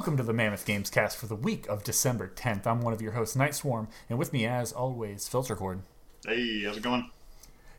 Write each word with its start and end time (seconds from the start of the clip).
Welcome 0.00 0.16
to 0.16 0.22
the 0.22 0.32
Mammoth 0.32 0.64
Games 0.64 0.88
cast 0.88 1.18
for 1.18 1.26
the 1.26 1.36
week 1.36 1.68
of 1.68 1.84
December 1.84 2.32
10th. 2.34 2.66
I'm 2.66 2.80
one 2.80 2.94
of 2.94 3.02
your 3.02 3.12
hosts, 3.12 3.36
Night 3.36 3.54
Swarm, 3.54 3.86
and 4.08 4.18
with 4.18 4.32
me, 4.32 4.46
as 4.46 4.72
always, 4.72 5.28
Filter 5.28 5.54
Cord. 5.54 5.82
Hey, 6.26 6.64
how's 6.64 6.78
it 6.78 6.82
going? 6.82 7.10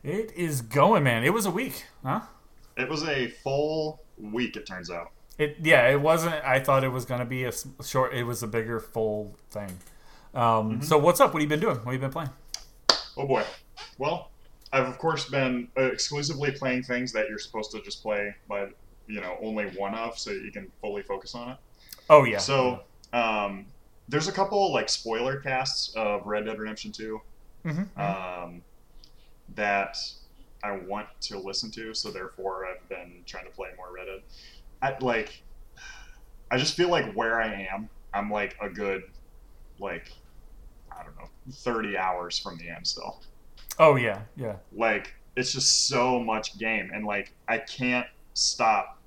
It 0.03 0.31
is 0.33 0.61
going, 0.61 1.03
man. 1.03 1.23
It 1.23 1.33
was 1.33 1.47
a 1.47 1.49
week, 1.49 1.87
huh? 2.05 2.21
It 2.77 2.87
was 2.87 3.01
a 3.07 3.29
full 3.29 4.03
week, 4.19 4.55
it 4.55 4.67
turns 4.67 4.91
out. 4.91 5.09
It 5.39 5.57
yeah, 5.63 5.89
it 5.89 5.99
wasn't. 5.99 6.35
I 6.45 6.59
thought 6.59 6.83
it 6.83 6.89
was 6.89 7.05
going 7.05 7.21
to 7.21 7.25
be 7.25 7.43
a 7.45 7.51
short. 7.83 8.13
It 8.13 8.25
was 8.25 8.43
a 8.43 8.47
bigger 8.47 8.79
full 8.79 9.35
thing. 9.49 9.79
Um, 10.35 10.83
So 10.83 10.99
what's 10.99 11.19
up? 11.19 11.33
What 11.33 11.41
have 11.41 11.49
you 11.49 11.49
been 11.49 11.59
doing? 11.59 11.77
What 11.77 11.85
have 11.85 11.93
you 11.95 11.99
been 12.01 12.11
playing? 12.11 12.29
Oh 13.17 13.25
boy. 13.25 13.43
Well, 13.97 14.29
I've 14.71 14.87
of 14.87 14.99
course 14.99 15.27
been 15.27 15.69
uh, 15.75 15.85
exclusively 15.85 16.51
playing 16.51 16.83
things 16.83 17.13
that 17.13 17.29
you're 17.29 17.39
supposed 17.39 17.71
to 17.71 17.81
just 17.81 18.03
play 18.03 18.35
by, 18.47 18.67
you 19.07 19.21
know, 19.21 19.37
only 19.41 19.65
one 19.69 19.95
of, 19.95 20.19
so 20.19 20.29
you 20.29 20.51
can 20.51 20.71
fully 20.81 21.01
focus 21.01 21.33
on 21.33 21.49
it. 21.49 21.57
Oh 22.11 22.25
yeah. 22.25 22.37
So, 22.37 22.81
um, 23.13 23.65
there's 24.09 24.27
a 24.27 24.31
couple 24.31 24.71
like 24.73 24.89
spoiler 24.89 25.37
casts 25.39 25.95
of 25.95 26.25
Red 26.27 26.45
Dead 26.45 26.59
Redemption 26.59 26.91
2 26.91 27.21
Mhm. 27.65 27.97
um, 27.97 28.61
that 29.55 29.97
I 30.63 30.71
want 30.73 31.07
to 31.21 31.39
listen 31.39 31.71
to, 31.71 31.93
so 31.93 32.11
therefore 32.11 32.65
I've 32.67 32.87
been 32.89 33.23
trying 33.25 33.45
to 33.45 33.51
play 33.51 33.69
more 33.77 33.91
Red 33.93 34.05
Dead. 34.05 34.21
I, 34.81 34.97
like, 35.03 35.41
I 36.51 36.57
just 36.57 36.75
feel 36.75 36.89
like 36.89 37.13
where 37.13 37.41
I 37.41 37.67
am, 37.71 37.87
I'm 38.13 38.29
like 38.29 38.57
a 38.61 38.69
good, 38.69 39.03
like, 39.79 40.11
I 40.91 41.03
don't 41.03 41.15
know, 41.17 41.29
30 41.51 41.97
hours 41.97 42.37
from 42.37 42.57
the 42.57 42.69
end 42.69 42.85
still. 42.87 43.21
oh 43.79 43.95
yeah, 43.95 44.21
yeah. 44.35 44.57
Like, 44.73 45.13
it's 45.37 45.53
just 45.53 45.87
so 45.87 46.19
much 46.19 46.57
game, 46.57 46.91
and 46.93 47.05
like, 47.05 47.31
I 47.47 47.57
can't 47.59 48.07
stop. 48.33 48.97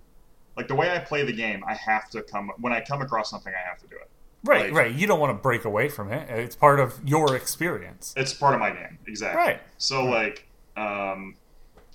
Like 0.56 0.68
the 0.68 0.74
way 0.74 0.90
I 0.90 0.98
play 1.00 1.24
the 1.24 1.32
game, 1.32 1.64
I 1.66 1.74
have 1.74 2.08
to 2.10 2.22
come 2.22 2.50
when 2.58 2.72
I 2.72 2.80
come 2.80 3.02
across 3.02 3.30
something, 3.30 3.52
I 3.52 3.68
have 3.68 3.78
to 3.80 3.86
do 3.88 3.96
it. 3.96 4.08
Right, 4.44 4.66
Like- 4.66 4.74
right. 4.74 4.94
You 4.94 5.06
don't 5.06 5.20
want 5.20 5.36
to 5.36 5.42
break 5.42 5.64
away 5.64 5.88
from 5.88 6.12
it. 6.12 6.28
It's 6.28 6.54
part 6.56 6.78
of 6.78 7.00
your 7.04 7.34
experience. 7.34 8.12
It's 8.16 8.32
part 8.34 8.54
of 8.54 8.60
my 8.60 8.70
game, 8.70 8.98
exactly. 9.06 9.38
Right. 9.42 9.60
So 9.78 10.04
like, 10.04 10.46
um, 10.76 11.34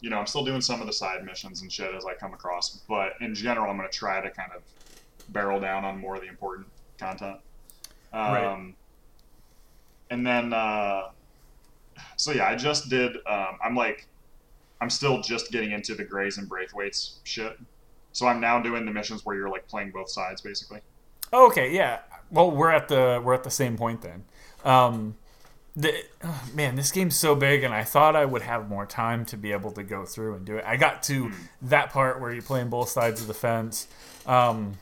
you 0.02 0.10
know, 0.10 0.18
I'm 0.18 0.26
still 0.26 0.44
doing 0.46 0.62
some 0.62 0.82
of 0.82 0.88
the 0.88 0.94
side 0.94 1.24
missions 1.26 1.62
and 1.62 1.72
shit 1.72 1.94
as 1.94 2.06
I 2.06 2.14
come 2.16 2.34
across, 2.34 2.78
but 2.88 3.14
in 3.22 3.36
general, 3.36 3.70
I'm 3.70 3.78
going 3.78 3.90
to 3.90 3.96
try 3.98 4.20
to 4.22 4.30
kind 4.32 4.52
of 4.56 4.62
barrel 5.30 5.60
down 5.60 5.86
on 5.86 6.00
more 6.00 6.16
of 6.16 6.22
the 6.22 6.28
important 6.28 6.68
content. 6.98 7.38
Um, 8.14 8.22
Right. 8.34 8.74
And 10.12 10.26
then, 10.26 10.54
uh, 10.54 11.10
so 12.16 12.32
yeah, 12.32 12.48
I 12.48 12.56
just 12.56 12.90
did. 12.90 13.18
Um, 13.28 13.60
I'm 13.64 13.76
like, 13.76 14.08
I'm 14.82 14.90
still 14.90 15.22
just 15.22 15.52
getting 15.52 15.72
into 15.72 15.94
the 15.94 16.04
Grays 16.04 16.38
and 16.38 16.50
Braithwaites 16.50 17.18
shit. 17.26 17.60
So 18.12 18.28
I'm 18.28 18.40
now 18.40 18.62
doing 18.62 18.86
the 18.86 18.92
missions 18.92 19.26
where 19.26 19.36
you're 19.36 19.50
like 19.50 19.68
playing 19.68 19.92
both 19.92 20.10
sides, 20.10 20.42
basically. 20.42 20.82
Oh, 21.32 21.48
okay, 21.48 21.74
yeah. 21.74 22.00
Well, 22.32 22.52
we're 22.52 22.72
at 22.72 22.88
the 22.88 23.22
we're 23.24 23.34
at 23.34 23.44
the 23.44 23.52
same 23.52 23.78
point 23.78 24.02
then. 24.02 24.26
Um, 24.64 25.16
the, 25.76 25.94
oh, 26.24 26.44
man, 26.54 26.76
this 26.76 26.92
game's 26.92 27.16
so 27.16 27.36
big, 27.36 27.64
and 27.64 27.74
I 27.74 27.84
thought 27.84 28.16
I 28.16 28.26
would 28.26 28.42
have 28.42 28.68
more 28.68 28.86
time 28.86 29.26
to 29.26 29.38
be 29.38 29.52
able 29.52 29.72
to 29.72 29.84
go 29.84 30.06
through 30.06 30.36
and 30.36 30.46
do 30.46 30.58
it. 30.58 30.66
I 30.66 30.76
got 30.76 31.04
to 31.04 31.32
that 31.62 31.92
part 31.92 32.20
where 32.20 32.34
you're 32.34 32.42
playing 32.42 32.70
both 32.70 32.90
sides 32.90 33.22
of 33.22 33.28
the 33.28 33.34
fence, 33.34 33.88
um, 34.26 34.78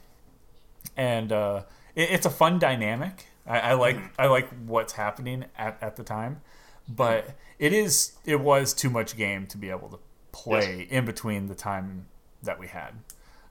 and 0.95 1.31
uh, 1.31 1.63
it, 1.95 2.09
it's 2.11 2.25
a 2.25 2.31
fun 2.31 2.57
dynamic. 2.57 3.27
I, 3.45 3.59
I 3.59 3.73
like 3.73 3.97
I 4.17 4.27
like 4.27 4.49
what's 4.65 4.93
happening 4.93 5.45
at, 5.57 5.77
at 5.81 5.95
the 5.97 6.03
time, 6.03 6.41
but 6.87 7.35
it 7.59 7.73
is 7.73 8.13
it 8.25 8.39
was 8.39 8.73
too 8.73 8.89
much 8.89 9.15
game 9.15 9.45
to 9.47 9.57
be 9.57 9.69
able 9.69 9.89
to 9.89 9.99
play 10.31 10.87
in 10.89 11.05
between 11.05 11.47
the 11.47 11.55
time 11.55 12.07
that 12.43 12.59
we 12.59 12.67
had, 12.67 12.93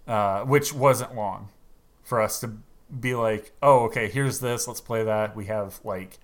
uh, 0.06 0.42
which 0.42 0.72
wasn't 0.72 1.14
long 1.14 1.48
for 2.02 2.20
us 2.20 2.40
to 2.40 2.52
be 3.00 3.14
like, 3.14 3.52
oh, 3.62 3.84
okay, 3.86 4.08
here's 4.08 4.40
this, 4.40 4.68
let's 4.68 4.80
play 4.80 5.02
that. 5.04 5.34
We 5.36 5.46
have 5.46 5.80
like 5.84 6.18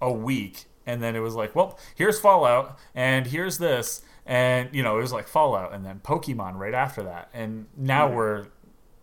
a 0.00 0.12
week, 0.12 0.64
and 0.86 1.02
then 1.02 1.16
it 1.16 1.20
was 1.20 1.34
like, 1.34 1.54
well, 1.56 1.78
here's 1.94 2.20
Fallout, 2.20 2.78
and 2.94 3.26
here's 3.26 3.58
this, 3.58 4.02
and 4.26 4.68
you 4.72 4.82
know, 4.82 4.98
it 4.98 5.02
was 5.02 5.12
like 5.12 5.26
Fallout, 5.26 5.72
and 5.74 5.84
then 5.84 6.00
Pokemon 6.04 6.56
right 6.56 6.74
after 6.74 7.02
that, 7.02 7.28
and 7.34 7.66
now 7.76 8.08
Mhm. 8.08 8.14
we're, 8.14 8.46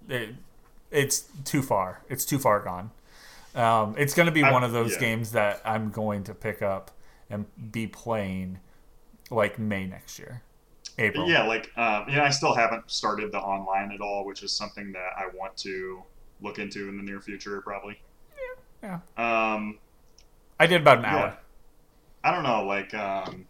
it, 0.09 0.35
it's 0.91 1.25
too 1.45 1.61
far. 1.61 2.01
It's 2.09 2.25
too 2.25 2.39
far 2.39 2.59
gone. 2.61 2.91
Um, 3.55 3.95
it's 3.97 4.13
going 4.13 4.27
to 4.27 4.31
be 4.31 4.43
I- 4.43 4.51
one 4.51 4.63
of 4.63 4.71
those 4.71 4.93
yeah. 4.93 4.99
games 4.99 5.31
that 5.33 5.61
I'm 5.65 5.89
going 5.91 6.23
to 6.25 6.33
pick 6.33 6.61
up 6.61 6.91
and 7.29 7.45
be 7.71 7.85
playing 7.87 8.59
like 9.29 9.57
May 9.59 9.85
next 9.85 10.19
year, 10.19 10.41
April. 11.01 11.27
Yeah, 11.29 11.45
like 11.47 11.75
um, 11.77 12.05
you 12.09 12.15
know, 12.15 12.23
I 12.23 12.29
still 12.29 12.53
haven't 12.53 12.89
started 12.89 13.31
the 13.31 13.39
online 13.39 13.91
at 13.91 14.01
all, 14.01 14.25
which 14.25 14.43
is 14.43 14.51
something 14.51 14.91
that 14.93 15.09
I 15.17 15.27
want 15.35 15.57
to 15.57 16.03
look 16.41 16.59
into 16.59 16.87
in 16.89 16.97
the 16.97 17.03
near 17.03 17.21
future, 17.21 17.61
probably. 17.61 17.99
Yeah. 18.81 18.99
Um, 19.17 19.77
I 20.59 20.65
did 20.67 20.81
about 20.81 20.99
an 20.99 21.03
Yeah. 21.03 21.15
hour. 21.17 21.37
I 22.23 22.31
don't 22.33 22.43
know, 22.43 22.63
like 22.65 22.93
um, 22.93 23.45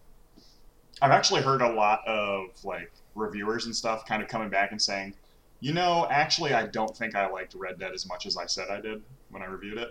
I've 1.02 1.12
actually 1.12 1.42
heard 1.42 1.62
a 1.62 1.70
lot 1.70 2.06
of 2.08 2.50
like 2.64 2.92
reviewers 3.16 3.66
and 3.66 3.76
stuff 3.76 4.06
kind 4.06 4.22
of 4.22 4.30
coming 4.30 4.50
back 4.50 4.72
and 4.72 4.82
saying, 4.82 5.14
you 5.60 5.74
know, 5.74 6.08
actually, 6.10 6.54
I 6.54 6.68
don't 6.68 6.96
think 6.96 7.16
I 7.16 7.28
liked 7.28 7.54
Red 7.54 7.80
Dead 7.80 7.92
as 7.94 8.08
much 8.08 8.26
as 8.26 8.38
I 8.38 8.46
said 8.46 8.70
I 8.70 8.82
did 8.82 9.02
when 9.30 9.42
I 9.42 9.46
reviewed 9.46 9.78
it. 9.78 9.90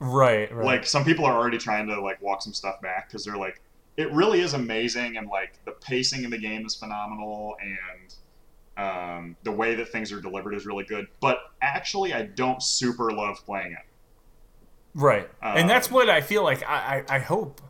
Right, 0.00 0.52
right. 0.52 0.64
like 0.64 0.86
some 0.86 1.04
people 1.04 1.24
are 1.24 1.36
already 1.36 1.58
trying 1.58 1.86
to 1.88 2.00
like 2.00 2.20
walk 2.20 2.42
some 2.42 2.52
stuff 2.52 2.80
back 2.80 3.08
because 3.08 3.24
they're 3.24 3.36
like 3.36 3.60
it 3.96 4.10
really 4.12 4.40
is 4.40 4.54
amazing 4.54 5.16
and 5.16 5.28
like 5.28 5.58
the 5.64 5.72
pacing 5.72 6.24
of 6.24 6.30
the 6.30 6.38
game 6.38 6.64
is 6.66 6.74
phenomenal 6.74 7.56
and 7.60 8.14
um, 8.78 9.36
the 9.42 9.52
way 9.52 9.74
that 9.74 9.90
things 9.92 10.10
are 10.12 10.20
delivered 10.20 10.54
is 10.54 10.64
really 10.64 10.84
good 10.84 11.06
but 11.20 11.38
actually 11.60 12.14
i 12.14 12.22
don't 12.22 12.62
super 12.62 13.10
love 13.12 13.44
playing 13.44 13.72
it 13.72 13.78
Right, 14.94 15.28
and 15.40 15.70
that's 15.70 15.88
Um, 15.88 15.94
what 15.94 16.10
I 16.10 16.20
feel 16.20 16.42
like. 16.44 16.62
I, 16.68 17.02
I, 17.08 17.16
I 17.16 17.18
hope, 17.18 17.62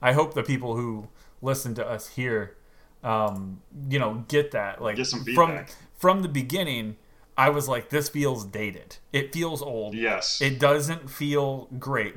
I 0.00 0.12
hope 0.12 0.34
the 0.34 0.44
people 0.44 0.76
who 0.76 1.08
listen 1.42 1.74
to 1.74 1.84
us 1.84 2.10
here, 2.10 2.56
um, 3.02 3.62
you 3.90 3.98
know, 3.98 4.24
get 4.28 4.52
that. 4.52 4.80
Like 4.80 4.94
Get 4.96 5.06
some 5.08 5.24
from 5.34 5.64
from 5.96 6.22
the 6.22 6.28
beginning, 6.28 6.96
I 7.36 7.50
was 7.50 7.66
like, 7.68 7.88
this 7.90 8.08
feels 8.08 8.44
dated. 8.44 8.98
It 9.12 9.32
feels 9.32 9.60
old. 9.60 9.94
yes 9.96 10.40
It 10.40 10.60
doesn't 10.60 11.10
feel 11.10 11.66
great, 11.80 12.14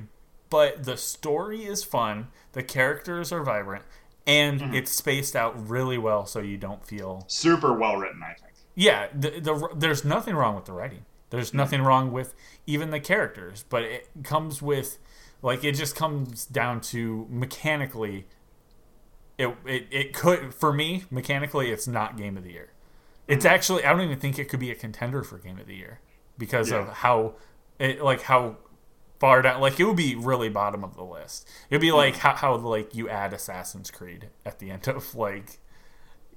but 0.51 0.83
the 0.83 0.97
story 0.97 1.63
is 1.65 1.83
fun. 1.83 2.27
The 2.51 2.61
characters 2.61 3.31
are 3.31 3.41
vibrant, 3.43 3.85
and 4.27 4.61
Mhm. 4.61 4.75
it's 4.75 4.91
spaced 4.91 5.35
out 5.35 5.67
really 5.67 5.97
well, 5.97 6.27
so 6.27 6.39
you 6.41 6.57
don't 6.57 6.85
feel 6.85 7.23
super 7.27 7.73
well 7.73 7.97
written 7.97 8.21
i 8.21 8.33
think 8.33 8.53
yeah, 8.75 9.07
the, 9.13 9.31
the 9.41 9.69
there's 9.75 10.05
nothing 10.05 10.33
wrong 10.35 10.55
with 10.55 10.63
the 10.65 10.71
writing. 10.71 11.05
There's 11.29 11.53
nothing 11.53 11.81
wrong 11.81 12.11
with 12.13 12.33
even 12.65 12.89
the 12.91 13.01
characters, 13.01 13.65
but 13.67 13.83
it 13.83 14.09
comes 14.23 14.61
with 14.61 14.97
like 15.41 15.63
it 15.65 15.73
just 15.73 15.93
comes 15.95 16.45
down 16.45 16.79
to 16.81 17.27
mechanically. 17.29 18.27
It, 19.37 19.55
it, 19.65 19.87
it 19.91 20.13
could 20.13 20.53
for 20.53 20.71
me 20.71 21.03
mechanically 21.11 21.69
it's 21.71 21.87
not 21.87 22.15
game 22.17 22.37
of 22.37 22.43
the 22.43 22.51
year. 22.51 22.69
It's 23.27 23.43
actually 23.45 23.83
I 23.83 23.91
don't 23.91 24.01
even 24.01 24.19
think 24.19 24.39
it 24.39 24.45
could 24.49 24.59
be 24.59 24.71
a 24.71 24.75
contender 24.75 25.21
for 25.23 25.37
game 25.37 25.59
of 25.59 25.67
the 25.67 25.75
year 25.75 25.99
because 26.37 26.71
of 26.71 26.87
how 26.89 27.35
it 27.79 28.01
like 28.01 28.21
how 28.23 28.55
far 29.21 29.41
down 29.43 29.61
like 29.61 29.79
it 29.79 29.85
would 29.85 29.95
be 29.95 30.15
really 30.15 30.49
bottom 30.49 30.83
of 30.83 30.95
the 30.95 31.03
list. 31.03 31.47
It'd 31.69 31.79
be 31.79 31.91
like 31.91 32.17
how, 32.17 32.35
how 32.35 32.55
like 32.57 32.93
you 32.93 33.07
add 33.07 33.31
Assassin's 33.33 33.89
Creed 33.89 34.29
at 34.45 34.59
the 34.59 34.71
end 34.71 34.87
of 34.87 35.15
like 35.15 35.59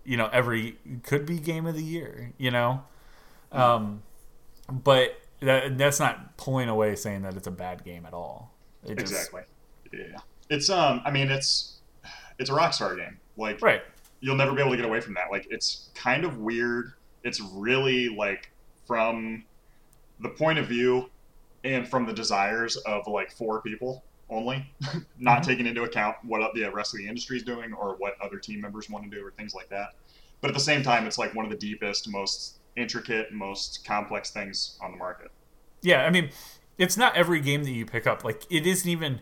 you 0.04 0.16
know 0.16 0.28
every 0.32 0.76
could 1.02 1.26
be 1.26 1.38
game 1.38 1.66
of 1.66 1.74
the 1.74 1.82
year 1.82 2.32
you 2.36 2.50
know 2.50 2.84
um 3.52 4.02
but 4.70 5.18
that, 5.40 5.78
that's 5.78 5.98
not 5.98 6.36
pulling 6.36 6.68
away 6.68 6.94
saying 6.94 7.22
that 7.22 7.34
it's 7.34 7.46
a 7.46 7.50
bad 7.50 7.82
game 7.84 8.04
at 8.04 8.12
all 8.12 8.52
it 8.84 8.98
just- 8.98 9.12
exactly 9.12 9.42
yeah 9.94 10.18
it's 10.50 10.68
um 10.68 11.00
i 11.06 11.10
mean 11.10 11.30
it's 11.30 11.78
it's 12.38 12.50
a 12.50 12.52
rockstar 12.52 12.94
game 12.98 13.18
like 13.38 13.62
right 13.62 13.80
you'll 14.24 14.36
never 14.36 14.54
be 14.54 14.60
able 14.62 14.70
to 14.70 14.76
get 14.78 14.86
away 14.86 15.00
from 15.00 15.12
that. 15.12 15.30
Like 15.30 15.46
it's 15.50 15.90
kind 15.94 16.24
of 16.24 16.38
weird. 16.38 16.94
It's 17.24 17.40
really 17.40 18.08
like 18.08 18.50
from 18.86 19.44
the 20.18 20.30
point 20.30 20.58
of 20.58 20.66
view 20.66 21.10
and 21.64 21.88
from 21.88 22.06
the 22.06 22.12
desires 22.12 22.76
of 22.76 23.06
like 23.08 23.30
four 23.32 23.60
people 23.62 24.04
only, 24.30 24.70
not 25.18 25.42
Mhm. 25.42 25.46
taking 25.46 25.66
into 25.66 25.82
account 25.82 26.16
what 26.22 26.54
the 26.54 26.64
rest 26.70 26.94
of 26.94 26.98
the 26.98 27.08
industry 27.08 27.36
is 27.38 27.42
doing 27.42 27.72
or 27.72 27.96
what 27.96 28.14
other 28.22 28.38
team 28.38 28.60
members 28.60 28.88
want 28.88 29.04
to 29.04 29.10
do 29.10 29.24
or 29.24 29.30
things 29.32 29.54
like 29.54 29.68
that. 29.70 29.94
But 30.40 30.48
at 30.50 30.54
the 30.54 30.60
same 30.60 30.82
time, 30.82 31.06
it's 31.06 31.18
like 31.18 31.34
one 31.34 31.44
of 31.44 31.50
the 31.50 31.56
deepest, 31.56 32.08
most 32.08 32.58
intricate, 32.76 33.32
most 33.32 33.84
complex 33.86 34.30
things 34.30 34.78
on 34.82 34.90
the 34.92 34.96
market. 34.98 35.30
yeah 35.82 36.04
i 36.06 36.10
mean 36.10 36.30
it's 36.78 36.96
not 36.96 37.14
every 37.14 37.40
game 37.40 37.62
that 37.62 37.70
you 37.70 37.84
pick 37.86 38.06
up 38.06 38.24
like 38.24 38.42
it 38.50 38.66
isn't 38.66 38.88
even 38.90 39.20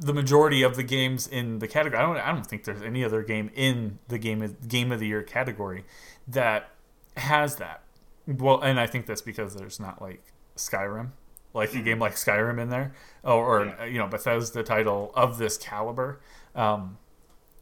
the 0.00 0.12
majority 0.12 0.62
of 0.62 0.74
the 0.76 0.82
games 0.82 1.26
in 1.28 1.58
the 1.60 1.68
category 1.68 1.98
i 2.02 2.04
don't 2.04 2.16
i 2.18 2.32
don't 2.32 2.46
think 2.46 2.64
there's 2.64 2.82
any 2.82 3.04
other 3.04 3.22
game 3.22 3.50
in 3.54 3.98
the 4.08 4.18
game 4.18 4.42
of, 4.42 4.66
game 4.68 4.90
of 4.92 4.98
the 5.00 5.06
year 5.06 5.22
category 5.22 5.84
that 6.26 6.70
has 7.16 7.56
that 7.56 7.82
well 8.26 8.60
and 8.60 8.80
i 8.80 8.86
think 8.86 9.06
that's 9.06 9.22
because 9.22 9.54
there's 9.54 9.78
not 9.78 10.02
like 10.02 10.22
skyrim 10.56 11.10
like 11.56 11.74
a 11.74 11.80
game 11.80 11.98
like 11.98 12.14
skyrim 12.14 12.60
in 12.60 12.68
there 12.70 12.92
or, 13.24 13.32
or 13.62 13.64
Yeah. 13.66 13.84
you 13.86 13.98
know 13.98 14.06
bethesda 14.06 14.62
title 14.62 15.10
of 15.14 15.38
this 15.38 15.56
caliber 15.58 16.20
um, 16.54 16.98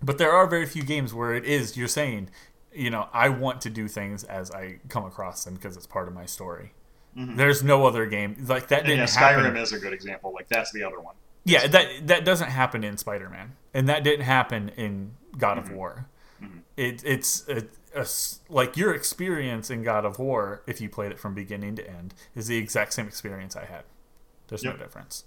but 0.03 0.19
there 0.19 0.33
are 0.33 0.47
very 0.47 0.67
few 0.67 0.83
games 0.83 1.15
where 1.15 1.33
it 1.35 1.45
is 1.45 1.77
you're 1.77 1.89
saying 1.89 2.29
you 2.73 2.91
know 2.91 3.09
i 3.13 3.29
want 3.29 3.61
to 3.63 3.71
do 3.71 3.89
things 3.89 4.25
as 4.25 4.51
i 4.51 4.79
come 4.89 5.05
across 5.05 5.45
them 5.45 5.55
because 5.55 5.77
it's 5.77 5.87
part 5.87 6.09
of 6.09 6.15
my 6.15 6.27
story 6.27 6.73
Mhm. 7.17 7.37
There's 7.37 7.63
no 7.63 7.87
other 7.87 8.07
game 8.07 8.35
like 8.49 8.67
that 8.69 8.87
didn't 8.87 9.07
yeah, 9.07 9.21
happen. 9.21 9.45
Skyrim 9.53 9.63
is 9.63 9.73
a 9.73 9.79
good 9.79 9.93
example. 9.93 10.33
Like 10.35 10.49
that's 10.49 10.73
the 10.73 10.83
other 10.83 10.99
one. 10.99 11.15
Yeah, 11.45 11.69
that 11.69 12.09
that 12.09 12.25
doesn't 12.25 12.49
happen 12.51 12.83
in 12.83 12.97
Spider-Man, 12.97 13.53
and 13.73 13.89
that 13.89 14.03
didn't 14.03 14.25
happen 14.25 14.71
in 14.71 15.13
God 15.39 15.57
of 15.59 15.71
War. 15.71 16.07
Mhm. 16.43 16.63
It, 16.77 17.05
it's 17.05 17.45
a 17.95 18.07
like 18.49 18.77
your 18.77 18.95
experience 18.95 19.71
in 19.71 19.83
God 19.83 20.05
of 20.05 20.19
War, 20.19 20.63
if 20.67 20.81
you 20.81 20.89
played 20.89 21.13
it 21.13 21.19
from 21.19 21.35
beginning 21.35 21.77
to 21.77 21.89
end, 21.89 22.15
is 22.35 22.47
the 22.47 22.57
exact 22.57 22.93
same 22.93 23.07
experience 23.07 23.57
I 23.57 23.65
had. 23.67 23.85
There's 24.49 24.65
Yep. 24.65 24.75
no 24.79 24.85
difference. 24.85 25.25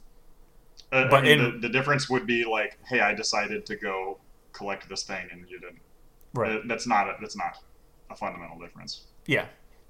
Uh, 0.92 0.98
I 0.98 1.08
But 1.10 1.24
mean, 1.24 1.40
in- 1.40 1.52
the, 1.54 1.68
the 1.68 1.70
difference 1.70 2.10
would 2.10 2.26
be 2.28 2.46
like, 2.46 2.78
hey, 2.88 3.00
I 3.02 3.14
decided 3.14 3.66
to 3.68 3.76
go 3.76 4.20
collect 4.54 4.88
this 4.90 5.04
thing, 5.04 5.28
and 5.32 5.48
you 5.50 5.60
didn't. 5.60 5.82
Right. 6.34 6.62
That's 6.68 6.88
not 6.88 7.08
a, 7.08 7.16
that's 7.20 7.36
not 7.38 7.58
a 8.10 8.16
fundamental 8.16 8.60
difference. 8.60 9.06
Yeah, 9.26 9.48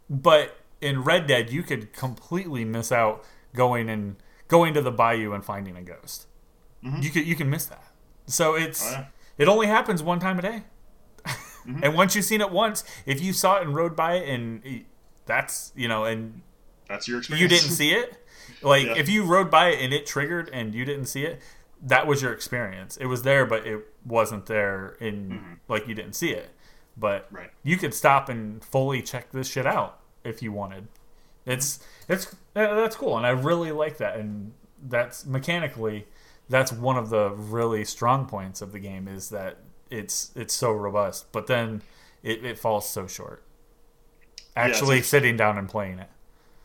but 0.09 0.57
in 0.81 1.03
Red 1.03 1.27
Dead, 1.27 1.49
you 1.51 1.63
could 1.63 1.93
completely 1.93 2.63
miss 2.65 2.91
out 2.91 3.23
going 3.53 3.89
and 3.89 4.15
going 4.47 4.73
to 4.75 4.81
the 4.81 4.91
bayou 4.91 5.33
and 5.33 5.43
finding 5.43 5.75
a 5.75 5.81
ghost. 5.81 6.27
Mhm. 6.83 7.03
You 7.03 7.09
could 7.09 7.25
you 7.27 7.35
can 7.35 7.49
miss 7.49 7.65
that. 7.65 7.91
So 8.27 8.55
it's 8.55 8.85
Oh, 8.87 8.91
yeah. 8.91 9.05
it 9.37 9.47
only 9.47 9.67
happens 9.67 10.01
one 10.03 10.19
time 10.19 10.39
a 10.39 10.41
day, 10.41 10.63
Mhm. 11.67 11.79
and 11.83 11.93
once 11.95 12.15
you've 12.15 12.25
seen 12.25 12.41
it 12.41 12.51
once, 12.51 12.83
if 13.05 13.21
you 13.21 13.33
saw 13.33 13.57
it 13.57 13.63
and 13.63 13.75
rode 13.75 13.95
by 13.95 14.15
it, 14.15 14.29
and 14.29 14.85
that's 15.25 15.71
you 15.75 15.87
know, 15.87 16.05
and 16.05 16.41
That's 16.87 17.07
your 17.07 17.19
experience. 17.19 17.41
you 17.41 17.47
didn't 17.47 17.71
see 17.71 17.91
it, 17.93 18.25
like 18.61 18.85
Yeah. 18.87 18.95
if 18.95 19.09
you 19.09 19.23
rode 19.23 19.51
by 19.51 19.69
it 19.69 19.83
and 19.83 19.93
it 19.93 20.05
triggered 20.05 20.49
and 20.53 20.73
you 20.73 20.85
didn't 20.85 21.05
see 21.07 21.25
it, 21.25 21.41
that 21.81 22.07
was 22.07 22.21
your 22.21 22.31
experience. 22.33 22.97
It 22.97 23.05
was 23.07 23.23
there, 23.23 23.45
but 23.45 23.67
it 23.67 23.85
wasn't 24.05 24.45
there 24.45 24.95
in 24.99 25.29
Mhm. 25.31 25.59
like 25.67 25.87
you 25.87 25.93
didn't 25.93 26.13
see 26.13 26.31
it. 26.31 26.49
But 26.95 27.27
Right. 27.29 27.51
you 27.63 27.77
could 27.77 27.93
stop 27.93 28.29
and 28.29 28.63
fully 28.63 29.01
check 29.03 29.31
this 29.31 29.47
shit 29.47 29.67
out 29.67 29.99
if 30.23 30.41
you 30.41 30.51
wanted. 30.51 30.87
It's 31.45 31.79
it's 32.09 32.27
uh, 32.55 32.73
that's 32.75 32.95
cool, 32.95 33.17
and 33.17 33.25
I 33.25 33.29
really 33.31 33.71
like 33.71 33.97
that. 33.97 34.15
And 34.17 34.53
that's 34.81 35.25
mechanically, 35.25 36.07
that's 36.49 36.71
one 36.71 36.97
of 36.97 37.09
the 37.09 37.29
really 37.31 37.83
strong 37.85 38.25
points 38.25 38.61
of 38.61 38.71
the 38.71 38.79
game 38.79 39.07
is 39.07 39.29
that 39.29 39.57
it's 39.89 40.31
it's 40.35 40.53
so 40.53 40.71
robust, 40.71 41.31
but 41.31 41.47
then 41.47 41.81
it, 42.23 42.43
it 42.45 42.57
falls 42.59 42.89
so 42.89 43.07
short. 43.07 43.43
Actually, 44.55 44.97
interesting. 44.97 45.03
sitting 45.03 45.37
down 45.37 45.57
and 45.57 45.69
playing 45.69 45.99
it, 45.99 46.09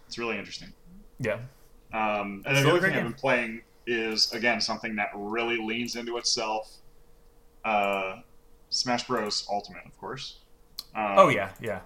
It's 0.06 0.16
really 0.18 0.38
interesting. 0.38 0.72
yeah, 1.18 1.38
Um, 1.92 2.42
and 2.46 2.56
Still 2.56 2.70
the 2.72 2.78
other 2.78 2.80
thing 2.88 2.96
I've 2.96 3.02
been 3.04 3.12
playing 3.12 3.62
is 3.86 4.32
again 4.32 4.60
something 4.60 4.96
that 4.96 5.10
really 5.14 5.56
leans 5.58 5.96
into 5.96 6.16
itself. 6.16 6.70
Uh, 7.64 8.20
Smash 8.70 9.06
Bros. 9.06 9.46
Ultimate, 9.50 9.84
of 9.84 9.96
course. 9.98 10.38
Um, 10.94 11.14
oh 11.18 11.28
yeah, 11.28 11.50
yeah. 11.60 11.80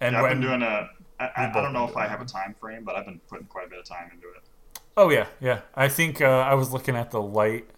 And 0.00 0.12
yeah, 0.12 0.18
I've 0.18 0.22
when, 0.22 0.40
been 0.40 0.48
doing 0.48 0.62
a. 0.62 0.88
I, 1.20 1.24
I, 1.36 1.46
I 1.46 1.46
both 1.52 1.64
don't 1.64 1.72
know 1.72 1.88
if 1.88 1.96
I 1.96 2.06
have 2.06 2.20
a 2.20 2.24
time 2.24 2.54
frame, 2.60 2.84
but 2.84 2.94
I've 2.94 3.04
been 3.04 3.20
putting 3.28 3.46
quite 3.46 3.66
a 3.66 3.70
bit 3.70 3.80
of 3.80 3.84
time 3.84 4.10
into 4.14 4.28
it. 4.28 4.42
oh 4.96 5.10
yeah, 5.10 5.26
yeah. 5.40 5.62
I 5.74 5.88
think 5.88 6.20
uh, 6.20 6.26
I 6.26 6.54
was 6.54 6.72
looking 6.72 6.94
at 6.94 7.10
the 7.10 7.20
light, 7.20 7.68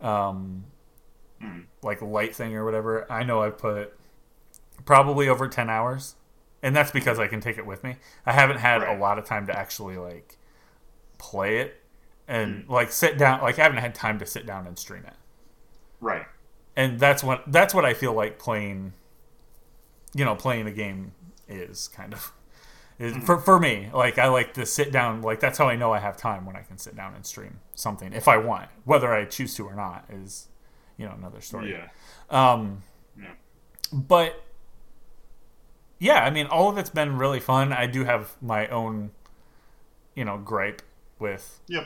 um, 0.00 0.64
Mhm. 1.40 1.66
Like 1.82 2.00
light 2.02 2.34
thing 2.34 2.54
or 2.56 2.64
whatever. 2.64 3.10
I 3.10 3.22
know 3.22 3.42
I 3.42 3.50
put 3.50 3.94
probably 4.84 5.28
over 5.28 5.48
ten 5.48 5.68
hours, 5.70 6.14
and 6.62 6.74
that's 6.74 6.90
because 6.90 7.18
I 7.18 7.26
can 7.28 7.40
take 7.40 7.58
it 7.58 7.66
with 7.66 7.84
me. 7.84 7.96
I 8.26 8.32
haven't 8.32 8.58
had 8.58 8.82
Right. 8.82 8.96
a 8.96 9.00
lot 9.00 9.18
of 9.18 9.24
time 9.24 9.46
to 9.46 9.56
actually 9.58 9.96
like 9.96 10.36
play 11.18 11.58
it 11.58 11.82
and 12.26 12.64
Mm. 12.66 12.70
like 12.70 12.92
sit 12.92 13.18
down. 13.18 13.40
Like 13.42 13.58
I 13.58 13.62
haven't 13.62 13.78
had 13.78 13.94
time 13.94 14.18
to 14.18 14.26
sit 14.26 14.46
down 14.46 14.66
and 14.66 14.78
stream 14.78 15.04
it. 15.06 15.14
Right. 16.00 16.26
and 16.76 17.00
that's 17.00 17.24
what 17.24 17.42
that's 17.48 17.74
what 17.74 17.84
I 17.84 17.92
feel 17.94 18.12
like 18.12 18.38
playing. 18.38 18.92
You 20.14 20.24
know, 20.24 20.34
playing 20.36 20.66
a 20.66 20.70
game 20.72 21.12
is 21.48 21.88
kind 21.88 22.12
of 22.14 22.32
is, 23.00 23.16
for 23.24 23.38
for 23.38 23.58
me. 23.58 23.90
Like 23.92 24.16
I 24.18 24.28
like 24.28 24.54
to 24.54 24.64
sit 24.64 24.92
down. 24.92 25.20
Like 25.22 25.40
that's 25.40 25.58
how 25.58 25.68
I 25.68 25.74
know 25.76 25.92
I 25.92 25.98
have 25.98 26.16
time 26.16 26.46
when 26.46 26.54
I 26.56 26.62
can 26.62 26.78
sit 26.78 26.94
down 26.96 27.14
and 27.14 27.26
stream 27.26 27.60
something 27.74 28.12
if 28.12 28.28
I 28.28 28.36
want. 28.36 28.68
Whether 28.84 29.12
I 29.12 29.24
choose 29.24 29.54
to 29.56 29.66
or 29.66 29.74
not 29.74 30.04
is, 30.08 30.46
you 30.98 31.06
know, 31.06 31.14
another 31.16 31.40
story. 31.40 31.72
Yeah. 31.72 31.88
Um, 32.30 32.82
Yeah. 33.16 33.34
but 33.92 34.44
yeah, 35.98 36.24
I 36.24 36.30
mean, 36.30 36.46
all 36.46 36.68
of 36.68 36.78
it's 36.78 36.90
been 36.90 37.16
really 37.18 37.40
fun. 37.40 37.72
I 37.72 37.86
do 37.86 38.04
have 38.04 38.34
my 38.40 38.68
own, 38.68 39.10
you 40.14 40.24
know, 40.24 40.38
gripe 40.38 40.82
with 41.18 41.60
Yep. 41.68 41.84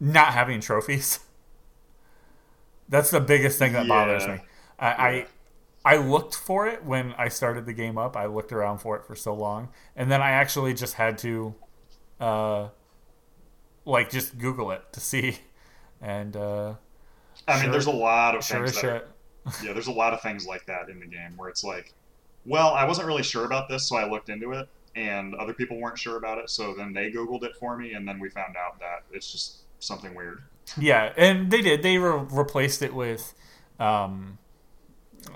not 0.00 0.32
having 0.32 0.60
trophies. 0.60 1.20
That's 2.88 3.10
the 3.10 3.20
biggest 3.20 3.58
thing 3.58 3.72
that 3.72 3.88
bothers 3.88 4.26
me. 4.28 4.40
I, 4.78 5.26
I 5.84 5.94
I 5.94 5.96
looked 5.98 6.34
for 6.34 6.66
it 6.66 6.84
when 6.84 7.14
I 7.18 7.28
started 7.28 7.66
the 7.66 7.72
game 7.72 7.98
up. 7.98 8.16
I 8.16 8.26
looked 8.26 8.52
around 8.52 8.78
for 8.78 8.96
it 8.96 9.04
for 9.04 9.14
so 9.16 9.34
long, 9.34 9.68
and 9.96 10.10
then 10.10 10.22
I 10.22 10.30
actually 10.30 10.74
just 10.74 10.94
had 10.94 11.18
to, 11.18 11.54
uh, 12.20 12.68
like 13.84 14.10
just 14.10 14.38
Google 14.38 14.70
it 14.70 14.82
to 14.92 15.00
see, 15.00 15.38
and 16.00 16.36
uh, 16.36 16.74
I 17.48 17.62
mean, 17.62 17.70
there's 17.70 17.86
a 17.86 17.90
lot 17.90 18.34
of 18.34 18.44
sure 18.44 18.66
things 18.66 18.80
that 18.80 18.84
are- 18.84 19.08
yeah, 19.64 19.72
there's 19.72 19.86
a 19.86 19.92
lot 19.92 20.12
of 20.12 20.20
things 20.22 20.46
like 20.46 20.66
that 20.66 20.88
in 20.88 20.98
the 20.98 21.06
game 21.06 21.36
where 21.36 21.48
it's 21.48 21.62
like, 21.62 21.92
well, 22.44 22.70
I 22.74 22.84
wasn't 22.84 23.06
really 23.06 23.22
sure 23.22 23.44
about 23.44 23.68
this, 23.68 23.88
so 23.88 23.96
I 23.96 24.08
looked 24.08 24.28
into 24.28 24.52
it, 24.52 24.68
and 24.94 25.34
other 25.36 25.52
people 25.52 25.80
weren't 25.80 25.98
sure 25.98 26.16
about 26.16 26.38
it, 26.38 26.50
so 26.50 26.74
then 26.74 26.92
they 26.92 27.10
Googled 27.10 27.44
it 27.44 27.56
for 27.56 27.76
me, 27.76 27.92
and 27.92 28.06
then 28.06 28.18
we 28.18 28.28
found 28.28 28.56
out 28.56 28.78
that 28.80 29.02
it's 29.12 29.30
just 29.30 29.58
something 29.78 30.14
weird. 30.14 30.42
Yeah, 30.78 31.12
and 31.16 31.50
they 31.50 31.60
did. 31.60 31.82
They 31.82 31.98
re- 31.98 32.24
replaced 32.30 32.82
it 32.82 32.92
with, 32.94 33.34
um, 33.78 34.38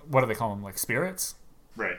what 0.09 0.23
do 0.23 0.27
they 0.27 0.35
call 0.35 0.51
them? 0.51 0.63
Like 0.63 0.79
spirits. 0.79 1.37
Right. 1.77 1.97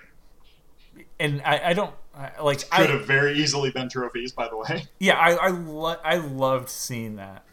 And 1.19 1.42
I, 1.46 1.69
I 1.69 1.74
don't 1.74 1.94
I, 2.16 2.42
like. 2.42 2.69
Could 2.69 2.90
I, 2.90 2.92
have 2.92 3.06
very 3.06 3.34
easily 3.34 3.72
been 3.72 3.88
trophies, 3.90 4.34
by 4.34 4.50
the 4.50 4.58
way. 4.58 4.88
Yeah, 5.00 5.13
I 5.16 5.31
I, 5.36 5.48
lo- 5.50 6.00
I 6.04 6.18
loved 6.18 6.68
seeing 6.69 7.16
that. 7.16 7.46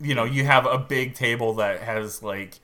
You 0.00 0.14
know, 0.14 0.24
you 0.24 0.44
have 0.44 0.64
a 0.66 0.78
big 0.78 1.14
table 1.14 1.54
that 1.54 1.80
has 1.80 2.22
like 2.22 2.60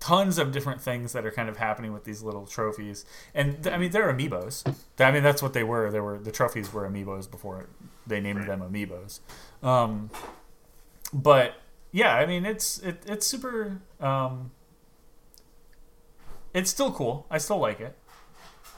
tons 0.00 0.38
of 0.38 0.52
different 0.52 0.80
things 0.80 1.12
that 1.12 1.26
are 1.26 1.30
kind 1.30 1.48
of 1.48 1.56
happening 1.56 1.92
with 1.92 2.04
these 2.04 2.22
little 2.22 2.46
trophies, 2.46 3.04
and 3.34 3.62
th- 3.62 3.74
I 3.74 3.78
mean 3.78 3.90
they're 3.90 4.12
amiibos. 4.12 4.64
I 4.98 5.10
mean 5.10 5.22
that's 5.22 5.42
what 5.42 5.52
they 5.52 5.64
were. 5.64 5.90
They 5.90 6.00
were 6.00 6.18
the 6.18 6.30
trophies 6.32 6.72
were 6.72 6.88
amiibos 6.88 7.30
before 7.30 7.66
they 8.06 8.20
named 8.20 8.40
Right. 8.40 8.46
them 8.48 8.60
amiibos. 8.60 9.20
Um, 9.62 10.08
but 11.12 11.54
yeah, 11.92 12.14
I 12.14 12.26
mean 12.26 12.46
it's 12.46 12.78
it, 12.78 13.02
it's 13.06 13.26
super. 13.26 13.80
Um, 14.00 14.52
it's 16.54 16.70
still 16.70 16.92
cool. 16.92 17.26
I 17.30 17.38
still 17.38 17.58
like 17.58 17.80
it. 17.80 17.96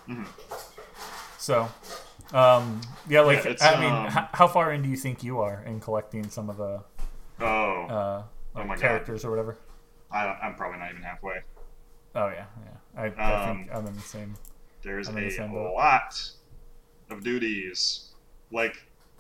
Mhm. 0.08 0.26
So, 1.38 1.68
um, 2.32 2.80
yeah, 3.08 3.20
like 3.20 3.44
Yeah, 3.44 3.54
I 3.60 3.80
mean, 3.80 3.92
um, 3.92 4.06
h- 4.06 4.28
how 4.32 4.48
far 4.48 4.72
in 4.72 4.82
do 4.82 4.88
you 4.88 4.96
think 4.96 5.22
you 5.22 5.40
are 5.40 5.62
in 5.64 5.80
collecting 5.80 6.28
some 6.28 6.50
of 6.50 6.56
the 6.56 6.82
Oh, 7.40 7.86
uh, 7.88 8.22
like 8.54 8.66
my 8.66 8.74
God. 8.74 8.80
characters 8.80 9.24
or 9.24 9.30
whatever? 9.30 9.56
I, 10.10 10.26
I'm 10.42 10.54
probably 10.54 10.78
not 10.78 10.90
even 10.90 11.02
halfway. 11.02 11.36
Oh 12.14 12.28
yeah, 12.28 12.46
yeah. 12.64 13.00
I, 13.00 13.04
I 13.06 13.46
think 13.54 13.70
Um, 13.72 13.78
I'm 13.78 13.86
in 13.86 13.94
the 13.94 14.00
same. 14.02 14.34
There's 14.82 15.08
the 15.08 15.26
a 15.26 15.30
same 15.30 15.54
lot 15.54 16.20
of 17.10 17.22
duties. 17.22 18.10
Like, 18.50 18.76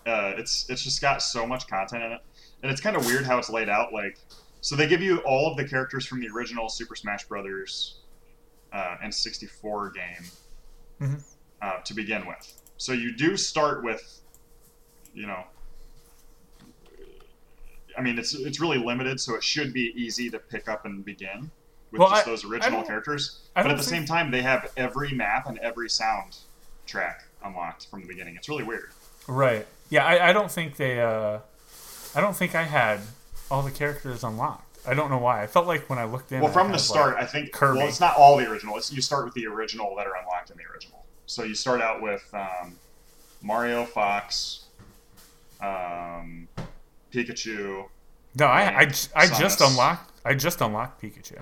uh, 0.06 0.32
it's 0.36 0.68
it's 0.68 0.82
just 0.82 1.00
got 1.00 1.22
so 1.22 1.46
much 1.46 1.68
content 1.68 2.02
in 2.02 2.12
it, 2.12 2.20
and 2.62 2.72
it's 2.72 2.80
kind 2.80 2.96
of 2.96 3.06
weird 3.06 3.24
how 3.24 3.38
it's 3.38 3.50
laid 3.50 3.68
out. 3.68 3.92
Like, 3.92 4.18
so 4.60 4.74
they 4.74 4.88
give 4.88 5.00
you 5.00 5.18
all 5.18 5.50
of 5.50 5.56
the 5.56 5.64
characters 5.64 6.04
from 6.04 6.20
the 6.20 6.28
original 6.28 6.68
Super 6.68 6.96
Smash 6.96 7.24
Brothers 7.28 8.00
uh, 8.72 8.96
and 9.02 9.14
64 9.14 9.90
game 9.90 10.02
Mhm. 11.00 11.22
uh, 11.62 11.78
to 11.84 11.94
begin 11.94 12.26
with. 12.26 12.60
So 12.76 12.92
you 12.92 13.14
do 13.16 13.36
start 13.36 13.84
with, 13.84 14.20
you 15.14 15.26
know. 15.26 15.44
I 17.96 18.02
mean, 18.02 18.18
it's 18.18 18.34
it's 18.34 18.60
really 18.60 18.78
limited, 18.78 19.20
so 19.20 19.34
it 19.34 19.42
should 19.44 19.72
be 19.72 19.92
easy 19.96 20.30
to 20.30 20.38
pick 20.38 20.68
up 20.68 20.84
and 20.84 21.04
begin 21.04 21.50
with 21.90 22.00
Well, 22.00 22.10
just 22.10 22.26
I- 22.26 22.30
those 22.30 22.44
original 22.44 22.82
characters. 22.82 23.40
But 23.54 23.70
at 23.70 23.76
the 23.76 23.82
same 23.82 24.04
time, 24.04 24.30
they 24.30 24.42
have 24.42 24.70
every 24.76 25.12
map 25.12 25.46
and 25.48 25.58
every 25.58 25.88
sound 25.90 26.36
track 26.86 27.24
unlocked 27.44 27.86
from 27.86 28.00
the 28.02 28.06
beginning. 28.06 28.36
It's 28.36 28.48
really 28.48 28.64
weird. 28.64 28.90
Right. 29.26 29.66
Yeah, 29.90 30.04
I, 30.04 30.30
I 30.30 30.32
don't 30.32 30.50
think 30.50 30.76
they. 30.76 31.00
Uh, 31.00 31.38
I 32.14 32.20
don't 32.20 32.36
think 32.36 32.54
I 32.54 32.62
had 32.64 33.00
all 33.50 33.62
the 33.62 33.70
characters 33.70 34.22
unlocked. 34.24 34.78
I 34.86 34.94
don't 34.94 35.10
know 35.10 35.18
why. 35.18 35.42
I 35.42 35.46
felt 35.46 35.66
like 35.66 35.90
when 35.90 35.98
I 35.98 36.04
looked 36.04 36.32
in. 36.32 36.40
Well, 36.40 36.52
from 36.52 36.72
the 36.72 36.78
start, 36.78 37.14
like- 37.14 37.24
I 37.24 37.26
think. 37.26 37.52
Kirby. 37.52 37.78
Well, 37.78 37.88
it's 37.88 38.00
not 38.00 38.16
all 38.16 38.36
the 38.36 38.48
original. 38.50 38.76
It's 38.76 38.92
you 38.92 39.02
start 39.02 39.24
with 39.24 39.34
the 39.34 39.46
original 39.46 39.94
that 39.96 40.06
are 40.06 40.16
unlocked 40.16 40.50
in 40.50 40.56
the 40.56 40.64
original. 40.72 41.04
So 41.26 41.42
you 41.44 41.54
start 41.54 41.80
out 41.80 42.00
with 42.02 42.28
um, 42.32 42.76
Mario, 43.42 43.84
Fox, 43.84 44.64
um, 45.60 46.48
Pikachu. 47.10 47.86
no, 48.38 48.46
I 48.46 48.62
I, 48.82 48.92
I 49.16 49.26
just 49.38 49.60
unlocked. 49.60 50.12
I 50.24 50.34
just 50.34 50.60
unlocked 50.60 51.02
Pikachu. 51.02 51.40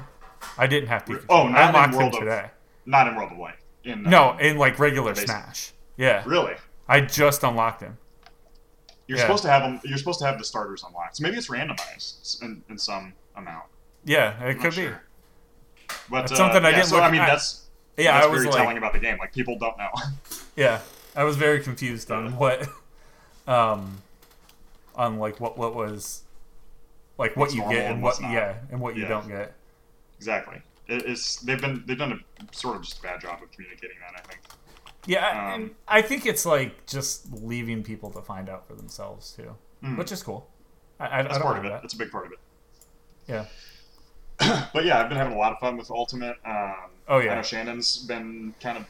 I 0.57 0.67
didn't 0.67 0.89
have 0.89 1.05
Pikachu. 1.05 1.25
Oh, 1.29 1.49
not 1.49 1.59
I 1.59 1.63
in 1.63 1.69
unlocked 1.69 1.95
him 1.95 2.03
of- 2.15 2.19
today. 2.21 2.51
Not 2.87 3.07
in 3.09 3.17
World 3.17 3.33
of 3.33 3.39
Light. 3.39 3.57
In 3.85 4.03
No, 4.03 4.37
in 4.39 4.57
like 4.57 4.79
regular. 4.79 5.15
Smash. 5.15 5.73
Yeah, 5.97 6.23
really. 6.27 6.55
I 6.89 7.01
just 7.03 7.43
unlocked 7.43 7.83
him. 7.83 7.99
You're 9.07 9.19
Yeah. 9.19 9.25
supposed 9.25 9.43
to 9.45 9.51
have 9.51 9.63
them. 9.63 9.81
You're 9.85 9.99
supposed 9.99 10.21
to 10.21 10.27
have 10.27 10.39
the 10.39 10.45
starters 10.45 10.83
unlocked. 10.87 11.17
So 11.17 11.23
maybe 11.23 11.37
it's 11.37 11.49
randomized 11.49 12.43
in, 12.43 12.63
in 12.71 12.79
some 12.79 13.13
amount. 13.37 13.65
Yeah, 14.05 14.43
it 14.43 14.51
I'm 14.57 14.61
could 14.61 14.77
not 14.77 14.77
be. 14.77 14.89
But 16.11 16.21
That's 16.21 16.33
uh, 16.33 16.37
something 16.37 16.65
I 16.65 16.71
yeah, 16.71 16.77
didn't 16.77 16.89
So 16.89 16.97
look 16.97 17.05
I 17.05 17.11
mean, 17.11 17.21
at. 17.21 17.27
that's 17.27 17.67
Yeah, 17.97 18.13
that's 18.13 18.27
I 18.27 18.29
was 18.31 18.43
very 18.43 18.53
like, 18.53 18.63
telling 18.63 18.79
about 18.79 18.93
the 18.93 18.99
game. 19.01 19.19
Like 19.19 19.33
people 19.33 19.59
don't 19.59 19.77
know. 19.79 19.91
yeah, 20.57 20.81
I 21.17 21.25
was 21.25 21.37
very 21.37 21.61
confused 21.61 22.11
on 22.11 22.37
what, 22.37 22.67
um, 23.47 24.03
on 24.99 25.19
like 25.19 25.41
what 25.41 25.57
what 25.57 25.75
was, 25.75 26.25
like 27.17 27.31
what 27.37 27.45
What's 27.45 27.55
you 27.55 27.63
get 27.71 27.91
and 27.91 28.03
what 28.03 28.21
yeah 28.21 28.57
and 28.71 28.81
what 28.81 28.97
you 28.97 29.03
Yeah. 29.05 29.09
don't 29.09 29.29
get. 29.29 29.55
Exactly. 30.19 30.61
It, 30.89 31.05
it's 31.07 31.37
they've 31.37 31.61
been 31.61 31.85
they've 31.87 31.97
done 31.99 32.13
a 32.13 32.55
sort 32.55 32.77
of 32.77 32.83
just 32.83 32.99
a 32.99 33.03
bad 33.03 33.21
job 33.21 33.43
of 33.43 33.51
communicating 33.53 33.97
that. 34.01 34.21
I 34.21 34.29
think. 34.29 34.41
Yeah, 35.07 35.25
I- 35.25 35.55
Um, 35.55 35.61
and 35.63 35.71
I 35.87 36.03
think 36.03 36.27
it's 36.27 36.45
like 36.45 36.85
just 36.87 37.33
leaving 37.33 37.83
people 37.83 38.11
to 38.11 38.21
find 38.21 38.49
out 38.51 38.67
for 38.67 38.75
themselves 38.75 39.33
too, 39.33 39.55
Mm. 39.83 39.97
which 39.97 40.11
is 40.13 40.23
cool. 40.23 40.51
I, 41.01 41.07
I, 41.07 41.19
I 41.21 41.23
That's 41.23 41.39
part 41.39 41.59
of 41.59 41.65
it. 41.65 41.69
that. 41.69 41.85
It's 41.85 41.95
a 41.95 41.99
big 41.99 42.11
part 42.11 42.27
of 42.27 42.33
it. 42.33 42.39
Yeah. 43.29 43.47
But 44.73 44.85
yeah, 44.85 45.01
I've 45.01 45.09
been 45.09 45.19
having 45.19 45.35
a 45.35 45.39
lot 45.39 45.53
of 45.53 45.59
fun 45.61 45.77
with 45.77 45.91
Ultimate. 45.91 46.37
Um, 46.45 46.75
Oh, 47.09 47.19
yeah. 47.21 47.33
I 47.33 47.35
know 47.37 47.43
Shannon's 47.43 47.99
been 48.05 48.55
kind 48.61 48.77
of 48.77 48.85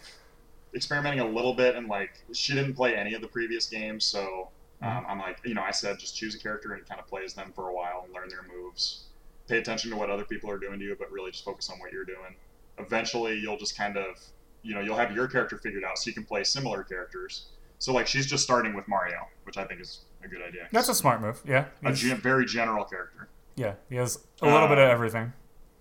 experimenting 0.75 1.21
a 1.21 1.27
little 1.29 1.55
bit, 1.55 1.77
and 1.77 1.89
like 1.89 2.11
she 2.33 2.55
didn't 2.55 2.75
play 2.75 2.97
any 2.97 3.15
of 3.15 3.21
the 3.23 3.29
previous 3.29 3.67
games, 3.67 4.05
so 4.05 4.49
um. 4.83 5.05
I'm 5.09 5.19
like, 5.19 5.39
you 5.45 5.55
know, 5.55 5.63
I 5.63 5.71
said 5.71 5.99
just 5.99 6.17
choose 6.17 6.35
a 6.35 6.39
character 6.39 6.73
and 6.73 6.87
kind 6.89 7.01
of 7.01 7.07
play 7.07 7.23
as 7.25 7.35
them 7.35 7.53
for 7.55 7.69
a 7.69 7.75
while 7.75 8.03
and 8.05 8.13
learn 8.15 8.29
their 8.29 8.43
moves. 8.43 9.05
Pay 9.49 9.59
attention 9.59 9.91
to 9.91 9.97
what 9.97 10.11
other 10.11 10.25
people 10.25 10.51
are 10.51 10.59
doing 10.59 10.79
to 10.79 10.85
you, 10.85 10.97
but 10.99 11.11
really 11.11 11.31
just 11.31 11.45
focus 11.45 11.71
on 11.71 11.79
what 11.79 11.91
you're 11.93 12.05
doing. 12.05 12.37
Eventually, 12.79 13.39
you'll 13.39 13.57
just 13.57 13.77
kind 13.77 13.97
of, 13.97 14.21
you 14.63 14.75
know, 14.75 14.81
you'll 14.81 14.97
have 14.97 15.13
your 15.15 15.27
character 15.27 15.57
figured 15.59 15.85
out, 15.85 15.99
so 15.99 16.09
you 16.09 16.15
can 16.15 16.25
play 16.25 16.45
similar 16.45 16.85
characters. 16.85 17.47
So 17.79 17.93
like 17.93 18.07
she's 18.07 18.27
just 18.27 18.45
starting 18.45 18.75
with 18.75 18.87
Mario, 18.89 19.19
which 19.45 19.57
I 19.57 19.65
think 19.65 19.81
is 19.81 20.01
a 20.23 20.29
good 20.29 20.43
idea. 20.43 20.69
That's 20.73 20.89
a 20.89 20.95
smart 20.95 21.21
move. 21.21 21.41
Yeah. 21.47 21.67
a 21.85 21.93
gen- 21.93 22.19
very 22.21 22.45
general 22.45 22.85
character. 22.85 23.29
yeah. 23.57 23.75
He 23.89 23.97
has 23.97 24.25
a 24.43 24.47
little 24.47 24.69
bit 24.69 24.79
Uh, 24.79 24.83
of 24.83 24.91
everything. 24.91 25.33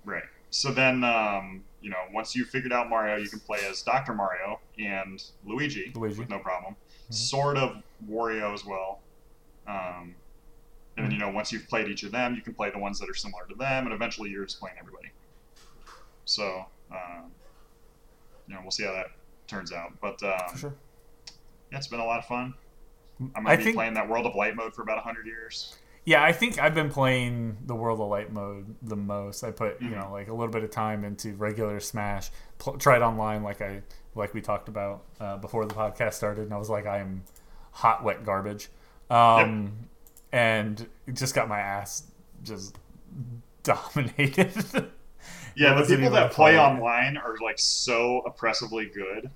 Right. 0.06 0.24
So 0.50 0.72
then, 0.72 1.04
um, 1.04 1.64
you 1.82 1.90
know, 1.90 1.98
once 2.14 2.36
you 2.36 2.46
figured 2.46 2.72
out 2.72 2.88
Mario, 2.90 3.18
you 3.18 3.28
can 3.30 3.40
play 3.40 3.60
as 3.70 3.82
Dr. 3.82 4.14
Mario 4.14 4.60
and 4.80 5.22
Luigi, 5.46 5.92
Luigi. 5.96 6.20
with 6.20 6.30
no 6.30 6.40
problem. 6.40 6.74
Mm-hmm. 6.76 7.14
Sort 7.14 7.58
of 7.58 7.84
Wario 8.10 8.54
as 8.54 8.66
well. 8.66 9.00
Um, 9.68 10.16
and 10.98 11.06
then, 11.06 11.12
you 11.12 11.20
know, 11.20 11.30
once 11.30 11.52
you've 11.52 11.68
played 11.68 11.88
each 11.88 12.04
of 12.04 12.12
them, 12.12 12.34
you 12.36 12.42
can 12.42 12.54
play 12.54 12.70
the 12.72 12.80
ones 12.80 13.00
that 13.00 13.10
are 13.10 13.14
similar 13.14 13.46
to 13.50 13.56
them, 13.56 13.86
and 13.86 13.94
eventually 13.94 14.30
you're 14.30 14.46
just 14.46 14.60
playing 14.60 14.78
everybody. 14.80 15.12
So, 16.26 16.66
um, 16.92 17.32
you 18.48 18.54
know, 18.56 18.62
we'll 18.62 18.72
see 18.72 18.84
how 18.84 18.94
that 18.94 19.08
turns 19.48 19.72
out. 19.72 19.94
But 20.02 20.22
um, 20.24 20.58
sure. 20.58 20.74
yeah, 21.72 21.78
it's 21.78 21.88
been 21.88 22.00
a 22.00 22.06
lot 22.06 22.20
of 22.20 22.26
fun. 22.26 22.54
I 23.36 23.40
might 23.40 23.52
I 23.54 23.56
be 23.58 23.64
think- 23.64 23.76
playing 23.76 23.94
that 23.96 24.08
World 24.10 24.26
of 24.26 24.36
Light 24.36 24.56
mode 24.56 24.74
for 24.74 24.82
about 24.84 25.00
hundred 25.04 25.26
years. 25.28 25.76
Yeah, 26.06 26.24
I 26.24 26.32
think 26.32 26.58
I've 26.58 26.74
been 26.74 26.90
playing 26.90 27.58
the 27.66 27.76
World 27.76 28.00
of 28.00 28.08
Light 28.08 28.32
mode 28.32 28.74
the 28.82 28.96
most. 28.96 29.44
I 29.44 29.52
put 29.52 29.82
you 29.82 29.90
Mhm. 29.90 30.00
know 30.06 30.12
like 30.12 30.30
a 30.30 30.34
little 30.34 30.52
bit 30.52 30.64
of 30.64 30.72
time 30.72 31.04
into 31.04 31.34
regular 31.36 31.80
Smash. 31.82 32.32
Pl- 32.60 32.78
tried 32.78 33.02
online 33.02 33.44
like 33.44 33.62
I 33.62 33.82
like 34.16 34.34
we 34.34 34.40
talked 34.42 34.70
about 34.70 35.04
uh, 35.20 35.38
before 35.38 35.66
the 35.66 35.74
podcast 35.76 36.14
started, 36.14 36.44
and 36.44 36.54
I 36.54 36.58
was 36.58 36.70
like, 36.70 36.86
I 36.86 37.00
am 37.00 37.24
hot 37.78 38.04
wet 38.04 38.26
garbage, 38.26 38.70
um, 39.10 39.72
and 40.32 40.88
just 41.14 41.36
got 41.36 41.48
my 41.48 41.60
ass 41.60 42.04
just 42.44 42.78
dominated. 43.64 44.54
Yeah, 45.56 45.74
the 45.82 45.86
people 45.96 46.12
that 46.12 46.32
play 46.32 46.60
online 46.60 47.18
are 47.18 47.36
like 47.42 47.60
so 47.60 48.22
oppressively 48.26 48.86
good. 48.94 49.30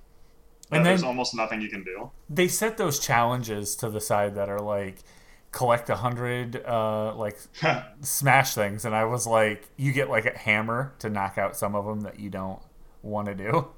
And 0.70 0.86
there's 0.86 1.02
almost 1.02 1.34
nothing 1.34 1.60
you 1.60 1.68
can 1.68 1.84
do. 1.84 2.10
they 2.30 2.48
set 2.48 2.78
those 2.78 2.98
challenges 2.98 3.76
to 3.76 3.90
the 3.90 4.00
side 4.00 4.34
that 4.36 4.48
are 4.48 4.60
like 4.60 5.02
collect 5.50 5.90
a 5.90 5.96
hundred 5.96 6.64
uh, 6.64 7.14
like 7.14 7.36
smash 8.00 8.54
things 8.54 8.86
and 8.86 8.94
i 8.94 9.04
was 9.04 9.26
like 9.26 9.68
you 9.76 9.92
get 9.92 10.08
like 10.08 10.24
a 10.24 10.38
hammer 10.38 10.94
to 10.98 11.10
knock 11.10 11.36
out 11.36 11.54
some 11.56 11.74
of 11.74 11.84
them 11.84 12.00
that 12.00 12.18
you 12.18 12.30
don't 12.30 12.60
want 13.02 13.26
to 13.28 13.34
do 13.34 13.68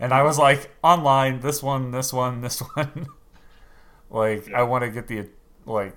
and 0.00 0.14
i 0.14 0.22
was 0.22 0.38
like 0.38 0.70
online 0.82 1.40
this 1.40 1.62
one 1.62 1.90
this 1.90 2.14
one 2.14 2.40
this 2.40 2.60
one 2.74 3.06
like 4.10 4.48
Yeah. 4.48 4.60
i 4.60 4.62
want 4.62 4.84
to 4.84 4.90
get 4.90 5.06
the 5.06 5.28
like 5.66 5.94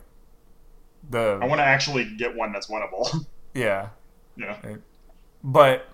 the 1.09 1.39
I 1.41 1.45
want 1.47 1.59
to 1.59 1.65
actually 1.65 2.15
get 2.15 2.35
one 2.35 2.51
that's 2.53 2.67
winnable. 2.67 3.25
yeah 3.53 3.89
yeah. 4.37 4.55
but 5.43 5.87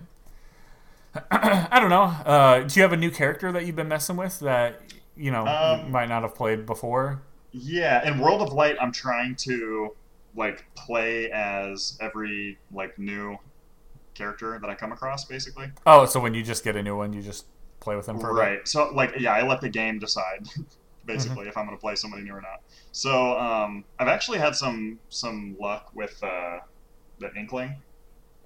i 1.30 1.80
don't 1.80 1.90
know 1.90 2.02
uh, 2.02 2.60
do 2.60 2.78
you 2.78 2.82
have 2.82 2.92
a 2.92 2.96
new 2.96 3.10
character 3.10 3.50
that 3.52 3.64
you've 3.66 3.76
been 3.76 3.88
messing 3.88 4.16
with 4.16 4.38
that 4.40 4.80
you 5.16 5.30
know 5.30 5.46
Um, 5.46 5.86
you 5.86 5.92
might 5.92 6.08
not 6.08 6.22
have 6.22 6.34
played 6.34 6.66
before 6.66 7.22
Yeah, 7.50 8.06
in 8.06 8.18
World 8.20 8.42
of 8.42 8.52
Light, 8.52 8.76
I'm 8.80 8.92
trying 8.92 9.34
to 9.36 9.94
like 10.36 10.64
play 10.76 11.30
as 11.32 11.96
every 12.00 12.58
like 12.70 12.98
new 12.98 13.36
character 14.14 14.58
that 14.60 14.68
I 14.68 14.74
come 14.74 14.92
across, 14.92 15.24
basically. 15.24 15.70
oh 15.86 16.04
so 16.06 16.20
when 16.20 16.34
you 16.34 16.42
just 16.42 16.62
get 16.62 16.76
a 16.76 16.82
new 16.82 16.96
one 16.96 17.12
you 17.12 17.22
just 17.22 17.46
play 17.80 17.96
with 17.96 18.06
them 18.06 18.18
for? 18.20 18.32
Right. 18.34 18.66
So 18.68 18.90
like, 18.92 19.14
yeah, 19.18 19.32
I 19.32 19.42
let 19.46 19.60
the 19.60 19.68
game 19.70 19.98
decide 19.98 20.46
basically 21.08 21.40
Mm-hmm. 21.42 21.48
if 21.48 21.56
I'm 21.56 21.66
going 21.66 21.76
to 21.76 21.80
play 21.80 21.96
somebody 21.96 22.22
new 22.22 22.34
or 22.34 22.40
not. 22.40 22.60
So 22.92 23.36
um, 23.38 23.84
I've 23.98 24.06
actually 24.08 24.38
had 24.38 24.54
some 24.54 25.00
some 25.08 25.56
luck 25.60 25.90
with 25.94 26.22
uh, 26.22 26.60
the 27.18 27.34
Inkling. 27.34 27.82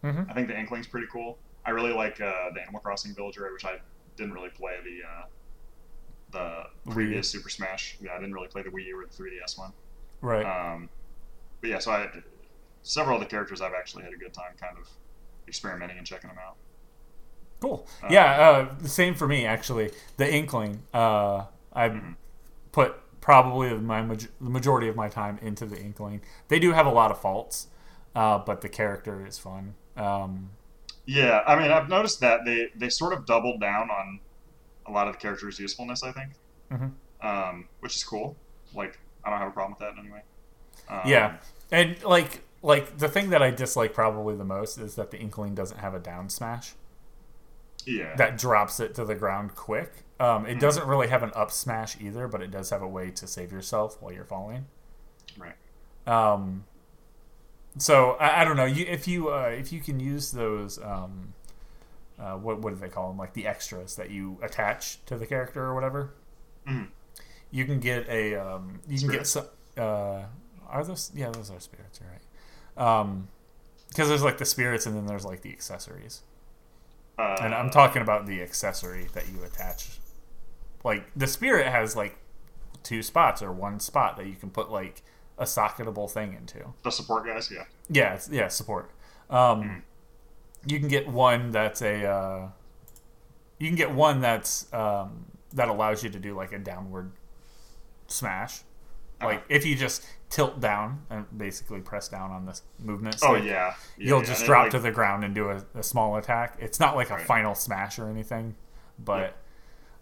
Mhm. 0.03 0.31
I 0.31 0.33
think 0.33 0.49
the 0.49 0.59
Inkling's 0.59 0.87
pretty 0.87 1.09
cool. 1.13 1.39
I 1.67 1.71
really 1.71 1.93
like 1.93 2.21
uh, 2.21 2.51
the 2.55 2.63
Animal 2.63 2.81
Crossing 2.81 3.15
Villager, 3.15 3.53
which 3.53 3.65
I 3.67 3.81
didn't 4.17 4.33
really 4.33 4.51
play 4.51 4.77
the 4.85 4.99
uh, 5.07 5.25
the 6.31 6.91
previous 6.91 7.29
Super 7.29 7.51
Smash. 7.51 7.99
Yeah, 8.01 8.13
I 8.13 8.17
didn't 8.19 8.33
really 8.35 8.49
play 8.49 8.63
the 8.63 8.71
Wii 8.71 8.87
U 8.87 8.99
or 9.01 9.07
the 9.07 9.13
3DS 9.13 9.59
one. 9.59 9.73
right 10.23 10.47
Um, 10.47 10.89
but 11.61 11.71
yeah, 11.71 11.79
so 11.79 11.93
I 11.93 12.01
had 12.01 12.23
several 12.83 13.17
of 13.17 13.23
the 13.23 13.29
characters 13.29 13.61
I've 13.61 13.75
actually 13.75 14.05
had 14.05 14.13
a 14.13 14.17
good 14.17 14.33
time 14.33 14.53
kind 14.61 14.77
of 14.79 14.89
experimenting 15.47 15.99
and 15.99 16.07
checking 16.07 16.29
them 16.31 16.39
out. 16.39 16.57
Cool. 17.61 17.87
Uh, 18.03 18.09
yeah, 18.11 18.25
uh, 18.41 18.75
the 18.81 18.89
same 18.89 19.15
for 19.15 19.29
me 19.29 19.47
actually. 19.47 19.93
The 20.17 20.33
Inkling, 20.33 20.83
uh, 20.93 21.45
I 21.73 21.89
Mhm. 21.91 22.17
Put 22.73 22.95
probably 23.21 23.73
my 23.75 24.03
the 24.03 24.29
majority 24.41 24.89
of 24.89 24.97
my 24.97 25.09
time 25.09 25.39
into 25.43 25.65
the 25.67 25.77
Inkling. 25.81 26.23
They 26.49 26.59
do 26.59 26.73
have 26.73 26.87
a 26.87 26.91
lot 26.91 27.11
of 27.11 27.21
faults, 27.21 27.69
uh, 28.15 28.39
but 28.39 28.61
the 28.61 28.69
character 28.69 29.25
is 29.25 29.39
fun. 29.39 29.75
Um, 29.97 30.51
Yeah, 31.07 31.43
I 31.47 31.57
mean, 31.61 31.71
I've 31.71 31.89
noticed 31.89 32.21
that 32.21 32.45
they 32.45 32.71
they 32.75 32.89
sort 32.89 33.13
of 33.13 33.27
doubled 33.27 33.61
down 33.61 33.91
on 33.91 34.21
a 34.87 34.91
lot 34.91 35.07
of 35.09 35.15
the 35.15 35.19
characters' 35.21 35.59
usefulness. 35.59 36.03
I 36.03 36.13
think, 36.13 36.33
Mhm. 36.73 36.93
um, 37.21 37.69
which 37.81 37.97
is 37.97 38.05
cool. 38.05 38.37
Like, 38.75 38.99
I 39.25 39.31
don't 39.31 39.39
have 39.39 39.49
a 39.49 39.53
problem 39.53 39.77
with 39.79 39.81
that 39.81 39.99
anyway. 40.01 40.23
Um, 40.89 41.01
yeah, 41.05 41.37
and 41.71 42.03
like 42.03 42.43
like 42.63 42.99
the 42.99 43.09
thing 43.09 43.31
that 43.31 43.43
I 43.43 43.51
dislike 43.51 43.93
probably 43.95 44.37
the 44.37 44.45
most 44.45 44.79
is 44.79 44.95
that 44.95 45.11
the 45.11 45.19
Inkling 45.19 45.55
doesn't 45.55 45.79
have 45.79 45.95
a 45.95 45.99
down 45.99 46.29
smash 46.29 46.75
yeah, 47.87 48.15
that 48.17 48.39
drops 48.39 48.81
it 48.81 48.95
to 48.97 49.05
the 49.05 49.15
ground 49.15 49.55
quick. 49.55 49.93
Um, 50.21 50.47
it 50.47 50.57
Mhm. 50.57 50.61
doesn't 50.61 50.87
really 50.87 51.09
have 51.09 51.23
an 51.23 51.33
up 51.35 51.51
smash 51.51 52.01
either, 52.01 52.29
but 52.29 52.41
it 52.43 52.51
does 52.51 52.71
have 52.71 52.83
a 52.83 52.89
way 52.89 53.11
to 53.11 53.27
save 53.27 53.51
yourself 53.53 54.01
while 54.01 54.13
you're 54.13 54.25
falling. 54.25 54.67
right. 55.39 55.57
Um, 56.07 56.65
so 57.79 58.13
I, 58.13 58.43
I 58.43 58.45
don't 58.45 58.57
know. 58.57 58.65
You 58.65 58.85
if 58.87 59.09
you 59.09 59.33
uh, 59.33 59.47
if 59.57 59.73
you 59.73 59.81
can 59.81 59.99
use 60.01 60.31
those 60.33 60.79
um, 60.83 61.33
uh, 62.19 62.35
what 62.37 62.59
what 62.61 62.75
do 62.75 62.79
they 62.79 62.89
call 62.89 63.09
them? 63.09 63.19
Like 63.19 63.33
the 63.33 63.47
extras 63.47 63.97
that 63.97 64.11
you 64.11 64.39
attach 64.43 65.05
to 65.07 65.17
the 65.17 65.27
character 65.27 65.63
or 65.65 65.75
whatever. 65.75 66.11
Mhm. 66.69 66.89
You 67.51 67.65
can 67.65 67.81
get 67.81 68.09
a 68.09 68.35
um, 68.37 68.81
you 68.87 68.99
can 68.99 69.09
get 69.11 69.27
some. 69.27 69.47
Uh, 69.77 70.25
are 70.69 70.85
those? 70.85 71.11
Yeah, 71.15 71.31
those 71.31 71.51
are 71.51 71.61
spirits. 71.61 72.01
You're 72.01 72.11
right. 72.11 73.01
Um, 73.01 73.29
because 73.89 74.09
there's 74.09 74.23
like 74.23 74.39
the 74.39 74.45
spirits 74.47 74.87
and 74.87 74.97
then 74.97 75.07
there's 75.07 75.25
like 75.25 75.43
the 75.43 75.51
accessories. 75.51 76.23
Uh, 77.23 77.37
And 77.45 77.55
I'm 77.55 77.71
talking 77.71 78.03
about 78.03 78.27
the 78.27 78.43
accessory 78.43 79.07
that 79.15 79.29
you 79.29 79.43
attach. 79.45 79.99
Like 80.85 81.05
the 81.15 81.27
spirit 81.27 81.67
has 81.69 81.95
like 81.97 82.17
two 82.83 83.03
spots 83.03 83.43
or 83.43 83.53
one 83.53 83.79
spot 83.81 84.17
that 84.17 84.27
you 84.27 84.35
can 84.35 84.51
put 84.51 84.71
like 84.71 85.03
a 85.39 85.45
socketable 85.45 86.11
thing 86.11 86.35
into. 86.35 86.73
the 86.83 86.91
support 86.91 87.25
guys. 87.27 87.51
Yeah, 87.51 87.65
Yeah, 87.89 88.15
it's, 88.15 88.29
yeah, 88.29 88.49
support. 88.49 88.91
Um, 89.31 89.63
Mhm. 89.63 89.83
You 90.67 90.79
can 90.79 90.89
get 90.89 91.09
one 91.09 91.51
that's 91.51 91.83
a. 91.83 92.05
Uh, 92.07 92.49
you 93.59 93.69
can 93.69 93.77
get 93.77 93.91
one 93.93 94.21
that's 94.21 94.73
um, 94.73 95.25
that 95.53 95.69
allows 95.69 96.03
you 96.05 96.11
to 96.11 96.19
do 96.19 96.35
like 96.37 96.53
a 96.53 96.59
downward 96.59 97.13
smash. 98.07 98.63
Like 99.25 99.39
Uh-huh. 99.39 99.47
if 99.49 99.65
you 99.67 99.75
just 99.77 100.07
tilt 100.31 100.61
down 100.61 101.05
and 101.11 101.27
basically 101.37 101.81
press 101.81 102.09
down 102.09 102.31
on 102.31 102.47
this 102.47 102.63
movement. 102.79 103.17
Oh 103.23 103.35
yeah, 103.35 103.45
yeah 103.45 103.75
you'll 103.99 104.19
yeah. 104.21 104.25
just 104.25 104.41
And 104.41 104.45
it, 104.45 104.47
drop 104.47 104.63
like- 104.65 104.71
to 104.73 104.79
the 104.79 104.91
ground 104.91 105.25
and 105.25 105.35
do 105.35 105.51
a, 105.51 105.65
a 105.75 105.83
small 105.83 106.17
attack. 106.17 106.57
It's 106.59 106.81
not 106.81 106.97
like 106.97 107.11
a 107.11 107.15
Right. 107.15 107.27
final 107.27 107.55
smash 107.55 107.99
or 107.99 108.09
anything, 108.09 108.55
but 108.99 109.37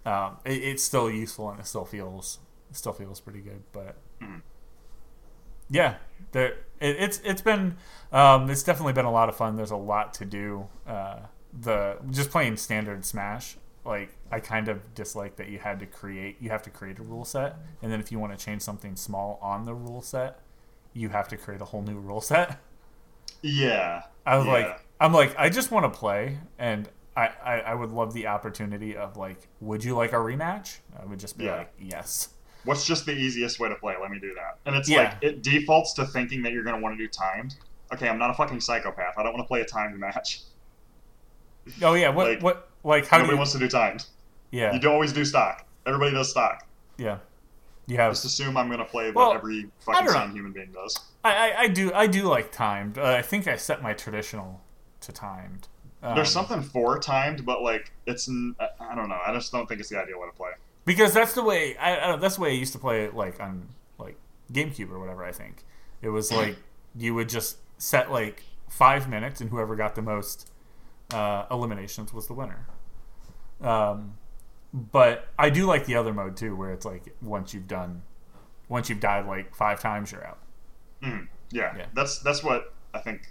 um, 0.07 0.37
it, 0.45 0.63
it's 0.63 0.83
still 0.83 1.11
useful 1.11 1.51
and 1.51 1.61
it 1.61 1.67
still 1.67 1.85
feels 1.85 2.39
it 2.71 2.77
still 2.77 2.93
feels 2.93 3.21
pretty 3.21 3.41
good. 3.41 3.63
But 3.73 3.97
Mhm. 4.23 4.43
yeah, 5.69 5.95
there 6.33 6.53
it, 6.81 6.97
it's 6.99 7.21
it's 7.25 7.43
been 7.43 7.77
um, 8.13 8.49
it's 8.51 8.63
definitely 8.63 8.93
been 8.93 9.05
a 9.05 9.11
lot 9.13 9.29
of 9.29 9.37
fun. 9.37 9.57
There's 9.57 9.71
a 9.71 9.77
lot 9.77 10.15
to 10.15 10.25
do. 10.25 10.69
Uh, 10.87 11.21
the 11.53 11.99
just 12.11 12.31
playing 12.31 12.57
standard 12.57 13.05
Smash. 13.05 13.57
Like 13.85 14.11
I 14.31 14.41
kind 14.41 14.69
of 14.69 14.95
dislike 14.95 15.37
that 15.37 15.49
you 15.49 15.59
had 15.59 15.81
to 15.81 15.87
create 15.87 16.37
you 16.41 16.51
have 16.51 16.63
to 16.65 16.71
create 16.71 16.99
a 16.99 17.03
rule 17.03 17.25
set, 17.25 17.57
and 17.83 17.91
then 17.91 18.01
if 18.01 18.13
you 18.13 18.19
want 18.19 18.37
to 18.39 18.45
change 18.45 18.63
something 18.63 18.95
small 18.97 19.39
on 19.43 19.65
the 19.65 19.75
rule 19.75 20.03
set, 20.03 20.41
you 20.93 21.09
have 21.11 21.29
to 21.29 21.37
create 21.37 21.61
a 21.63 21.65
whole 21.67 21.83
new 21.83 21.99
rule 21.99 22.21
set. 22.21 22.61
Yeah, 23.43 24.03
I 24.27 24.37
was 24.37 24.47
yeah. 24.47 24.53
like, 24.53 24.85
I'm 25.01 25.13
like, 25.13 25.35
I 25.39 25.49
just 25.49 25.71
want 25.71 25.93
to 25.93 25.99
play, 25.99 26.39
and 26.59 26.89
I, 27.17 27.29
I, 27.43 27.61
I 27.61 27.75
would 27.75 27.91
love 27.93 28.13
the 28.13 28.27
opportunity 28.27 28.97
of 28.97 29.17
like, 29.17 29.49
would 29.61 29.83
you 29.85 29.95
like 29.97 30.13
a 30.13 30.17
rematch? 30.17 30.79
I 31.01 31.05
would 31.07 31.19
just 31.19 31.39
be 31.39 31.45
Yeah. 31.45 31.57
like, 31.57 31.73
yes. 31.79 32.29
what's 32.65 32.87
just 32.87 33.07
the 33.07 33.13
easiest 33.13 33.59
way 33.61 33.69
to 33.69 33.75
play? 33.77 33.95
Let 34.01 34.11
me 34.11 34.19
do 34.19 34.35
that. 34.35 34.59
And 34.67 34.77
it's 34.77 34.89
Yeah. 34.89 34.99
like 34.99 35.17
it 35.23 35.43
defaults 35.43 35.95
to 35.95 36.07
thinking 36.07 36.43
that 36.43 36.53
you're 36.53 36.65
going 36.65 36.77
to 36.77 36.83
want 36.83 36.97
to 36.99 37.05
do 37.05 37.09
timed. 37.09 37.57
Okay, 37.93 38.09
I'm 38.09 38.19
not 38.19 38.31
a 38.31 38.35
fucking 38.35 38.61
psychopath. 38.61 39.15
I 39.19 39.23
don't 39.23 39.33
want 39.33 39.45
to 39.45 39.49
play 39.49 39.61
a 39.63 39.65
timed 39.65 39.99
match. 39.99 40.43
Oh 41.83 41.95
yeah, 41.95 42.09
what 42.11 42.27
Like, 42.27 42.43
what 42.43 42.70
like 42.85 43.07
how 43.07 43.17
do 43.19 43.23
Nobody 43.23 43.35
you? 43.35 43.39
wants 43.39 43.53
to 43.53 43.59
do 43.59 43.69
timed. 43.69 44.05
yeah, 44.51 44.73
You 44.73 44.81
do 44.81 44.91
always 44.91 45.13
do 45.13 45.25
stock. 45.25 45.67
Everybody 45.87 46.13
does 46.13 46.31
stock. 46.31 46.67
yeah. 46.99 47.19
You 47.87 47.97
have 47.97 48.13
Just 48.13 48.25
assume 48.25 48.57
I'm 48.57 48.69
going 48.69 48.79
to 48.79 48.85
play 48.85 49.07
what 49.11 49.17
Well, 49.17 49.33
every 49.33 49.67
fucking 49.81 50.09
sane 50.11 50.31
human 50.31 50.53
being 50.53 50.71
does. 50.73 50.97
I, 51.25 51.33
I, 51.51 51.61
I 51.63 51.69
do 51.69 51.93
I 51.93 52.07
do 52.07 52.23
like 52.23 52.53
timed. 52.53 52.99
Uh, 52.99 53.05
I 53.05 53.23
think 53.23 53.49
I 53.49 53.57
set 53.57 53.83
my 53.83 53.95
traditional 53.95 54.61
to 55.01 55.11
timed. 55.11 55.67
Um, 56.01 56.15
There's 56.15 56.31
something 56.31 56.63
for 56.63 57.01
timed, 57.01 57.45
but 57.45 57.63
like 57.63 57.91
it's 58.07 58.29
I 58.31 58.95
don't 58.95 59.09
know. 59.09 59.19
I 59.27 59.33
just 59.35 59.51
don't 59.51 59.67
think 59.69 59.81
it's 59.81 59.89
the 59.89 59.99
ideal 60.01 60.21
way 60.21 60.29
to 60.29 60.33
play. 60.37 60.51
because 60.85 61.13
that's 61.13 61.35
the 61.35 61.43
way 61.43 61.77
I, 61.79 62.13
I 62.13 62.17
that's 62.17 62.37
the 62.37 62.43
way 62.43 62.51
I 62.51 62.55
used 62.55 62.73
to 62.75 62.79
play 62.79 63.05
it 63.07 63.15
like 63.17 63.41
on 63.41 63.67
like 63.99 64.17
GameCube 64.53 64.91
or 64.93 65.01
whatever. 65.01 65.25
I 65.25 65.33
think 65.33 65.65
it 66.01 66.11
was 66.11 66.31
like 66.31 66.57
you 66.97 67.15
would 67.17 67.29
just 67.29 67.57
set 67.79 68.13
like 68.13 68.45
five 68.69 69.09
minutes, 69.09 69.41
and 69.41 69.51
whoever 69.51 69.75
got 69.75 69.97
the 69.97 70.03
most 70.03 70.50
uh, 71.13 71.47
eliminations 71.51 72.13
was 72.13 72.27
the 72.27 72.35
winner. 72.35 72.67
Um, 73.61 74.15
but 74.73 75.29
I 75.39 75.51
do 75.51 75.67
like 75.67 75.87
the 75.87 75.97
other 75.97 76.13
mode 76.13 76.37
too, 76.37 76.55
where 76.55 76.73
it's 76.73 76.85
like 76.87 77.15
once 77.21 77.53
you've 77.53 77.69
done, 77.69 78.03
once 78.69 78.89
you've 78.89 79.01
died 79.01 79.27
like 79.27 79.55
five 79.55 79.81
times, 79.81 80.13
you're 80.13 80.27
out. 80.27 80.39
Mhm. 81.03 81.29
Yeah, 81.51 81.77
Yeah. 81.77 81.87
that's 81.95 82.21
that's 82.21 82.43
what 82.43 82.75
I 82.95 83.01
think. 83.01 83.31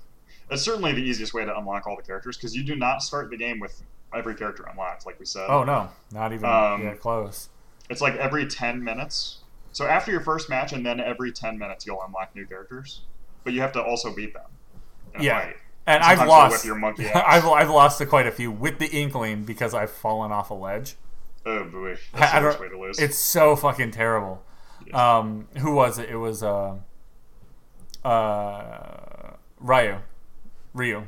It's 0.52 0.64
certainly 0.64 0.92
the 0.94 1.02
easiest 1.02 1.34
way 1.34 1.46
to 1.46 1.58
unlock 1.58 1.88
all 1.88 1.96
the 1.96 2.02
characters 2.02 2.36
because 2.36 2.56
you 2.56 2.64
do 2.64 2.76
not 2.76 3.02
start 3.04 3.30
the 3.30 3.38
game 3.38 3.60
with 3.60 3.82
every 4.14 4.36
character 4.36 4.64
unlocked, 4.64 5.06
like 5.06 5.20
we 5.20 5.26
said. 5.26 5.46
Oh 5.50 5.64
no, 5.64 5.90
not 6.12 6.34
even 6.34 6.46
Um, 6.50 6.84
yeah, 6.84 6.96
close. 6.96 7.50
It's 7.90 8.02
like 8.02 8.16
every 8.16 8.46
ten 8.48 8.84
minutes. 8.84 9.40
So 9.72 9.86
after 9.86 10.12
your 10.12 10.22
first 10.22 10.50
match, 10.50 10.74
and 10.74 10.86
then 10.86 11.00
every 11.00 11.32
ten 11.32 11.58
minutes, 11.58 11.86
you'll 11.86 12.02
unlock 12.02 12.36
new 12.36 12.46
characters, 12.46 13.02
but 13.44 13.54
you 13.54 13.62
have 13.62 13.72
to 13.74 13.82
also 13.84 14.14
beat 14.14 14.34
them. 14.34 14.50
Yeah. 15.20 15.42
fight. 15.42 15.56
And 15.90 16.04
Sometimes 16.04 16.20
I've 16.22 16.28
lost. 16.28 16.66
your 16.66 16.76
monkey. 16.76 17.10
I've 17.16 17.46
I've 17.46 17.70
lost 17.70 17.98
to 17.98 18.06
quite 18.06 18.28
a 18.28 18.32
few 18.32 18.52
with 18.52 18.78
the 18.80 18.86
inkling 18.88 19.44
because 19.44 19.74
I've 19.74 19.90
fallen 19.92 20.32
off 20.32 20.50
a 20.52 20.54
ledge. 20.54 20.96
Oh 21.46 21.64
boy, 21.66 21.94
I- 22.14 22.20
that's 22.20 22.34
I 22.34 22.40
the 22.40 22.46
worst 22.46 22.60
way 22.60 22.70
to 22.70 22.80
lose. 22.80 23.00
It's 23.00 23.18
so 23.18 23.56
fucking 23.56 23.92
terrible. 23.92 24.44
Yeah. 24.86 25.18
Um, 25.18 25.48
who 25.58 25.74
was 25.74 25.98
it? 25.98 26.10
It 26.10 26.18
was 26.18 26.44
uh, 26.44 26.76
uh, 28.04 29.32
Ryu, 29.60 29.98
Ryu, 30.74 31.04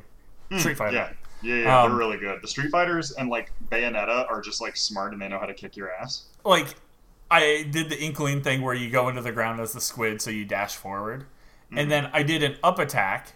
Street 0.58 0.78
Fighter. 0.78 0.96
Yeah, 0.96 1.10
yeah, 1.42 1.56
yeah. 1.64 1.82
Um, 1.84 1.90
they're 1.92 1.98
really 1.98 2.18
good. 2.18 2.42
The 2.42 2.48
Street 2.48 2.70
Fighters 2.72 3.12
and 3.12 3.30
like 3.30 3.52
Bayonetta 3.70 4.30
are 4.30 4.42
just 4.42 4.62
like 4.62 4.76
smart 4.76 5.14
and 5.14 5.22
they 5.22 5.28
know 5.28 5.40
how 5.40 5.46
to 5.46 5.54
kick 5.54 5.76
your 5.78 5.92
ass. 5.92 6.26
Like, 6.44 6.68
I 7.30 7.68
did 7.70 7.90
the 7.90 8.02
inkling 8.02 8.42
thing 8.42 8.62
where 8.62 8.74
you 8.76 8.90
go 8.90 9.08
into 9.10 9.22
the 9.22 9.32
ground 9.32 9.60
as 9.62 9.74
the 9.74 9.82
squid, 9.82 10.22
so 10.22 10.30
you 10.32 10.46
dash 10.46 10.76
forward, 10.76 11.26
Mm-hmm. 11.68 11.78
and 11.78 11.92
then 11.92 12.10
I 12.12 12.24
did 12.24 12.44
an 12.44 12.58
up 12.64 12.80
attack, 12.80 13.32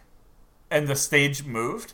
and 0.72 0.88
the 0.88 0.96
stage 0.96 1.44
moved. 1.46 1.94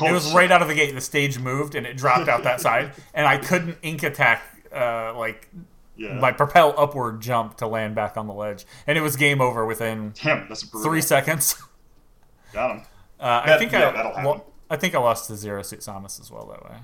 Oh, 0.00 0.06
it 0.06 0.12
was 0.12 0.26
shit. 0.26 0.34
right 0.36 0.50
out 0.50 0.62
of 0.62 0.68
the 0.68 0.74
gate. 0.74 0.94
The 0.94 1.00
stage 1.00 1.38
moved 1.38 1.74
and 1.74 1.86
it 1.86 1.96
dropped 1.96 2.28
out 2.28 2.42
that 2.44 2.60
side, 2.60 2.92
and 3.14 3.26
I 3.26 3.38
couldn't 3.38 3.78
ink 3.82 4.02
attack 4.02 4.42
uh, 4.74 5.14
like 5.16 5.48
Yeah. 5.96 6.14
my 6.14 6.30
propel 6.32 6.74
upward 6.78 7.20
jump 7.20 7.56
to 7.58 7.66
land 7.66 7.94
back 7.94 8.16
on 8.16 8.26
the 8.26 8.34
ledge, 8.34 8.64
and 8.86 8.96
it 8.98 9.00
was 9.00 9.16
game 9.16 9.40
over 9.40 9.64
within 9.66 10.12
Damn, 10.22 10.48
that's 10.48 10.62
three 10.82 11.00
seconds. 11.00 11.60
Got 12.52 12.70
him. 12.76 12.82
Uh, 13.20 13.42
I 13.44 13.58
think 13.58 13.72
yeah, 13.72 13.88
I 13.88 13.92
that'll 13.92 14.10
happen. 14.12 14.24
lo- 14.24 14.44
I 14.70 14.76
think 14.76 14.94
I 14.94 14.98
lost 14.98 15.26
to 15.28 15.36
Zero 15.36 15.62
Suit 15.62 15.80
Samus 15.80 16.20
as 16.20 16.30
well 16.30 16.46
that 16.46 16.62
way. 16.70 16.76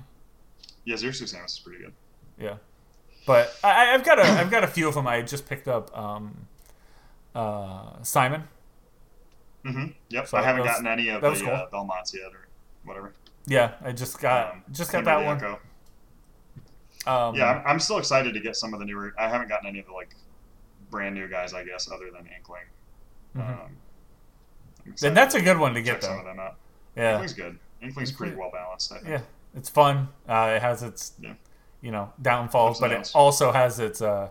Yeah, 0.83 0.97
Zero 0.97 1.11
Suit 1.13 1.29
Samus 1.29 1.45
is 1.45 1.59
pretty 1.59 1.83
good. 1.83 1.93
Yeah, 2.37 2.55
but 3.25 3.55
I, 3.63 3.93
I've 3.93 4.03
got 4.03 4.19
a 4.19 4.23
I've 4.23 4.51
got 4.51 4.63
a 4.63 4.67
few 4.67 4.87
of 4.89 4.95
them. 4.95 5.07
I 5.07 5.21
just 5.21 5.47
picked 5.47 5.67
up 5.67 5.95
um, 5.97 6.47
uh, 7.33 8.01
Simon. 8.03 8.43
Hmm 9.65 9.85
Yep. 10.09 10.27
So 10.27 10.37
I 10.37 10.43
haven't 10.43 10.61
was- 10.61 10.69
gotten 10.71 10.87
any 10.87 11.09
of 11.09 11.21
the 11.21 11.33
cool. 11.33 11.49
uh, 11.49 11.69
Belmonts 11.69 12.13
yet 12.13 12.31
or 12.33 12.47
whatever. 12.83 13.13
Yeah, 13.47 13.73
I 13.83 13.91
just 13.91 14.19
got 14.19 14.53
Um, 14.53 14.63
just 14.71 14.91
got 14.91 15.03
that 15.05 15.23
one. 15.25 15.43
Um, 17.07 17.35
Yeah, 17.35 17.49
I'm, 17.51 17.67
I'm 17.67 17.79
still 17.79 17.97
excited 17.97 18.33
to 18.33 18.39
get 18.39 18.55
some 18.55 18.73
of 18.73 18.79
the 18.79 18.85
newer. 18.85 19.13
I 19.19 19.27
haven't 19.27 19.47
gotten 19.49 19.67
any 19.67 19.79
of 19.79 19.85
the 19.85 19.91
like 19.93 20.15
brand 20.89 21.15
new 21.15 21.27
guys, 21.27 21.53
I 21.53 21.63
guess, 21.63 21.89
other 21.91 22.09
than 22.11 22.27
Inkling. 22.27 22.65
Mhm. 23.35 23.63
Um, 23.65 23.77
and 25.03 25.17
that's 25.17 25.35
a 25.35 25.41
good 25.41 25.57
one 25.57 25.73
to 25.73 25.81
get 25.81 26.03
some 26.03 26.17
of 26.19 26.25
them 26.25 26.39
out. 26.39 26.55
Yeah, 26.95 27.13
Inkling's 27.19 27.33
good. 27.33 27.59
Inkling's 27.81 28.11
pretty 28.11 28.35
well 28.35 28.49
balanced. 28.51 28.91
I 28.91 28.95
think. 28.97 29.09
yeah, 29.09 29.21
it's 29.55 29.69
fun. 29.69 30.09
Uh, 30.27 30.53
it 30.55 30.61
has 30.61 30.81
its 30.83 31.13
Yeah. 31.19 31.33
you 31.81 31.91
know 31.91 32.13
downfalls, 32.21 32.79
but 32.79 32.91
it 32.91 33.11
also 33.13 33.51
has 33.51 33.79
its. 33.79 34.01
Uh, 34.01 34.29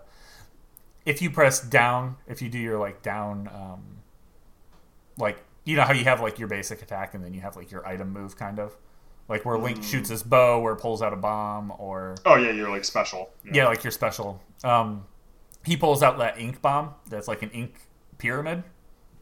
if 1.04 1.20
you 1.20 1.30
press 1.30 1.60
down, 1.60 2.16
if 2.26 2.40
you 2.40 2.48
do 2.48 2.58
your 2.58 2.78
like 2.78 3.02
down, 3.02 3.48
um, 3.52 3.84
like 5.18 5.42
you 5.64 5.76
know 5.76 5.82
how 5.84 5.92
you 5.92 6.04
have 6.04 6.20
like 6.20 6.38
your 6.38 6.48
basic 6.48 6.82
attack 6.82 7.14
and 7.14 7.24
then 7.24 7.32
you 7.34 7.40
have 7.40 7.56
like 7.56 7.70
your 7.70 7.86
item 7.86 8.12
move 8.12 8.36
kind 8.36 8.58
of, 8.58 8.76
like 9.28 9.44
where 9.44 9.56
Link 9.58 9.78
Mm. 9.78 9.84
shoots 9.90 10.10
his 10.10 10.22
bow 10.22 10.60
or 10.60 10.76
pulls 10.76 11.00
out 11.02 11.12
a 11.12 11.16
bomb 11.16 11.72
or 11.78 12.16
Oh 12.26 12.36
yeah, 12.36 12.50
you're 12.52 12.68
like 12.70 12.84
special. 12.84 13.30
yeah, 13.50 13.66
like 13.66 13.82
your 13.84 13.90
special. 13.90 14.42
Um, 14.62 15.06
he 15.64 15.76
pulls 15.76 16.02
out 16.02 16.18
that 16.18 16.38
ink 16.38 16.60
bomb 16.60 16.94
that's 17.08 17.28
like 17.28 17.42
an 17.42 17.50
ink 17.50 17.76
pyramid. 18.18 18.64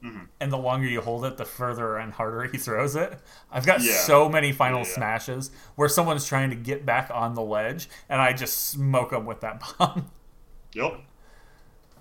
Mhm. 0.04 0.26
And 0.40 0.50
the 0.50 0.58
longer 0.58 0.88
you 0.88 1.00
hold 1.00 1.24
it, 1.24 1.36
the 1.36 1.44
further 1.44 1.96
and 1.96 2.12
harder 2.12 2.42
he 2.42 2.58
throws 2.58 2.96
it. 2.96 3.20
I've 3.52 3.64
got 3.64 3.80
Yeah. 3.80 3.92
so 3.98 4.28
many 4.28 4.50
final 4.50 4.80
Yeah, 4.80 4.86
yeah. 4.88 4.94
smashes 4.94 5.50
where 5.76 5.88
someone's 5.88 6.26
trying 6.26 6.50
to 6.50 6.56
get 6.56 6.84
back 6.84 7.08
on 7.14 7.34
the 7.34 7.42
ledge, 7.42 7.88
and 8.08 8.20
I 8.20 8.32
just 8.32 8.70
smoke 8.70 9.10
them 9.10 9.26
with 9.26 9.40
that 9.42 9.62
bomb. 9.78 10.10
Yep. 10.72 11.00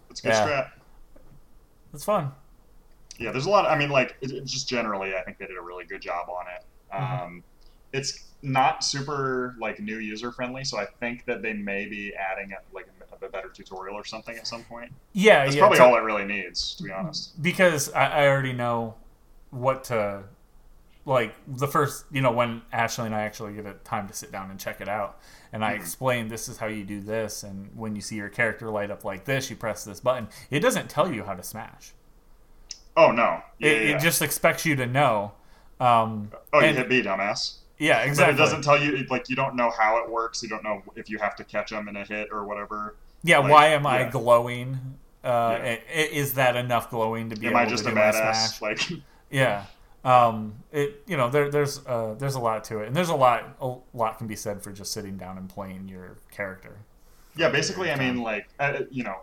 that's 0.07 0.21
good 0.21 0.29
Yeah. 0.29 0.47
strat. 0.47 0.71
it's 1.93 2.03
fun. 2.03 2.31
Yeah, 3.21 3.31
there's 3.31 3.45
a 3.45 3.49
lot. 3.49 3.65
I 3.65 3.77
mean, 3.77 3.89
like, 3.89 4.15
it, 4.21 4.31
it 4.31 4.45
just 4.45 4.67
generally, 4.67 5.15
I 5.15 5.21
think 5.23 5.37
they 5.37 5.45
did 5.45 5.57
a 5.57 5.61
really 5.61 5.85
good 5.85 6.01
job 6.01 6.27
on 6.29 6.45
it. 6.47 6.63
Mhm. 6.93 7.21
Um, 7.25 7.43
it's 7.93 8.27
not 8.41 8.83
super 8.83 9.55
like 9.59 9.79
new 9.79 9.97
user 9.97 10.31
friendly, 10.31 10.63
so 10.63 10.77
I 10.79 10.85
think 10.99 11.25
that 11.25 11.41
they 11.41 11.53
may 11.53 11.85
be 11.85 12.13
adding 12.15 12.51
a, 12.53 12.57
like 12.75 12.87
a, 13.21 13.25
a 13.25 13.29
better 13.29 13.49
tutorial 13.49 13.95
or 13.95 14.03
something 14.05 14.35
at 14.35 14.47
some 14.47 14.63
point. 14.63 14.91
Yeah, 15.13 15.43
That's 15.43 15.55
yeah. 15.55 15.61
probably 15.61 15.79
all 15.79 15.95
it 15.95 16.01
really 16.01 16.25
needs, 16.25 16.73
to 16.75 16.83
be 16.83 16.91
honest. 16.91 17.41
because 17.41 17.91
I, 17.91 18.23
I 18.23 18.27
already 18.27 18.53
know 18.53 18.95
what 19.51 19.83
to 19.85 20.23
like 21.05 21.33
the 21.47 21.67
first 21.67 22.05
you 22.11 22.21
know 22.21 22.31
when 22.31 22.61
ashley 22.71 23.07
and 23.07 23.15
i 23.15 23.21
actually 23.23 23.51
get 23.53 23.65
a 23.65 23.73
time 23.83 24.07
to 24.07 24.13
sit 24.13 24.31
down 24.31 24.51
and 24.51 24.59
check 24.59 24.79
it 24.79 24.87
out 24.87 25.19
and 25.51 25.65
i 25.65 25.73
Mhm. 25.73 25.77
explain 25.77 26.27
this 26.27 26.47
is 26.47 26.57
how 26.57 26.67
you 26.67 26.83
do 26.83 27.01
this 27.01 27.41
and 27.41 27.69
when 27.75 27.95
you 27.95 28.01
see 28.01 28.15
your 28.17 28.29
character 28.29 28.69
light 28.69 28.91
up 28.91 29.03
like 29.03 29.25
this 29.25 29.49
you 29.49 29.55
press 29.55 29.83
this 29.83 29.99
button 29.99 30.29
it 30.51 30.59
doesn't 30.59 30.89
tell 30.91 31.11
you 31.11 31.23
how 31.23 31.33
to 31.33 31.41
smash 31.41 31.93
Oh 33.07 33.11
no, 33.11 33.41
yeah, 33.59 33.69
it, 33.69 33.89
yeah, 33.89 33.95
it 33.97 33.99
just 34.01 34.21
expects 34.21 34.65
you 34.65 34.75
to 34.75 34.85
know 34.85 35.31
um, 35.79 36.31
oh, 36.53 36.59
you 36.59 36.67
and- 36.67 36.77
hit 36.77 36.89
B, 36.89 37.01
dumbass. 37.01 37.55
yeah 37.79 38.01
exactly 38.01 38.33
But 38.33 38.39
it 38.39 38.43
doesn't 38.43 38.61
tell 38.63 38.81
you 38.81 39.05
like 39.09 39.29
you 39.29 39.35
don't 39.35 39.55
know 39.55 39.71
how 39.71 39.97
it 40.03 40.09
works. 40.09 40.43
You 40.43 40.49
don't 40.49 40.63
know 40.63 40.83
if 40.95 41.09
you 41.09 41.17
have 41.17 41.35
to 41.37 41.43
catch 41.43 41.71
them 41.71 41.87
in 41.87 41.95
a 41.95 42.03
hit 42.05 42.29
or 42.31 42.45
whatever. 42.45 42.95
yeah 43.23 43.39
like, 43.39 43.51
why 43.51 43.67
am 43.67 43.85
i 43.87 43.99
yeah. 44.01 44.09
glowing 44.09 44.79
uh, 45.23 45.57
Yeah. 45.63 45.69
i- 45.71 45.81
i- 45.99 46.09
is 46.21 46.33
that 46.33 46.55
enough 46.55 46.89
glowing 46.89 47.29
to 47.29 47.35
be 47.35 47.47
Am 47.47 47.55
I 47.55 47.65
just 47.65 47.85
a 47.85 47.91
badass? 47.91 48.57
smash 48.57 48.61
Like, 48.61 48.81
Yeah. 49.31 49.65
Um, 50.03 50.55
it 50.71 51.03
you 51.07 51.15
know 51.15 51.29
there 51.29 51.49
there's 51.51 51.85
uh, 51.85 52.15
there's 52.17 52.33
a 52.35 52.39
lot 52.39 52.63
to 52.65 52.79
it, 52.79 52.87
and 52.87 52.95
there's 52.95 53.09
a 53.09 53.15
lot 53.15 53.55
a 53.61 53.75
lot 53.95 54.17
can 54.17 54.25
be 54.27 54.35
said 54.35 54.61
for 54.63 54.71
just 54.71 54.91
sitting 54.91 55.15
down 55.17 55.37
and 55.37 55.47
playing 55.47 55.87
your 55.87 56.17
character. 56.31 56.77
yeah, 57.35 57.49
basically, 57.49 57.91
I 57.91 57.95
mean, 57.97 58.21
like, 58.23 58.47
uh, 58.59 58.79
you 58.89 59.03
know, 59.03 59.17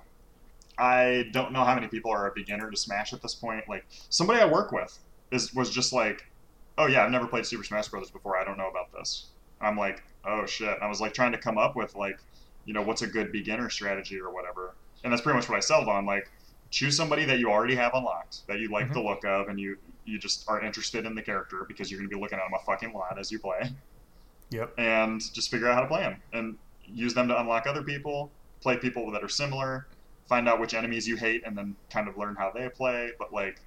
I 0.78 1.28
don't 1.32 1.52
know 1.52 1.64
how 1.64 1.74
many 1.74 1.88
people 1.88 2.10
are 2.12 2.28
a 2.28 2.32
beginner 2.34 2.70
to 2.70 2.76
Smash 2.76 3.12
at 3.12 3.20
this 3.22 3.34
point. 3.34 3.68
Like, 3.68 3.84
somebody 4.10 4.40
I 4.40 4.46
work 4.46 4.72
with 4.72 4.96
is 5.32 5.52
was 5.54 5.70
just 5.70 5.92
like, 5.92 6.22
"Oh 6.78 6.86
yeah, 6.86 7.04
I've 7.04 7.10
never 7.10 7.26
played 7.26 7.46
Super 7.46 7.64
Smash 7.64 7.88
Brothers 7.88 8.10
before. 8.10 8.36
I 8.38 8.44
don't 8.44 8.56
know 8.58 8.68
about 8.68 8.92
this." 8.92 9.30
I'm 9.60 9.76
like, 9.76 10.02
"Oh 10.24 10.46
shit!" 10.46 10.78
I 10.80 10.86
was 10.88 11.00
like 11.00 11.12
trying 11.14 11.32
to 11.32 11.38
come 11.38 11.58
up 11.58 11.74
with 11.76 11.94
like, 11.96 12.18
you 12.64 12.72
know, 12.72 12.82
what's 12.82 13.02
a 13.02 13.06
good 13.08 13.32
beginner 13.32 13.68
strategy 13.70 14.20
or 14.20 14.30
whatever, 14.32 14.76
and 15.02 15.12
that's 15.12 15.22
pretty 15.22 15.36
much 15.36 15.48
what 15.48 15.56
I 15.56 15.60
settled 15.60 15.88
on. 15.88 16.06
Like, 16.06 16.30
choose 16.70 16.96
somebody 16.96 17.24
that 17.24 17.38
you 17.40 17.50
already 17.50 17.74
have 17.74 17.92
unlocked, 17.94 18.46
that 18.46 18.58
you 18.60 18.68
like 18.70 18.86
Mhm. 18.88 18.94
the 18.94 19.00
look 19.02 19.24
of, 19.24 19.48
and 19.48 19.58
you 19.58 19.78
you 20.04 20.18
just 20.18 20.48
are 20.48 20.62
interested 20.64 21.04
in 21.04 21.14
the 21.14 21.22
character 21.22 21.64
because 21.68 21.90
you're 21.90 21.98
going 22.00 22.08
to 22.08 22.14
be 22.16 22.20
looking 22.20 22.38
at 22.38 22.42
them 22.44 22.54
a 22.54 22.64
fucking 22.64 22.94
lot 22.94 23.18
as 23.18 23.30
you 23.30 23.38
play 23.38 23.60
Yep. 24.50 24.72
and 24.78 25.20
just 25.34 25.50
figure 25.50 25.68
out 25.68 25.74
how 25.74 25.80
to 25.82 25.86
play 25.86 26.00
them 26.00 26.22
and 26.32 26.58
use 26.86 27.12
them 27.12 27.28
to 27.28 27.38
unlock 27.38 27.66
other 27.66 27.82
people, 27.82 28.32
play 28.62 28.78
people 28.78 29.10
that 29.10 29.22
are 29.22 29.28
similar, 29.28 29.86
find 30.28 30.48
out 30.48 30.60
which 30.60 30.74
enemies 30.74 31.06
you 31.08 31.16
hate, 31.16 31.42
and 31.46 31.56
then 31.56 31.76
kind 31.90 32.08
of 32.08 32.16
learn 32.16 32.36
how 32.36 32.50
they 32.54 32.68
play. 32.68 33.10
But 33.18 33.32
like, 33.32 33.60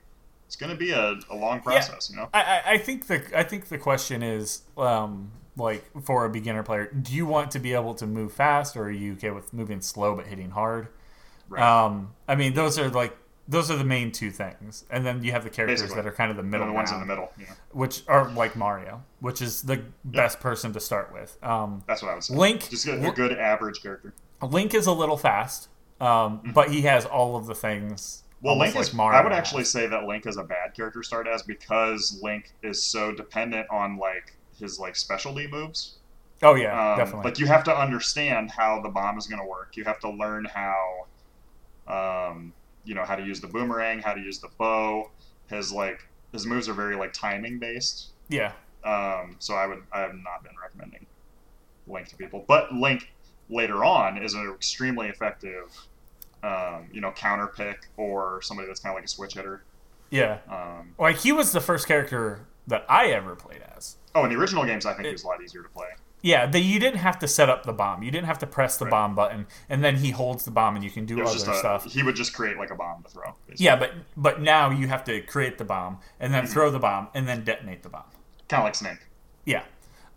it's 0.46 0.56
going 0.56 0.72
to 0.72 0.78
be 0.78 0.92
a, 0.92 1.18
a 1.30 1.36
long 1.36 1.62
process, 1.62 2.10
you 2.10 2.18
know. 2.18 2.30
I, 2.34 2.62
I, 2.66 2.78
think 2.78 3.08
the 3.08 3.24
I 3.38 3.44
think 3.44 3.70
the 3.70 3.78
question 3.78 4.22
is 4.22 4.64
um, 4.78 5.32
like 5.58 5.86
for 6.04 6.26
a 6.26 6.30
beginner 6.30 6.64
player, 6.64 6.92
do 6.92 7.14
you 7.14 7.26
want 7.26 7.52
to 7.52 7.60
be 7.60 7.74
able 7.74 7.96
to 7.96 8.08
move 8.08 8.34
fast, 8.34 8.76
or 8.76 8.84
are 8.84 8.92
you 8.92 9.14
okay 9.14 9.32
with 9.32 9.54
moving 9.54 9.82
slow 9.82 10.16
but 10.16 10.28
hitting 10.28 10.52
hard? 10.52 10.88
Right. 11.50 11.64
Um, 11.64 12.14
I 12.28 12.36
mean, 12.36 12.54
those 12.54 12.78
are 12.80 12.90
like 12.90 13.18
those 13.48 13.70
are 13.70 13.76
the 13.76 13.84
main 13.84 14.12
two 14.12 14.32
things, 14.32 14.86
and 14.90 15.06
then 15.06 15.24
you 15.24 15.32
have 15.32 15.44
the 15.44 15.50
characters 15.50 15.82
Basically. 15.82 16.02
that 16.02 16.08
are 16.08 16.14
kind 16.14 16.32
of 16.32 16.38
the 16.38 16.44
middle 16.44 16.68
the 16.68 16.74
ones 16.74 16.92
in 16.92 17.00
the 17.00 17.06
middle. 17.06 17.32
Know? 17.38 17.46
which 17.72 18.04
are 18.08 18.30
like 18.32 18.56
Mario, 18.56 19.04
which 19.20 19.42
is 19.42 19.64
the 19.64 19.82
best 20.06 20.40
person 20.40 20.74
to 20.74 20.80
start 20.80 21.12
with. 21.14 21.38
Um, 21.44 21.84
That's 21.88 22.02
what 22.02 22.12
I 22.12 22.14
would 22.16 22.24
say. 22.24 22.36
Link 22.36 22.70
just 22.70 22.86
get 22.86 23.04
a 23.04 23.12
good 23.12 23.38
average 23.38 23.82
character. 23.82 24.14
Link 24.42 24.74
is 24.74 24.88
a 24.88 24.94
little 24.94 25.18
fast. 25.18 25.68
Um, 26.02 26.42
but 26.54 26.72
he 26.72 26.82
has 26.82 27.06
all 27.06 27.36
of 27.36 27.46
the 27.46 27.56
things. 27.56 28.24
Well, 28.42 28.58
Link 28.58 28.76
is. 28.76 28.92
Mario 28.94 29.20
I 29.20 29.24
would 29.24 29.32
has. 29.32 29.40
actually 29.40 29.66
say 29.66 29.86
that 29.88 30.06
Link 30.06 30.26
is 30.26 30.38
a 30.38 30.44
bad 30.44 30.74
character 30.74 31.02
to 31.02 31.06
start 31.06 31.28
as 31.28 31.44
because 31.44 32.20
Link 32.24 32.52
is 32.64 32.84
so 32.84 33.12
dependent 33.12 33.68
on 33.70 33.98
like 33.98 34.36
his 34.60 34.80
like 34.80 34.96
specialty 34.96 35.48
moves. 35.48 35.98
Oh 36.44 36.56
yeah, 36.56 36.94
Um, 36.94 36.98
definitely. 36.98 37.26
Like 37.26 37.38
you 37.40 37.46
have 37.46 37.64
to 37.66 37.78
understand 37.78 38.50
how 38.50 38.82
the 38.82 38.90
bomb 38.90 39.18
is 39.20 39.28
going 39.28 39.40
to 39.42 39.48
work. 39.48 39.78
You 39.78 39.84
have 39.84 40.00
to 40.00 40.10
learn 40.10 40.46
how, 40.46 41.06
um, 41.88 42.54
you 42.84 42.96
know, 42.96 43.04
how 43.06 43.16
to 43.16 43.24
use 43.24 43.40
the 43.42 43.48
boomerang, 43.48 44.00
how 44.00 44.14
to 44.14 44.22
use 44.22 44.40
the 44.40 44.50
bow. 44.58 45.12
His 45.48 45.72
like 45.72 46.08
his 46.32 46.46
moves 46.46 46.68
are 46.68 46.74
very 46.74 46.96
like 46.96 47.14
timing 47.14 47.60
based. 47.60 48.08
yeah, 48.30 48.54
Um, 48.84 49.36
so 49.40 49.54
I 49.54 49.68
would 49.68 49.84
I 49.92 50.00
have 50.00 50.16
not 50.16 50.44
been 50.44 50.54
recommending 50.62 51.06
Link 51.88 52.08
to 52.08 52.16
people, 52.16 52.44
but 52.48 52.74
Link 52.74 53.12
later 53.50 53.84
on 53.84 54.18
is 54.18 54.34
an 54.34 54.50
extremely 54.56 55.10
effective, 55.10 55.78
um, 56.44 56.88
you 56.92 57.02
know, 57.02 57.12
counter 57.12 57.48
pick 57.48 57.88
or 57.98 58.42
somebody 58.42 58.68
that's 58.68 58.80
kind 58.80 58.92
of 58.94 58.98
like 58.98 59.06
a 59.06 59.08
switch 59.10 59.34
hitter. 59.36 59.64
yeah. 60.10 60.40
Um, 60.50 60.94
Like 61.00 61.18
he 61.18 61.32
was 61.32 61.52
the 61.52 61.62
first 61.62 61.88
character 61.88 62.46
that 62.68 62.86
I 62.90 63.08
ever 63.08 63.36
played 63.36 63.62
as. 63.76 63.98
oh, 64.16 64.24
in 64.26 64.30
the 64.32 64.38
original 64.38 64.66
games, 64.66 64.86
I 64.86 64.94
think 64.94 65.08
it 65.08 65.12
was 65.14 65.24
a 65.24 65.28
lot 65.28 65.42
easier 65.44 65.64
to 65.64 65.70
play. 65.70 65.88
Yeah, 66.24 66.46
the, 66.46 66.60
you 66.60 66.80
didn't 66.80 67.00
have 67.00 67.18
to 67.20 67.28
set 67.28 67.50
up 67.50 67.64
the 67.64 67.74
bomb. 67.74 68.04
You 68.04 68.12
didn't 68.12 68.28
have 68.28 68.38
to 68.40 68.46
press 68.48 68.78
the 68.78 68.86
Right. 68.86 68.92
bomb 68.92 69.16
button, 69.16 69.48
and 69.70 69.84
then 69.84 69.96
he 69.96 70.12
holds 70.12 70.46
the 70.46 70.52
bomb, 70.52 70.76
and 70.76 70.84
you 70.84 70.92
can 70.92 71.06
do 71.08 71.18
It 71.20 71.26
other 71.26 71.36
a, 71.52 71.56
stuff. 71.56 71.86
he 71.86 72.04
would 72.04 72.16
just 72.16 72.34
create 72.36 72.58
like 72.58 72.70
a 72.70 72.76
bomb 72.76 73.02
to 73.02 73.10
throw. 73.10 73.34
basically. 73.48 73.66
Yeah, 73.66 73.76
but 73.76 73.92
but 74.16 74.40
now 74.40 74.70
you 74.70 74.88
have 74.88 75.04
to 75.06 75.22
create 75.22 75.58
the 75.58 75.66
bomb, 75.66 75.98
and 76.20 76.32
Mm-hmm. 76.32 76.46
then 76.46 76.52
throw 76.54 76.70
the 76.70 76.78
bomb, 76.78 77.08
and 77.16 77.28
then 77.28 77.44
detonate 77.44 77.82
the 77.82 77.90
bomb. 77.90 78.04
kind 78.50 78.62
of 78.62 78.66
like 78.66 78.76
Snake. 78.76 79.00
Yeah, 79.46 79.64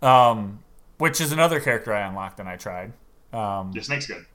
um, 0.03 0.59
which 0.99 1.19
is 1.19 1.31
another 1.31 1.59
character 1.59 1.91
I 1.93 2.07
unlocked 2.07 2.39
and 2.39 2.47
I 2.47 2.57
tried. 2.57 2.93
Um, 3.33 3.71
Yeah, 3.73 3.81
Snake's 3.81 4.05
good. 4.07 4.25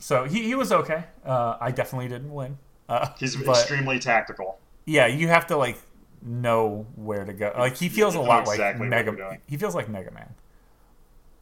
So 0.00 0.24
he, 0.24 0.42
he 0.42 0.54
was 0.56 0.72
okay. 0.72 1.04
Uh, 1.24 1.56
I 1.60 1.70
definitely 1.70 2.08
didn't 2.08 2.32
win. 2.32 2.58
Uh, 2.88 3.08
He's 3.18 3.36
but 3.36 3.50
extremely 3.58 3.98
tactical. 4.00 4.58
yeah, 4.86 5.06
you 5.06 5.28
have 5.28 5.46
to 5.48 5.56
like 5.56 5.78
know 6.22 6.86
where 6.96 7.24
to 7.24 7.32
go. 7.32 7.52
Like 7.56 7.76
he 7.76 7.88
feels 7.88 8.14
a 8.16 8.20
lot 8.20 8.40
exactly 8.48 8.88
like 8.88 9.06
Mega. 9.06 9.38
He 9.46 9.56
feels 9.56 9.74
like 9.76 9.88
Mega 9.88 10.10
Man. 10.10 10.34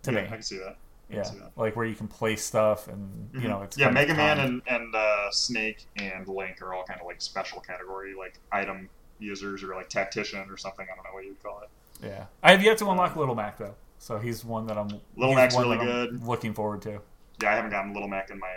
To 0.03 0.13
yeah, 0.13 0.21
me, 0.23 0.27
I 0.27 0.31
can 0.31 0.43
see 0.43 0.59
that. 0.59 0.77
I 1.11 1.15
yeah, 1.17 1.23
see 1.23 1.39
that. 1.39 1.53
like 1.57 1.75
where 1.75 1.87
you 1.87 1.95
can 1.95 2.07
place 2.09 2.45
stuff 2.45 2.87
and 2.89 3.31
you 3.33 3.49
know 3.49 3.63
it's 3.63 3.77
Mm-hmm. 3.77 3.87
yeah, 3.87 3.91
Mega 3.91 4.15
Man 4.15 4.39
and 4.41 4.63
and 4.67 4.95
uh, 4.95 5.31
Snake 5.31 5.87
and 5.97 6.29
Link 6.29 6.61
are 6.61 6.75
all 6.75 6.85
kind 6.85 7.01
of 7.01 7.07
like 7.07 7.21
special 7.23 7.61
category, 7.61 8.15
like 8.15 8.39
item 8.53 8.89
users 9.19 9.63
or 9.63 9.75
like 9.75 9.89
tactician 9.89 10.51
or 10.51 10.57
something. 10.57 10.87
I 10.91 10.95
don't 10.95 11.05
know 11.05 11.13
what 11.15 11.25
you'd 11.25 11.43
call 11.43 11.63
it. 11.63 11.71
Yeah, 12.07 12.27
I 12.43 12.51
have 12.53 12.63
yet 12.63 12.77
to 12.79 12.91
unlock 12.91 13.17
Little 13.17 13.35
Mac 13.35 13.57
though, 13.59 13.75
so 13.99 14.19
he's 14.19 14.45
one 14.45 14.67
that 14.67 14.77
I'm. 14.77 15.01
Little 15.17 15.35
Mac's 15.35 15.57
really 15.57 15.79
that 15.79 15.81
I'm 15.81 15.87
good. 15.87 16.25
Looking 16.27 16.53
forward 16.53 16.83
to. 16.83 17.01
Yeah, 17.43 17.53
I 17.53 17.55
haven't 17.57 17.71
gotten 17.71 17.93
Little 17.93 18.09
Mac 18.09 18.31
in 18.31 18.39
my 18.39 18.57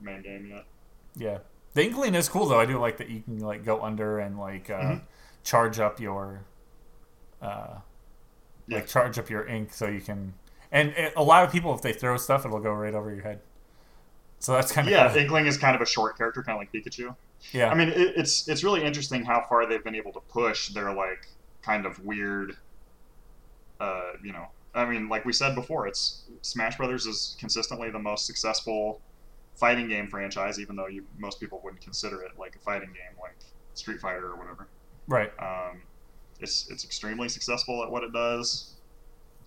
main 0.00 0.22
game 0.22 0.46
yet. 0.46 0.64
Yeah, 1.16 1.38
the 1.74 1.84
Inkling 1.84 2.14
is 2.14 2.28
cool 2.28 2.46
though. 2.46 2.60
I 2.60 2.66
do 2.66 2.78
like 2.78 2.96
that 2.98 3.08
you 3.10 3.22
can 3.22 3.38
like 3.38 3.64
go 3.64 3.82
under 3.82 4.18
and 4.18 4.38
like 4.38 4.68
uh, 4.70 4.80
Mhm. 4.80 5.02
charge 5.44 5.78
up 5.80 6.00
your, 6.00 6.42
uh, 7.40 7.78
Yeah. 8.66 8.76
like 8.78 8.86
charge 8.86 9.18
up 9.18 9.30
your 9.30 9.46
ink 9.46 9.72
so 9.72 9.86
you 9.88 10.00
can. 10.00 10.34
And 10.70 10.90
it, 10.90 11.12
a 11.16 11.22
lot 11.22 11.44
of 11.44 11.52
people, 11.52 11.74
if 11.74 11.82
they 11.82 11.92
throw 11.92 12.16
stuff, 12.16 12.44
it'll 12.46 12.60
go 12.60 12.72
right 12.72 12.94
over 12.94 13.12
your 13.12 13.22
head. 13.22 13.40
So 14.38 14.52
that's 14.52 14.72
kind 14.72 14.86
of 14.88 14.92
Yeah, 14.92 15.08
cool. 15.08 15.18
Inkling 15.18 15.46
is 15.46 15.56
kind 15.58 15.76
of 15.76 15.82
a 15.82 15.86
short 15.86 16.16
character, 16.16 16.42
kind 16.42 16.56
of 16.56 16.60
like 16.60 16.72
Pikachu. 16.72 17.14
yeah. 17.52 17.70
I 17.70 17.74
mean, 17.74 17.88
it, 17.90 18.14
it's 18.16 18.48
it's 18.48 18.62
really 18.64 18.82
interesting 18.84 19.24
how 19.24 19.44
far 19.48 19.66
they've 19.66 19.82
been 19.84 19.94
able 19.94 20.12
to 20.12 20.20
push 20.20 20.68
their 20.68 20.92
like 20.92 21.26
kind 21.62 21.86
of 21.86 21.98
weird, 22.04 22.56
uh, 23.80 24.12
you 24.22 24.32
know. 24.32 24.48
I 24.74 24.84
mean, 24.86 25.08
like 25.08 25.24
we 25.24 25.32
said 25.32 25.54
before, 25.54 25.86
it's 25.86 26.22
Smash 26.42 26.76
Brothers 26.76 27.06
is 27.06 27.36
consistently 27.38 27.90
the 27.90 27.98
most 27.98 28.26
successful 28.26 29.00
fighting 29.54 29.88
game 29.88 30.08
franchise, 30.08 30.58
even 30.58 30.76
though 30.76 30.86
you 30.88 31.04
most 31.18 31.38
people 31.40 31.60
wouldn't 31.62 31.82
consider 31.82 32.22
it 32.22 32.32
like 32.38 32.56
a 32.56 32.58
fighting 32.58 32.88
game, 32.88 33.16
like 33.20 33.34
Street 33.74 34.00
Fighter 34.00 34.28
or 34.30 34.36
whatever. 34.36 34.68
right. 35.08 35.30
Um, 35.38 35.82
it's 36.40 36.68
it's 36.70 36.84
extremely 36.84 37.28
successful 37.28 37.82
at 37.84 37.90
what 37.90 38.02
it 38.02 38.12
does, 38.12 38.74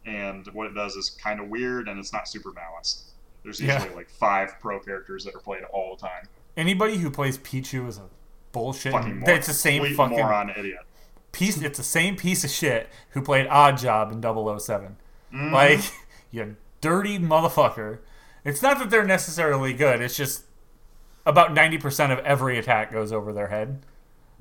and 0.06 0.46
what 0.54 0.68
it 0.68 0.76
does 0.76 0.96
is 0.96 1.10
kind 1.10 1.40
of 1.40 1.48
weird, 1.50 1.88
and 1.88 2.00
it's 2.00 2.14
not 2.14 2.28
super 2.28 2.52
balanced. 2.52 3.06
There's 3.44 3.60
Yeah. 3.60 3.76
usually 3.80 3.96
like 3.96 4.10
five 4.10 4.60
pro 4.60 4.80
characters 4.80 5.26
that 5.26 5.36
are 5.36 5.40
played 5.40 5.64
all 5.64 5.96
the 5.96 6.02
time. 6.08 6.28
Anybody 6.56 6.98
who 6.98 7.10
plays 7.12 7.38
Pichu 7.38 7.88
is 7.88 7.98
a 7.98 8.10
bullshit. 8.52 8.92
Fucking 8.94 9.20
moron. 9.20 9.36
It's 9.38 9.48
the 9.48 9.54
same 9.54 9.96
fucking 9.96 10.18
moron 10.18 10.52
idiot. 10.52 10.80
piece. 11.32 11.62
It's 11.62 11.78
the 11.78 11.84
same 11.84 12.16
piece 12.16 12.44
of 12.44 12.50
shit 12.50 12.90
who 13.10 13.22
played 13.22 13.48
Oddjob 13.48 14.12
in 14.12 14.22
007. 14.60 14.96
Mhm. 15.36 15.52
Like, 15.52 15.82
you 16.32 16.56
dirty 16.82 17.20
motherfucker. 17.20 18.00
It's 18.44 18.62
not 18.62 18.80
that 18.80 18.90
they're 18.90 19.06
necessarily 19.06 19.74
good. 19.74 20.02
It's 20.02 20.16
just 20.16 20.44
about 21.26 21.56
90% 21.56 22.12
of 22.12 22.20
every 22.20 22.58
attack 22.60 22.92
goes 22.92 23.12
over 23.12 23.34
their 23.34 23.48
head. 23.48 23.82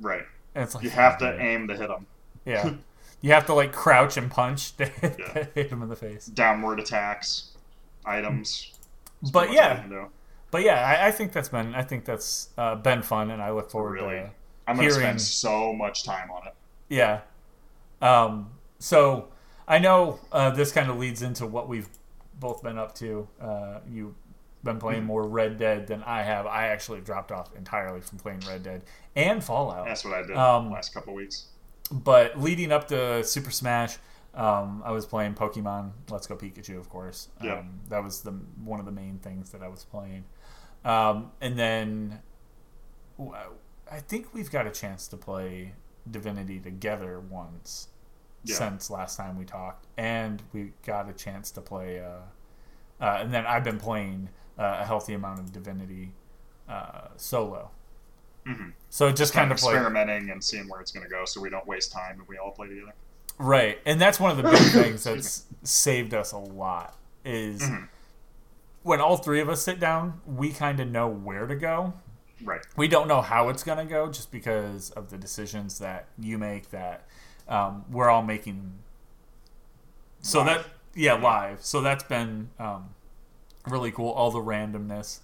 right. 0.01 0.23
And 0.55 0.63
it's 0.63 0.75
like 0.75 0.85
You 0.85 0.91
have 0.91 1.19
to 1.19 1.33
"Oh, 1.35 1.39
aim 1.39 1.67
to 1.69 1.77
hit 1.77 1.89
them. 1.89 2.07
Yeah. 2.45 2.75
You 3.23 3.33
have 3.33 3.47
to 3.47 3.55
like 3.55 3.73
crouch 3.73 4.19
and 4.19 4.31
punch 4.31 4.77
to 4.77 4.85
Yeah. 5.03 5.47
hit 5.55 5.71
him 5.71 5.81
in 5.83 5.89
the 5.89 5.97
face. 5.97 6.27
Downward 6.27 6.79
attacks, 6.79 7.53
items. 8.05 8.75
That's 9.23 9.31
But 9.31 9.47
pretty 9.47 9.55
much 9.57 9.63
all 9.65 9.69
yeah. 9.71 9.75
you 9.77 9.81
can 9.81 9.91
do. 9.91 10.07
But 10.51 10.63
yeah, 10.63 10.87
I, 10.87 11.07
I 11.07 11.11
think 11.11 11.33
that's 11.33 11.49
been 11.49 11.75
I 11.75 11.83
think 11.83 12.05
that's 12.05 12.51
uh, 12.59 12.75
been 12.75 13.01
fun, 13.03 13.31
and 13.31 13.41
I 13.41 13.51
look 13.51 13.71
forward 13.71 13.95
Really. 13.95 14.17
to 14.17 14.31
I'm 14.69 14.77
gonna 14.77 14.83
Hearing- 14.89 15.01
spend 15.01 15.23
so 15.23 15.73
much 15.73 16.05
time 16.05 16.31
on 16.31 16.47
it. 16.47 16.55
yeah. 16.91 17.21
Um, 18.03 18.51
so 18.79 19.29
I 19.67 19.79
know 19.79 20.21
uh, 20.33 20.51
this 20.51 20.73
kind 20.73 20.91
of 20.91 20.99
leads 20.99 21.23
into 21.23 21.47
what 21.47 21.69
we've 21.69 21.89
both 22.39 22.63
been 22.63 22.79
up 22.79 22.95
to. 22.97 23.27
Uh, 23.41 23.79
you've 23.91 24.15
been 24.63 24.79
playing 24.79 25.01
Mm-hmm. 25.01 25.07
more 25.09 25.27
Red 25.27 25.59
Dead 25.59 25.87
than 25.87 26.03
I 26.05 26.23
have. 26.23 26.47
I 26.47 26.69
actually 26.69 27.01
dropped 27.01 27.31
off 27.33 27.55
entirely 27.57 28.01
from 28.01 28.19
playing 28.19 28.41
Red 28.49 28.63
Dead 28.63 28.83
and 29.15 29.43
Fallout. 29.45 29.87
That's 29.87 30.05
what 30.05 30.15
I 30.15 30.23
did 30.23 30.37
Um, 30.37 30.67
the 30.67 30.73
last 30.73 30.93
couple 30.95 31.15
weeks. 31.15 31.47
But 31.91 32.41
leading 32.41 32.73
up 32.73 32.89
to 32.89 33.23
Super 33.25 33.51
Smash, 33.51 33.97
um, 34.35 34.83
I 34.85 34.91
was 34.91 35.05
playing 35.07 35.35
Pokemon 35.35 35.93
Let's 36.11 36.27
Go 36.27 36.35
Pikachu, 36.37 36.79
of 36.79 36.89
course. 36.89 37.29
Um, 37.41 37.47
Yeah. 37.47 37.63
That 37.91 38.03
was 38.03 38.23
the 38.23 38.33
one 38.65 38.81
of 38.81 38.87
the 38.87 38.93
main 38.93 39.19
things 39.19 39.51
that 39.51 39.63
I 39.63 39.69
was 39.69 39.85
playing. 39.85 40.25
Um, 40.85 41.31
and 41.41 41.59
then 41.59 42.21
I 43.91 44.01
think 44.01 44.33
we've 44.35 44.51
got 44.51 44.67
a 44.67 44.71
chance 44.71 45.07
to 45.09 45.17
play 45.17 45.73
Divinity 46.11 46.59
together 46.59 47.21
once 47.21 47.89
Yeah. 48.45 48.57
since 48.57 48.91
last 48.91 49.17
time 49.17 49.39
we 49.39 49.45
talked, 49.45 49.87
and 49.97 50.43
we 50.53 50.73
got 50.85 51.09
a 51.09 51.13
chance 51.13 51.51
to 51.53 51.61
play. 51.61 52.01
Uh, 52.01 53.03
uh, 53.03 53.19
and 53.21 53.33
then 53.35 53.45
I've 53.47 53.65
been 53.65 53.79
playing 53.81 54.29
uh, 54.59 54.79
a 54.81 54.85
healthy 54.85 55.15
amount 55.15 55.41
of 55.41 55.53
Divinity 55.53 56.13
uh, 56.69 57.09
solo. 57.17 57.71
hmm 58.47 58.71
So 58.91 59.09
it 59.09 59.17
just 59.17 59.33
kind 59.33 59.51
of 59.51 59.63
like 59.63 59.75
experimenting 59.75 60.31
and 60.31 60.43
seeing 60.45 60.69
where 60.69 60.81
it's 60.81 60.93
going 60.93 61.05
to 61.05 61.11
go, 61.11 61.25
so 61.25 61.41
we 61.41 61.51
don't 61.51 61.67
waste 61.67 61.91
time 61.93 62.19
and 62.21 62.29
we 62.29 62.37
all 62.39 62.51
play 62.53 62.69
together. 62.69 62.95
Right, 63.39 63.79
and 63.85 64.01
that's 64.01 64.21
one 64.21 64.31
of 64.31 64.37
the 64.37 64.49
big 64.49 64.61
things 64.85 65.05
that's 65.05 65.45
saved 65.65 66.15
us 66.15 66.33
a 66.33 66.39
lot 66.39 66.97
is 67.25 67.63
Mhm. 67.63 67.89
when 68.83 69.01
all 69.01 69.17
three 69.17 69.41
of 69.41 69.49
us 69.49 69.63
sit 69.63 69.81
down, 69.81 70.21
we 70.27 70.53
kind 70.53 70.79
of 70.81 70.89
know 70.89 71.09
where 71.09 71.47
to 71.47 71.57
go. 71.57 71.95
Right. 72.43 72.61
We 72.77 72.87
don't 72.89 73.09
know 73.09 73.23
how 73.23 73.49
it's 73.49 73.65
gonna 73.65 73.87
go, 73.87 74.11
just 74.11 74.31
because 74.31 74.91
of 74.91 75.11
the 75.11 75.17
decisions 75.19 75.79
that 75.79 76.07
you 76.19 76.37
make 76.39 76.71
that 76.71 77.07
um, 77.49 77.85
we're 77.91 78.09
all 78.11 78.23
making. 78.23 78.73
So 80.21 80.41
Live. 80.43 80.47
that 80.65 80.67
yeah, 80.95 81.15
live. 81.15 81.63
So 81.65 81.81
that's 81.81 82.05
been 82.05 82.51
um, 82.59 82.91
really 83.67 83.91
cool. 83.91 84.11
All 84.11 84.31
the 84.31 84.39
randomness. 84.39 85.21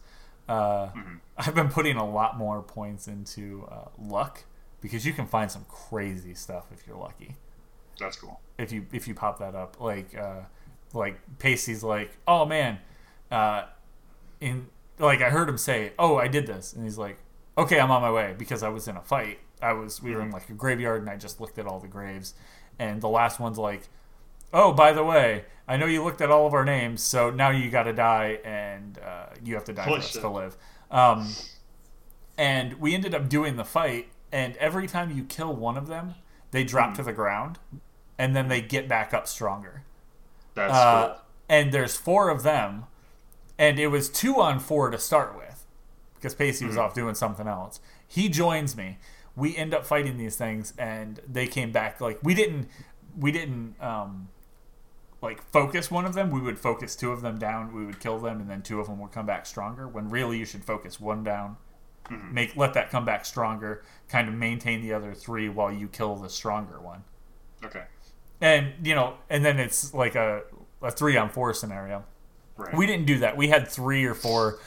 Uh, 0.49 0.89
Mhm. 0.89 1.21
I've 1.39 1.55
been 1.55 1.69
putting 1.69 1.97
a 1.97 2.09
lot 2.09 2.37
more 2.37 2.61
points 2.61 3.07
into 3.09 3.67
uh, 3.71 3.89
luck 3.99 4.45
because 4.81 5.07
you 5.07 5.13
can 5.13 5.27
find 5.27 5.51
some 5.51 5.65
crazy 5.69 6.35
stuff 6.35 6.67
if 6.73 6.87
you're 6.87 6.97
lucky 6.97 7.37
That's 8.01 8.17
cool. 8.17 8.41
if 8.59 8.73
you 8.73 8.85
if 8.93 9.07
you 9.07 9.15
pop 9.15 9.39
that 9.39 9.55
up 9.55 9.81
like 9.81 10.15
uh 10.17 10.41
like 10.93 11.19
Pacey's 11.39 11.83
like 11.85 12.11
oh 12.27 12.45
man 12.47 12.79
uh 13.31 13.65
in 14.41 14.67
like 14.99 15.23
I 15.23 15.31
heard 15.31 15.49
him 15.49 15.57
say 15.59 15.93
oh 15.99 16.17
I 16.17 16.27
did 16.29 16.47
this 16.47 16.73
and 16.73 16.83
he's 16.85 16.99
like 16.99 17.19
okay 17.57 17.79
I'm 17.79 17.91
on 17.91 18.03
my 18.03 18.11
way 18.11 18.35
because 18.37 18.63
I 18.63 18.69
was 18.71 18.89
in 18.89 18.97
a 18.97 19.03
fight 19.03 19.39
I 19.63 19.73
was 19.73 20.03
we 20.03 20.15
were 20.15 20.23
in 20.23 20.31
like 20.31 20.49
a 20.49 20.53
graveyard 20.55 21.01
and 21.03 21.11
I 21.11 21.17
just 21.17 21.41
looked 21.41 21.59
at 21.59 21.67
all 21.67 21.79
the 21.81 21.89
graves 21.89 22.35
and 22.79 23.01
the 23.01 23.09
last 23.09 23.39
one's 23.41 23.59
like 23.59 23.89
oh 24.53 24.73
by 24.73 24.93
the 24.93 25.05
way 25.05 25.45
I 25.69 25.77
know 25.77 25.87
you 25.87 26.03
looked 26.03 26.21
at 26.21 26.31
all 26.31 26.47
of 26.47 26.55
our 26.55 26.65
names 26.65 27.03
so 27.03 27.31
now 27.31 27.51
you 27.51 27.71
got 27.71 27.85
to 27.85 27.93
die 27.93 28.39
and 28.45 28.99
uh, 28.99 29.27
you 29.45 29.55
have 29.55 29.65
to 29.65 29.73
die 29.73 29.83
Holy 29.85 29.99
for 30.01 30.05
us 30.05 30.11
shit. 30.13 30.23
to 30.23 30.29
live 30.29 30.57
um 30.91 31.29
and 32.39 32.75
we 32.81 32.95
ended 32.95 33.15
up 33.15 33.29
doing 33.29 33.57
the 33.57 33.65
fight 33.65 34.09
and 34.33 34.57
every 34.57 34.87
time 34.87 35.11
you 35.11 35.25
kill 35.25 35.55
one 35.55 35.77
of 35.77 35.87
them 35.87 36.15
they 36.51 36.65
drop 36.65 36.91
Hmm. 36.91 36.97
to 36.97 37.03
the 37.05 37.13
ground 37.13 37.59
and 38.19 38.35
then 38.35 38.49
they 38.49 38.61
get 38.61 38.89
back 38.89 39.15
up 39.15 39.27
stronger 39.27 39.83
That's 40.55 40.75
uh, 40.75 41.07
cool. 41.09 41.17
and 41.49 41.73
there's 41.73 41.97
four 41.97 42.29
of 42.31 42.43
them 42.43 42.85
and 43.59 43.79
it 43.79 43.89
was 43.89 44.09
two 44.09 44.41
on 44.41 44.59
four 44.59 44.91
to 44.91 44.99
start 44.99 45.37
with 45.37 45.65
because 46.15 46.35
pacey 46.35 46.65
was 46.67 46.77
Mhm. 46.77 46.81
off 46.81 46.95
doing 46.95 47.15
something 47.15 47.47
else 47.47 47.81
he 48.07 48.29
joins 48.29 48.77
me 48.77 48.99
we 49.37 49.57
end 49.57 49.73
up 49.75 49.85
fighting 49.87 50.17
these 50.19 50.37
things 50.37 50.73
and 50.79 51.21
they 51.29 51.47
came 51.47 51.73
back 51.73 52.01
like 52.01 52.19
we 52.23 52.35
didn't 52.35 52.69
we 53.19 53.33
didn't 53.33 53.75
um 53.81 54.29
like 55.23 55.43
focus 55.53 55.91
one 55.91 56.07
of 56.07 56.15
them, 56.15 56.31
we 56.31 56.41
would 56.41 56.59
focus 56.59 56.97
two 56.97 57.13
of 57.13 57.21
them 57.21 57.39
down, 57.39 57.75
we 57.75 57.85
would 57.85 58.01
kill 58.01 58.19
them, 58.19 58.41
and 58.41 58.49
then 58.49 58.63
two 58.63 58.81
of 58.81 58.87
them 58.87 58.99
would 59.01 59.13
come 59.13 59.27
back 59.27 59.45
stronger. 59.45 59.87
When 59.87 60.09
really 60.09 60.39
you 60.39 60.47
should 60.47 60.65
focus 60.65 60.99
one 60.99 61.23
down, 61.23 61.59
Mhm. 62.11 62.33
make 62.33 62.57
let 62.57 62.73
that 62.75 62.91
come 62.91 63.05
back 63.05 63.27
stronger, 63.27 63.83
kind 64.09 64.29
of 64.29 64.35
maintain 64.35 64.81
the 64.81 64.95
other 64.95 65.13
three 65.15 65.49
while 65.51 65.71
you 65.71 65.89
kill 65.89 66.17
the 66.17 66.31
stronger 66.31 66.81
one. 66.81 67.05
Okay. 67.63 67.85
And 68.41 68.73
you 68.87 68.95
know, 68.95 69.19
and 69.29 69.45
then 69.45 69.59
it's 69.61 69.93
like 69.93 70.15
a 70.15 70.43
a 70.83 70.91
three 70.91 71.17
on 71.19 71.29
four 71.29 71.53
scenario. 71.53 72.05
Right. 72.57 72.75
We 72.75 72.87
didn't 72.87 73.05
do 73.07 73.19
that. 73.19 73.37
We 73.37 73.49
had 73.49 73.69
three 73.69 74.05
or 74.07 74.15
four 74.15 74.59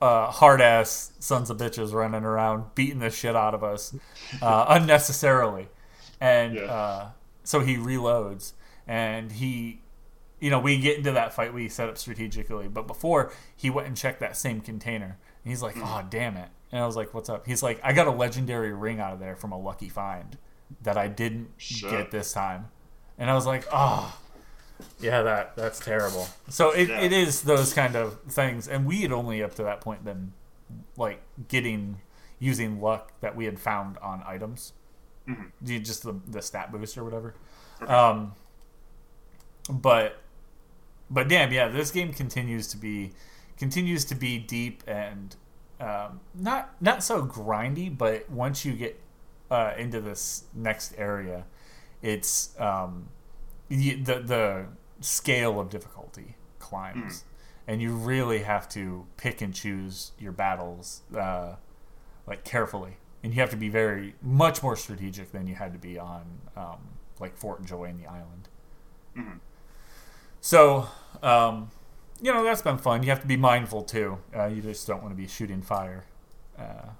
uh, 0.00 0.30
hard 0.30 0.60
ass 0.60 1.12
sons 1.18 1.50
of 1.50 1.56
bitches 1.58 1.92
running 1.92 2.24
around 2.24 2.64
beating 2.74 2.98
the 3.00 3.10
shit 3.10 3.34
out 3.34 3.54
of 3.54 3.64
us 3.64 3.94
uh, 4.42 4.66
unnecessarily, 4.68 5.68
and 6.20 6.54
Yeah. 6.54 6.62
uh, 6.62 7.08
so 7.44 7.60
he 7.60 7.76
reloads 7.76 8.52
and 8.86 9.32
he, 9.32 9.80
you 10.40 10.50
know, 10.50 10.60
we 10.60 10.78
get 10.78 10.98
into 10.98 11.12
that 11.12 11.32
fight 11.34 11.52
we 11.52 11.68
set 11.68 11.88
up 11.88 11.98
strategically, 11.98 12.68
but 12.68 12.86
before 12.86 13.32
he 13.56 13.70
went 13.70 13.88
and 13.88 13.96
checked 13.96 14.20
that 14.20 14.36
same 14.36 14.60
container, 14.60 15.18
and 15.44 15.50
he's 15.50 15.62
like, 15.62 15.76
"Oh 15.76 16.04
damn 16.08 16.36
it!" 16.36 16.48
And 16.70 16.82
I 16.82 16.86
was 16.86 16.96
like, 16.96 17.12
"What's 17.14 17.28
up?" 17.28 17.46
He's 17.46 17.62
like, 17.62 17.80
"I 17.82 17.92
got 17.92 18.06
a 18.06 18.10
legendary 18.12 18.72
ring 18.72 19.00
out 19.00 19.12
of 19.14 19.20
there 19.20 19.34
from 19.36 19.52
a 19.52 19.58
lucky 19.58 19.88
find 19.88 20.36
that 20.82 20.96
I 20.98 21.08
didn't 21.08 21.50
get 21.80 22.10
this 22.10 22.32
time," 22.32 22.68
and 23.18 23.30
I 23.30 23.34
was 23.34 23.46
like, 23.46 23.64
"Oh." 23.72 24.16
Yeah, 25.00 25.22
that 25.22 25.56
that's 25.56 25.80
terrible. 25.80 26.28
So 26.48 26.70
it, 26.70 26.88
Yeah. 26.88 27.00
it 27.00 27.12
is 27.12 27.42
those 27.42 27.72
kind 27.74 27.96
of 27.96 28.20
things, 28.28 28.68
and 28.68 28.86
we 28.86 29.02
had 29.02 29.12
only 29.12 29.42
up 29.42 29.54
to 29.56 29.62
that 29.64 29.80
point 29.80 30.04
been 30.04 30.32
like 30.96 31.20
getting 31.48 32.00
using 32.38 32.80
luck 32.80 33.12
that 33.20 33.34
we 33.34 33.44
had 33.46 33.58
found 33.58 33.98
on 33.98 34.22
items, 34.26 34.72
Mhm. 35.28 35.50
Just 35.84 36.02
the 36.04 36.14
the 36.26 36.40
stat 36.42 36.70
boost 36.72 36.96
or 36.96 37.04
whatever. 37.04 37.34
Okay. 37.82 37.92
Um, 37.92 38.34
but 39.70 40.18
but 41.10 41.28
damn, 41.28 41.52
yeah, 41.52 41.68
this 41.68 41.90
game 41.90 42.12
continues 42.12 42.66
to 42.68 42.76
be 42.76 43.12
continues 43.56 44.04
to 44.06 44.14
be 44.14 44.38
deep 44.38 44.82
and 44.86 45.34
um, 45.80 46.20
not 46.34 46.74
not 46.80 47.02
so 47.02 47.24
grindy, 47.24 47.96
but 47.96 48.28
once 48.30 48.64
you 48.64 48.72
get 48.74 49.00
uh, 49.50 49.72
into 49.76 50.00
this 50.00 50.44
next 50.54 50.94
area, 50.98 51.44
it's 52.02 52.58
um, 52.60 53.08
y 53.08 53.17
the 53.68 53.94
the 54.24 54.66
scale 55.00 55.60
of 55.60 55.70
difficulty 55.70 56.36
climbs, 56.58 57.24
and 57.66 57.80
you 57.80 57.94
really 57.94 58.40
have 58.40 58.68
to 58.70 59.06
pick 59.16 59.40
and 59.40 59.54
choose 59.54 60.12
your 60.18 60.32
battles 60.32 61.02
uh, 61.16 61.54
like 62.26 62.44
carefully, 62.44 62.96
and 63.22 63.32
you 63.34 63.40
have 63.40 63.50
to 63.50 63.56
be 63.56 63.68
very 63.68 64.14
much 64.22 64.62
more 64.62 64.76
strategic 64.76 65.32
than 65.32 65.46
you 65.46 65.54
had 65.54 65.72
to 65.72 65.78
be 65.78 65.98
on 65.98 66.22
um, 66.56 66.78
like 67.20 67.36
Fort 67.36 67.64
Joy 67.64 67.84
in 67.84 67.98
the 67.98 68.06
island. 68.06 68.48
Mhm. 69.16 69.38
So, 70.40 70.88
um, 71.22 71.70
you 72.20 72.32
know, 72.32 72.42
that's 72.44 72.62
been 72.62 72.78
fun. 72.78 73.02
You 73.02 73.10
have 73.10 73.20
to 73.20 73.26
be 73.26 73.36
mindful 73.36 73.82
too. 73.82 74.18
Uh, 74.36 74.46
you 74.46 74.62
just 74.62 74.86
don't 74.86 75.02
want 75.02 75.12
to 75.12 75.16
be 75.20 75.26
shooting 75.28 75.62
fire 75.62 76.04
uh, 76.58 76.90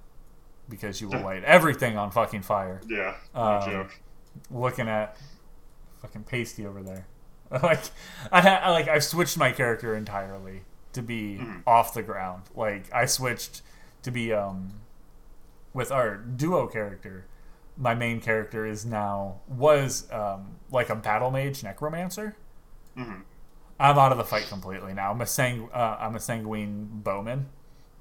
because 0.68 1.00
you 1.00 1.08
will 1.08 1.20
light 1.22 1.44
everything 1.44 1.96
on 1.96 2.10
fucking 2.10 2.42
fire. 2.42 2.80
Yeah. 2.86 3.14
No 3.34 3.40
Um, 3.40 3.70
joke. 3.70 4.00
Looking 4.50 4.88
at 4.88 5.16
fucking 6.02 6.24
Pacey 6.24 6.66
over 6.66 6.82
there. 6.82 7.06
like, 7.50 7.80
I, 8.30 8.40
I 8.48 8.70
like 8.70 8.88
I've 8.88 9.04
switched 9.04 9.38
my 9.38 9.52
character 9.52 9.94
entirely 9.96 10.62
to 10.92 11.02
be 11.02 11.38
Mhm. 11.40 11.62
off 11.66 11.94
the 11.94 12.02
ground. 12.02 12.42
Like 12.54 12.92
I 12.92 13.06
switched 13.06 13.62
to 14.02 14.10
be 14.10 14.32
um 14.32 14.80
with 15.72 15.90
our 15.90 16.16
duo 16.16 16.66
character. 16.66 17.26
My 17.76 17.94
main 17.94 18.20
character 18.20 18.66
is 18.66 18.84
now 18.84 19.40
was 19.48 20.10
um 20.12 20.56
like 20.70 20.90
a 20.90 20.96
battle 20.96 21.30
mage 21.30 21.62
necromancer. 21.62 22.36
Mhm. 22.96 23.22
I'm 23.80 23.96
out 23.98 24.10
of 24.12 24.18
the 24.18 24.24
fight 24.24 24.46
completely 24.48 24.92
now. 24.92 25.12
I'm 25.12 25.20
a 25.20 25.26
sang 25.26 25.68
uh, 25.72 25.96
I'm 26.00 26.16
a 26.16 26.20
sanguine 26.20 26.88
bowman, 27.04 27.48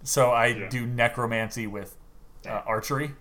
so 0.03 0.31
I 0.31 0.47
Yeah. 0.47 0.69
do 0.69 0.85
necromancy 0.87 1.67
with 1.67 1.95
uh, 2.47 2.61
archery. 2.65 3.13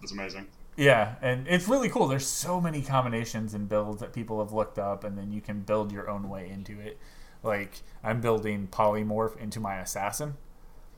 That's 0.00 0.12
amazing. 0.12 0.46
Yeah, 0.76 1.16
and 1.20 1.46
it's 1.48 1.68
really 1.68 1.88
cool. 1.90 2.08
There's 2.08 2.26
so 2.26 2.60
many 2.60 2.80
combinations 2.82 3.52
and 3.52 3.68
builds 3.68 4.00
that 4.00 4.12
people 4.12 4.38
have 4.42 4.52
looked 4.52 4.78
up, 4.78 5.04
and 5.04 5.18
then 5.18 5.30
you 5.30 5.40
can 5.42 5.60
build 5.60 5.92
your 5.92 6.08
own 6.08 6.28
way 6.30 6.48
into 6.48 6.80
it. 6.80 6.98
Like 7.42 7.82
I'm 8.02 8.20
building 8.20 8.68
polymorph 8.70 9.36
into 9.36 9.60
my 9.60 9.76
assassin, 9.80 10.36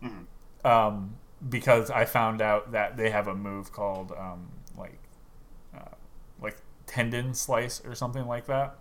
Mhm. 0.02 0.26
um, 0.64 1.16
because 1.48 1.90
I 1.90 2.04
found 2.04 2.40
out 2.40 2.70
that 2.72 2.96
they 2.96 3.10
have 3.10 3.26
a 3.26 3.34
move 3.34 3.72
called 3.72 4.12
um, 4.12 4.48
like 4.76 4.98
uh, 5.76 5.94
like 6.40 6.58
tendon 6.86 7.34
slice 7.34 7.84
or 7.84 7.94
something 7.96 8.26
like 8.26 8.46
that. 8.46 8.76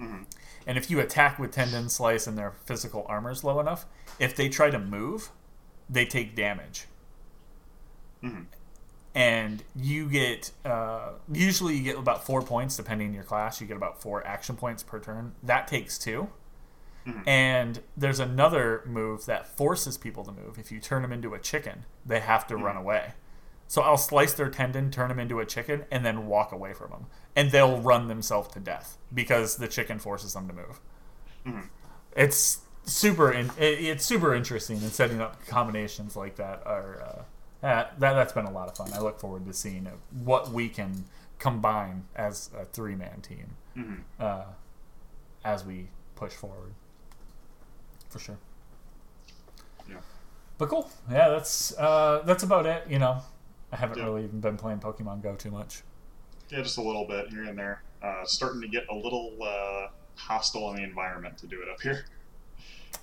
Mhm. 0.00 0.26
And 0.66 0.76
if 0.76 0.90
you 0.90 1.00
attack 1.00 1.38
with 1.38 1.52
tendon 1.52 1.88
slice 1.88 2.26
and 2.26 2.36
their 2.36 2.50
physical 2.66 3.06
armor 3.08 3.30
is 3.30 3.44
low 3.44 3.60
enough, 3.60 3.86
if 4.18 4.34
they 4.36 4.48
try 4.48 4.68
to 4.70 4.78
move, 4.78 5.30
they 5.88 6.04
take 6.04 6.34
damage. 6.34 6.86
Mhm. 8.22 8.46
And 9.14 9.62
you 9.76 10.08
get 10.08 10.50
uh, 10.64 11.10
usually 11.32 11.76
you 11.76 11.82
get 11.84 11.98
about 11.98 12.26
four 12.26 12.42
points 12.42 12.76
depending 12.76 13.08
on 13.08 13.14
your 13.14 13.22
class. 13.24 13.60
You 13.60 13.66
get 13.66 13.76
about 13.76 14.02
four 14.02 14.26
action 14.26 14.56
points 14.56 14.82
per 14.82 14.98
turn. 14.98 15.34
That 15.42 15.68
takes 15.68 15.98
2 15.98 16.28
Mhm. 17.06 17.28
And 17.28 17.82
there's 17.96 18.18
another 18.18 18.82
move 18.86 19.26
that 19.26 19.46
forces 19.46 19.98
people 19.98 20.24
to 20.24 20.32
move. 20.32 20.58
If 20.58 20.72
you 20.72 20.80
turn 20.80 21.02
them 21.02 21.12
into 21.12 21.34
a 21.34 21.38
chicken, 21.38 21.84
they 22.06 22.20
have 22.20 22.46
to 22.46 22.56
run 22.56 22.76
away. 22.78 23.12
So 23.68 23.82
I'll 23.82 23.98
slice 23.98 24.32
their 24.32 24.48
tendon, 24.48 24.90
turn 24.90 25.08
them 25.08 25.18
into 25.18 25.38
a 25.38 25.44
chicken, 25.44 25.84
and 25.90 26.04
then 26.04 26.26
walk 26.26 26.50
away 26.50 26.72
from 26.72 26.90
them. 26.92 27.06
And 27.36 27.50
they'll 27.50 27.78
run 27.78 28.08
themselves 28.08 28.48
to 28.54 28.60
death 28.60 28.96
because 29.12 29.56
the 29.56 29.68
chicken 29.68 29.98
forces 29.98 30.32
them 30.32 30.48
to 30.48 30.54
move. 30.54 30.80
Mhm. 31.46 31.68
It's 32.16 32.62
super. 32.84 33.30
In, 33.30 33.50
it's 33.58 34.04
super 34.06 34.34
interesting, 34.34 34.78
and 34.78 34.90
setting 34.90 35.20
up 35.20 35.44
combinations 35.46 36.16
like 36.16 36.36
that 36.36 36.66
are 36.66 37.02
uh, 37.02 37.22
that 37.64 37.98
that 37.98 38.12
that's 38.12 38.32
been 38.34 38.44
a 38.44 38.50
lot 38.50 38.68
of 38.68 38.76
fun. 38.76 38.92
I 38.92 39.00
look 39.00 39.18
forward 39.18 39.46
to 39.46 39.52
seeing 39.54 39.86
uh, 39.86 39.92
what 40.22 40.50
we 40.50 40.68
can 40.68 41.06
combine 41.38 42.04
as 42.14 42.50
a 42.56 42.66
three 42.66 42.94
man 42.94 43.20
team 43.22 43.56
Mhm. 43.76 44.00
uh, 44.20 44.44
as 45.44 45.64
we 45.64 45.88
push 46.14 46.32
forward. 46.32 46.74
For 48.10 48.18
sure. 48.18 48.36
Yeah. 49.88 49.96
But 50.58 50.68
cool. 50.68 50.90
Yeah, 51.10 51.30
that's 51.30 51.76
uh, 51.78 52.22
that's 52.26 52.42
about 52.42 52.66
it. 52.66 52.86
You 52.88 52.98
know, 52.98 53.22
I 53.72 53.76
haven't 53.76 53.98
Yeah. 53.98 54.04
really 54.04 54.24
even 54.24 54.40
been 54.40 54.56
playing 54.58 54.80
Pokemon 54.80 55.22
Go 55.22 55.34
too 55.34 55.50
much. 55.50 55.82
Yeah, 56.50 56.60
just 56.60 56.76
a 56.76 56.82
little 56.82 57.06
bit 57.06 57.30
here 57.30 57.44
and 57.44 57.58
there. 57.58 57.82
Uh, 58.02 58.24
starting 58.26 58.60
to 58.60 58.68
get 58.68 58.84
a 58.90 58.94
little 58.94 59.36
uh, 59.42 59.88
hostile 60.16 60.68
in 60.70 60.76
the 60.76 60.82
environment 60.82 61.38
to 61.38 61.46
do 61.46 61.62
it 61.62 61.68
up 61.70 61.80
here. 61.80 62.04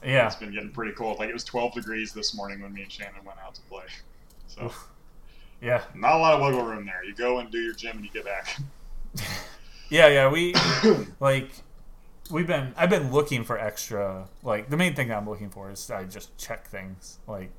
Yeah. 0.06 0.28
It's 0.28 0.36
been 0.36 0.54
getting 0.54 0.71
pretty 0.71 0.93
cold. 0.93 1.17
Like 1.17 1.30
it 1.30 1.34
was 1.34 1.43
12 1.43 1.74
degrees 1.74 2.13
this 2.13 2.36
morning 2.36 2.62
when 2.62 2.71
me 2.74 2.84
and 2.84 2.91
Shannon 2.91 3.26
went 3.26 3.39
out 3.39 3.56
to 3.56 3.62
play. 3.62 3.86
So 4.56 4.72
Yeah. 5.62 5.84
not 5.96 6.16
a 6.16 6.18
lot 6.18 6.34
of 6.34 6.42
wiggle 6.42 6.64
room 6.64 6.86
there. 6.86 7.04
You 7.04 7.14
go 7.16 7.40
and 7.40 7.50
do 7.52 7.60
your 7.60 7.74
gym 7.74 7.98
and 7.98 8.06
you 8.06 8.12
get 8.12 8.26
back. 8.26 8.58
Yeah, 9.90 10.08
yeah, 10.08 10.32
we 10.32 10.54
like 11.20 11.52
we've 12.32 12.48
been 12.48 12.74
I've 12.78 12.90
been 12.90 13.12
looking 13.12 13.44
for 13.44 13.60
extra 13.60 14.30
like 14.42 14.70
the 14.70 14.78
main 14.78 14.96
thing 14.96 15.10
that 15.10 15.18
I'm 15.18 15.28
looking 15.28 15.50
for 15.50 15.70
is 15.70 15.92
I 15.92 16.06
just 16.06 16.38
check 16.38 16.66
things 16.66 17.20
like 17.28 17.52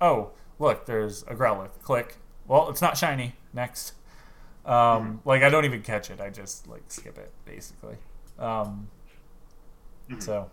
oh, 0.00 0.30
look, 0.58 0.86
there's 0.86 1.24
a 1.24 1.34
Growlithe. 1.34 1.78
Click. 1.82 2.16
Well, 2.46 2.70
it's 2.70 2.80
not 2.80 2.96
shiny. 2.96 3.34
Next. 3.52 3.92
Um 4.64 5.20
like 5.26 5.42
I 5.42 5.50
don't 5.50 5.66
even 5.66 5.82
catch 5.82 6.08
it. 6.10 6.22
I 6.22 6.30
just 6.30 6.66
like 6.66 6.84
skip 6.88 7.18
it 7.18 7.30
basically. 7.44 7.96
Um 8.38 8.88
Mhm. 10.08 10.22
so 10.22 10.50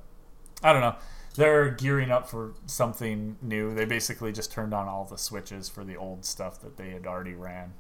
I 0.62 0.74
don't 0.74 0.82
know. 0.82 0.96
They're 1.36 1.70
gearing 1.72 2.12
up 2.12 2.30
for 2.30 2.54
something 2.66 3.38
new. 3.42 3.74
They 3.74 3.86
basically 3.86 4.32
just 4.34 4.52
turned 4.52 4.74
on 4.74 4.88
all 4.88 5.06
the 5.06 5.18
switches 5.18 5.70
for 5.70 5.84
the 5.86 5.96
old 5.96 6.26
stuff 6.26 6.60
that 6.62 6.76
they 6.78 6.90
had 6.90 7.08
already 7.08 7.34
ran. 7.34 7.74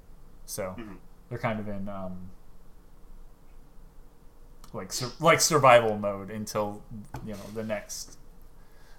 So 0.46 0.76
Mhm. 0.78 0.98
they're 1.30 1.38
kind 1.38 1.60
of 1.60 1.68
in 1.68 1.90
um, 1.90 2.30
like 4.74 4.94
sur- 4.94 5.12
like 5.20 5.42
survival 5.42 5.98
mode 5.98 6.30
until 6.32 6.82
you 7.26 7.34
know 7.34 7.40
the 7.54 7.64
next 7.64 8.18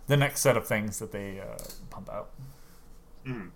the 0.06 0.16
next 0.16 0.40
set 0.40 0.56
of 0.56 0.66
things 0.66 0.98
that 0.98 1.12
they 1.12 1.40
uh, 1.40 1.56
pump 1.88 2.10
out. 2.10 2.30
Mhm. 3.24 3.50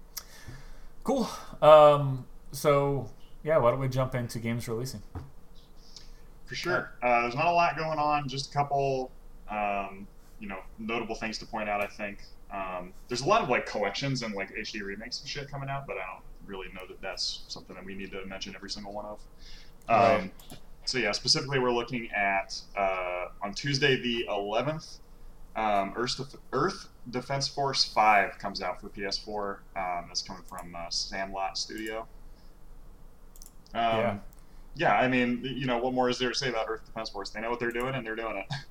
Cool. 1.05 1.29
Um, 1.61 2.27
so 2.53 3.11
yeah, 3.43 3.59
why 3.59 3.71
don't 3.71 3.81
we 3.81 3.89
jump 3.89 4.15
into 4.15 4.39
games 4.39 4.67
releasing? 4.67 5.03
For 6.47 6.55
sure. 6.55 6.93
Uh, 7.03 7.23
there's 7.23 7.35
not 7.35 7.47
a 7.47 7.53
lot 7.53 7.77
going 7.77 7.99
on. 7.99 8.29
Just 8.29 8.51
a 8.51 8.53
couple, 8.55 9.11
um, 9.51 10.07
you 10.41 10.49
know, 10.49 10.59
notable 10.79 11.15
things 11.15 11.39
to 11.39 11.47
point 11.47 11.69
out. 11.69 11.81
I 11.81 11.87
think 11.87 12.19
um, 12.53 12.93
there's 13.09 13.23
a 13.23 13.27
lot 13.27 13.43
of 13.43 13.49
like 13.49 13.67
collections 13.67 14.23
and 14.23 14.35
like 14.35 14.55
HD 14.55 14.83
remakes 14.83 15.21
and 15.21 15.29
shit 15.29 15.51
coming 15.51 15.69
out, 15.69 15.87
but 15.87 15.97
I 15.97 16.01
don't 16.13 16.25
really 16.47 16.69
know 16.75 16.83
that 16.89 17.01
that's 17.01 17.43
something 17.49 17.75
that 17.75 17.85
we 17.85 17.95
need 17.95 18.13
to 18.13 18.25
mention 18.27 18.55
every 18.55 18.71
single 18.71 18.93
one 18.93 19.05
of. 19.07 19.19
Um, 19.89 19.97
Right. 19.99 20.31
So 20.85 20.99
yeah, 20.99 21.11
specifically, 21.11 21.59
we're 21.59 21.73
looking 21.73 22.09
at 22.13 22.61
uh, 22.77 23.27
on 23.43 23.53
Tuesday 23.55 24.01
the 24.01 24.27
11th. 24.31 24.99
Um, 25.57 25.93
Earth, 25.97 26.17
Def- 26.19 26.41
Earth 26.53 26.89
Defense 27.11 27.49
Force 27.49 27.83
5 27.85 28.39
comes 28.39 28.63
out 28.63 28.81
for 28.81 28.89
PS4. 28.91 29.57
Um, 29.75 30.05
that's 30.07 30.23
coming 30.23 30.43
from 30.49 30.77
uh, 30.77 30.89
Sandlot 30.91 31.59
Studio. 31.59 32.07
Um, 33.75 33.81
Yeah. 33.99 34.19
yeah, 34.77 34.95
I 34.97 35.09
mean, 35.09 35.41
you 35.43 35.67
know, 35.67 35.79
what 35.79 35.93
more 35.93 36.09
is 36.09 36.19
there 36.21 36.29
to 36.29 36.35
say 36.37 36.51
about 36.51 36.67
Earth 36.69 36.85
Defense 36.87 37.11
Force? 37.11 37.31
They 37.31 37.41
know 37.41 37.51
what 37.51 37.59
they're 37.59 37.73
doing, 37.73 37.95
and 37.95 38.07
they're 38.07 38.15
doing 38.17 38.37
it. 38.37 38.47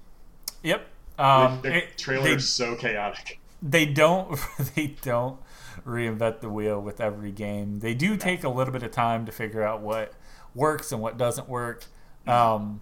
Yep. 0.63 0.87
Um, 1.17 1.61
the 1.61 1.75
it- 1.77 1.97
trailer 1.97 2.29
is 2.29 2.49
so 2.49 2.75
chaotic. 2.75 3.39
they 3.61 3.85
don't 3.85 4.37
they 4.75 4.87
don't 5.01 5.39
reinvent 5.85 6.39
the 6.41 6.49
wheel 6.49 6.81
with 6.81 6.99
every 6.99 7.31
game. 7.31 7.79
They 7.79 7.93
do 7.93 8.17
take 8.17 8.43
a 8.43 8.49
little 8.49 8.73
bit 8.73 8.83
of 8.83 8.91
time 8.91 9.25
to 9.25 9.31
figure 9.31 9.63
out 9.63 9.81
what 9.81 10.13
works 10.53 10.91
and 10.91 11.01
what 11.01 11.17
doesn't 11.17 11.47
work. 11.49 11.85
Um, 12.27 12.81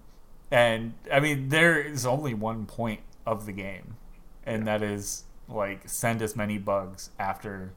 and 0.51 0.93
I 1.11 1.19
mean, 1.19 1.49
there 1.49 1.81
is 1.81 2.05
only 2.05 2.33
one 2.33 2.65
point 2.65 3.01
of 3.25 3.45
the 3.45 3.51
game, 3.51 3.97
and 4.45 4.65
that 4.67 4.81
is 4.81 5.23
like 5.49 5.89
send 5.89 6.21
as 6.21 6.35
many 6.35 6.57
bugs 6.57 7.09
after 7.19 7.73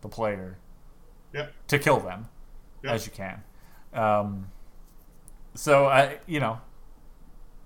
the 0.00 0.08
player 0.08 0.58
Yeah. 1.32 1.46
to 1.68 1.78
kill 1.78 2.00
them 2.00 2.28
Yeah. 2.82 2.92
as 2.92 3.06
you 3.06 3.12
can. 3.12 3.42
Um, 3.92 4.48
so 5.54 5.86
I, 5.86 6.18
you 6.26 6.40
know, 6.40 6.60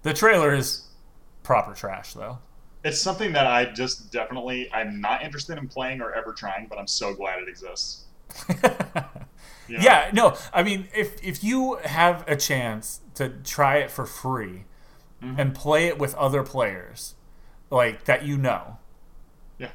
the 0.03 0.13
trailer 0.13 0.53
is 0.55 0.88
proper 1.49 1.73
trash 1.75 2.13
though. 2.13 2.39
It's 2.85 3.01
something 3.01 3.33
that 3.33 3.47
I 3.47 3.65
just 3.65 4.13
definitely 4.13 4.71
I'm 4.73 5.01
not 5.01 5.23
interested 5.23 5.57
in 5.59 5.67
playing 5.67 6.01
or 6.03 6.13
ever 6.13 6.33
trying, 6.35 6.67
but 6.69 6.79
I'm 6.79 6.87
so 6.87 7.15
glad 7.15 7.41
it 7.43 7.49
exists. 7.49 8.05
You 9.69 9.77
know? 9.77 9.83
Yeah, 9.85 10.11
no. 10.15 10.35
I 10.55 10.63
mean, 10.63 10.89
if 10.95 11.23
if 11.23 11.45
you 11.45 11.75
have 11.85 12.25
a 12.27 12.37
chance 12.37 13.01
to 13.17 13.29
try 13.45 13.77
it 13.79 13.91
for 13.91 14.07
free 14.07 14.65
Mhm. 15.23 15.39
and 15.39 15.55
play 15.55 15.89
it 15.89 15.99
with 15.99 16.15
other 16.15 16.43
players, 16.43 17.15
like 17.69 18.05
that 18.05 18.25
you 18.25 18.39
know, 18.39 18.79
Yeah. 19.59 19.67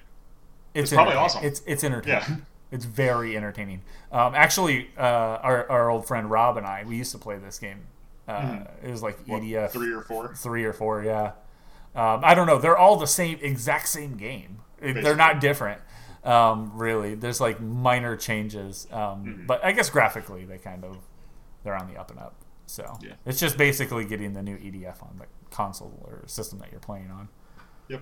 it's, 0.74 0.92
It's 0.92 0.94
probably 0.94 1.14
awesome. 1.14 1.44
It's 1.46 1.62
it's 1.68 1.84
entertaining. 1.84 2.22
Yeah. 2.28 2.36
It's 2.72 2.86
very 2.86 3.38
entertaining. 3.38 3.84
Um, 4.12 4.34
actually, 4.34 4.90
uh, 4.98 5.02
our 5.48 5.70
our 5.70 5.90
old 5.92 6.08
friend 6.08 6.28
Rob 6.32 6.58
and 6.58 6.66
I 6.66 6.84
we 6.86 6.96
used 6.98 7.12
to 7.12 7.20
play 7.20 7.38
this 7.38 7.60
game. 7.60 7.86
Uh, 8.28 8.40
Mhm. 8.42 8.68
It 8.86 8.90
was 8.90 9.04
like 9.04 9.20
What, 9.28 9.44
EDF 9.44 9.72
three 9.74 9.94
or 9.94 10.02
four. 10.02 10.34
three 10.34 10.64
or 10.66 10.74
four. 10.74 11.04
Yeah, 11.04 11.34
um, 11.96 12.22
I 12.24 12.34
don't 12.34 12.48
know. 12.48 12.58
They're 12.60 12.78
all 12.78 12.96
the 12.98 13.08
same, 13.08 13.40
exact 13.42 13.88
same 13.88 14.18
game. 14.18 14.60
It- 14.82 15.02
They're 15.04 15.16
not 15.16 15.40
different, 15.40 15.82
um, 16.24 16.72
really. 16.76 17.16
There's 17.16 17.40
like 17.40 17.60
minor 17.62 18.16
changes, 18.18 18.88
um, 18.92 19.26
Mhm. 19.26 19.48
but 19.48 19.64
I 19.64 19.72
guess 19.72 19.90
graphically 19.90 20.46
they 20.46 20.58
kind 20.58 20.84
of 20.84 20.98
they're 21.64 21.76
on 21.76 21.88
the 21.88 21.98
up 21.98 22.12
and 22.12 22.20
up. 22.20 22.36
So 22.66 22.98
Yeah. 23.02 23.14
it's 23.26 23.40
just 23.40 23.58
basically 23.58 24.04
getting 24.06 24.34
the 24.34 24.44
new 24.44 24.58
EDF 24.58 25.02
on 25.02 25.18
the 25.18 25.26
console 25.50 25.94
or 26.06 26.24
system 26.28 26.60
that 26.60 26.72
you're 26.72 26.80
playing 26.82 27.10
on. 27.12 27.30
Yep. 27.88 28.02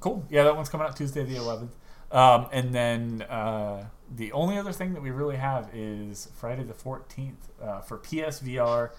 Cool. 0.00 0.24
Yeah, 0.28 0.44
that 0.44 0.54
one's 0.54 0.68
coming 0.68 0.86
out 0.86 0.96
Tuesday 0.96 1.24
the 1.24 1.36
11th. 1.36 1.74
Um, 2.12 2.46
and 2.52 2.72
then 2.72 3.22
uh, 3.22 3.88
the 4.14 4.30
only 4.32 4.56
other 4.58 4.70
thing 4.72 4.92
that 4.94 5.02
we 5.02 5.10
really 5.10 5.36
have 5.36 5.68
is 5.74 6.28
Friday 6.34 6.62
the 6.62 6.74
14th 6.74 7.48
uh, 7.60 7.80
for 7.80 7.98
PSVR. 7.98 8.90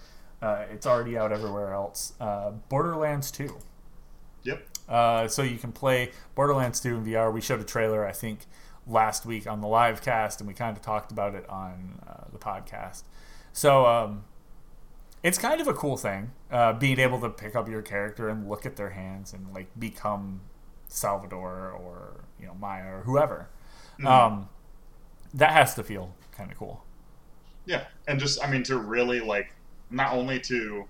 Uh, 0.42 0.64
it's 0.70 0.86
already 0.86 1.16
out 1.16 1.32
everywhere 1.32 1.72
else. 1.72 2.12
Uh, 2.20 2.50
Borderlands 2.68 3.30
2. 3.30 3.56
Yep. 4.46 4.66
Uh, 4.88 5.28
so 5.28 5.42
you 5.42 5.58
can 5.58 5.72
play 5.72 6.12
Borderlands 6.34 6.80
2 6.80 6.96
in 6.96 7.04
VR. 7.04 7.32
We 7.32 7.40
showed 7.40 7.60
a 7.60 7.64
trailer, 7.64 8.06
I 8.06 8.12
think, 8.12 8.40
last 8.86 9.26
week 9.26 9.46
on 9.46 9.60
the 9.60 9.66
live 9.66 10.00
cast, 10.02 10.40
and 10.40 10.46
we 10.46 10.54
kind 10.54 10.76
of 10.76 10.82
talked 10.82 11.10
about 11.10 11.34
it 11.34 11.48
on 11.48 12.00
uh, 12.08 12.24
the 12.32 12.38
podcast. 12.38 13.02
So 13.52 13.86
um, 13.86 14.24
it's 15.22 15.38
kind 15.38 15.60
of 15.60 15.66
a 15.66 15.74
cool 15.74 15.96
thing, 15.96 16.30
uh, 16.50 16.72
being 16.74 17.00
able 17.00 17.20
to 17.20 17.28
pick 17.28 17.56
up 17.56 17.68
your 17.68 17.82
character 17.82 18.28
and 18.28 18.48
look 18.48 18.64
at 18.64 18.76
their 18.76 18.90
hands 18.90 19.32
and 19.32 19.52
like 19.52 19.66
become 19.78 20.42
Salvador 20.88 21.70
or 21.70 22.24
you 22.38 22.46
know 22.46 22.54
Maya 22.54 22.98
or 22.98 23.00
whoever. 23.02 23.48
Mhm. 23.98 24.06
Um, 24.06 24.48
that 25.34 25.50
has 25.50 25.74
to 25.74 25.82
feel 25.82 26.14
kind 26.32 26.52
of 26.52 26.56
cool. 26.56 26.84
Yeah, 27.64 27.86
and 28.06 28.20
just 28.20 28.42
I 28.44 28.48
mean 28.48 28.62
to 28.64 28.78
really 28.78 29.20
like 29.20 29.52
not 29.90 30.12
only 30.12 30.38
to 30.40 30.84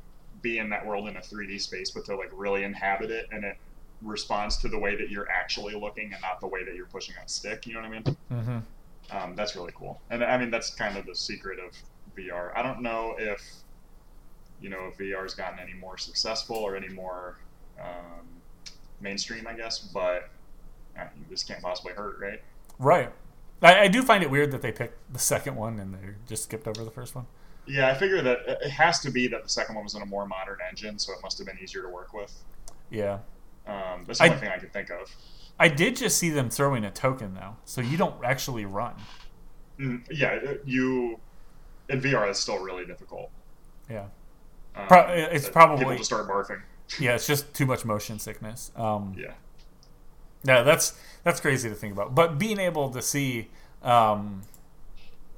be 0.46 0.58
in 0.58 0.68
that 0.70 0.86
world 0.86 1.08
in 1.08 1.16
a 1.16 1.20
3D 1.20 1.60
space, 1.60 1.90
but 1.90 2.04
to 2.04 2.16
like 2.16 2.30
really 2.32 2.62
inhabit 2.62 3.10
it, 3.10 3.26
and 3.32 3.44
it 3.44 3.56
responds 4.02 4.56
to 4.58 4.68
the 4.68 4.78
way 4.78 4.94
that 4.94 5.10
you're 5.10 5.28
actually 5.30 5.74
looking 5.74 6.12
and 6.12 6.22
not 6.22 6.40
the 6.40 6.46
way 6.46 6.64
that 6.64 6.74
you're 6.74 6.86
pushing 6.86 7.14
a 7.24 7.28
stick. 7.28 7.66
You 7.66 7.74
know 7.74 7.80
what 7.80 7.88
I 7.88 7.90
mean? 7.90 8.16
Mm-hmm. 8.30 9.16
Um, 9.16 9.36
that's 9.36 9.56
really 9.56 9.72
cool, 9.74 10.00
and 10.10 10.22
I 10.22 10.36
mean 10.38 10.50
that's 10.50 10.70
kind 10.74 10.96
of 10.96 11.06
the 11.06 11.14
secret 11.14 11.58
of 11.58 11.72
VR. 12.16 12.56
I 12.56 12.62
don't 12.62 12.82
know 12.82 13.14
if 13.18 13.40
you 14.60 14.68
know 14.68 14.86
if 14.90 14.98
VR's 14.98 15.34
gotten 15.34 15.58
any 15.58 15.74
more 15.74 15.98
successful 15.98 16.56
or 16.56 16.76
any 16.76 16.88
more 16.88 17.38
um, 17.80 18.26
mainstream, 19.00 19.46
I 19.46 19.54
guess, 19.54 19.78
but 19.78 20.30
uh, 20.98 21.04
you 21.16 21.24
just 21.28 21.46
can't 21.46 21.62
possibly 21.62 21.92
hurt, 21.92 22.18
right? 22.20 22.42
Right. 22.78 23.12
I, 23.62 23.80
I 23.82 23.88
do 23.88 24.02
find 24.02 24.22
it 24.22 24.30
weird 24.30 24.50
that 24.50 24.62
they 24.62 24.72
picked 24.72 25.12
the 25.12 25.18
second 25.18 25.56
one 25.56 25.78
and 25.78 25.94
they 25.94 25.98
just 26.28 26.44
skipped 26.44 26.68
over 26.68 26.84
the 26.84 26.90
first 26.90 27.14
one. 27.14 27.26
Yeah, 27.66 27.88
I 27.88 27.94
figure 27.94 28.22
that 28.22 28.38
it 28.46 28.70
has 28.70 29.00
to 29.00 29.10
be 29.10 29.26
that 29.28 29.42
the 29.42 29.48
second 29.48 29.74
one 29.74 29.84
was 29.84 29.94
in 29.94 30.02
a 30.02 30.06
more 30.06 30.26
modern 30.26 30.58
engine, 30.68 30.98
so 30.98 31.12
it 31.12 31.18
must 31.22 31.38
have 31.38 31.46
been 31.46 31.58
easier 31.62 31.82
to 31.82 31.88
work 31.88 32.12
with. 32.12 32.32
Yeah. 32.90 33.18
Um, 33.66 34.04
that's 34.06 34.18
the 34.20 34.24
I- 34.26 34.28
only 34.28 34.38
thing 34.40 34.50
I 34.50 34.58
could 34.58 34.72
think 34.72 34.90
of. 34.90 35.14
I 35.58 35.68
did 35.68 35.96
just 35.96 36.18
see 36.18 36.28
them 36.30 36.50
throwing 36.50 36.84
a 36.84 36.90
token 36.90 37.34
though, 37.34 37.56
so 37.64 37.80
you 37.80 37.96
don't 37.96 38.22
actually 38.24 38.66
run. 38.66 38.94
Mm, 39.80 40.02
yeah, 40.10 40.38
you 40.66 41.18
in 41.88 42.00
VR 42.00 42.28
it's 42.28 42.38
still 42.40 42.58
really 42.58 42.84
difficult. 42.84 43.30
Yeah. 43.88 44.06
Um, 44.74 44.86
Pro- 44.86 45.06
it's 45.08 45.48
probably- 45.48 45.78
people 45.78 45.96
just 45.96 46.06
start 46.10 46.28
barfing. 46.28 46.60
Yeah, 47.00 47.14
it's 47.14 47.26
just 47.26 47.52
too 47.54 47.64
much 47.66 47.84
motion 47.86 48.18
sickness. 48.18 48.70
Um, 48.76 49.14
Yeah, 49.18 49.32
yeah, 50.44 50.62
that's 50.62 50.98
that's 51.24 51.40
crazy 51.40 51.68
to 51.70 51.74
think 51.74 51.94
about. 51.94 52.14
But 52.14 52.38
being 52.38 52.60
able 52.60 52.90
to 52.90 53.00
see, 53.02 53.48
um, 53.82 54.42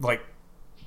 like, 0.00 0.20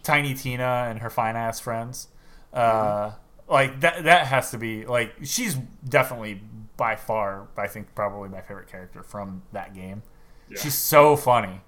Tiny 0.03 0.33
Tina 0.33 0.87
and 0.89 0.99
her 0.99 1.09
fine 1.09 1.35
ass 1.35 1.59
friends, 1.59 2.07
uh, 2.53 3.11
like 3.47 3.81
that 3.81 4.03
that 4.03 4.27
has 4.27 4.51
to 4.51 4.57
be 4.57 4.85
like 4.85 5.13
she's 5.23 5.55
definitely 5.87 6.41
by 6.77 6.95
far 6.95 7.47
I 7.57 7.67
think 7.67 7.93
probably 7.93 8.29
my 8.29 8.41
favorite 8.41 8.67
character 8.67 9.03
from 9.03 9.43
that 9.51 9.73
game. 9.75 10.03
yeah. 10.49 10.59
She's 10.59 10.75
so 10.75 11.15
funny. 11.15 11.61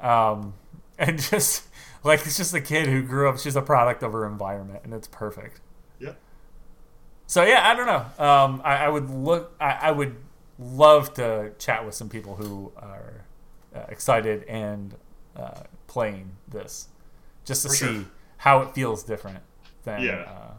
Um, 0.00 0.54
and 0.98 1.20
just 1.20 1.64
like 2.04 2.20
it's 2.26 2.36
just 2.36 2.54
a 2.54 2.60
kid 2.60 2.86
who 2.86 3.02
grew 3.02 3.28
up. 3.28 3.38
She's 3.38 3.56
a 3.56 3.62
product 3.62 4.02
of 4.02 4.12
her 4.12 4.26
environment, 4.26 4.80
and 4.84 4.94
it's 4.94 5.08
perfect. 5.08 5.60
yeah. 5.98 6.12
So 7.26 7.42
yeah, 7.44 7.68
I 7.68 7.74
don't 7.74 7.86
know. 7.86 8.24
Um, 8.24 8.62
I, 8.64 8.86
I 8.86 8.88
would 8.88 9.10
look. 9.10 9.54
I, 9.60 9.78
I 9.82 9.90
would 9.90 10.16
love 10.58 11.12
to 11.14 11.52
chat 11.58 11.84
with 11.84 11.94
some 11.94 12.08
people 12.08 12.36
who 12.36 12.72
are 12.76 13.24
uh, 13.74 13.84
excited 13.88 14.44
and 14.44 14.94
uh, 15.36 15.62
playing 15.86 16.36
this, 16.48 16.88
just 17.46 17.62
to 17.62 17.68
For 17.68 17.74
see 17.74 17.86
sure. 17.86 18.04
how 18.38 18.60
it 18.60 18.74
feels 18.74 19.02
different 19.04 19.38
than 19.84 20.02
Yeah. 20.02 20.24
uh, 20.28 20.52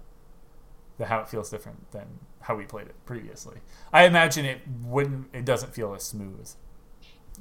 the 0.98 1.06
how 1.06 1.20
it 1.20 1.30
feels 1.30 1.50
different 1.52 1.92
than 1.92 2.08
how 2.42 2.56
we 2.56 2.66
played 2.66 2.88
it 2.88 2.96
previously. 3.06 3.58
I 3.94 4.06
imagine 4.06 4.46
it 4.46 4.62
wouldn't. 4.84 5.28
It 5.34 5.46
doesn't 5.46 5.74
feel 5.76 5.94
as 5.94 6.04
smooth. 6.04 6.50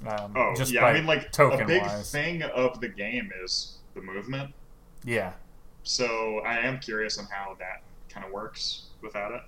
Um, 0.07 0.35
Oh, 0.37 0.53
just 0.55 0.73
yeah. 0.73 0.85
I 0.85 0.93
mean, 0.93 1.07
like 1.07 1.31
a 1.39 1.65
big 1.65 1.81
wise. 1.81 2.11
thing 2.13 2.43
of 2.43 2.81
the 2.83 2.89
game 2.89 3.33
is 3.43 3.79
the 3.95 4.03
movement. 4.03 4.53
Yeah, 5.05 5.33
So 5.85 6.41
I 6.45 6.59
am 6.59 6.81
curious 6.81 7.17
on 7.19 7.27
how 7.27 7.55
that 7.61 7.83
kind 8.11 8.27
of 8.27 8.33
works 8.33 8.87
without 9.01 9.33
it. 9.33 9.43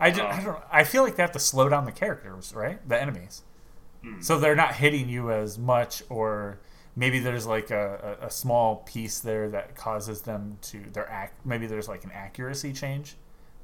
I, 0.00 0.10
just, 0.10 0.20
Um, 0.22 0.30
I 0.30 0.42
don't. 0.42 0.64
I 0.72 0.84
feel 0.84 1.04
like 1.04 1.14
they 1.16 1.22
have 1.22 1.32
to 1.32 1.38
slow 1.38 1.68
down 1.68 1.84
the 1.84 1.92
characters, 1.92 2.52
right? 2.54 2.86
The 2.88 3.00
enemies. 3.00 3.42
Hmm. 4.02 4.20
so 4.20 4.36
they're 4.40 4.56
not 4.56 4.74
hitting 4.74 5.08
you 5.08 5.30
as 5.30 5.56
much 5.58 6.02
or 6.08 6.58
maybe 6.94 7.18
there's 7.18 7.46
like 7.46 7.70
a, 7.70 8.18
a, 8.22 8.26
a 8.26 8.30
small 8.30 8.76
piece 8.76 9.20
there 9.20 9.48
that 9.48 9.74
causes 9.74 10.22
them 10.22 10.58
to 10.60 10.80
their 10.92 11.08
act 11.08 11.44
maybe 11.44 11.66
there's 11.66 11.88
like 11.88 12.04
an 12.04 12.10
accuracy 12.12 12.72
change 12.72 13.16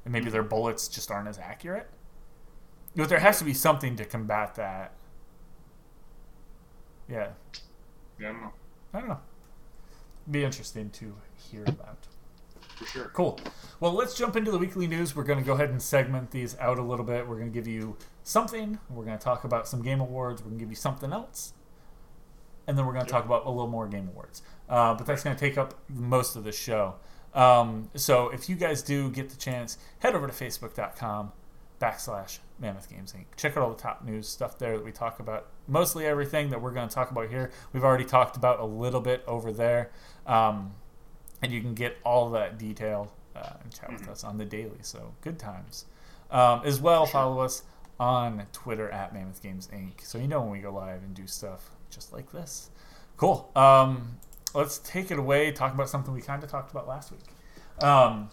and 0.05 0.11
maybe 0.11 0.25
mm-hmm. 0.25 0.33
their 0.33 0.43
bullets 0.43 0.87
just 0.87 1.11
aren't 1.11 1.27
as 1.27 1.37
accurate 1.37 1.89
but 2.95 3.09
there 3.09 3.19
has 3.19 3.37
to 3.39 3.45
be 3.45 3.53
something 3.53 3.95
to 3.95 4.05
combat 4.05 4.55
that 4.55 4.93
yeah 7.09 7.29
Yeah, 8.19 8.29
I 8.29 8.31
don't 8.31 8.41
know 8.41 8.53
i 8.93 8.99
don't 8.99 9.09
know 9.09 9.19
be 10.29 10.43
interesting 10.43 10.89
to 10.91 11.15
hear 11.35 11.63
about 11.65 12.07
for 12.79 12.85
sure. 12.85 13.11
Cool. 13.13 13.39
Well, 13.81 13.91
let's 13.91 14.15
jump 14.15 14.37
into 14.37 14.51
the 14.51 14.57
weekly 14.57 14.87
news. 14.87 15.13
We're 15.15 15.25
going 15.25 15.39
to 15.39 15.45
go 15.45 15.53
ahead 15.53 15.69
and 15.69 15.81
segment 15.81 16.31
these 16.31 16.57
out 16.59 16.79
a 16.79 16.81
little 16.81 17.05
bit. 17.05 17.27
We're 17.27 17.35
going 17.35 17.51
to 17.51 17.53
give 17.53 17.67
you 17.67 17.97
something. 18.23 18.79
We're 18.89 19.03
going 19.03 19.17
to 19.17 19.23
talk 19.23 19.43
about 19.43 19.67
some 19.67 19.81
game 19.81 19.99
awards. 19.99 20.41
We're 20.41 20.49
going 20.49 20.59
to 20.59 20.63
give 20.63 20.71
you 20.71 20.77
something 20.77 21.11
else. 21.11 21.53
And 22.69 22.77
then 22.77 22.85
we're 22.85 22.93
going 22.93 23.03
to 23.03 23.11
talk 23.11 23.25
about 23.25 23.47
a 23.47 23.49
little 23.49 23.67
more 23.67 23.87
game 23.87 24.09
awards. 24.09 24.43
Uh, 24.69 24.93
but 24.93 25.07
that's 25.07 25.23
going 25.23 25.35
to 25.35 25.39
take 25.39 25.57
up 25.57 25.73
most 25.89 26.35
of 26.35 26.43
the 26.43 26.51
show. 26.51 26.97
Um, 27.33 27.89
so 27.95 28.29
if 28.29 28.47
you 28.47 28.55
guys 28.55 28.83
do 28.83 29.09
get 29.09 29.31
the 29.31 29.37
chance, 29.37 29.79
head 29.97 30.13
over 30.13 30.27
to 30.27 30.33
facebook.com 30.33 31.31
backslash 31.81 32.37
Mammoth 32.59 32.87
Games 32.87 33.11
Inc. 33.13 33.25
Check 33.37 33.57
out 33.57 33.63
all 33.63 33.71
the 33.71 33.81
top 33.81 34.05
news 34.05 34.27
stuff 34.27 34.59
there 34.59 34.77
that 34.77 34.85
we 34.85 34.91
talk 34.91 35.19
about. 35.19 35.47
Mostly 35.67 36.05
everything 36.05 36.51
that 36.51 36.61
we're 36.61 36.69
going 36.69 36.87
to 36.87 36.93
talk 36.93 37.09
about 37.09 37.29
here, 37.29 37.49
we've 37.73 37.83
already 37.83 38.05
talked 38.05 38.37
about 38.37 38.59
a 38.59 38.65
little 38.65 39.01
bit 39.01 39.23
over 39.25 39.51
there. 39.51 39.89
Um, 40.27 40.73
and 41.41 41.51
you 41.51 41.61
can 41.61 41.73
get 41.73 41.97
all 42.05 42.29
that 42.29 42.59
detail 42.59 43.11
uh, 43.35 43.53
and 43.63 43.73
chat 43.73 43.91
with 43.91 44.07
us 44.07 44.23
on 44.23 44.37
the 44.37 44.45
daily. 44.45 44.77
So 44.83 45.15
good 45.21 45.39
times. 45.39 45.85
Um, 46.29 46.61
as 46.63 46.79
well, 46.79 47.07
follow 47.07 47.39
us 47.39 47.63
on 47.99 48.45
Twitter 48.53 48.91
at 48.91 49.11
Mammoth 49.11 49.41
Games 49.41 49.67
Inc. 49.73 50.05
So 50.05 50.19
you 50.19 50.27
know 50.27 50.41
when 50.41 50.51
we 50.51 50.59
go 50.59 50.71
live 50.71 51.01
and 51.01 51.15
do 51.15 51.25
stuff 51.25 51.71
just 51.89 52.13
like 52.13 52.31
this. 52.31 52.69
Cool. 53.17 53.51
Um, 53.55 54.17
let's 54.53 54.77
take 54.79 55.11
it 55.11 55.19
away. 55.19 55.51
Talk 55.51 55.73
about 55.73 55.89
something 55.89 56.13
we 56.13 56.21
kind 56.21 56.43
of 56.43 56.49
talked 56.49 56.71
about 56.71 56.87
last 56.87 57.11
week. 57.11 57.83
Um, 57.83 58.29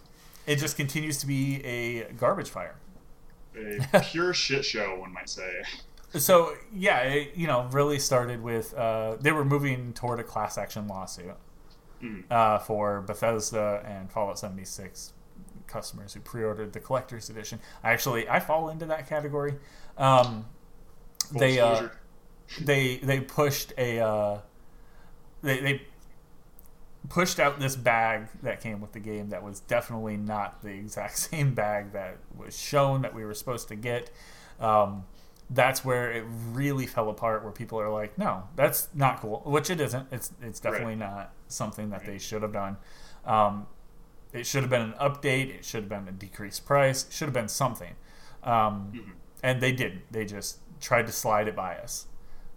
it 0.46 0.56
just 0.56 0.76
continues 0.76 1.18
to 1.18 1.26
be 1.26 1.64
a 1.64 2.12
garbage 2.12 2.50
fire. 2.50 2.76
a 3.92 4.00
pure 4.00 4.32
shit 4.44 4.64
show, 4.64 4.98
one 4.98 5.12
might 5.12 5.28
say. 5.28 5.62
So 6.14 6.54
yeah, 6.72 7.00
it, 7.00 7.36
you 7.36 7.46
know, 7.46 7.68
really 7.72 7.98
started 7.98 8.42
with 8.42 8.72
uh, 8.74 9.16
they 9.20 9.32
were 9.32 9.44
moving 9.44 9.92
toward 9.92 10.20
a 10.20 10.24
class 10.24 10.56
action 10.58 10.86
lawsuit 10.88 11.34
Mm. 12.02 12.30
uh, 12.30 12.58
for 12.58 13.00
Bethesda 13.00 13.82
and 13.86 14.12
Fallout 14.12 14.38
76 14.38 15.14
customers 15.66 16.12
who 16.12 16.20
pre-ordered 16.20 16.74
the 16.74 16.78
collector's 16.78 17.30
edition. 17.30 17.58
I 17.82 17.90
actually 17.92 18.28
I 18.28 18.38
fall 18.38 18.68
into 18.68 18.84
that 18.84 19.08
category. 19.08 19.54
Um, 19.96 20.44
they 21.32 21.58
uh. 21.58 21.88
They 22.60 22.96
they 22.98 23.20
pushed 23.20 23.72
a 23.78 23.98
uh, 24.00 24.40
they 25.42 25.60
they 25.60 25.82
pushed 27.08 27.38
out 27.38 27.60
this 27.60 27.76
bag 27.76 28.26
that 28.42 28.60
came 28.60 28.80
with 28.80 28.92
the 28.92 28.98
game 28.98 29.28
that 29.30 29.42
was 29.42 29.60
definitely 29.60 30.16
not 30.16 30.62
the 30.62 30.70
exact 30.70 31.18
same 31.30 31.54
bag 31.54 31.92
that 31.92 32.16
was 32.36 32.58
shown 32.58 33.02
that 33.02 33.14
we 33.14 33.24
were 33.24 33.34
supposed 33.34 33.68
to 33.68 33.76
get. 33.76 34.10
Um, 34.60 35.04
that's 35.48 35.84
where 35.84 36.10
it 36.10 36.24
really 36.52 36.86
fell 36.86 37.08
apart. 37.08 37.44
Where 37.44 37.52
people 37.52 37.80
are 37.80 37.90
like, 37.90 38.18
"No, 38.18 38.44
that's 38.56 38.88
not 38.94 39.20
cool," 39.20 39.42
which 39.46 39.70
it 39.70 39.80
isn't. 39.80 40.08
It's 40.10 40.32
it's 40.42 40.58
definitely 40.60 40.96
not 40.96 41.32
something 41.48 41.90
that 41.90 42.04
they 42.04 42.18
should 42.18 42.42
have 42.42 42.52
done. 42.52 42.76
Um, 43.24 43.66
it 44.32 44.44
should 44.46 44.62
have 44.62 44.70
been 44.70 44.82
an 44.82 44.94
update. 45.00 45.50
It 45.54 45.64
should 45.64 45.82
have 45.84 45.88
been 45.88 46.08
a 46.08 46.12
decreased 46.12 46.66
price. 46.66 47.06
It 47.06 47.12
should 47.12 47.26
have 47.26 47.32
been 47.34 47.48
something. 47.48 47.94
Um, 48.42 48.92
Mhm. 48.94 49.12
and 49.42 49.60
they 49.60 49.72
didn't. 49.72 50.02
They 50.10 50.24
just 50.24 50.58
tried 50.80 51.06
to 51.06 51.12
slide 51.12 51.46
it 51.48 51.54
by 51.56 51.76
us. 51.78 52.06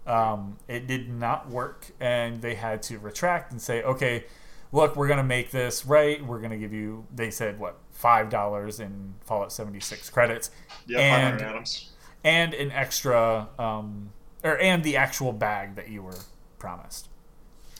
Um, 0.06 0.58
it 0.66 0.86
did 0.86 1.08
not 1.10 1.48
work, 1.48 1.86
and 2.00 2.40
they 2.40 2.54
had 2.54 2.82
to 2.84 2.98
retract 2.98 3.52
and 3.52 3.60
say, 3.60 3.82
"Okay, 3.82 4.24
look, 4.72 4.96
we're 4.96 5.08
gonna 5.08 5.22
make 5.22 5.50
this 5.50 5.84
right. 5.86 6.24
We're 6.24 6.40
gonna 6.40 6.56
give 6.58 6.72
you." 6.72 7.06
They 7.14 7.30
said 7.30 7.58
what 7.58 7.76
five 7.92 8.30
dollars 8.30 8.80
in 8.80 9.14
Fallout 9.24 9.52
seventy 9.52 9.80
six 9.80 10.08
credits, 10.10 10.50
Yeah, 10.86 11.00
and 11.00 11.38
500 11.40 11.50
atoms. 11.50 11.90
and 12.24 12.54
an 12.54 12.72
extra, 12.72 13.48
um, 13.58 14.10
or 14.42 14.56
and 14.58 14.82
the 14.82 14.96
actual 14.96 15.32
bag 15.32 15.74
that 15.76 15.88
you 15.88 16.02
were 16.02 16.18
promised. 16.58 17.08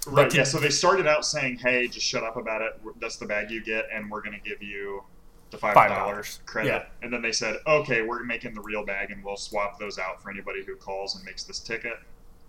Right. 0.06 0.30
to- 0.30 0.36
Yeah. 0.38 0.44
So 0.44 0.58
they 0.58 0.70
started 0.70 1.06
out 1.06 1.24
saying, 1.24 1.58
"Hey, 1.58 1.88
just 1.88 2.06
shut 2.06 2.22
up 2.22 2.36
about 2.36 2.62
it. 2.62 2.80
That's 3.00 3.16
the 3.16 3.26
bag 3.26 3.50
you 3.50 3.62
get, 3.64 3.86
and 3.92 4.10
we're 4.10 4.22
going 4.22 4.38
to 4.40 4.48
give 4.48 4.62
you 4.62 5.02
the 5.50 5.58
five 5.58 5.74
dollars 5.74 6.38
$5, 6.44 6.46
credit." 6.46 6.68
yeah. 6.68 6.84
And 7.02 7.12
then 7.12 7.20
they 7.22 7.32
said, 7.32 7.56
"Okay, 7.66 8.02
we're 8.02 8.22
making 8.24 8.54
the 8.54 8.60
real 8.62 8.84
bag, 8.84 9.10
and 9.10 9.22
we'll 9.24 9.36
swap 9.36 9.78
those 9.78 9.98
out 9.98 10.22
for 10.22 10.30
anybody 10.30 10.64
who 10.64 10.76
calls 10.76 11.16
and 11.16 11.24
makes 11.24 11.44
this 11.44 11.58
ticket." 11.60 11.98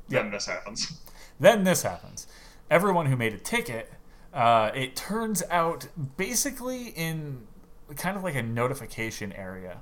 Then 0.10 0.26
Yep. 0.26 0.32
this 0.34 0.46
happens. 0.46 1.02
Then 1.40 1.64
this 1.64 1.84
happens. 1.84 2.28
Everyone 2.70 3.08
who 3.08 3.16
made 3.16 3.34
a 3.34 3.38
ticket, 3.38 3.92
uh, 4.34 4.72
it 4.74 4.96
turns 4.96 5.44
out 5.50 5.88
basically 6.18 6.90
in 6.90 7.48
kind 7.96 8.16
of 8.16 8.24
like 8.24 8.36
a 8.36 8.44
notification 8.44 9.32
area. 9.34 9.82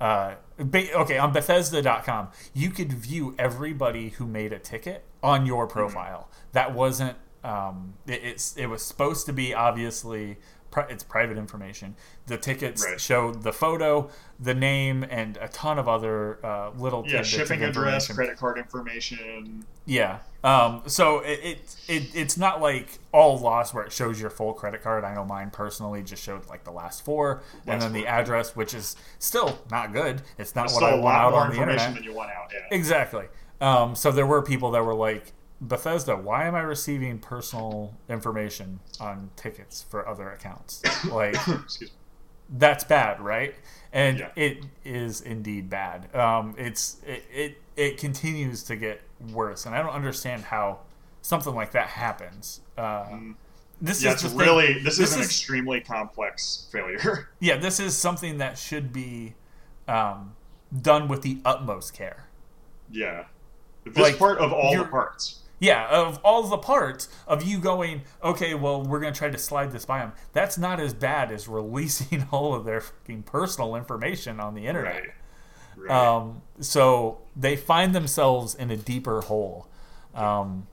Uh, 0.00 0.34
ba- 0.58 0.92
okay, 1.00 1.18
on 1.18 1.32
Bethesda.com, 1.32 2.28
you 2.52 2.70
could 2.70 2.92
view 2.92 3.34
everybody 3.38 4.10
who 4.10 4.26
made 4.26 4.52
a 4.52 4.58
ticket 4.58 5.04
on 5.22 5.46
your 5.46 5.66
profile. 5.66 6.28
That 6.52 6.74
wasn't. 6.74 7.16
Um, 7.44 7.94
it, 8.06 8.24
it's 8.24 8.56
it 8.56 8.66
was 8.66 8.82
supposed 8.82 9.26
to 9.26 9.32
be 9.32 9.52
obviously 9.54 10.38
pri- 10.74 10.86
it's 10.90 11.04
private 11.04 11.38
information. 11.38 11.94
The 12.26 12.36
tickets 12.36 12.84
Right. 12.84 13.00
showed 13.00 13.42
the 13.44 13.52
photo, 13.52 14.10
the 14.40 14.54
name, 14.54 15.04
and 15.08 15.38
a 15.38 15.48
ton 15.48 15.78
of 15.78 15.88
other 15.88 16.44
uh, 16.44 16.70
little 16.76 17.04
yeah, 17.06 17.22
shipping 17.22 17.62
address, 17.62 18.08
credit 18.08 18.36
card 18.36 18.58
information. 18.58 19.64
Yeah. 19.86 20.18
Um, 20.42 20.82
so 20.86 21.20
it, 21.20 21.38
it, 21.42 21.76
it 21.88 22.02
it's 22.14 22.36
not 22.36 22.60
like 22.60 22.98
all 23.12 23.38
lost 23.38 23.72
where 23.72 23.84
it 23.84 23.92
shows 23.92 24.20
your 24.20 24.30
full 24.30 24.52
credit 24.52 24.82
card. 24.82 25.04
I 25.04 25.14
know 25.14 25.24
mine 25.24 25.50
personally 25.50 26.02
just 26.02 26.22
showed 26.22 26.46
like 26.48 26.64
the 26.64 26.72
last 26.72 27.04
four, 27.04 27.42
and 27.66 27.80
Last 27.80 27.82
then 27.82 27.92
the 27.92 28.06
address, 28.06 28.54
which 28.56 28.74
is 28.74 28.96
still 29.20 29.58
not 29.70 29.92
good. 29.92 30.20
It's 30.36 30.54
not 30.54 30.66
It's 30.66 30.74
what 30.74 30.82
I 30.82 30.94
want 30.96 31.16
out 31.16 31.32
on 31.32 31.50
the 31.50 31.60
internet. 31.60 31.94
than 31.94 32.02
you 32.02 32.12
want 32.12 32.30
out. 32.30 32.50
Yeah. 32.52 32.76
Exactly. 32.76 33.26
Um, 33.60 33.94
so 33.94 34.10
there 34.10 34.26
were 34.26 34.42
people 34.42 34.72
that 34.72 34.84
were 34.84 34.94
like, 34.94 35.32
Bethesda, 35.68 36.16
why 36.16 36.44
am 36.46 36.54
I 36.54 36.60
receiving 36.60 37.18
personal 37.18 37.94
information 38.08 38.80
on 39.00 39.30
tickets 39.36 39.84
for 39.88 40.06
other 40.08 40.30
accounts? 40.30 40.82
Like, 41.10 41.36
that's 42.50 42.84
bad, 42.84 43.20
right? 43.20 43.54
And 43.92 44.18
Yeah. 44.18 44.30
it 44.36 44.64
is 44.84 45.20
indeed 45.20 45.70
bad. 45.70 46.14
Um, 46.14 46.54
it's 46.58 46.98
it, 47.06 47.24
it 47.32 47.58
it 47.76 47.98
continues 47.98 48.62
to 48.64 48.76
get 48.76 49.00
worse, 49.32 49.66
and 49.66 49.74
I 49.74 49.82
don't 49.82 49.92
understand 49.94 50.42
how 50.44 50.80
something 51.22 51.54
like 51.54 51.72
that 51.72 51.88
happens. 51.88 52.60
Uh, 52.76 53.06
this 53.80 54.02
Yeah, 54.02 54.12
is 54.14 54.22
the 54.22 54.28
thing- 54.28 54.38
really 54.38 54.74
this, 54.82 54.98
this 54.98 55.10
is 55.10 55.14
an 55.14 55.20
is- 55.22 55.26
extremely 55.26 55.80
complex 55.80 56.68
failure. 56.70 57.30
yeah. 57.40 57.56
This 57.56 57.80
is 57.80 57.96
something 57.96 58.38
that 58.38 58.58
should 58.58 58.92
be 58.92 59.34
um, 59.88 60.34
done 60.82 61.08
with 61.08 61.22
the 61.22 61.38
utmost 61.44 61.94
care. 61.94 62.26
yeah. 62.90 63.24
This 63.84 63.98
Like, 63.98 64.18
part 64.18 64.38
of 64.38 64.50
all 64.50 64.74
the 64.78 64.84
parts. 64.86 65.40
Yeah, 65.64 65.88
of 65.88 66.20
all 66.22 66.42
the 66.42 66.58
parts 66.58 67.08
of 67.26 67.42
you 67.42 67.58
going, 67.58 68.02
okay, 68.22 68.54
well, 68.54 68.82
we're 68.82 69.00
going 69.00 69.14
to 69.14 69.18
try 69.18 69.30
to 69.30 69.38
slide 69.38 69.72
this 69.72 69.86
by 69.86 70.00
them. 70.00 70.12
That's 70.34 70.58
not 70.58 70.78
as 70.78 70.92
bad 70.92 71.32
as 71.32 71.48
releasing 71.48 72.26
all 72.32 72.54
of 72.54 72.66
their 72.66 72.82
fucking 72.82 73.22
personal 73.22 73.74
information 73.74 74.40
on 74.40 74.54
the 74.54 74.66
internet. 74.66 75.02
Right. 75.02 75.10
Right. 75.76 75.90
Um, 75.90 76.42
so 76.60 77.18
they 77.34 77.56
find 77.56 77.94
themselves 77.94 78.54
in 78.54 78.70
a 78.70 78.76
deeper 78.76 79.22
hole. 79.22 79.66
Um, 80.14 80.66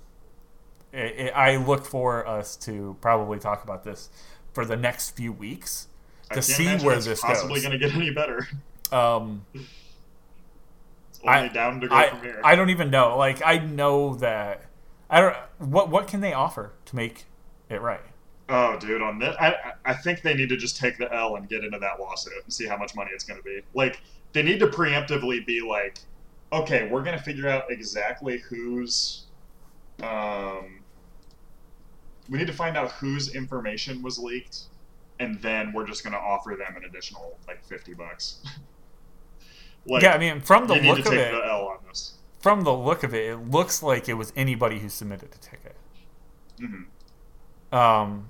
i 0.94 1.32
I 1.34 1.54
I 1.54 1.56
look 1.56 1.86
for 1.86 2.28
us 2.28 2.56
to 2.58 2.98
probably 3.02 3.40
talk 3.40 3.64
about 3.64 3.84
this 3.84 4.10
for 4.54 4.66
the 4.66 4.76
next 4.76 5.12
few 5.12 5.32
weeks 5.32 5.88
I 6.30 6.36
to 6.36 6.42
can't 6.42 6.46
see 6.46 6.86
where 6.86 6.98
it's 6.98 7.06
this 7.06 7.22
possibly 7.22 7.62
going 7.62 7.72
to 7.72 7.78
get 7.80 7.96
any 7.96 8.12
better. 8.12 8.48
Um, 8.92 9.46
It's 9.54 11.20
only 11.24 11.34
I- 11.34 11.48
down 11.48 11.80
to 11.82 11.88
go 11.88 11.96
I, 11.96 12.10
from 12.10 12.22
here. 12.22 12.42
I 12.44 12.56
don't 12.56 12.70
even 12.70 12.90
know. 12.92 13.18
Like 13.18 13.42
I 13.46 13.58
know 13.58 14.16
that 14.16 14.66
I 15.12 15.20
don't. 15.20 15.36
What 15.60 15.90
what 15.90 16.08
can 16.08 16.22
they 16.22 16.34
offer 16.34 16.72
to 16.86 16.96
make 16.96 17.26
it 17.70 17.82
right? 17.82 18.02
Oh, 18.50 18.78
dude, 18.80 19.02
on 19.02 19.20
this, 19.20 19.36
I 19.40 19.56
I- 19.86 19.94
think 19.94 20.24
they 20.24 20.34
need 20.34 20.50
to 20.50 20.58
just 20.58 20.78
take 20.78 20.98
the 20.98 21.14
L 21.14 21.36
and 21.36 21.48
get 21.48 21.64
into 21.64 21.80
that 21.80 22.00
lawsuit 22.00 22.34
and 22.44 22.52
see 22.52 22.66
how 22.68 22.76
much 22.78 22.96
money 22.96 23.12
it's 23.14 23.24
going 23.24 23.40
to 23.40 23.44
be. 23.44 23.62
Like, 23.74 24.02
they 24.34 24.42
need 24.42 24.60
to 24.60 24.68
preemptively 24.68 25.46
be 25.46 25.62
like, 25.62 26.00
okay, 26.52 26.88
we're 26.90 27.04
going 27.04 27.18
to 27.18 27.24
figure 27.24 27.48
out 27.48 27.66
exactly 27.70 28.40
whose, 28.40 29.26
um, 30.04 30.82
we 32.30 32.38
need 32.40 32.48
to 32.48 32.54
find 32.54 32.76
out 32.76 32.92
whose 32.92 33.36
information 33.36 34.02
was 34.02 34.20
leaked, 34.20 34.64
and 35.20 35.42
then 35.42 35.72
we're 35.72 35.88
just 35.88 36.04
going 36.04 36.14
to 36.14 36.20
offer 36.20 36.56
them 36.58 36.76
an 36.76 36.84
additional 36.86 37.38
like 37.48 37.64
fifty 37.64 37.94
bucks. 37.94 38.44
like, 39.86 40.04
yeah, 40.04 40.14
I 40.14 40.18
mean, 40.18 40.42
from 40.42 40.68
the 40.68 40.76
look 40.76 41.06
of 41.06 41.14
it, 41.14 41.34
the 42.44 42.50
L 42.50 42.58
on 42.58 42.64
this. 42.64 42.64
from 42.64 42.64
the 42.64 42.74
look 42.74 43.04
of 43.04 43.14
it, 43.14 43.26
it 43.32 43.52
looks 43.52 43.84
like 43.84 44.10
it 44.10 44.16
was 44.16 44.34
anybody 44.36 44.80
who 44.80 44.90
submitted 44.90 45.30
a 45.36 45.38
ticket. 45.38 45.76
Mm-hmm. 46.60 47.76
Um, 47.76 48.30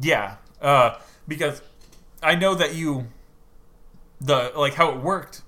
yeah, 0.00 0.36
uh, 0.60 0.98
because 1.26 1.62
I 2.22 2.34
know 2.34 2.54
that 2.54 2.74
you, 2.74 3.08
the 4.20 4.52
like 4.56 4.74
how 4.74 4.90
it 4.92 5.00
worked 5.00 5.42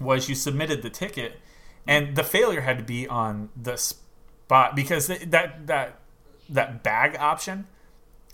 was 0.00 0.28
you 0.28 0.34
submitted 0.34 0.82
the 0.82 0.90
ticket, 0.90 1.40
and 1.86 2.16
the 2.16 2.24
failure 2.24 2.62
had 2.62 2.78
to 2.78 2.84
be 2.84 3.08
on 3.08 3.50
the 3.60 3.76
spot 3.76 4.76
because 4.76 5.08
that 5.08 5.66
that 5.66 6.00
that 6.48 6.82
bag 6.82 7.16
option 7.18 7.66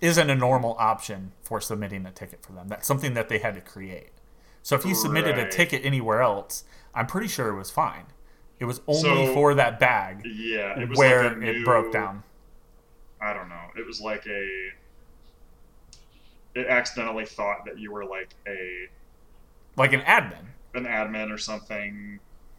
isn't 0.01 0.31
a 0.31 0.35
normal 0.35 0.77
option 0.79 1.33
for 1.43 1.61
submitting 1.61 2.07
a 2.07 2.13
ticket 2.13 2.43
for 2.43 2.53
them. 2.53 2.69
That's 2.69 2.87
something 2.87 3.15
that 3.15 3.29
they 3.29 3.39
had 3.39 3.55
to 3.55 3.61
create. 3.61 4.11
So 4.67 4.75
if 4.75 4.85
you 4.85 4.97
submitted 4.97 5.39
a 5.39 5.49
ticket 5.49 5.85
anywhere 5.85 6.23
else, 6.23 6.65
I'm 6.93 7.07
pretty 7.07 7.29
sure 7.29 7.51
it 7.51 7.55
was 7.55 7.71
fine. 7.71 8.07
It 8.59 8.65
was 8.65 8.81
only 8.89 9.27
So- 9.29 9.33
for 9.33 9.55
that 9.55 9.79
bag 9.79 10.23
Yeah, 10.27 10.77
it 10.77 10.89
was 10.89 10.99
where 10.99 11.23
like 11.35 11.41
it 11.41 11.65
broke 11.65 11.93
down. 11.93 12.25
I 13.21 13.33
don't 13.33 13.49
know. 13.49 13.71
It 13.77 13.87
was 13.87 14.01
like 14.01 14.27
a. 14.27 14.73
It 16.57 16.67
accidentally 16.67 17.27
thought 17.27 17.65
that 17.67 17.79
you 17.79 17.93
were 17.93 18.05
like 18.05 18.31
a 18.49 18.89
Like 19.77 19.93
an 19.93 20.01
admin. 20.01 20.47
an 20.75 20.85
admin 20.85 21.33
or 21.33 21.39
something. 21.39 22.19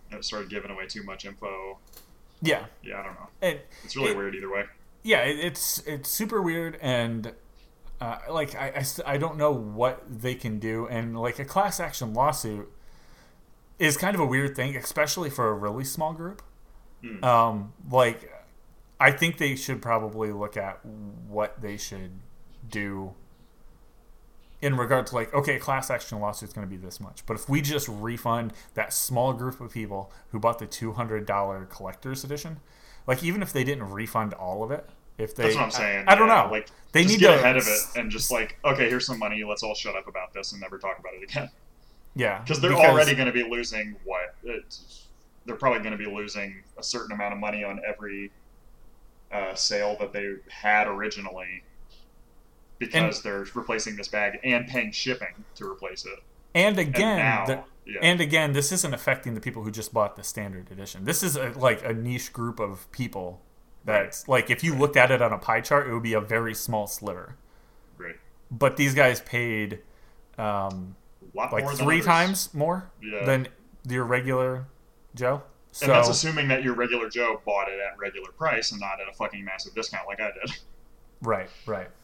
And 0.10 0.18
it 0.20 0.24
started 0.24 0.50
giving 0.50 0.72
away 0.72 0.88
too 0.88 1.04
much 1.04 1.26
info. 1.26 1.78
Yeah. 2.42 2.68
Yeah, 2.84 3.02
I 3.02 3.04
don't 3.04 3.16
know. 3.16 3.28
And 3.42 3.60
It's 3.84 3.98
really 3.98 4.12
It- 4.12 4.18
weird 4.18 4.34
either 4.34 4.50
way. 4.50 4.64
yeah, 5.04 5.24
it, 5.24 5.40
it's 5.40 5.80
it's 5.80 6.10
super 6.10 6.42
weird 6.42 6.78
and 6.82 7.34
uh, 8.00 8.20
like 8.30 8.56
I, 8.56 8.74
I, 8.78 8.82
st- 8.82 9.08
I 9.08 9.18
don't 9.18 9.38
know 9.38 9.52
what 9.52 10.04
they 10.08 10.36
can 10.36 10.60
do 10.60 10.88
and 10.88 11.20
like 11.20 11.40
a 11.40 11.46
class 11.46 11.80
action 11.80 12.14
lawsuit 12.14 12.72
is 13.80 13.98
kind 13.98 14.16
of 14.16 14.22
a 14.22 14.26
weird 14.26 14.56
thing, 14.56 14.76
especially 14.76 15.30
for 15.30 15.50
a 15.50 15.54
really 15.54 15.84
small 15.84 16.14
group. 16.14 16.42
Hmm. 17.02 17.24
Um, 17.24 17.74
like 17.92 18.32
I 19.00 19.12
think 19.12 19.38
they 19.38 19.56
should 19.56 19.82
probably 19.82 20.32
look 20.32 20.58
at 20.58 20.84
what 20.86 21.62
they 21.62 21.78
should 21.78 22.12
do 22.68 23.14
in 24.62 24.76
regard 24.76 25.06
to 25.08 25.16
like 25.16 25.34
okay, 25.34 25.60
class 25.60 25.90
action 25.92 26.20
lawsuit 26.20 26.50
is 26.50 26.54
going 26.54 26.68
to 26.68 26.72
be 26.72 26.78
this 26.78 27.00
much, 27.00 27.26
but 27.26 27.36
if 27.36 27.48
we 27.48 27.62
just 27.62 27.88
refund 27.88 28.54
that 28.74 28.92
small 28.92 29.34
group 29.34 29.62
of 29.62 29.72
people 29.72 30.12
who 30.32 30.40
bought 30.40 30.60
the 30.60 30.66
two 30.66 30.94
hundred 30.94 31.26
dollar 31.26 31.66
collector's 31.66 32.24
edition, 32.24 32.60
like 33.06 33.24
even 33.24 33.42
if 33.42 33.54
they 33.54 33.64
didn't 33.64 33.90
refund 33.92 34.34
all 34.34 34.64
of 34.64 34.72
it, 34.72 34.90
If 35.18 35.36
they, 35.36 35.44
That's 35.44 35.56
what 35.56 35.64
I'm 35.64 35.72
saying. 35.72 36.06
I, 36.08 36.14
I 36.14 36.16
don't 36.16 36.28
Yeah, 36.28 36.44
know. 36.44 36.52
Like 36.52 36.70
they 36.92 37.06
need 37.06 37.20
get 37.20 37.32
to 37.32 37.36
get 37.36 37.40
ahead 37.40 37.58
of 37.58 37.68
it 37.68 37.80
and 37.96 38.12
just 38.12 38.32
like, 38.32 38.58
okay, 38.66 38.90
here's 38.90 39.06
some 39.06 39.20
money. 39.20 39.44
Let's 39.44 39.64
all 39.64 39.76
shut 39.76 39.96
up 39.96 40.08
about 40.08 40.34
this 40.34 40.52
and 40.52 40.62
never 40.62 40.78
talk 40.78 41.00
about 41.00 41.14
it 41.16 41.24
again. 41.24 41.50
Yeah, 42.16 42.46
Because 42.46 42.62
they're 42.62 42.74
already 42.74 43.16
going 43.16 43.28
to 43.28 43.34
be 43.34 43.44
losing 43.44 43.98
what? 44.04 44.36
It's, 44.44 45.10
they're 45.46 45.56
probably 45.58 45.80
going 45.80 45.92
to 45.92 45.98
be 45.98 46.06
losing 46.12 46.64
a 46.78 46.84
certain 46.84 47.12
amount 47.14 47.34
of 47.34 47.40
money 47.40 47.64
on 47.64 47.82
every 47.88 48.32
uh, 49.32 49.56
sale 49.56 49.98
that 50.00 50.14
they 50.14 50.36
had 50.50 50.88
originally 50.88 51.64
because 52.80 53.22
they're 53.24 53.46
replacing 53.56 53.96
this 53.96 54.08
bag 54.08 54.40
and 54.44 54.68
paying 54.68 54.92
shipping 54.92 55.46
to 55.56 55.70
replace 55.70 56.06
it. 56.06 56.20
And 56.56 56.78
And 56.78 56.80
again, 56.80 57.18
now, 57.18 57.46
the- 57.46 57.64
yeah, 57.86 58.02
and 58.02 58.20
again, 58.22 58.54
this 58.54 58.72
isn't 58.72 58.94
affecting 58.94 59.34
the 59.34 59.42
people 59.42 59.64
who 59.64 59.72
just 59.72 59.94
bought 59.94 60.16
the 60.16 60.24
standard 60.24 60.72
edition. 60.72 61.06
This 61.06 61.24
is 61.24 61.36
a, 61.36 61.50
like 61.56 61.84
a 61.86 61.94
niche 61.94 62.34
group 62.34 62.60
of 62.60 62.92
people. 62.92 63.47
That's 63.88 64.28
like 64.28 64.50
if 64.50 64.64
you 64.64 64.76
looked 64.76 64.98
at 64.98 65.10
it 65.12 65.22
on 65.22 65.32
a 65.34 65.38
pie 65.38 65.62
chart, 65.62 65.88
it 65.88 65.94
would 65.94 66.04
be 66.04 66.14
a 66.14 66.22
very 66.22 66.54
small 66.54 66.86
sliver. 66.88 67.36
right. 67.98 68.16
But 68.52 68.78
these 68.78 68.94
guys 68.94 69.22
paid 69.22 69.80
um, 70.38 70.96
like 71.34 71.68
three 71.78 72.02
times 72.02 72.54
more 72.54 72.90
Yeah. 73.02 73.26
than 73.26 73.48
your 73.90 74.04
regular 74.06 74.66
Joe. 75.16 75.42
So 75.72 75.86
And 75.86 75.94
that's 75.94 76.10
assuming 76.10 76.48
that 76.50 76.64
your 76.64 76.74
regular 76.76 77.10
Joe 77.10 77.42
bought 77.46 77.70
it 77.70 77.80
at 77.80 77.98
regular 77.98 78.32
price 78.32 78.72
and 78.72 78.80
not 78.82 79.00
at 79.02 79.08
a 79.08 79.14
fucking 79.14 79.44
massive 79.46 79.74
discount 79.76 80.08
like 80.08 80.20
I 80.20 80.32
did. 80.32 80.52
right, 81.22 81.50
right. 81.66 81.90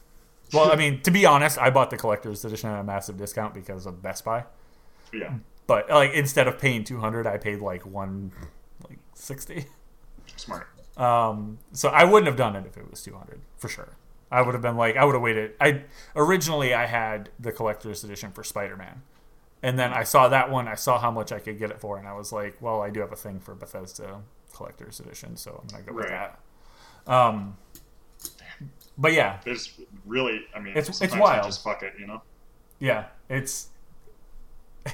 Well, 0.52 0.70
I 0.70 0.76
mean, 0.76 1.00
to 1.02 1.10
be 1.10 1.24
honest, 1.26 1.58
I 1.58 1.70
bought 1.70 1.88
the 1.90 1.96
collector's 1.96 2.44
edition 2.44 2.68
at 2.70 2.78
a 2.78 2.84
massive 2.84 3.16
discount 3.16 3.54
because 3.54 3.86
of 3.86 4.02
Best 4.02 4.24
Buy. 4.24 4.44
yeah, 5.12 5.34
But 5.66 5.88
like 5.90 6.12
instead 6.12 6.46
of 6.46 6.58
paying 6.58 6.84
two 6.84 6.98
hundred, 7.00 7.26
I 7.26 7.38
paid 7.38 7.60
like 7.60 7.84
one, 7.86 8.30
like 8.88 8.98
sixty. 9.14 9.64
smart. 10.36 10.68
Um, 10.96 11.58
so 11.72 11.88
I 11.88 12.04
wouldn't 12.04 12.26
have 12.26 12.36
done 12.36 12.54
it 12.56 12.66
if 12.66 12.76
it 12.76 12.88
was 12.90 13.02
200 13.02 13.40
for 13.58 13.68
sure. 13.68 13.96
I 14.30 14.42
would 14.42 14.54
have 14.54 14.62
been 14.62 14.76
like, 14.76 14.96
I 14.96 15.04
would 15.04 15.14
have 15.14 15.22
waited. 15.22 15.52
I 15.60 15.82
originally 16.16 16.74
I 16.74 16.86
had 16.86 17.30
the 17.38 17.52
collector's 17.52 18.02
edition 18.04 18.30
for 18.32 18.42
Spider-Man, 18.44 19.02
and 19.62 19.78
then 19.78 19.92
I 19.92 20.02
saw 20.04 20.28
that 20.28 20.50
one. 20.50 20.66
I 20.68 20.74
saw 20.74 20.98
how 20.98 21.10
much 21.10 21.30
I 21.32 21.38
could 21.38 21.58
get 21.58 21.70
it 21.70 21.80
for, 21.80 21.98
and 21.98 22.06
I 22.08 22.12
was 22.14 22.32
like, 22.32 22.56
well, 22.60 22.80
I 22.80 22.90
do 22.90 23.00
have 23.00 23.12
a 23.12 23.16
thing 23.16 23.38
for 23.40 23.54
Bethesda 23.54 24.20
collector's 24.52 25.00
edition, 25.00 25.36
so 25.36 25.60
I'm 25.62 25.68
gonna 25.68 25.82
go 25.84 25.92
with 25.94 26.10
Right. 26.10 26.30
that. 27.06 27.12
Um, 27.12 27.56
but 28.96 29.12
yeah, 29.12 29.38
There's 29.44 29.78
really, 30.06 30.46
I 30.54 30.60
mean, 30.60 30.76
It's- 30.76 31.00
it's 31.00 31.16
wild. 31.16 31.44
Just 31.44 31.62
fuck 31.64 31.82
it, 31.82 31.94
you 31.98 32.06
know. 32.06 32.22
yeah, 32.78 33.06
it's 33.28 33.68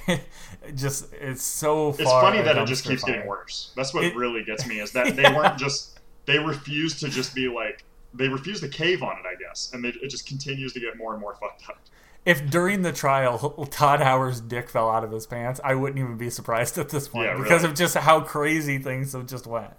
just 0.75 1.11
it's 1.13 1.43
so. 1.43 1.91
Far 1.93 2.01
It's 2.01 2.11
funny 2.11 2.41
that 2.41 2.57
it 2.57 2.65
just 2.67 2.85
keeps 2.85 3.01
fire. 3.01 3.13
getting 3.15 3.27
worse. 3.29 3.71
That's 3.75 3.93
what 3.93 4.03
It- 4.03 4.15
really 4.15 4.43
gets 4.43 4.65
me 4.65 4.79
is 4.79 4.91
that 4.93 5.15
they 5.15 5.23
weren't 5.23 5.57
just 5.57 5.99
they 6.25 6.39
refused 6.39 6.99
to 7.01 7.09
just 7.09 7.33
be 7.35 7.47
like 7.47 7.83
they 8.13 8.27
refused 8.27 8.61
to 8.63 8.69
cave 8.69 9.03
on 9.03 9.17
it, 9.17 9.23
I 9.25 9.35
guess, 9.35 9.71
and 9.73 9.83
they, 9.83 9.89
it 9.89 10.09
just 10.09 10.27
continues 10.27 10.73
to 10.73 10.79
get 10.79 10.97
more 10.97 11.13
and 11.13 11.21
more 11.21 11.35
fucked 11.35 11.63
up. 11.69 11.79
If 12.25 12.49
during 12.51 12.83
the 12.83 12.91
trial 12.91 13.67
Todd 13.71 13.99
Howard's 14.01 14.41
dick 14.41 14.69
fell 14.69 14.89
out 14.89 15.03
of 15.03 15.11
his 15.11 15.25
pants, 15.25 15.59
I 15.63 15.75
wouldn't 15.75 15.97
even 15.99 16.17
be 16.17 16.29
surprised 16.29 16.77
at 16.77 16.89
this 16.89 17.07
point 17.07 17.25
Yeah, 17.27 17.37
because 17.37 17.61
really. 17.63 17.71
of 17.71 17.77
just 17.77 17.97
how 17.97 18.21
crazy 18.21 18.77
things 18.77 19.13
have 19.13 19.25
just 19.25 19.47
went. 19.47 19.73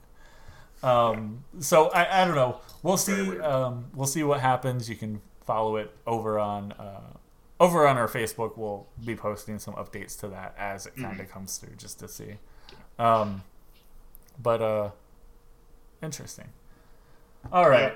Um, 0.82 1.44
so 1.60 1.88
I, 1.90 2.22
I 2.22 2.24
don't 2.24 2.34
know. 2.34 2.60
We'll 2.82 2.96
see. 2.96 3.38
Um, 3.38 3.84
we'll 3.94 4.08
see 4.08 4.24
what 4.24 4.40
happens. 4.40 4.90
You 4.90 4.96
can 4.96 5.20
follow 5.46 5.76
it 5.76 5.92
over 6.06 6.38
on 6.40 6.72
uh, 6.72 7.00
over 7.62 7.86
on 7.86 7.96
our 7.96 8.08
Facebook. 8.08 8.56
We'll 8.56 8.86
be 9.04 9.14
posting 9.14 9.58
some 9.58 9.74
updates 9.74 10.18
to 10.20 10.28
that 10.28 10.54
as 10.58 10.86
it 10.86 10.94
kind 10.96 11.20
of 11.20 11.26
Mm-hmm. 11.26 11.32
comes 11.32 11.58
through, 11.58 11.76
just 11.76 11.98
to 12.00 12.08
see. 12.08 12.36
Um, 12.98 13.42
but 14.42 14.60
uh, 14.60 14.90
interesting. 16.02 16.48
All 17.52 17.68
right. 17.68 17.94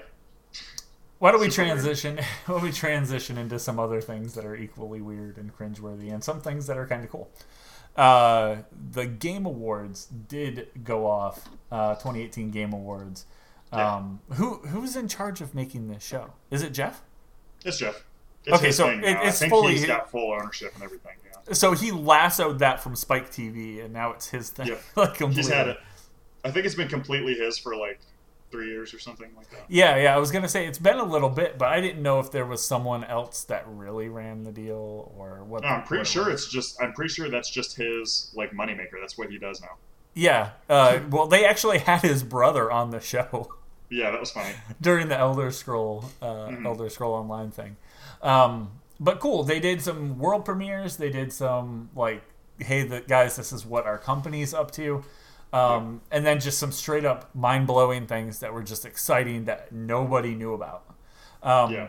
Why 1.19 1.31
don't 1.33 1.41
we 1.41 1.51
Super 1.51 1.69
transition? 1.69 2.17
Why 2.47 2.55
don't 2.55 2.63
we 2.63 2.73
transition 2.73 3.39
into 3.39 3.59
some 3.59 3.79
other 3.81 4.01
things 4.01 4.35
that 4.35 4.45
are 4.45 4.55
equally 4.57 5.01
weird 5.01 5.39
and 5.39 5.57
cringeworthy, 5.57 6.13
and 6.13 6.23
some 6.23 6.41
things 6.41 6.67
that 6.67 6.77
are 6.77 6.87
kind 6.87 7.05
of 7.05 7.11
cool? 7.11 7.31
Uh, 7.97 8.57
the 8.93 9.07
Game 9.07 9.47
Awards 9.47 10.05
did 10.07 10.69
go 10.85 11.07
off. 11.07 11.49
Uh, 11.73 11.95
2018 11.95 12.51
Game 12.51 12.73
Awards. 12.75 13.25
Yeah. 13.73 13.97
Um, 13.97 14.21
who 14.35 14.57
who's 14.67 14.95
in 14.95 15.09
charge 15.09 15.41
of 15.41 15.55
making 15.55 15.89
this 15.89 16.05
show? 16.05 16.35
Is 16.51 16.63
it 16.63 16.75
Geoff? 16.75 17.03
It's 17.65 17.79
Geoff. 17.79 18.05
It's 18.47 18.57
Okay, 18.59 18.71
so 18.73 18.89
it- 18.91 19.03
it's 19.05 19.21
I 19.21 19.31
think 19.31 19.51
fully 19.51 19.73
he's 19.73 19.87
got 19.87 20.11
full 20.11 20.33
ownership 20.33 20.73
and 20.75 20.83
everything. 20.85 21.13
Yeah, 21.25 21.53
So 21.55 21.73
he 21.73 21.91
lassoed 21.91 22.61
that 22.61 22.81
from 22.83 22.95
Spike 22.97 23.31
TV, 23.31 23.85
and 23.85 23.93
now 23.93 24.13
it's 24.13 24.29
his 24.29 24.51
thing. 24.51 24.77
Like 24.97 25.11
he's 25.11 25.19
completely. 25.19 25.53
had 25.53 25.69
it. 25.69 25.79
I 26.45 26.51
think 26.51 26.65
it's 26.67 26.75
been 26.77 26.89
completely 26.89 27.35
his 27.35 27.59
for 27.59 27.75
like 27.77 27.99
three 28.53 28.69
years 28.69 28.95
or 28.95 29.01
something 29.01 29.29
like 29.37 29.51
that. 29.51 29.65
Yeah, 29.69 29.97
yeah. 29.97 30.15
I 30.15 30.19
was 30.19 30.31
gonna 30.31 30.49
say 30.49 30.67
it's 30.67 30.79
been 30.79 30.99
a 30.99 31.05
little 31.05 31.29
bit, 31.29 31.59
but 31.59 31.69
I 31.69 31.81
didn't 31.81 32.01
know 32.03 32.21
if 32.21 32.31
there 32.31 32.47
was 32.47 32.65
someone 32.65 33.03
else 33.03 33.43
that 33.45 33.65
really 33.67 34.09
ran 34.09 34.45
the 34.45 34.53
deal 34.53 35.13
or 35.19 35.43
what. 35.45 35.63
No, 35.63 35.69
I'm 35.69 35.83
pretty 35.83 36.03
it 36.03 36.07
sure 36.07 36.31
was. 36.31 36.45
it's 36.45 36.53
just. 36.53 36.81
I'm 36.81 36.93
pretty 36.93 37.13
sure 37.13 37.29
that's 37.29 37.51
just 37.51 37.77
his 37.77 38.31
like 38.37 38.53
moneymaker. 38.53 39.01
That's 39.01 39.19
what 39.19 39.29
he 39.31 39.39
does 39.39 39.61
now. 39.61 39.73
Yeah. 40.15 40.51
Uh, 40.71 41.01
well, 41.11 41.27
they 41.27 41.45
actually 41.45 41.79
had 41.79 42.03
his 42.03 42.23
brother 42.23 42.71
on 42.71 42.91
the 42.91 43.01
show 43.01 43.53
Yeah, 43.91 44.13
that 44.13 44.21
was 44.21 44.31
funny. 44.31 44.55
during 44.81 45.09
the 45.09 45.19
Elder 45.19 45.51
Scroll, 45.51 46.05
uh, 46.23 46.27
Mm-hmm. 46.27 46.65
Elder 46.67 46.89
Scroll 46.89 47.15
Online 47.15 47.51
thing. 47.51 47.77
Um, 48.23 48.71
but 48.99 49.21
cool. 49.21 49.43
They 49.45 49.61
did 49.61 49.83
some 49.83 50.19
world 50.19 50.45
premieres. 50.45 50.97
They 50.97 51.11
did 51.11 51.33
some 51.33 51.91
like, 51.95 52.23
hey, 52.59 52.83
the 52.83 53.01
guys, 53.01 53.37
this 53.37 53.53
is 53.53 53.67
what 53.67 53.87
our 53.87 53.99
company's 53.99 54.55
up 54.55 54.71
to. 54.73 55.05
Um, 55.53 56.01
and 56.11 56.27
then 56.27 56.41
just 56.41 56.59
some 56.59 56.73
straight 56.73 57.05
up 57.05 57.35
mind 57.35 57.67
blowing 57.67 58.07
things 58.07 58.41
that 58.41 58.53
were 58.53 58.63
just 58.63 58.85
exciting 58.85 59.45
that 59.45 59.73
nobody 59.73 60.35
knew 60.35 60.53
about. 60.55 60.85
Um, 61.43 61.73
Yeah. 61.73 61.89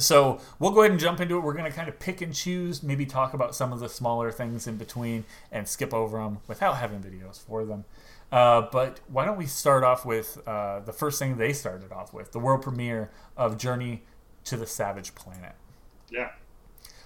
So 0.00 0.40
we'll 0.58 0.70
go 0.70 0.80
ahead 0.82 0.92
and 0.92 1.00
jump 1.00 1.20
into 1.20 1.38
it. 1.38 1.40
We're 1.40 1.54
going 1.54 1.64
to 1.64 1.76
kind 1.76 1.88
of 1.88 1.98
pick 1.98 2.20
and 2.20 2.32
choose, 2.32 2.82
maybe 2.82 3.04
talk 3.04 3.34
about 3.34 3.54
some 3.54 3.72
of 3.72 3.80
the 3.80 3.88
smaller 3.88 4.30
things 4.30 4.66
in 4.66 4.76
between 4.76 5.24
and 5.50 5.66
skip 5.66 5.92
over 5.92 6.18
them 6.18 6.38
without 6.46 6.76
having 6.76 7.00
videos 7.00 7.40
for 7.40 7.64
them. 7.64 7.84
Uh, 8.30 8.68
but 8.70 9.00
why 9.08 9.24
don't 9.24 9.38
we 9.38 9.46
start 9.46 9.82
off 9.82 10.04
with 10.04 10.40
uh, 10.46 10.80
the 10.80 10.92
first 10.92 11.18
thing 11.18 11.38
they 11.38 11.52
started 11.52 11.90
off 11.90 12.12
with 12.12 12.32
the 12.32 12.38
world 12.38 12.62
premiere 12.62 13.10
of 13.36 13.56
Journey 13.56 14.02
to 14.48 14.56
the 14.56 14.66
Savage 14.66 15.14
Planet. 15.14 15.54
Yeah, 16.10 16.30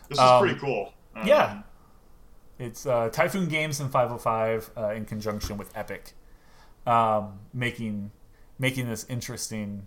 this 0.08 0.18
is 0.18 0.18
Um, 0.18 0.40
pretty 0.42 0.58
cool. 0.60 0.92
Um, 1.14 1.26
yeah. 1.26 1.62
It's 2.58 2.86
uh, 2.86 3.08
Typhoon 3.10 3.48
Games 3.48 3.80
and 3.80 3.90
505 3.90 4.70
uh, 4.76 4.88
in 4.90 5.04
conjunction 5.04 5.56
with 5.56 5.76
Epic, 5.76 6.12
um, 6.86 7.40
making 7.52 8.12
making 8.58 8.88
this 8.88 9.04
interesting. 9.08 9.86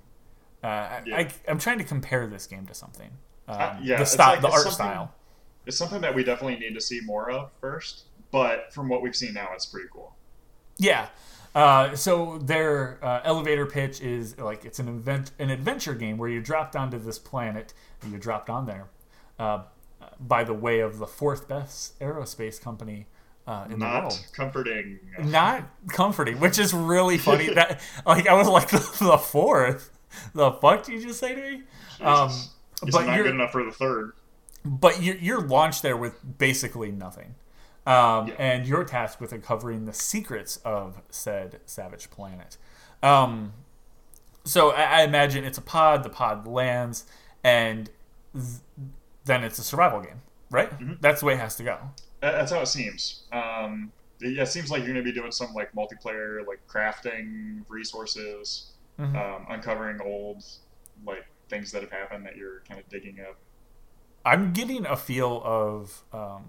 Uh, 0.64 0.68
I, 0.68 1.02
Yeah. 1.06 1.18
I, 1.18 1.30
I'm 1.48 1.60
trying 1.60 1.78
to 1.78 1.84
compare 1.86 2.28
this 2.28 2.46
game 2.48 2.66
to 2.68 2.74
something. 2.74 3.12
Um, 3.48 3.56
Uh, 3.60 3.76
yeah, 3.82 3.98
the 4.00 4.06
style, 4.06 4.32
like- 4.34 4.42
the 4.42 4.50
art 4.50 4.68
style. 4.68 5.14
it's 5.66 5.78
something 5.78 6.02
that 6.02 6.14
we 6.14 6.24
definitely 6.24 6.58
need 6.60 6.74
to 6.74 6.82
see 6.82 7.00
more 7.06 7.30
of 7.30 7.52
first. 7.62 8.06
But 8.32 8.74
from 8.74 8.90
what 8.90 9.02
we've 9.02 9.16
seen 9.16 9.34
now, 9.34 9.50
it's 9.54 9.66
pretty 9.68 9.88
cool. 9.94 10.15
Yeah. 10.78 11.08
Uh, 11.54 11.96
so 11.96 12.38
their 12.40 13.00
uh, 13.02 13.22
elevator 13.24 13.66
pitch 13.66 14.02
is 14.02 14.38
like 14.38 14.66
it's 14.66 14.80
an 14.80 14.90
event, 14.90 15.32
an 15.40 15.50
adventure 15.50 15.94
game 15.94 16.18
where 16.18 16.30
you 16.30 16.42
dropped 16.42 16.76
onto 16.76 16.98
this 17.00 17.18
planet. 17.18 17.74
And 18.02 18.12
you 18.12 18.20
dropped 18.20 18.50
on 18.50 18.66
there 18.66 18.88
uh, 19.40 19.64
by 20.20 20.44
the 20.44 20.54
way 20.54 20.80
of 20.82 21.00
the 21.00 21.08
fourth 21.08 21.48
best 21.48 21.98
aerospace 22.00 22.62
company 22.62 23.08
uh, 23.48 23.66
in 23.70 23.80
the 23.80 23.86
world. 23.86 24.20
Comforting. 24.34 25.00
Not 25.24 25.64
comforting, 25.88 26.40
which 26.40 26.60
is 26.60 26.74
really 26.74 27.18
funny. 27.18 27.54
that 27.54 27.80
like 28.06 28.28
I 28.28 28.34
was 28.34 28.48
like 28.48 28.70
the, 28.70 28.78
the 29.02 29.18
fourth. 29.18 29.92
The 30.34 30.52
fuck 30.52 30.84
did 30.84 31.02
you 31.02 31.08
just 31.08 31.20
say 31.20 31.36
to 31.36 31.42
me? 31.42 31.64
Um, 32.02 32.32
but 32.82 33.06
not 33.06 33.16
you're- 33.16 33.24
good 33.24 33.36
enough 33.36 33.52
for 33.52 33.64
the 33.64 33.72
third. 33.72 34.12
but 34.66 35.02
you're, 35.02 35.16
you're 35.16 35.42
launched 35.42 35.82
there 35.84 35.98
with 35.98 36.20
basically 36.38 36.92
nothing. 36.92 37.36
Um, 37.86 38.28
Yeah. 38.28 38.34
And 38.40 38.68
you're 38.68 38.84
tasked 38.84 39.22
with 39.22 39.32
uncovering 39.32 39.86
the 39.86 39.94
secrets 39.94 40.58
of 40.66 41.02
said 41.10 41.60
savage 41.66 42.10
planet. 42.10 42.58
Um, 43.04 43.54
so 44.44 44.72
I, 44.72 44.84
I 44.84 45.04
imagine 45.04 45.44
it's 45.44 45.58
a 45.58 45.62
pod, 45.62 46.04
the 46.04 46.10
pod 46.10 46.48
lands, 46.48 47.06
and 47.44 47.90
th- 48.34 48.46
then 49.26 49.44
it's 49.44 49.60
a 49.60 49.64
survival 49.64 50.02
game, 50.02 50.22
right? 50.52 50.70
Mm-hmm. 50.72 50.94
That's 51.02 51.20
the 51.20 51.28
way 51.28 51.34
it 51.34 51.40
has 51.40 51.56
to 51.58 51.64
go. 51.64 51.78
That's 52.22 52.52
how 52.52 52.62
it 52.62 52.68
seems. 52.68 53.24
Um, 53.32 53.92
yeah, 54.20 54.44
it 54.44 54.48
seems 54.48 54.72
like 54.72 54.80
you're 54.84 54.94
going 54.94 55.04
to 55.06 55.12
be 55.12 55.18
doing 55.18 55.32
some 55.32 55.54
like 55.54 55.72
multiplayer, 55.74 56.46
like 56.48 56.60
crafting 56.68 57.64
resources, 57.70 58.72
Mhm. 59.00 59.16
um, 59.16 59.46
uncovering 59.50 60.00
old 60.02 60.44
like 61.06 61.26
things 61.50 61.72
that 61.74 61.82
have 61.82 61.92
happened 61.92 62.26
that 62.26 62.36
you're 62.38 62.62
kind 62.68 62.80
of 62.80 62.88
digging 62.90 63.20
up. 63.20 63.36
I'm 64.26 64.54
getting 64.54 64.86
a 64.86 64.96
feel 64.96 65.42
of 65.44 66.04
um, 66.14 66.46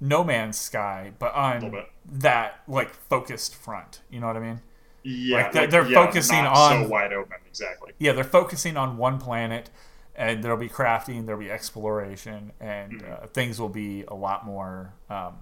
No 0.00 0.22
Man's 0.22 0.56
Sky, 0.58 1.12
but 1.18 1.34
on 1.34 1.84
that 2.06 2.60
like 2.68 2.90
focused 2.94 3.54
front. 3.54 4.00
You 4.10 4.20
know 4.20 4.26
what 4.28 4.36
I 4.36 4.40
mean? 4.40 4.60
Yeah, 5.02 5.36
Like, 5.36 5.52
they're- 5.52 5.66
they're 5.68 5.84
focusing 5.86 6.44
not 6.44 6.56
on- 6.56 6.84
so 6.84 6.88
wide 6.90 7.12
open. 7.12 7.36
Exactly. 7.46 7.92
Yeah, 7.98 8.12
they're 8.12 8.24
focusing 8.24 8.76
on 8.76 8.96
one 8.98 9.18
planet, 9.18 9.70
and 10.14 10.42
there'll 10.42 10.58
be 10.58 10.68
crafting, 10.68 11.24
there'll 11.26 11.40
be 11.40 11.50
exploration, 11.50 12.52
and 12.60 13.00
Mhm. 13.02 13.22
uh, 13.22 13.26
things 13.28 13.60
will 13.60 13.68
be 13.68 14.04
a 14.08 14.14
lot 14.14 14.44
more 14.44 14.92
um, 15.08 15.38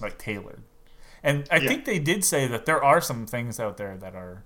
like 0.00 0.18
tailored. 0.18 0.62
And 1.22 1.48
I 1.50 1.56
Yeah. 1.56 1.68
think 1.68 1.84
they 1.84 1.98
did 1.98 2.24
say 2.24 2.46
that 2.46 2.66
there 2.66 2.82
are 2.82 3.00
some 3.00 3.26
things 3.26 3.58
out 3.58 3.76
there 3.76 3.96
that 3.96 4.14
are 4.14 4.44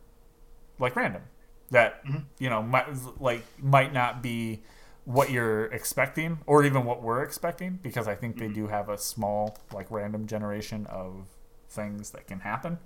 like 0.79 0.97
random 0.97 1.23
that 1.71 2.05
Mhm. 2.05 2.25
you 2.39 2.49
know 2.49 2.63
might 2.63 2.87
like 3.21 3.45
might 3.59 3.93
not 3.93 4.23
be 4.23 4.63
what 5.05 5.31
you're 5.31 5.67
expecting 5.67 6.39
or 6.47 6.65
even 6.65 6.85
what 6.85 7.03
we're 7.03 7.23
expecting 7.23 7.79
because 7.83 8.07
I 8.09 8.15
think 8.15 8.39
they 8.39 8.49
Mm-hmm. 8.49 8.57
do 8.61 8.69
have 8.69 8.89
a 8.89 8.99
small 8.99 9.59
like 9.73 9.91
random 9.91 10.27
generation 10.27 10.87
of 10.87 11.27
things 11.69 12.11
that 12.13 12.27
can 12.27 12.41
happen. 12.41 12.79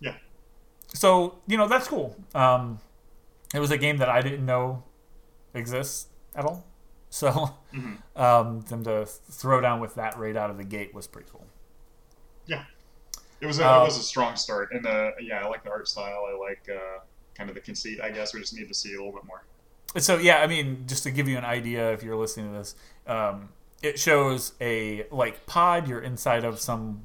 Yeah. 0.00 0.18
So, 0.94 1.38
you 1.46 1.56
know, 1.56 1.68
that's 1.68 1.88
cool. 1.88 2.16
Um 2.34 2.80
it 3.54 3.60
was 3.60 3.70
a 3.72 3.78
game 3.78 3.98
that 3.98 4.08
I 4.10 4.22
didn't 4.22 4.46
know 4.46 4.84
exists 5.54 6.08
at 6.34 6.44
all. 6.46 6.66
So, 7.10 7.56
Mhm. 7.72 8.02
um, 8.16 8.62
them 8.62 8.84
to 8.84 9.06
throw 9.06 9.60
down 9.60 9.80
with 9.80 9.96
that 9.96 10.18
right 10.18 10.36
out 10.36 10.50
of 10.50 10.58
the 10.58 10.64
gate 10.64 10.94
was 10.94 11.06
pretty 11.08 11.28
cool. 11.32 11.46
Yeah, 12.46 12.64
it 13.42 13.46
was 13.46 13.60
a, 13.60 13.78
it 13.80 13.84
was 13.84 13.98
a 13.98 14.04
strong 14.04 14.36
start, 14.36 14.70
and 14.72 14.86
uh, 14.86 15.12
yeah, 15.20 15.44
I 15.44 15.48
like 15.48 15.64
the 15.64 15.70
art 15.70 15.88
style. 15.88 16.26
I 16.30 16.38
like 16.38 16.68
uh, 16.70 17.00
kind 17.36 17.50
of 17.50 17.56
the 17.56 17.62
conceit. 17.62 18.00
I 18.02 18.12
guess 18.12 18.34
we 18.34 18.40
just 18.40 18.54
need 18.54 18.68
to 18.68 18.74
see 18.74 18.94
a 18.94 18.98
little 18.98 19.14
bit 19.14 19.24
more. 19.26 19.47
So 19.96 20.18
yeah, 20.18 20.38
I 20.38 20.46
mean, 20.46 20.84
just 20.86 21.02
to 21.04 21.10
give 21.10 21.28
you 21.28 21.38
an 21.38 21.44
idea, 21.44 21.92
if 21.92 22.02
you're 22.02 22.16
listening 22.16 22.52
to 22.52 22.58
this, 22.58 22.74
um, 23.06 23.48
it 23.82 23.98
shows 23.98 24.52
a 24.60 25.06
like 25.10 25.46
pod. 25.46 25.88
You're 25.88 26.00
inside 26.02 26.44
of 26.44 26.60
some. 26.60 27.02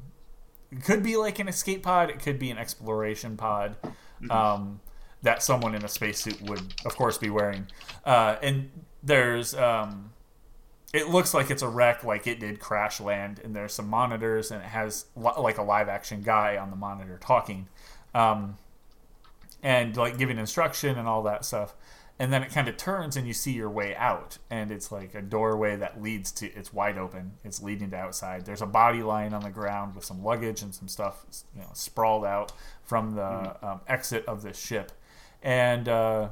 It 0.72 0.84
could 0.84 1.04
be 1.04 1.16
like 1.18 1.40
an 1.40 1.48
escape 1.48 1.84
pod. 1.84 2.10
It 2.10 2.20
could 2.20 2.40
be 2.40 2.50
an 2.52 2.58
exploration 2.58 3.38
pod. 3.38 3.78
Um, 4.30 4.80
that 5.22 5.42
someone 5.42 5.74
in 5.74 5.84
a 5.86 5.88
spacesuit 5.88 6.42
would, 6.44 6.62
of 6.86 6.96
course, 6.96 7.18
be 7.18 7.30
wearing. 7.30 7.68
Uh, 8.06 8.36
and 8.42 8.70
there's, 9.02 9.56
um, 9.56 10.12
it 10.94 11.08
looks 11.10 11.34
like 11.34 11.50
it's 11.50 11.62
a 11.62 11.68
wreck, 11.68 12.04
like 12.04 12.28
it 12.28 12.40
did 12.40 12.60
crash 12.60 13.00
land. 13.00 13.40
And 13.44 13.56
there's 13.56 13.74
some 13.74 13.90
monitors, 13.90 14.52
and 14.52 14.62
it 14.62 14.68
has 14.68 15.06
li- 15.16 15.32
like 15.38 15.58
a 15.58 15.64
live 15.64 15.88
action 15.90 16.22
guy 16.24 16.58
on 16.58 16.70
the 16.70 16.76
monitor 16.76 17.18
talking, 17.22 17.68
um, 18.14 18.58
and 19.62 19.96
like 19.96 20.18
giving 20.18 20.38
instruction 20.38 20.98
and 20.98 21.08
all 21.08 21.24
that 21.24 21.46
stuff. 21.46 21.74
And 22.20 22.32
then 22.32 22.44
it 22.44 22.52
kind 22.52 22.68
of 22.68 22.78
turns, 22.78 23.18
and 23.18 23.28
you 23.28 23.34
see 23.34 23.54
your 23.54 23.72
way 23.72 23.96
out, 23.96 24.38
and 24.50 24.72
it's 24.72 24.92
like 24.92 25.16
a 25.16 25.22
doorway 25.22 25.76
that 25.78 26.00
leads 26.02 26.32
to. 26.34 26.46
It's 26.54 26.72
wide 26.72 26.98
open. 26.98 27.34
It's 27.44 27.62
leading 27.62 27.90
to 27.90 27.98
outside. 27.98 28.46
There's 28.46 28.62
a 28.62 28.68
body 28.68 29.02
lying 29.02 29.34
on 29.34 29.42
the 29.42 29.50
ground 29.50 29.96
with 29.96 30.06
some 30.06 30.24
luggage 30.24 30.62
and 30.62 30.76
some 30.76 30.88
stuff, 30.88 31.26
you 31.56 31.62
know, 31.62 31.70
sprawled 31.74 32.24
out 32.24 32.52
from 32.84 33.16
the 33.16 33.58
um, 33.68 33.82
exit 33.88 34.26
of 34.28 34.44
this 34.44 34.60
ship, 34.60 34.92
and 35.42 35.90
uh, 35.90 36.30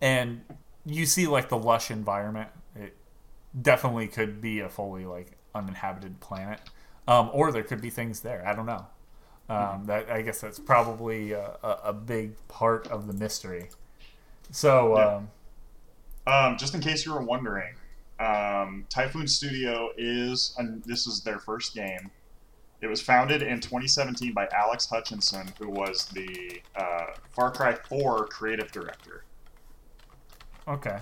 and 0.00 0.42
you 0.84 1.06
see 1.06 1.28
like 1.28 1.48
the 1.48 1.58
lush 1.58 1.90
environment. 1.90 2.48
It 2.74 2.96
definitely 3.62 4.08
could 4.08 4.40
be 4.40 4.58
a 4.58 4.68
fully 4.68 5.04
like 5.06 5.38
uninhabited 5.54 6.18
planet, 6.18 6.60
um, 7.06 7.30
or 7.32 7.52
there 7.52 7.62
could 7.62 7.80
be 7.80 7.90
things 7.90 8.20
there. 8.20 8.44
I 8.44 8.56
don't 8.56 8.66
know. 8.66 8.86
Um, 9.48 9.86
that 9.86 10.10
I 10.10 10.22
guess 10.22 10.40
that's 10.40 10.58
probably 10.60 11.32
a, 11.32 11.58
a 11.62 11.92
big 11.92 12.34
part 12.48 12.86
of 12.86 13.06
the 13.06 13.12
mystery. 13.12 13.68
So 14.50 14.96
Yeah. 14.96 15.04
um, 15.16 15.30
Um, 16.26 16.56
just 16.58 16.74
in 16.74 16.80
case 16.80 17.04
you 17.06 17.12
were 17.14 17.22
wondering, 17.22 17.74
um, 18.20 18.86
Typhoon 18.90 19.26
Studio 19.26 19.90
is 19.96 20.54
and 20.58 20.82
this 20.84 21.06
is 21.06 21.22
their 21.22 21.38
first 21.38 21.74
game. 21.74 22.10
It 22.80 22.86
was 22.86 23.00
founded 23.02 23.42
in 23.42 23.60
2017 23.60 24.32
by 24.32 24.46
Alex 24.52 24.86
Hutchinson, 24.88 25.52
who 25.58 25.68
was 25.68 26.06
the 26.08 26.62
uh, 26.76 27.06
Far 27.30 27.50
Cry 27.52 27.74
4 27.74 28.26
creative 28.28 28.70
director. 28.72 29.24
okay, 30.68 31.00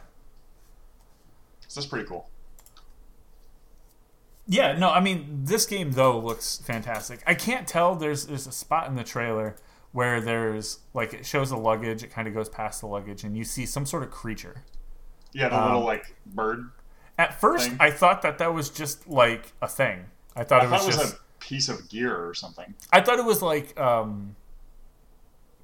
So 1.67 1.81
that's 1.81 1.87
pretty 1.87 2.07
cool. 2.09 2.31
yeah, 4.47 4.73
no, 4.79 4.91
I 4.91 5.01
mean 5.01 5.45
this 5.45 5.67
game 5.67 5.93
though 5.93 6.19
looks 6.19 6.59
fantastic. 6.59 7.23
I 7.27 7.35
can't 7.35 7.67
tell. 7.69 7.95
There's 7.95 8.27
there's 8.27 8.47
a 8.47 8.53
spot 8.53 8.89
in 8.89 8.95
the 8.97 9.05
trailer 9.05 9.57
where 9.93 10.21
there's 10.21 10.81
like 10.95 11.15
it 11.15 11.25
shows 11.27 11.51
the 11.51 11.57
luggage. 11.57 12.03
It 12.03 12.11
kind 12.11 12.29
of 12.29 12.35
goes 12.35 12.49
past 12.49 12.81
the 12.81 12.87
luggage, 12.87 13.25
and 13.25 13.37
you 13.37 13.45
see 13.45 13.67
some 13.67 13.87
sort 13.87 14.03
of 14.03 14.11
creature. 14.11 14.65
Yeah, 15.33 15.49
the 15.49 15.57
Um, 15.61 15.65
little 15.73 15.85
like 15.85 16.15
bird. 16.27 16.71
At 17.19 17.41
first, 17.41 17.69
Thing. 17.69 17.77
I 17.81 17.91
thought 17.91 18.23
that 18.23 18.39
that 18.39 18.55
was 18.55 18.71
just 18.71 19.09
like 19.09 19.53
a 19.61 19.67
thing. 19.69 20.07
I 20.37 20.45
thought 20.45 20.63
I 20.63 20.67
it 20.67 20.71
was 20.71 20.81
thought 20.83 20.89
it 20.91 20.97
was 20.97 21.11
just. 21.11 21.15
a 21.17 21.19
piece 21.41 21.69
of 21.69 21.89
gear 21.89 22.15
or 22.17 22.33
something. 22.35 22.75
I 22.93 23.01
thought 23.01 23.19
it 23.19 23.25
was 23.25 23.43
like 23.43 23.79
um, 23.81 24.37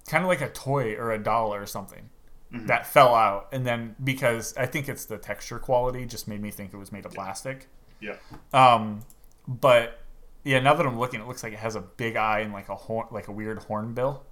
kind 0.08 0.24
of 0.24 0.28
like 0.28 0.40
a 0.40 0.48
toy 0.50 0.94
or 0.94 1.12
a 1.12 1.18
doll 1.22 1.54
or 1.54 1.64
something 1.66 2.10
Mhm. 2.52 2.66
that 2.66 2.86
fell 2.86 3.14
out, 3.14 3.48
and 3.52 3.66
then 3.66 3.94
because 4.02 4.56
I 4.56 4.66
think 4.66 4.88
it's 4.88 5.04
the 5.04 5.16
texture 5.18 5.58
quality 5.58 6.06
just 6.06 6.26
made 6.28 6.40
me 6.40 6.50
think 6.50 6.72
it 6.74 6.76
was 6.76 6.90
made 6.92 7.06
of 7.06 7.12
plastic. 7.12 7.68
Yeah. 8.00 8.16
Um, 8.52 9.00
but 9.48 10.00
yeah, 10.44 10.60
now 10.60 10.74
that 10.74 10.86
I'm 10.86 10.98
looking, 10.98 11.20
it 11.20 11.26
looks 11.26 11.42
like 11.42 11.52
it 11.52 11.58
has 11.58 11.74
a 11.76 11.80
big 11.80 12.16
eye 12.16 12.40
and 12.40 12.52
like 12.52 12.68
a 12.68 12.74
horn, 12.76 13.06
like 13.10 13.28
a 13.28 13.32
weird 13.32 13.58
hornbill. 13.60 14.24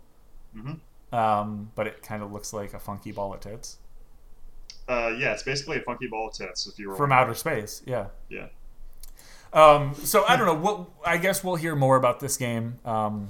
Mhm. 0.56 0.80
Um, 1.12 1.70
but 1.74 1.86
it 1.86 2.02
kind 2.02 2.22
of 2.22 2.32
looks 2.32 2.52
like 2.52 2.72
a 2.74 2.78
funky 2.78 3.12
ball 3.12 3.34
of 3.34 3.40
tits 3.40 3.76
Uh, 4.88 5.12
yeah, 5.18 5.32
it's 5.32 5.42
basically 5.42 5.76
a 5.78 5.82
funky 5.82 6.06
ball 6.06 6.28
of 6.28 6.34
tits. 6.34 6.66
If 6.66 6.78
you 6.78 6.88
were 6.88 6.94
from 6.96 7.10
wondering. 7.10 7.20
outer 7.28 7.34
space. 7.34 7.82
Yeah. 7.86 8.06
Yeah. 8.28 8.46
Um, 9.52 9.94
so 9.94 10.24
I 10.26 10.36
don't 10.36 10.46
know. 10.46 10.54
What 10.54 10.88
I 11.04 11.18
guess 11.18 11.44
we'll 11.44 11.56
hear 11.56 11.76
more 11.76 11.96
about 11.96 12.20
this 12.20 12.36
game. 12.36 12.78
Um, 12.84 13.28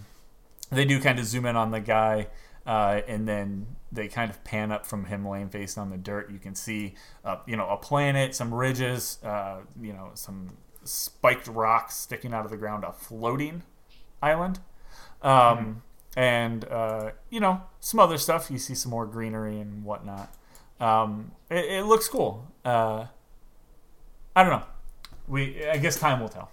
they 0.70 0.84
do 0.84 1.00
kind 1.00 1.18
of 1.18 1.24
zoom 1.26 1.44
in 1.46 1.56
on 1.56 1.70
the 1.72 1.80
guy, 1.80 2.28
uh, 2.66 3.00
and 3.08 3.26
then 3.28 3.66
they 3.90 4.08
kind 4.08 4.30
of 4.30 4.42
pan 4.44 4.70
up 4.72 4.86
from 4.86 5.04
him 5.06 5.26
laying 5.26 5.48
face 5.50 5.76
on 5.76 5.90
the 5.90 5.96
dirt. 5.98 6.30
You 6.30 6.38
can 6.38 6.54
see, 6.54 6.94
uh, 7.24 7.36
you 7.46 7.56
know, 7.56 7.68
a 7.68 7.76
planet, 7.76 8.34
some 8.34 8.54
ridges, 8.54 9.18
uh, 9.24 9.58
you 9.80 9.92
know, 9.92 10.10
some 10.14 10.56
spiked 10.84 11.46
rocks 11.48 11.96
sticking 11.96 12.32
out 12.32 12.44
of 12.44 12.50
the 12.50 12.56
ground, 12.56 12.84
a 12.84 12.92
floating 12.92 13.62
island, 14.22 14.60
um, 15.22 15.82
and 16.16 16.64
uh, 16.66 17.10
you 17.30 17.40
know, 17.40 17.62
some 17.80 18.00
other 18.00 18.18
stuff. 18.18 18.50
You 18.50 18.58
see 18.58 18.74
some 18.74 18.90
more 18.90 19.06
greenery 19.06 19.60
and 19.60 19.84
whatnot. 19.84 20.34
Um, 20.80 21.32
it, 21.50 21.64
it 21.66 21.84
looks 21.86 22.08
cool. 22.08 22.46
Uh, 22.64 23.06
I 24.34 24.42
don't 24.42 24.52
know. 24.52 24.66
We 25.28 25.66
I 25.66 25.76
guess 25.78 25.98
time 25.98 26.20
will 26.20 26.28
tell. 26.28 26.50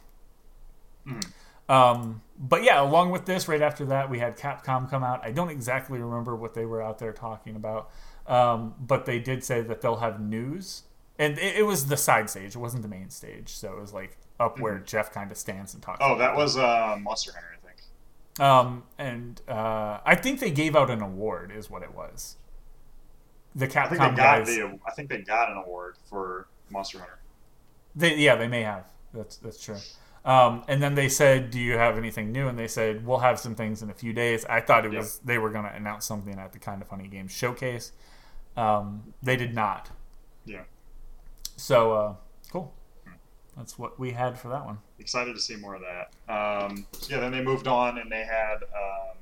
Mhm. 1.07 1.23
Um, 1.69 2.21
but 2.37 2.63
yeah, 2.63 2.81
along 2.81 3.11
with 3.11 3.25
this, 3.25 3.47
right 3.47 3.61
after 3.61 3.85
that, 3.85 4.09
we 4.09 4.19
had 4.19 4.37
Capcom 4.37 4.89
come 4.89 5.03
out. 5.03 5.23
I 5.23 5.31
don't 5.31 5.49
exactly 5.49 5.99
remember 5.99 6.35
what 6.35 6.53
they 6.53 6.65
were 6.65 6.81
out 6.81 6.97
there 6.97 7.13
talking 7.13 7.55
about, 7.55 7.91
um, 8.27 8.73
but 8.79 9.05
they 9.05 9.19
did 9.19 9.43
say 9.43 9.61
that 9.61 9.81
they'll 9.81 9.97
have 9.97 10.19
news, 10.19 10.83
and 11.19 11.37
it, 11.37 11.57
it 11.57 11.63
was 11.63 11.85
the 11.87 11.97
side 11.97 12.29
stage. 12.29 12.55
It 12.55 12.59
wasn't 12.59 12.81
the 12.81 12.89
main 12.89 13.09
stage, 13.11 13.49
so 13.49 13.73
it 13.73 13.79
was 13.79 13.93
like 13.93 14.17
up 14.39 14.59
where 14.59 14.79
Geoff 14.79 15.11
kind 15.11 15.29
of 15.31 15.37
stands 15.37 15.73
and 15.73 15.83
talks. 15.83 15.99
Oh, 16.01 16.17
that 16.17 16.35
was 16.35 16.57
uh, 16.57 16.97
Monster 16.99 17.33
Hunter, 17.33 17.57
I 17.61 17.67
think. 17.67 18.39
Um, 18.39 18.83
and 18.97 19.41
uh, 19.47 19.99
I 20.05 20.15
think 20.15 20.39
they 20.39 20.49
gave 20.49 20.75
out 20.75 20.89
an 20.89 21.01
award, 21.01 21.51
is 21.55 21.69
what 21.69 21.83
it 21.83 21.93
was. 21.93 22.37
The 23.55 23.67
Capcom 23.67 23.77
I 23.77 23.87
think 23.89 23.99
they 23.99 24.07
got 24.07 24.15
guys, 24.15 24.47
the. 24.47 24.79
I 24.87 24.91
think 24.91 25.09
they 25.09 25.17
got 25.21 25.51
an 25.51 25.57
award 25.57 25.95
for 26.09 26.47
Monster 26.69 26.99
Hunter. 26.99 27.19
They, 27.95 28.15
yeah, 28.17 28.35
they 28.35 28.47
may 28.47 28.61
have. 28.61 28.85
That's 29.13 29.37
that's 29.37 29.61
true. 29.63 29.77
Um, 30.23 30.63
and 30.67 30.81
then 30.83 30.95
they 30.95 31.09
said, 31.09 31.49
"Do 31.49 31.59
you 31.59 31.77
have 31.77 31.97
anything 31.97 32.31
new?" 32.31 32.47
And 32.47 32.57
they 32.59 32.67
said, 32.67 33.05
"We'll 33.05 33.19
have 33.19 33.39
some 33.39 33.55
things 33.55 33.81
in 33.81 33.89
a 33.89 33.93
few 33.93 34.13
days." 34.13 34.45
I 34.45 34.61
thought 34.61 34.85
it 34.85 34.93
Yep. 34.93 35.01
was 35.01 35.19
they 35.25 35.37
were 35.37 35.49
going 35.49 35.65
to 35.65 35.73
announce 35.75 36.05
something 36.05 36.37
at 36.37 36.53
the 36.53 36.59
Kind 36.59 36.81
of 36.81 36.87
Funny 36.87 37.07
Games 37.07 37.31
showcase. 37.31 37.91
Um, 38.55 39.13
they 39.23 39.35
did 39.35 39.55
not. 39.55 39.89
Yeah. 40.45 40.63
So 41.59 41.91
uh, 41.91 42.13
cool. 42.51 42.73
That's 43.57 43.77
what 43.77 43.99
we 43.99 44.11
had 44.11 44.39
for 44.39 44.47
that 44.47 44.65
one. 44.65 44.77
Excited 44.99 45.35
to 45.35 45.41
see 45.41 45.57
more 45.57 45.75
of 45.75 45.81
that. 45.81 46.33
Um, 46.33 46.87
so 46.93 47.13
yeah, 47.13 47.19
then 47.19 47.31
they 47.33 47.41
moved 47.41 47.67
on 47.67 47.97
and 47.97 48.09
they 48.09 48.23
had 48.23 48.55
um, 48.63 49.17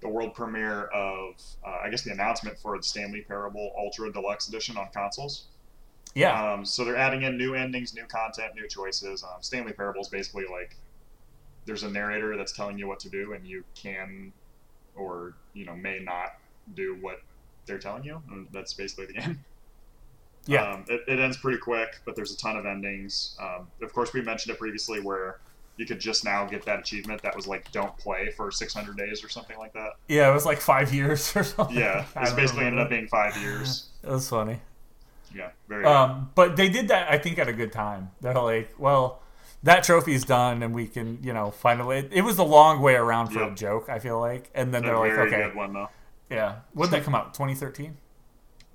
the 0.00 0.08
world 0.08 0.34
premiere 0.34 0.84
of, 0.84 1.34
uh, 1.66 1.78
I 1.82 1.90
guess, 1.90 2.02
the 2.02 2.12
announcement 2.12 2.56
for 2.58 2.76
the 2.76 2.84
Stanley 2.84 3.22
Parable 3.22 3.72
Ultra 3.76 4.12
Deluxe 4.12 4.48
Edition 4.48 4.76
on 4.76 4.88
consoles. 4.94 5.46
Yeah, 6.14 6.52
Um, 6.52 6.64
so 6.64 6.84
they're 6.84 6.96
adding 6.96 7.22
in 7.22 7.36
new 7.36 7.54
endings, 7.54 7.92
new 7.92 8.06
content, 8.06 8.54
new 8.54 8.68
choices. 8.68 9.24
Um, 9.24 9.40
Stanley 9.40 9.72
Parable 9.72 10.00
is 10.00 10.08
basically 10.08 10.44
like 10.48 10.76
there's 11.64 11.82
a 11.82 11.90
narrator 11.90 12.36
that's 12.36 12.52
telling 12.52 12.78
you 12.78 12.86
what 12.86 13.00
to 13.00 13.08
do, 13.08 13.32
and 13.32 13.44
you 13.44 13.64
can 13.74 14.32
or 14.94 15.34
you 15.54 15.64
know 15.64 15.74
may 15.74 15.98
not 15.98 16.34
do 16.76 16.96
what 17.00 17.20
they're 17.66 17.80
telling 17.80 18.04
you. 18.04 18.22
And 18.30 18.46
that's 18.52 18.74
basically 18.74 19.06
the 19.06 19.16
end. 19.22 19.40
Yeah, 20.46 20.72
Um, 20.72 20.84
it, 20.88 21.02
it 21.08 21.18
ends 21.20 21.36
pretty 21.36 21.58
quick, 21.58 22.00
but 22.04 22.14
there's 22.16 22.32
a 22.32 22.36
ton 22.36 22.56
of 22.56 22.66
endings. 22.66 23.36
Um, 23.40 23.68
of 23.82 23.92
course, 23.92 24.12
we 24.12 24.22
mentioned 24.22 24.54
it 24.54 24.58
previously 24.58 25.00
where 25.00 25.40
you 25.76 25.86
could 25.86 25.98
just 25.98 26.24
now 26.24 26.44
get 26.46 26.64
that 26.66 26.78
achievement 26.78 27.20
that 27.22 27.34
was 27.34 27.46
like 27.46 27.70
don't 27.72 27.96
play 27.98 28.30
for 28.36 28.50
600 28.50 28.96
days 28.96 29.24
or 29.24 29.28
something 29.28 29.58
like 29.58 29.72
that. 29.72 29.90
yeah. 30.08 30.30
It 30.30 30.34
was 30.34 30.44
like 30.46 30.60
five 30.60 30.92
years 30.94 31.34
or 31.36 31.42
something. 31.44 31.76
Yeah, 31.76 32.04
it 32.16 32.36
basically 32.36 32.64
ended 32.66 32.80
up 32.80 32.90
being 32.90 33.08
five 33.08 33.36
years. 33.38 33.88
It 34.02 34.10
was 34.10 34.28
funny. 34.28 34.60
Yeah, 35.34 35.50
very. 35.68 35.84
Um, 35.84 36.30
but 36.36 36.56
they 36.56 36.68
did 36.68 36.88
that, 36.88 37.10
I 37.10 37.18
think, 37.18 37.38
at 37.38 37.48
a 37.48 37.52
good 37.52 37.72
time. 37.72 38.12
They're 38.20 38.34
like, 38.34 38.72
well, 38.78 39.20
that 39.64 39.82
trophy's 39.82 40.24
done, 40.24 40.62
and 40.62 40.72
we 40.74 40.86
can, 40.86 41.18
you 41.22 41.32
know, 41.32 41.50
finally. 41.50 41.98
It, 41.98 42.12
it 42.12 42.22
was 42.22 42.36
the 42.36 42.44
long 42.44 42.80
way 42.80 42.94
around 42.94 43.30
for 43.30 43.42
a 43.42 43.52
joke. 43.54 43.88
I 43.88 43.98
feel 43.98 44.20
like, 44.20 44.50
and 44.54 44.72
then 44.72 44.84
a 44.84 44.86
they're 44.86 44.98
like, 44.98 45.12
very 45.12 45.28
okay, 45.32 45.42
good 45.48 45.56
one 45.56 45.72
though. 45.72 45.88
yeah. 46.30 46.56
When 46.72 46.88
did 46.88 47.00
that 47.00 47.04
come 47.04 47.14
out? 47.16 47.34
2013. 47.34 47.96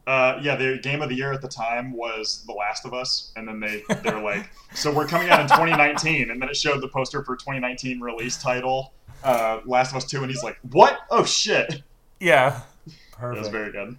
Uh, 0.10 0.40
yeah, 0.42 0.56
the 0.56 0.80
game 0.82 1.04
of 1.04 1.10
the 1.10 1.14
year 1.14 1.32
at 1.32 1.40
the 1.40 1.48
time 1.48 1.94
was 1.94 2.44
The 2.48 2.54
Last 2.54 2.84
of 2.84 2.96
Us, 2.96 3.32
and 3.36 3.48
then 3.48 3.60
they 3.60 3.84
they're 4.02 4.20
like, 4.20 4.50
so 4.74 4.92
we're 4.92 5.06
coming 5.06 5.30
out 5.30 5.40
in 5.40 5.46
2019, 5.46 6.32
and 6.32 6.42
then 6.42 6.50
it 6.50 6.58
showed 6.58 6.82
the 6.82 6.88
poster 6.88 7.24
for 7.24 7.36
2019 7.36 8.00
release 8.00 8.42
title, 8.42 8.92
uh, 9.24 9.60
Last 9.68 9.92
of 9.92 9.98
Us 9.98 10.06
Two, 10.06 10.24
and 10.24 10.32
he's 10.32 10.42
like, 10.42 10.58
what? 10.72 11.02
Oh 11.12 11.24
shit! 11.24 11.84
Yeah. 12.20 12.62
It 12.88 12.94
Perfect. 13.12 13.40
was 13.40 13.50
very 13.50 13.72
good. 13.72 13.96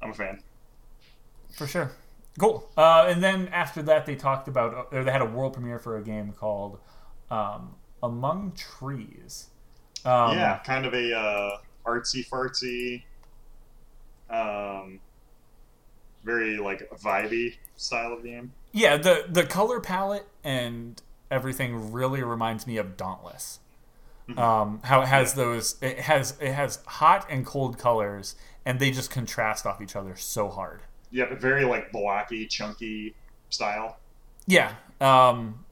I'm 0.00 0.12
a 0.12 0.14
fan. 0.14 0.42
For 1.52 1.66
sure. 1.66 1.92
Cool. 2.38 2.66
Uh, 2.74 3.04
and 3.10 3.22
then 3.22 3.48
after 3.48 3.82
that, 3.82 4.06
they 4.06 4.14
talked 4.14 4.48
about, 4.48 4.88
or 4.92 5.04
they 5.04 5.12
had 5.12 5.20
a 5.20 5.26
world 5.26 5.52
premiere 5.52 5.78
for 5.78 5.98
a 5.98 6.02
game 6.02 6.32
called 6.32 6.78
um, 7.30 7.74
Among 8.02 8.52
Trees. 8.56 9.48
Um, 10.06 10.38
yeah, 10.38 10.58
kind 10.64 10.86
of 10.86 10.94
a 10.94 11.14
uh, 11.14 11.58
artsy 11.84 12.26
fartsy, 12.26 13.02
um, 14.30 15.00
very 16.28 16.58
like 16.58 16.88
vibey 16.90 17.56
style 17.76 18.12
of 18.12 18.22
game. 18.22 18.52
Yeah, 18.72 18.96
the, 18.98 19.24
the 19.28 19.44
color 19.44 19.80
palette 19.80 20.28
and 20.44 21.00
everything 21.30 21.92
really 21.92 22.22
reminds 22.22 22.66
me 22.66 22.76
of 22.76 22.96
Dauntless. 22.96 23.60
Um, 24.36 24.80
how 24.84 25.00
it 25.00 25.06
has 25.06 25.32
those, 25.32 25.76
it 25.80 26.00
has 26.00 26.36
it 26.38 26.52
has 26.52 26.80
hot 26.86 27.26
and 27.30 27.46
cold 27.46 27.78
colors, 27.78 28.34
and 28.66 28.78
they 28.78 28.90
just 28.90 29.10
contrast 29.10 29.64
off 29.64 29.80
each 29.80 29.96
other 29.96 30.16
so 30.16 30.50
hard. 30.50 30.82
Yeah, 31.10 31.24
but 31.30 31.40
very 31.40 31.64
like 31.64 31.90
blocky, 31.92 32.46
chunky 32.46 33.14
style. 33.48 33.96
Yeah. 34.46 34.74
Um, 35.00 35.64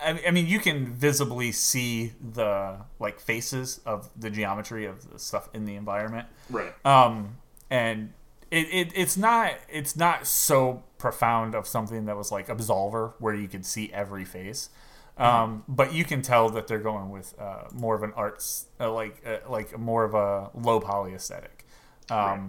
I, 0.00 0.20
I 0.28 0.30
mean, 0.30 0.46
you 0.46 0.60
can 0.60 0.94
visibly 0.94 1.50
see 1.50 2.12
the 2.20 2.76
like 3.00 3.18
faces 3.18 3.80
of 3.84 4.08
the 4.16 4.30
geometry 4.30 4.86
of 4.86 5.10
the 5.10 5.18
stuff 5.18 5.48
in 5.52 5.64
the 5.64 5.74
environment. 5.74 6.28
Right. 6.50 6.72
Um, 6.86 7.38
and 7.68 8.12
it, 8.52 8.68
it 8.70 8.92
it's 8.94 9.16
not 9.16 9.54
it's 9.68 9.96
not 9.96 10.26
so 10.26 10.84
profound 10.98 11.54
of 11.56 11.66
something 11.66 12.04
that 12.04 12.16
was 12.16 12.30
like 12.30 12.46
Absolver 12.48 13.14
where 13.18 13.34
you 13.34 13.48
could 13.48 13.66
see 13.66 13.90
every 13.92 14.24
face. 14.24 14.70
Um, 15.18 15.64
but 15.68 15.92
you 15.92 16.04
can 16.04 16.22
tell 16.22 16.48
that 16.50 16.66
they're 16.68 16.78
going 16.80 17.10
with 17.10 17.34
uh, 17.38 17.64
more 17.72 17.94
of 17.94 18.02
an 18.02 18.12
arts 18.16 18.66
uh, 18.80 18.90
like 18.92 19.22
uh, 19.26 19.38
like 19.50 19.78
more 19.78 20.04
of 20.04 20.14
a 20.14 20.50
low 20.54 20.80
poly 20.80 21.14
aesthetic. 21.14 21.66
Um, 22.10 22.16
Right. 22.18 22.40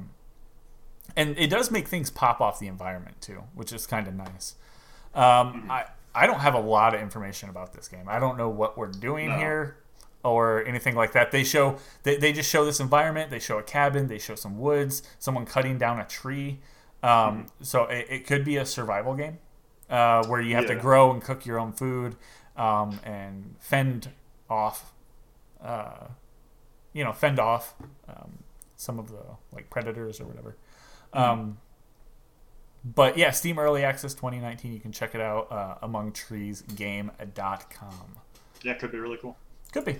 and 1.17 1.37
it 1.37 1.49
does 1.49 1.71
make 1.71 1.87
things 1.87 2.09
pop 2.09 2.41
off 2.41 2.59
the 2.59 2.67
environment 2.67 3.21
too, 3.21 3.43
which 3.53 3.71
is 3.73 3.85
kind 3.85 4.07
of 4.07 4.13
nice. 4.15 4.55
Um, 5.13 5.67
I 5.69 5.85
I 6.15 6.25
don't 6.27 6.39
have 6.39 6.53
a 6.53 6.59
lot 6.59 6.95
of 6.95 7.01
information 7.01 7.49
about 7.49 7.73
this 7.73 7.87
game. 7.87 8.05
I 8.07 8.19
don't 8.19 8.37
know 8.37 8.49
what 8.49 8.77
we're 8.77 8.87
doing 8.87 9.29
No. 9.29 9.37
here 9.37 9.77
or 10.23 10.65
anything 10.65 10.95
like 10.95 11.11
that. 11.13 11.31
They 11.31 11.43
show 11.43 11.77
they, 12.03 12.17
they 12.17 12.33
just 12.33 12.49
show 12.49 12.65
this 12.65 12.79
environment. 12.79 13.29
They 13.29 13.39
show 13.39 13.57
a 13.59 13.63
cabin. 13.63 14.07
They 14.07 14.19
show 14.19 14.35
some 14.35 14.57
woods. 14.57 15.03
Someone 15.19 15.45
cutting 15.45 15.77
down 15.77 15.99
a 15.99 16.05
tree. 16.05 16.59
Um, 17.01 17.47
So 17.61 17.83
it, 17.85 18.07
it 18.09 18.27
could 18.27 18.43
be 18.45 18.57
a 18.57 18.65
survival 18.65 19.15
game 19.15 19.39
uh, 19.89 20.25
where 20.27 20.41
you 20.41 20.55
have 20.55 20.67
to 20.67 20.75
grow 20.75 21.11
and 21.11 21.21
cook 21.21 21.45
your 21.45 21.59
own 21.59 21.73
food 21.73 22.15
um, 22.55 22.99
and 23.03 23.55
fend 23.59 24.09
off, 24.49 24.93
uh, 25.61 26.07
you 26.93 27.03
know, 27.03 27.11
fend 27.11 27.39
off 27.39 27.75
um, 28.07 28.43
some 28.77 28.99
of 28.99 29.09
the 29.09 29.23
like 29.51 29.69
predators 29.69 30.21
or 30.21 30.25
whatever. 30.25 30.55
Um, 31.11 31.57
but 32.85 33.17
yeah, 33.17 33.31
Steam 33.31 33.57
Early 33.59 33.83
Access 33.83 34.13
2019. 34.13 34.73
You 34.73 34.79
can 34.79 34.91
check 34.91 35.15
it 35.15 35.21
out 35.21 35.51
uh, 35.51 35.75
amongtreesgame.com. 35.85 38.15
Yeah, 38.61 38.73
could 38.75 38.91
be 38.91 38.99
really 38.99 39.17
cool. 39.17 39.35
Could 39.71 39.85
be. 39.85 39.97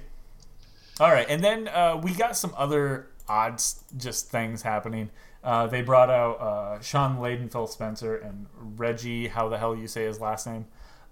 All 0.99 1.11
right, 1.11 1.25
and 1.27 1.43
then 1.43 1.67
uh, 1.67 1.99
we 2.01 2.13
got 2.13 2.37
some 2.37 2.53
other 2.55 3.07
odd 3.27 3.61
just 3.97 4.29
things 4.29 4.61
happening. 4.61 5.09
Uh, 5.43 5.67
they 5.67 5.81
brought 5.81 6.09
out 6.09 6.39
uh, 6.39 6.81
Shawn 6.81 7.17
Layden, 7.17 7.51
Phil 7.51 7.67
Spencer, 7.67 8.15
and 8.15 8.47
Reggie. 8.77 9.27
How 9.27 9.49
the 9.49 9.57
hell 9.57 9.75
you 9.75 9.87
say 9.87 10.05
his 10.05 10.19
last 10.19 10.47
name? 10.47 10.65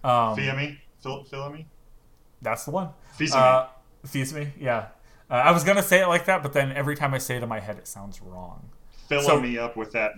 Um, 0.03 0.35
Fiami? 0.37 0.77
Phil 1.01 1.25
Filami? 1.25 1.65
that's 2.41 2.65
the 2.65 2.71
one. 2.71 2.89
Fizami. 3.17 4.47
Uh, 4.47 4.49
yeah. 4.59 4.87
Uh, 5.29 5.33
I 5.33 5.51
was 5.51 5.63
gonna 5.63 5.83
say 5.83 6.01
it 6.01 6.07
like 6.07 6.25
that, 6.25 6.43
but 6.43 6.53
then 6.53 6.71
every 6.71 6.95
time 6.95 7.13
I 7.13 7.17
say 7.17 7.37
it 7.37 7.43
in 7.43 7.49
my 7.49 7.59
head, 7.59 7.77
it 7.77 7.87
sounds 7.87 8.21
wrong. 8.21 8.69
Fill 9.07 9.21
so- 9.21 9.39
me 9.39 9.57
up 9.57 9.77
with 9.77 9.91
that 9.93 10.13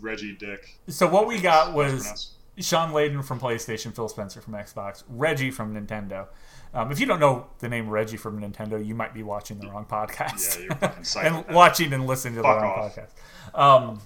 Reggie 0.00 0.36
Dick. 0.36 0.78
So 0.88 1.08
what 1.08 1.26
we 1.26 1.40
got 1.40 1.74
was. 1.74 2.32
Shawn 2.60 2.92
Layden 2.92 3.24
from 3.24 3.40
PlayStation, 3.40 3.94
Phil 3.94 4.08
Spencer 4.08 4.40
from 4.40 4.54
Xbox, 4.54 5.02
Reggie 5.08 5.50
from 5.50 5.74
Nintendo. 5.74 6.26
Um, 6.72 6.92
if 6.92 7.00
you 7.00 7.06
don't 7.06 7.18
know 7.20 7.48
the 7.58 7.68
name 7.68 7.88
Reggie 7.88 8.16
from 8.16 8.40
Nintendo, 8.40 8.84
you 8.84 8.94
might 8.94 9.12
be 9.12 9.22
watching 9.22 9.58
the 9.58 9.68
wrong 9.68 9.86
podcast. 9.86 10.58
Yeah, 10.60 10.62
you're 10.64 10.78
and 10.96 11.06
psychopath. 11.06 11.54
watching 11.54 11.92
and 11.92 12.06
listening 12.06 12.34
to 12.36 12.42
Fuck 12.42 12.58
the 12.60 12.62
wrong 12.64 12.78
off. 12.80 12.96
podcast. 12.96 13.58
Um, 13.58 14.00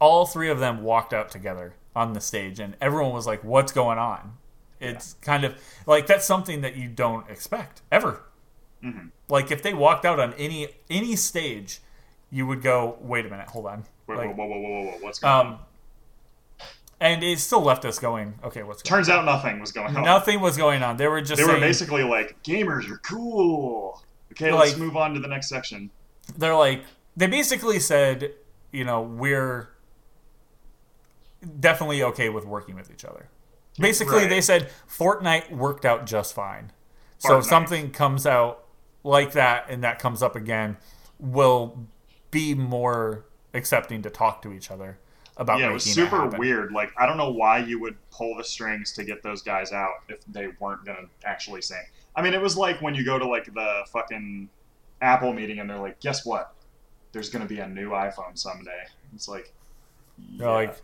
all 0.00 0.26
three 0.26 0.48
of 0.50 0.60
them 0.60 0.82
walked 0.82 1.12
out 1.12 1.30
together 1.30 1.74
on 1.96 2.12
the 2.12 2.20
stage, 2.20 2.60
and 2.60 2.76
everyone 2.80 3.12
was 3.12 3.26
like, 3.26 3.42
"What's 3.42 3.72
going 3.72 3.98
on?" 3.98 4.34
It's 4.78 5.14
kind 5.20 5.44
of 5.44 5.56
like 5.86 6.06
that's 6.06 6.24
something 6.24 6.60
that 6.62 6.76
you 6.76 6.88
don't 6.88 7.28
expect 7.28 7.82
ever. 7.90 8.22
Mm-hmm. 8.84 9.08
Like 9.28 9.50
if 9.50 9.62
they 9.62 9.74
walked 9.74 10.04
out 10.04 10.18
on 10.20 10.32
any 10.34 10.68
any 10.88 11.16
stage, 11.16 11.80
you 12.30 12.46
would 12.46 12.62
go, 12.62 12.96
"Wait 13.00 13.26
a 13.26 13.28
minute, 13.28 13.48
hold 13.48 13.66
on." 13.66 13.84
Wait, 14.06 14.16
Like, 14.18 14.36
whoa, 14.36 14.46
whoa, 14.46 14.58
whoa, 14.58 14.70
whoa, 14.70 14.84
whoa, 14.92 14.98
what's 15.00 15.18
going 15.18 15.34
on? 15.34 15.58
And 17.00 17.22
it 17.24 17.38
still 17.38 17.62
left 17.62 17.84
us 17.84 17.98
going, 17.98 18.34
okay, 18.44 18.62
what's 18.62 18.82
going 18.82 18.98
Turns 18.98 19.08
out 19.08 19.24
nothing 19.24 19.58
was 19.60 19.72
going 19.72 19.88
on? 19.88 19.96
on. 19.98 20.04
Nothing 20.04 20.40
was 20.40 20.56
going 20.56 20.82
on. 20.82 20.96
They 20.98 21.08
were 21.08 21.20
just 21.22 21.40
They 21.40 21.46
were 21.50 21.58
basically 21.58 22.02
like, 22.04 22.40
gamers 22.42 22.90
are 22.90 22.98
cool. 22.98 24.02
Okay, 24.32 24.52
let's 24.52 24.72
Like- 24.72 24.78
move 24.80 24.96
on 24.96 25.14
to 25.14 25.20
the 25.20 25.28
next 25.28 25.48
section. 25.48 25.90
they're 26.36 26.54
like, 26.54 26.84
they 27.16 27.26
basically 27.26 27.80
said, 27.80 28.32
you 28.70 28.84
know, 28.84 29.00
we're 29.02 29.70
definitely 31.58 32.02
okay 32.02 32.28
with 32.28 32.44
working 32.44 32.74
with 32.76 32.90
each 32.90 33.04
other. 33.04 33.28
Basically, 33.78 34.18
Right. 34.18 34.28
they 34.28 34.40
said 34.40 34.70
Fortnite 34.88 35.50
worked 35.50 35.84
out 35.84 36.04
just 36.06 36.34
fine. 36.34 36.72
So 37.18 37.38
if 37.38 37.44
something 37.44 37.90
comes 37.90 38.26
out 38.26 38.64
like 39.04 39.32
that 39.32 39.66
and 39.68 39.82
that 39.84 39.98
comes 39.98 40.22
up 40.22 40.36
again, 40.36 40.76
we'll 41.18 41.86
be 42.30 42.54
more 42.54 43.24
accepting 43.54 44.02
to 44.02 44.10
talk 44.10 44.42
to 44.42 44.52
each 44.52 44.70
other 44.70 44.98
about 45.40 45.58
Yeah, 45.58 45.70
it 45.70 45.72
was 45.72 45.82
super 45.84 46.26
weird. 46.28 46.70
Like, 46.72 46.92
I 46.96 47.06
don't 47.06 47.16
know 47.16 47.32
why 47.32 47.58
you 47.58 47.80
would 47.80 47.96
pull 48.12 48.36
the 48.36 48.44
strings 48.44 48.92
to 48.92 49.02
get 49.04 49.22
those 49.24 49.42
guys 49.42 49.72
out 49.72 49.94
if 50.08 50.24
they 50.26 50.48
weren't 50.60 50.84
gonna 50.84 51.08
actually 51.24 51.62
sing. 51.62 51.82
I 52.14 52.22
mean, 52.22 52.34
it 52.34 52.40
was 52.40 52.56
like 52.56 52.80
when 52.80 52.94
you 52.94 53.04
go 53.04 53.18
to 53.18 53.26
like 53.26 53.52
the 53.52 53.84
fucking 53.92 54.48
Apple 55.00 55.32
meeting 55.32 55.58
and 55.58 55.68
they're 55.68 55.78
like, 55.78 55.98
"Guess 56.00 56.24
what? 56.26 56.52
There's 57.12 57.30
gonna 57.30 57.46
be 57.46 57.58
a 57.58 57.66
new 57.68 57.90
iPhone 57.90 58.38
someday." 58.38 58.84
It's 59.14 59.26
like, 59.28 59.52
They're 60.36 60.50
like, 60.50 60.76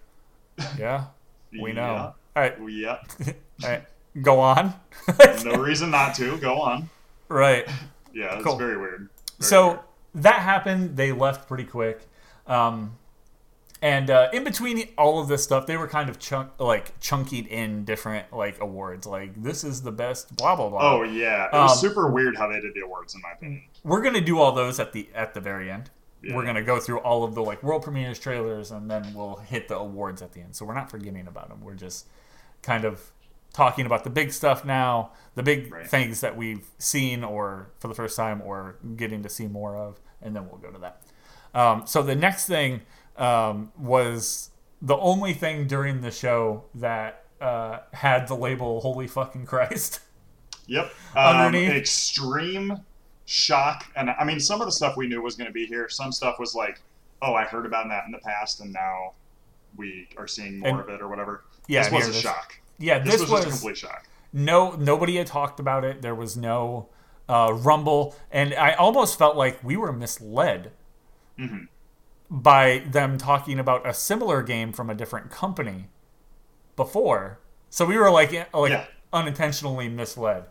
yeah, 0.78 1.04
we 1.52 1.72
know. 1.74 1.92
Yeah, 1.92 2.02
All 2.04 2.42
right, 2.42 2.56
yeah. 2.68 2.98
all 3.62 3.70
right, 3.70 3.84
go 4.22 4.40
on. 4.40 4.74
No 5.44 5.52
reason 5.62 5.90
not 5.90 6.14
to. 6.16 6.36
Go 6.38 6.60
on. 6.60 6.88
right. 7.28 7.68
Yeah, 8.12 8.34
it's 8.36 8.44
Cool. 8.44 8.56
very 8.56 8.78
weird. 8.78 9.08
Very 9.38 9.48
so 9.48 9.66
weird. 9.68 9.80
that 10.16 10.40
happened. 10.40 10.96
They 10.96 11.12
left 11.12 11.46
pretty 11.46 11.64
quick. 11.64 12.00
Um, 12.46 12.96
and 13.82 14.10
uh, 14.10 14.28
in 14.32 14.42
between 14.44 14.88
all 14.96 15.18
of 15.20 15.28
this 15.28 15.44
stuff, 15.44 15.66
they 15.66 15.76
were 15.76 15.86
kind 15.88 16.08
of 16.08 16.18
chunk 16.18 16.58
like 16.58 16.98
chunking 17.00 17.46
in 17.46 17.84
different 17.84 18.32
like 18.32 18.60
awards. 18.60 19.06
Like 19.06 19.40
this 19.42 19.64
is 19.64 19.82
the 19.82 19.92
best. 19.92 20.34
Blah 20.36 20.56
blah 20.56 20.68
blah. 20.70 20.92
Oh 20.94 21.02
yeah, 21.02 21.46
it 21.46 21.52
was 21.52 21.72
Um, 21.72 21.78
super 21.78 22.10
weird 22.10 22.36
how 22.36 22.48
they 22.48 22.60
did 22.60 22.74
the 22.74 22.80
awards, 22.80 23.14
in 23.14 23.20
my 23.20 23.32
opinion. 23.32 23.62
We're 23.84 24.02
gonna 24.02 24.20
do 24.20 24.38
all 24.38 24.52
those 24.52 24.80
at 24.80 24.92
the 24.92 25.08
at 25.14 25.34
the 25.34 25.40
very 25.40 25.70
end. 25.70 25.90
Yeah. 26.22 26.34
We're 26.34 26.44
gonna 26.46 26.62
go 26.64 26.80
through 26.80 27.00
all 27.00 27.22
of 27.24 27.34
the 27.34 27.42
like 27.42 27.62
world 27.62 27.82
premieres, 27.82 28.18
trailers, 28.18 28.70
and 28.70 28.90
then 28.90 29.12
we'll 29.14 29.36
hit 29.36 29.68
the 29.68 29.76
awards 29.78 30.22
at 30.22 30.32
the 30.32 30.40
end. 30.40 30.56
So 30.56 30.64
we're 30.64 30.74
not 30.74 30.90
forgetting 30.90 31.26
about 31.28 31.48
them. 31.50 31.60
We're 31.60 31.74
just 31.74 32.06
kind 32.62 32.84
of 32.84 33.12
talking 33.52 33.86
about 33.86 34.04
the 34.04 34.10
big 34.10 34.32
stuff 34.32 34.64
now, 34.64 35.12
the 35.34 35.42
big 35.42 35.72
Right. 35.72 35.86
things 35.86 36.20
that 36.22 36.36
we've 36.36 36.66
seen 36.78 37.22
or 37.24 37.68
for 37.78 37.88
the 37.88 37.94
first 37.94 38.16
time 38.16 38.42
or 38.42 38.76
getting 38.96 39.22
to 39.22 39.28
see 39.28 39.46
more 39.46 39.76
of, 39.76 40.00
and 40.20 40.34
then 40.34 40.48
we'll 40.48 40.58
go 40.58 40.70
to 40.70 40.78
that. 40.78 41.02
Um, 41.54 41.86
so 41.86 42.02
the 42.02 42.14
next 42.16 42.46
thing 42.46 42.82
um, 43.18 43.72
was 43.78 44.50
the 44.82 44.96
only 44.96 45.32
thing 45.32 45.66
during 45.66 46.00
the 46.00 46.10
show 46.10 46.64
that 46.74 47.24
uh, 47.40 47.80
had 47.92 48.28
the 48.28 48.34
label 48.34 48.80
"Holy 48.80 49.06
fucking 49.06 49.46
Christ." 49.46 50.00
Yep. 50.66 50.92
Um, 51.16 51.54
Extreme 51.54 52.80
shock, 53.24 53.86
and 53.96 54.10
I 54.10 54.24
mean, 54.24 54.38
some 54.40 54.60
of 54.60 54.66
the 54.66 54.72
stuff 54.72 54.96
we 54.96 55.06
knew 55.08 55.22
was 55.22 55.34
going 55.36 55.46
to 55.46 55.52
be 55.52 55.64
here. 55.66 55.88
Some 55.88 56.12
stuff 56.12 56.38
was 56.38 56.54
like, 56.54 56.80
"Oh, 57.22 57.34
I 57.34 57.44
heard 57.44 57.64
about 57.66 57.88
that 57.88 58.04
in 58.04 58.12
the 58.12 58.18
past, 58.18 58.60
and 58.60 58.72
now 58.72 59.12
we 59.76 60.08
are 60.18 60.26
seeing 60.26 60.58
more 60.60 60.68
And- 60.70 60.80
of 60.80 60.88
it, 60.90 61.00
or 61.00 61.08
whatever." 61.08 61.44
Yeah, 61.68 61.84
this 61.84 61.92
was 61.92 62.06
a 62.06 62.10
it 62.10 62.16
is. 62.16 62.20
shock. 62.20 62.58
Yeah, 62.78 62.98
This, 62.98 63.20
this, 63.20 63.30
was, 63.30 63.44
just 63.44 63.46
a 63.46 63.50
complete 63.50 63.76
shock. 63.78 64.06
no 64.32 64.72
nobody 64.72 65.16
had 65.16 65.26
talked 65.26 65.58
about 65.58 65.82
it 65.84 66.02
there 66.02 66.14
was 66.14 66.36
no 66.36 66.88
uh, 67.28 67.50
rumble 67.54 68.14
and 68.30 68.52
i 68.54 68.72
almost 68.74 69.16
felt 69.18 69.34
like 69.36 69.64
we 69.64 69.76
were 69.78 69.92
misled 69.92 70.70
hmm 71.38 71.64
by 72.30 72.82
them 72.90 73.18
talking 73.18 73.58
about 73.58 73.86
a 73.86 73.94
similar 73.94 74.42
game 74.42 74.72
from 74.72 74.90
a 74.90 74.94
different 74.94 75.30
company 75.30 75.88
before 76.74 77.38
so 77.70 77.84
we 77.86 77.96
were 77.96 78.10
like 78.10 78.32
like 78.54 78.70
Yeah. 78.70 78.84
unintentionally 79.12 79.88
misled 79.88 80.44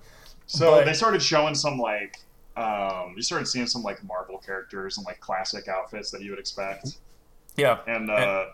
So 0.47 0.71
But- 0.71 0.86
they 0.86 0.93
started 0.93 1.21
showing 1.23 1.55
some 1.55 1.78
like, 1.80 2.17
um, 2.55 3.13
you 3.15 3.21
started 3.23 3.47
seeing 3.47 3.65
some 3.67 3.82
like 3.82 4.03
Marvel 4.03 4.38
characters 4.38 4.97
and 4.97 5.05
like 5.05 5.19
classic 5.19 5.67
outfits 5.67 6.11
that 6.11 6.21
you 6.21 6.30
would 6.30 6.39
expect. 6.39 6.97
Yeah, 7.57 7.80
And 7.88 8.11
uh, 8.11 8.45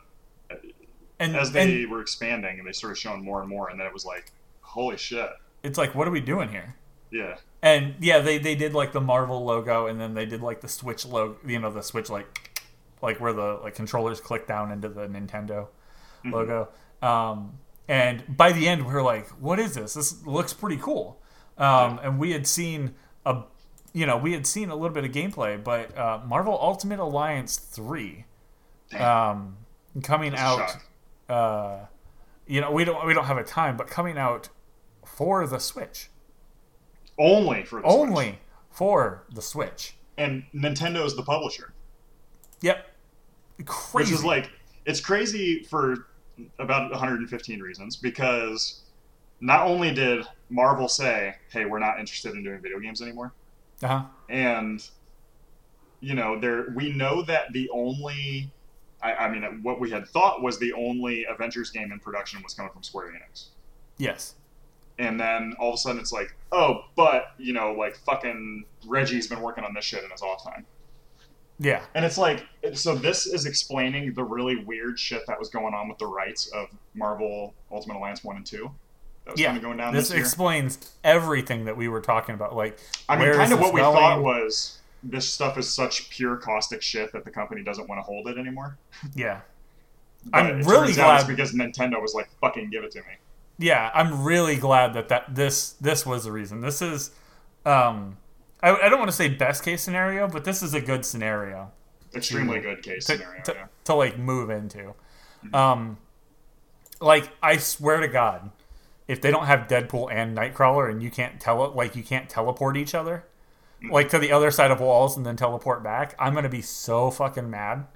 and 1.19 1.35
as 1.35 1.47
and 1.49 1.55
they 1.55 1.85
were 1.85 2.01
expanding, 2.01 2.59
and 2.59 2.67
they 2.67 2.71
started 2.71 2.97
showing 2.97 3.23
more 3.25 3.41
and 3.41 3.49
more, 3.49 3.69
and 3.69 3.79
then 3.79 3.87
it 3.87 3.93
was 3.93 4.05
like, 4.05 4.31
holy 4.61 4.95
shit, 4.97 5.29
it's 5.63 5.77
like, 5.77 5.93
what 5.93 6.07
are 6.07 6.11
we 6.11 6.21
doing 6.21 6.49
here? 6.49 6.75
yeah, 7.11 7.35
And 7.61 7.95
yeah, 7.99 8.19
they 8.19 8.37
they 8.37 8.55
did 8.55 8.73
like 8.73 8.91
the 8.93 9.01
Marvel 9.01 9.43
logo, 9.43 9.87
and 9.87 9.99
then 9.99 10.13
they 10.13 10.25
did 10.25 10.41
like 10.41 10.61
the 10.61 10.67
Switch 10.69 11.05
logo. 11.05 11.37
You 11.45 11.59
know, 11.59 11.71
the 11.71 11.83
Switch 11.83 12.09
like 12.09 12.50
like 13.01 13.19
where 13.19 13.33
the 13.33 13.59
like 13.63 13.75
controllers 13.75 14.19
click 14.21 14.47
down 14.47 14.71
into 14.71 14.89
the 14.89 15.07
Nintendo 15.07 15.67
Mhm. 16.23 16.31
logo. 16.33 16.69
Um, 17.01 17.59
and 17.87 18.23
by 18.37 18.51
the 18.51 18.67
end, 18.67 18.85
we 18.85 18.93
were 18.93 19.01
like, 19.03 19.27
"What 19.39 19.59
is 19.59 19.73
this? 19.75 19.93
This 19.95 20.25
looks 20.25 20.53
pretty 20.53 20.77
cool." 20.77 21.19
Um, 21.57 21.99
And 22.03 22.19
we 22.19 22.31
had 22.31 22.47
seen 22.47 22.95
a, 23.25 23.43
you 23.93 24.05
know, 24.05 24.17
we 24.17 24.33
had 24.33 24.45
seen 24.47 24.69
a 24.69 24.75
little 24.75 24.93
bit 24.93 25.03
of 25.03 25.11
gameplay, 25.11 25.61
but 25.61 25.95
uh, 25.97 26.21
Marvel 26.25 26.57
Ultimate 26.61 26.99
Alliance 26.99 27.57
three, 27.57 28.25
um, 28.97 29.57
coming 30.03 30.31
That's 30.31 30.41
out. 30.41 30.77
Uh, 31.29 31.85
you 32.47 32.61
know, 32.61 32.71
we 32.71 32.83
don't 32.85 33.05
we 33.05 33.13
don't 33.13 33.25
have 33.25 33.37
a 33.37 33.43
time, 33.43 33.77
but 33.77 33.87
coming 33.87 34.17
out 34.17 34.49
for 35.05 35.45
the 35.47 35.59
Switch, 35.59 36.09
only 37.17 37.63
for 37.63 37.81
the 37.81 37.87
Switch. 37.89 37.99
only 37.99 38.39
for 38.69 39.23
the 39.31 39.41
Switch. 39.41 39.95
and 40.17 40.43
Nintendo 40.53 41.03
is 41.05 41.15
the 41.15 41.23
publisher, 41.23 41.73
Yep, 42.61 42.85
crazy. 43.65 44.11
which 44.11 44.19
is 44.19 44.23
like 44.23 44.49
it's 44.85 44.99
crazy 44.99 45.63
for 45.63 46.07
about 46.59 46.91
115 46.91 47.59
reasons 47.59 47.95
because 47.95 48.81
not 49.39 49.65
only 49.67 49.93
did 49.93 50.25
Marvel 50.49 50.87
say, 50.87 51.35
"Hey, 51.49 51.65
we're 51.65 51.79
not 51.79 51.99
interested 51.99 52.33
in 52.33 52.43
doing 52.43 52.61
video 52.61 52.79
games 52.79 53.01
anymore," 53.01 53.33
uh-huh. 53.83 54.03
and 54.29 54.87
you 55.99 56.15
know, 56.15 56.39
there 56.39 56.67
we 56.75 56.91
know 56.91 57.21
that 57.23 57.53
the 57.53 57.69
only, 57.71 58.51
I, 59.01 59.13
I 59.13 59.31
mean, 59.31 59.63
what 59.63 59.79
we 59.79 59.89
had 59.89 60.07
thought 60.07 60.41
was 60.41 60.59
the 60.59 60.73
only 60.73 61.25
Avengers 61.25 61.69
game 61.69 61.91
in 61.91 61.99
production 61.99 62.41
was 62.43 62.53
coming 62.53 62.71
from 62.71 62.83
Square 62.83 63.13
Enix. 63.13 63.47
yes, 63.97 64.35
and 64.99 65.19
then 65.19 65.55
all 65.59 65.69
of 65.69 65.75
a 65.75 65.77
sudden 65.77 65.99
it's 65.99 66.11
like, 66.11 66.35
oh, 66.51 66.85
but 66.95 67.33
you 67.37 67.53
know, 67.53 67.73
like 67.73 67.95
fucking 67.97 68.65
Reggie's 68.85 69.27
been 69.27 69.41
working 69.41 69.63
on 69.63 69.73
this 69.73 69.85
shit 69.85 70.03
in 70.03 70.09
his 70.09 70.21
off 70.21 70.43
time, 70.43 70.65
yeah, 71.61 71.83
and 71.93 72.03
it's 72.03 72.17
like, 72.17 72.43
so 72.73 72.95
this 72.95 73.27
is 73.27 73.45
explaining 73.45 74.13
the 74.13 74.23
really 74.23 74.57
weird 74.63 74.97
shit 74.99 75.21
that 75.27 75.37
was 75.37 75.49
going 75.49 75.73
on 75.73 75.87
with 75.87 75.99
the 75.99 76.07
rights 76.07 76.47
of 76.47 76.67
Marvel 76.95 77.53
Ultimate 77.71 77.97
Alliance 77.97 78.23
one 78.23 78.35
and 78.37 78.45
two. 78.45 78.71
That 79.25 79.33
was 79.33 79.39
yeah. 79.39 79.47
kind 79.47 79.57
of 79.57 79.63
going 79.63 79.77
down 79.77 79.93
this 79.93 80.09
this, 80.09 80.17
explains 80.17 80.91
everything 81.03 81.65
that 81.65 81.77
we 81.77 81.87
were 81.87 82.01
talking 82.01 82.33
about. 82.33 82.55
Like, 82.55 82.79
I 83.07 83.15
mean, 83.15 83.31
kind 83.33 83.53
of 83.53 83.59
what 83.59 83.73
we 83.73 83.79
going? 83.79 83.95
thought 83.95 84.23
was 84.23 84.79
this 85.03 85.29
stuff 85.29 85.57
is 85.59 85.71
such 85.71 86.09
pure 86.09 86.37
caustic 86.37 86.81
shit 86.81 87.11
that 87.13 87.23
the 87.25 87.31
company 87.31 87.63
doesn't 87.63 87.87
want 87.87 87.99
to 87.99 88.03
hold 88.03 88.27
it 88.27 88.37
anymore. 88.39 88.77
yeah, 89.13 89.41
I'm 90.33 90.61
really 90.63 90.87
turns 90.87 90.97
out 90.97 91.15
it's 91.15 91.23
glad- 91.25 91.27
because 91.27 91.53
Nintendo 91.53 92.01
was 92.01 92.15
like, 92.15 92.29
fucking 92.41 92.71
give 92.71 92.83
it 92.83 92.91
to 92.91 92.99
me. 92.99 93.17
yeah. 93.59 93.91
I'm 93.93 94.23
really 94.23 94.55
glad 94.55 94.93
that 94.95 95.09
that 95.09 95.35
this 95.35 95.73
this 95.73 96.05
was 96.05 96.23
the 96.23 96.31
reason. 96.31 96.61
This 96.61 96.81
is, 96.81 97.11
um, 97.65 98.17
I, 98.63 98.75
I 98.75 98.89
don't 98.89 98.99
want 98.99 99.09
to 99.09 99.15
say 99.15 99.27
best 99.29 99.63
case 99.63 99.81
scenario, 99.81 100.27
but 100.27 100.43
this 100.45 100.61
is 100.61 100.73
a 100.73 100.81
good 100.81 101.05
scenario. 101.05 101.71
Extremely 102.13 102.57
To- 102.57 102.61
good 102.61 102.83
case 102.83 103.05
to, 103.05 103.17
scenario. 103.17 103.41
to, 103.43 103.55
to 103.85 103.93
like 103.95 104.17
move 104.17 104.49
into. 104.49 104.93
Um, 105.53 105.97
like 106.99 107.29
I 107.41 107.57
swear 107.57 107.99
to 107.99 108.07
God, 108.07 108.51
if 109.07 109.21
they 109.21 109.31
don't 109.31 109.45
have 109.45 109.67
Deadpool 109.67 110.11
and 110.11 110.37
Nightcrawler 110.37 110.89
and 110.89 111.01
you 111.01 111.09
can't 111.09 111.39
tell 111.39 111.65
it, 111.65 111.75
like 111.75 111.95
you 111.95 112.03
can't 112.03 112.29
teleport 112.29 112.77
each 112.77 112.93
other, 112.93 113.25
like 113.89 114.09
to 114.09 114.19
the 114.19 114.31
other 114.31 114.51
side 114.51 114.69
of 114.69 114.79
walls 114.79 115.17
and 115.17 115.25
then 115.25 115.35
teleport 115.35 115.81
back, 115.83 116.15
I'm 116.19 116.35
gonna 116.35 116.49
be 116.49 116.61
so 116.61 117.09
fucking 117.09 117.49
mad. 117.49 117.87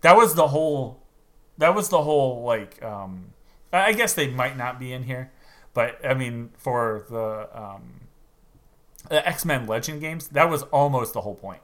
That 0.00 0.16
was 0.16 0.34
the 0.34 0.48
whole. 0.48 1.00
That 1.58 1.74
was 1.76 1.88
the 1.90 2.02
whole 2.02 2.42
like. 2.42 2.82
Um, 2.82 3.26
I 3.72 3.86
I 3.86 3.92
guess 3.92 4.14
they 4.14 4.26
might 4.26 4.56
not 4.56 4.80
be 4.80 4.92
in 4.92 5.04
here, 5.04 5.30
but 5.74 6.04
I 6.04 6.14
mean 6.14 6.50
for 6.58 7.06
the 7.08 7.48
um, 7.54 8.00
the 9.08 9.26
X 9.26 9.44
Men 9.44 9.66
Legend 9.66 10.00
games, 10.00 10.28
that 10.28 10.48
was 10.50 10.62
almost 10.64 11.12
the 11.14 11.20
whole 11.22 11.34
point 11.34 11.60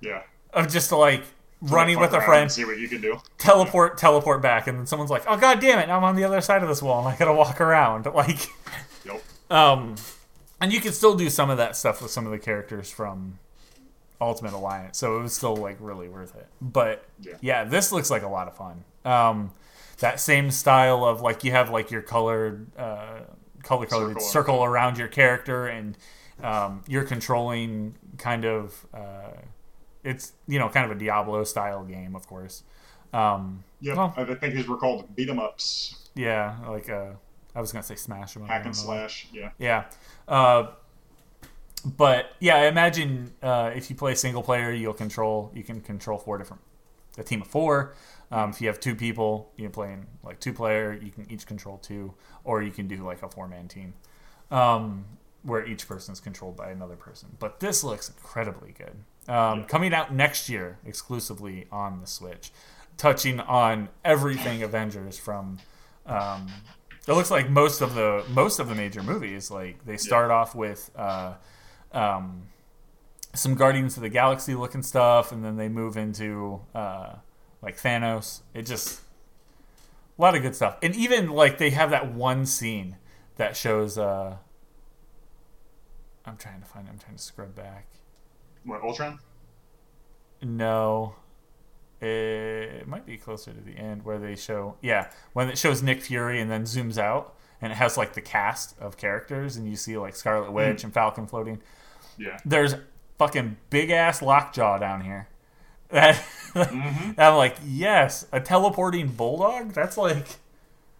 Yeah. 0.00 0.22
of 0.52 0.68
just 0.68 0.90
like 0.92 1.22
running 1.62 1.98
with 2.00 2.12
a 2.14 2.20
friend 2.22 2.50
See 2.50 2.64
what 2.64 2.78
you 2.78 2.88
can 2.88 3.00
do. 3.00 3.18
teleport, 3.38 3.98
teleport 3.98 4.40
back, 4.42 4.66
and 4.66 4.78
then 4.78 4.86
someone's 4.86 5.10
like, 5.10 5.24
"Oh 5.26 5.36
god 5.36 5.60
damn 5.60 5.78
it! 5.78 5.90
I'm 5.90 6.02
on 6.04 6.16
the 6.16 6.24
other 6.24 6.40
side 6.40 6.62
of 6.62 6.68
this 6.68 6.82
wall, 6.82 7.00
and 7.06 7.14
I 7.14 7.16
gotta 7.18 7.32
walk 7.34 7.60
around." 7.60 8.06
Like, 8.14 8.48
Yep. 9.04 9.22
um, 9.50 9.94
and 10.60 10.72
you 10.72 10.80
can 10.80 10.92
still 10.92 11.14
do 11.16 11.28
some 11.30 11.50
of 11.50 11.58
that 11.58 11.76
stuff 11.76 12.00
with 12.02 12.10
some 12.10 12.24
of 12.26 12.32
the 12.32 12.38
characters 12.38 12.90
from 12.90 13.38
Ultimate 14.20 14.52
Alliance, 14.52 14.98
so 14.98 15.18
it 15.18 15.22
was 15.22 15.34
still 15.34 15.56
like 15.56 15.76
really 15.80 16.08
worth 16.08 16.34
it. 16.34 16.46
But 16.60 17.04
Yeah. 17.20 17.34
yeah, 17.40 17.64
this 17.64 17.92
looks 17.92 18.10
like 18.10 18.22
a 18.22 18.28
lot 18.28 18.48
of 18.48 18.56
fun. 18.56 18.84
Um, 19.04 19.52
that 19.98 20.18
same 20.20 20.50
style 20.50 21.04
of 21.04 21.20
like 21.20 21.44
you 21.44 21.52
have 21.52 21.68
like 21.70 21.90
your 21.90 22.02
colored, 22.02 22.66
uh, 22.78 23.20
color 23.62 23.84
colored 23.86 24.14
Circle. 24.14 24.22
circle 24.28 24.64
around 24.64 24.96
your 24.98 25.08
character, 25.08 25.66
and 25.66 25.96
um, 26.42 26.82
you're 26.88 27.04
controlling 27.04 27.94
kind 28.18 28.44
of. 28.44 28.86
Uh, 28.94 29.32
it's 30.02 30.32
you 30.48 30.58
know 30.58 30.68
kind 30.70 30.90
of 30.90 30.96
a 30.96 30.98
Diablo 30.98 31.44
style 31.44 31.84
game, 31.84 32.16
of 32.16 32.26
course. 32.26 32.62
Um, 33.12 33.64
Yep. 33.82 33.96
well, 33.96 34.14
I 34.16 34.24
think 34.34 34.54
these 34.54 34.68
were 34.68 34.76
called 34.76 35.14
beat 35.16 35.28
'em 35.28 35.38
ups, 35.38 36.08
yeah, 36.14 36.56
like 36.68 36.88
uh, 36.90 37.12
I 37.54 37.60
was 37.60 37.72
gonna 37.72 37.82
say 37.82 37.96
Smash. 37.96 38.36
I 38.36 38.46
hack 38.46 38.64
and 38.66 38.76
slash. 38.76 39.26
Yeah. 39.32 39.50
Yeah, 39.58 39.84
uh, 40.28 40.68
but 41.84 42.32
yeah, 42.40 42.56
I 42.56 42.66
imagine 42.66 43.32
uh, 43.42 43.70
if 43.74 43.88
you 43.90 43.96
play 43.96 44.14
single 44.14 44.42
player, 44.42 44.70
you'll 44.70 44.92
control. 44.94 45.50
You 45.54 45.62
can 45.64 45.80
control 45.80 46.18
four 46.18 46.36
different, 46.38 46.62
a 47.18 47.22
team 47.22 47.42
of 47.42 47.48
four. 47.48 47.94
Um, 48.30 48.50
if 48.50 48.60
you 48.60 48.68
have 48.68 48.78
two 48.80 48.94
people, 48.94 49.50
you're 49.56 49.70
playing 49.70 50.06
like 50.22 50.38
two 50.40 50.52
player. 50.52 50.92
You 50.92 51.10
can 51.10 51.30
each 51.30 51.46
control 51.46 51.78
two, 51.78 52.14
or 52.44 52.62
you 52.62 52.70
can 52.70 52.86
do 52.86 53.04
like 53.04 53.22
a 53.22 53.28
four 53.28 53.48
man 53.48 53.66
team, 53.66 53.94
um, 54.50 55.04
where 55.42 55.64
each 55.66 55.88
person 55.88 56.12
is 56.12 56.20
controlled 56.20 56.56
by 56.56 56.70
another 56.70 56.96
person. 56.96 57.36
But 57.38 57.60
this 57.60 57.82
looks 57.82 58.08
incredibly 58.08 58.72
good. 58.72 58.94
Um, 59.32 59.60
Yeah. 59.60 59.64
Coming 59.66 59.94
out 59.94 60.12
next 60.12 60.48
year 60.48 60.78
exclusively 60.84 61.66
on 61.72 62.00
the 62.00 62.06
Switch, 62.06 62.50
touching 62.96 63.40
on 63.40 63.88
everything 64.04 64.62
Avengers 64.62 65.18
from. 65.18 65.58
Um, 66.06 66.48
it 67.06 67.12
looks 67.12 67.30
like 67.30 67.48
most 67.48 67.80
of 67.80 67.94
the 67.94 68.24
most 68.30 68.58
of 68.58 68.68
the 68.68 68.74
major 68.74 69.02
movies 69.02 69.50
like 69.50 69.84
they 69.86 69.96
start 69.96 70.30
off 70.30 70.54
with 70.54 70.90
uh, 70.96 71.34
um, 71.92 72.42
some 73.34 73.54
Guardians 73.54 73.96
of 73.96 74.02
the 74.02 74.08
Galaxy 74.08 74.54
looking 74.54 74.82
stuff, 74.82 75.32
and 75.32 75.44
then 75.44 75.56
they 75.56 75.68
move 75.68 75.96
into 75.96 76.60
uh, 76.74 77.14
like 77.62 77.78
Thanos. 77.78 78.40
It 78.54 78.62
just 78.62 79.00
a 80.18 80.22
lot 80.22 80.34
of 80.34 80.42
good 80.42 80.54
stuff, 80.54 80.76
and 80.82 80.94
even 80.94 81.30
like 81.30 81.58
they 81.58 81.70
have 81.70 81.90
that 81.90 82.12
one 82.12 82.44
scene 82.46 82.96
that 83.36 83.56
shows. 83.56 83.96
Uh, 83.96 84.36
I'm 86.30 86.36
trying 86.36 86.60
to 86.60 86.66
find. 86.66 86.88
I'm 86.88 86.98
trying 86.98 87.16
to 87.16 87.22
scrub 87.22 87.54
back. 87.54 87.86
What 88.64 88.82
Ultron? 88.82 89.18
No. 90.42 91.14
It 92.00 92.88
might 92.88 93.04
be 93.04 93.18
closer 93.18 93.52
to 93.52 93.60
the 93.60 93.72
end 93.76 94.04
where 94.04 94.18
they 94.18 94.34
show, 94.34 94.76
yeah, 94.80 95.10
when 95.34 95.50
it 95.50 95.58
shows 95.58 95.82
Nick 95.82 96.00
Fury 96.00 96.40
and 96.40 96.50
then 96.50 96.62
zooms 96.62 96.96
out 96.96 97.34
and 97.60 97.72
it 97.72 97.76
has 97.76 97.98
like 97.98 98.14
the 98.14 98.22
cast 98.22 98.74
of 98.80 98.96
characters 98.96 99.56
and 99.56 99.68
you 99.68 99.76
see 99.76 99.98
like 99.98 100.16
Scarlet 100.16 100.50
Witch 100.50 100.82
and 100.82 100.94
Falcon 100.94 101.26
floating. 101.26 101.60
Yeah. 102.16 102.38
There's 102.46 102.74
fucking 103.18 103.58
big 103.68 103.90
ass 103.90 104.22
Lockjaw 104.22 104.78
down 104.78 105.02
here. 105.02 105.28
That 105.90 106.14
Mhm. 106.54 107.14
I'm 107.18 107.34
like, 107.36 107.56
yes, 107.64 108.24
a 108.32 108.40
teleporting 108.40 109.08
bulldog. 109.08 109.72
That's 109.72 109.96
like 109.98 110.24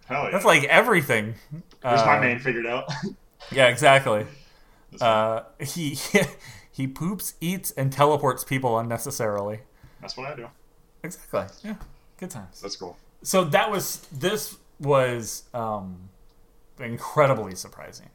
Hell 0.07 0.25
yeah. 0.25 0.31
that's 0.33 0.45
like 0.45 0.65
everything. 0.65 1.35
There's 1.81 2.01
Uh, 2.01 2.07
my 2.07 2.19
main 2.21 2.39
figured 2.41 2.67
out. 2.67 2.91
Yeah, 3.53 3.69
exactly. 3.69 4.27
Uh, 5.01 5.43
he 5.61 5.99
he 6.73 6.87
poops, 6.87 7.35
eats, 7.41 7.71
and 7.73 7.93
teleports 7.93 8.45
people 8.45 8.79
unnecessarily. 8.79 9.61
that's 10.01 10.17
what 10.17 10.27
I 10.33 10.37
do. 10.37 10.47
Exactly. 11.03 11.71
Yeah. 11.71 11.77
Good 12.19 12.31
times. 12.31 12.61
That's 12.61 12.77
cool. 12.77 12.97
So 13.23 13.45
that 13.45 13.71
was 13.71 14.07
this 14.13 14.57
was 14.79 15.45
um 15.55 16.09
incredibly 16.79 17.55
surprising. 17.55 18.09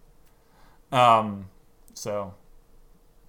Um 0.92 1.50
so 1.94 2.34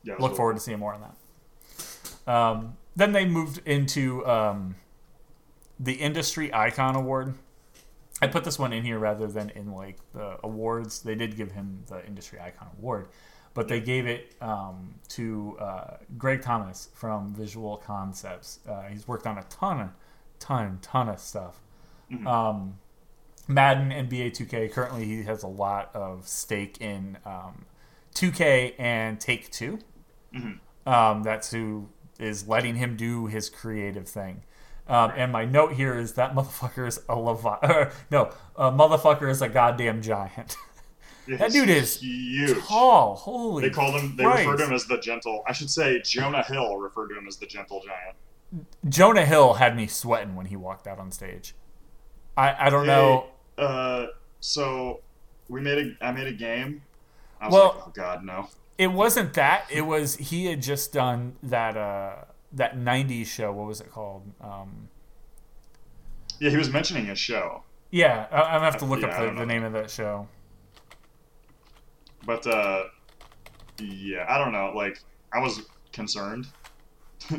Yeah. 0.02 0.14
look 0.18 0.30
cool. 0.30 0.36
forward 0.36 0.54
to 0.56 0.60
seeing 0.60 0.78
more 0.78 0.94
on 0.94 1.02
that. 1.02 2.32
Um 2.32 2.76
then 2.94 3.12
they 3.12 3.24
moved 3.26 3.60
into 3.66 4.26
um 4.26 4.76
the 5.78 5.94
industry 5.94 6.52
icon 6.52 6.96
award. 6.96 7.34
I 8.22 8.26
put 8.26 8.44
this 8.44 8.58
one 8.58 8.72
in 8.72 8.82
here 8.82 8.98
rather 8.98 9.26
than 9.26 9.50
in 9.50 9.72
like 9.72 9.98
the 10.14 10.38
awards. 10.42 11.00
They 11.02 11.14
did 11.14 11.36
give 11.36 11.52
him 11.52 11.84
the 11.88 12.04
industry 12.06 12.40
icon 12.40 12.68
award, 12.78 13.08
but 13.56 13.68
they 13.68 13.80
gave 13.80 14.06
it 14.06 14.34
um, 14.42 14.94
to 15.08 15.56
uh, 15.58 15.96
Greg 16.18 16.42
Thomas 16.42 16.90
from 16.94 17.34
Visual 17.34 17.78
Concepts. 17.78 18.60
Uh, 18.68 18.82
he's 18.82 19.08
worked 19.08 19.26
on 19.26 19.38
a 19.38 19.44
ton, 19.44 19.80
of, 19.80 19.88
ton, 20.38 20.78
ton 20.82 21.08
of 21.08 21.18
stuff. 21.18 21.58
Mhm. 22.12 22.26
Um, 22.26 22.78
Madden, 23.48 23.90
and 23.92 24.10
NBA 24.10 24.32
2K. 24.32 24.70
Currently, 24.72 25.04
he 25.06 25.22
has 25.22 25.42
a 25.42 25.48
lot 25.48 25.90
of 25.94 26.28
stake 26.28 26.80
in 26.80 27.16
um, 27.24 27.64
2K 28.14 28.74
and 28.78 29.18
Take 29.18 29.50
Two. 29.50 29.78
Mhm. 30.34 30.58
Um, 30.86 31.22
that's 31.22 31.50
who 31.50 31.88
is 32.18 32.46
letting 32.46 32.76
him 32.76 32.96
do 32.96 33.26
his 33.26 33.48
creative 33.48 34.06
thing. 34.08 34.42
Um, 34.88 35.12
and 35.16 35.32
my 35.32 35.44
note 35.44 35.72
here 35.72 35.96
is 35.98 36.12
that 36.12 36.34
motherfucker 36.34 36.86
is 36.86 37.00
a 37.08 37.18
levi- 37.18 37.88
no, 38.10 38.32
a 38.54 38.70
motherfucker 38.70 39.30
is 39.30 39.40
a 39.42 39.48
goddamn 39.48 40.02
giant. 40.02 40.56
that 41.28 41.50
dude 41.52 41.68
is 41.68 42.00
huge. 42.00 42.58
tall. 42.64 43.14
Holy, 43.16 43.68
They 43.68 43.74
called 43.74 43.94
him. 44.00 44.16
They 44.16 44.24
Christ. 44.24 44.46
referred 44.46 44.58
to 44.58 44.64
him 44.66 44.72
as 44.72 44.84
the 44.86 44.98
gentle. 44.98 45.42
I 45.46 45.52
should 45.52 45.70
say 45.70 46.00
Jonah 46.02 46.42
Hill 46.44 46.76
referred 46.78 47.08
to 47.08 47.18
him 47.18 47.26
as 47.26 47.36
the 47.36 47.46
gentle 47.46 47.82
giant. 47.84 48.16
Jonah 48.88 49.24
Hill 49.26 49.54
had 49.54 49.76
me 49.76 49.86
sweating 49.86 50.36
when 50.36 50.46
he 50.46 50.56
walked 50.56 50.86
out 50.86 50.98
on 50.98 51.10
stage. 51.10 51.54
I 52.36 52.66
I 52.66 52.70
don't 52.70 52.86
know. 52.86 53.26
Uh, 53.58 54.06
so 54.40 55.00
we 55.48 55.60
made 55.60 55.78
a. 56.00 56.04
I 56.06 56.12
made 56.12 56.26
a 56.28 56.32
game. 56.32 56.82
I 57.40 57.46
was 57.46 57.52
Well- 57.54 57.64
like, 57.76 57.86
oh 57.88 57.92
god, 57.94 58.24
no. 58.24 58.48
It 58.78 58.88
wasn't 58.92 59.32
that. 59.34 59.64
It 59.70 59.82
was 59.82 60.16
he 60.16 60.46
had 60.46 60.60
just 60.60 60.92
done 60.92 61.36
that 61.42 61.76
uh 61.76 62.16
that 62.52 62.76
'90s 62.76 63.26
show. 63.26 63.50
What 63.52 63.66
was 63.66 63.80
it 63.80 63.90
called? 63.90 64.22
Um, 64.40 64.88
Yeah, 66.38 66.50
he 66.50 66.56
was 66.58 66.68
mentioning 66.70 67.06
his 67.06 67.18
show, 67.18 67.62
yeah, 67.90 68.26
I'm 68.30 68.38
gonna 68.60 68.64
have 68.66 68.76
to 68.78 68.84
look 68.84 69.00
Yeah, 69.00 69.08
up 69.08 69.34
the, 69.34 69.40
the 69.40 69.46
name 69.46 69.64
of 69.64 69.72
that 69.72 69.90
show. 69.90 70.28
But 72.26 72.46
uh, 72.46 72.84
yeah, 73.80 74.26
I 74.28 74.38
don't 74.38 74.52
know. 74.52 74.72
Like, 74.74 75.00
I 75.32 75.38
was 75.38 75.62
concerned. 75.92 76.46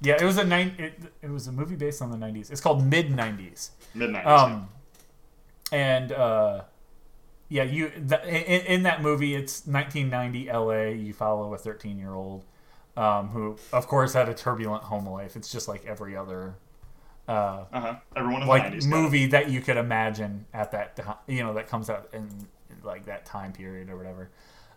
Yeah, 0.00 0.16
it 0.20 0.24
was 0.24 0.36
a 0.36 0.44
nine. 0.44 0.74
It, 0.76 1.00
it 1.22 1.30
was 1.30 1.46
a 1.46 1.52
movie 1.52 1.76
based 1.76 2.02
on 2.02 2.10
the 2.10 2.16
'90s. 2.18 2.50
It's 2.50 2.60
called 2.60 2.84
Mid 2.84 3.08
'90s. 3.08 3.70
Midnight. 3.94 4.26
Um, 4.26 4.68
and 5.72 6.12
uh, 6.12 6.62
yeah, 7.48 7.62
you 7.62 7.90
the, 7.96 8.22
in, 8.28 8.66
in 8.66 8.82
that 8.82 9.00
movie, 9.00 9.34
it's 9.34 9.66
1990 9.66 10.50
L.A. 10.50 10.94
You 10.94 11.14
follow 11.14 11.54
a 11.54 11.58
13 11.58 11.98
year 11.98 12.12
old 12.12 12.44
um, 12.98 13.28
who, 13.28 13.56
of 13.72 13.86
course, 13.86 14.12
had 14.12 14.28
a 14.28 14.34
turbulent 14.34 14.82
home 14.82 15.08
life. 15.08 15.36
It's 15.36 15.50
just 15.50 15.68
like 15.68 15.86
every 15.86 16.14
other 16.16 16.56
uh, 17.26 17.64
uh 17.72 17.80
huh. 17.80 17.94
Everyone 18.16 18.42
in 18.42 18.48
the 18.48 18.52
like 18.52 18.64
90s. 18.64 18.86
movie 18.86 19.26
that 19.26 19.50
you 19.50 19.60
could 19.60 19.76
imagine 19.76 20.44
at 20.52 20.72
that 20.72 20.96
time, 20.96 21.16
you 21.26 21.42
know, 21.42 21.54
that 21.54 21.68
comes 21.68 21.88
out 21.88 22.10
in 22.12 22.28
like 22.84 23.06
that 23.06 23.24
time 23.26 23.52
period 23.52 23.90
or 23.90 23.96
whatever. 23.96 24.30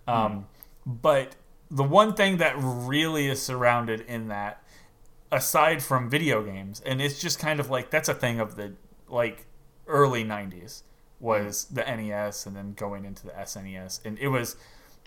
Um, 0.08 0.48
But 0.86 1.36
the 1.70 1.84
one 1.84 2.14
thing 2.14 2.38
that 2.38 2.56
really 2.58 3.28
is 3.28 3.42
surrounded 3.42 4.02
in 4.02 4.30
that, 4.30 4.64
aside 5.32 5.84
from 5.84 6.10
video 6.10 6.44
games, 6.44 6.82
and 6.86 7.02
it's 7.02 7.20
just 7.20 7.40
kind 7.40 7.60
of 7.60 7.70
like 7.70 7.90
that's 7.92 8.08
a 8.10 8.14
thing 8.14 8.40
of 8.40 8.56
the 8.56 8.74
like 9.10 9.46
early 9.86 10.24
'90s 10.24 10.84
was 11.20 11.66
the 11.66 11.84
NES, 11.84 12.46
and 12.46 12.56
then 12.56 12.74
going 12.74 13.04
into 13.06 13.26
the 13.26 13.32
SNES, 13.38 14.00
and 14.06 14.18
it 14.20 14.30
was. 14.30 14.56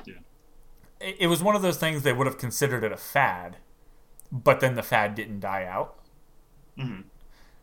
Yeah. 0.05 0.15
It 1.01 1.17
it 1.21 1.27
was 1.29 1.43
one 1.43 1.57
of 1.57 1.63
those 1.63 1.79
things 1.79 2.03
they 2.03 2.13
would 2.13 2.27
have 2.27 2.37
considered 2.39 2.85
it 2.85 2.93
a 2.93 2.97
fad, 2.97 3.57
but 4.31 4.61
then 4.61 4.75
the 4.75 4.83
fad 4.83 5.15
didn't 5.15 5.41
die 5.41 5.65
out. 5.65 5.99
Mhm. 6.79 7.05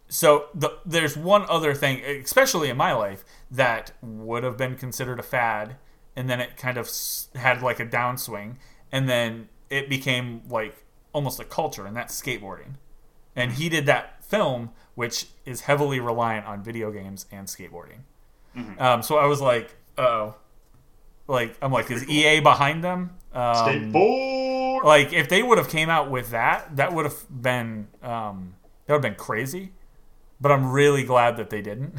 So 0.10 0.48
the, 0.54 0.78
there's 0.86 1.18
one 1.18 1.46
other 1.50 1.74
thing, 1.74 2.02
especially 2.04 2.70
in 2.70 2.78
my 2.78 2.94
life, 2.94 3.26
that 3.52 3.92
would 4.02 4.44
have 4.44 4.58
been 4.58 4.76
considered 4.76 5.20
a 5.20 5.24
fad, 5.24 5.76
and 6.16 6.30
then 6.30 6.40
it 6.40 6.56
kind 6.58 6.78
of 6.78 6.90
had 7.36 7.62
like 7.62 7.80
a 7.80 7.86
downswing, 7.86 8.56
and 8.92 9.10
then 9.10 9.50
it 9.70 9.90
became 9.90 10.44
like 10.50 10.86
almost 11.14 11.40
a 11.40 11.44
culture, 11.44 11.86
and 11.86 11.96
that's 11.96 12.20
skateboarding. 12.20 12.76
And 13.36 13.54
he 13.54 13.70
did 13.70 13.86
that 13.86 14.24
film, 14.24 14.72
which 14.96 15.28
is 15.46 15.62
heavily 15.62 16.00
reliant 16.00 16.46
on 16.46 16.64
video 16.64 16.92
games 16.92 17.26
and 17.32 17.48
skateboarding. 17.48 18.00
Um, 18.80 19.04
so 19.04 19.18
I 19.18 19.28
was 19.28 19.40
like, 19.40 19.76
oh, 20.00 20.34
like 21.28 21.56
I'm 21.62 21.72
like, 21.72 21.92
is 21.92 22.08
EA 22.10 22.40
behind 22.40 22.84
them? 22.84 23.12
Um, 23.34 23.94
Skateboard. 23.94 24.84
like 24.84 25.14
if 25.14 25.30
they 25.30 25.44
would 25.44 25.60
have 25.60 25.70
came 25.70 25.90
out 25.90 26.10
with 26.10 26.32
that 26.32 26.76
that 26.78 26.94
would 26.94 27.06
have 27.06 27.26
been 27.30 27.88
um, 28.02 28.56
that 28.86 28.94
would 28.94 29.04
have 29.04 29.12
been 29.14 29.16
crazy 29.24 29.74
but 30.42 30.52
i'm 30.52 30.72
really 30.72 31.04
glad 31.04 31.38
that 31.38 31.50
they 31.50 31.62
didn't 31.62 31.96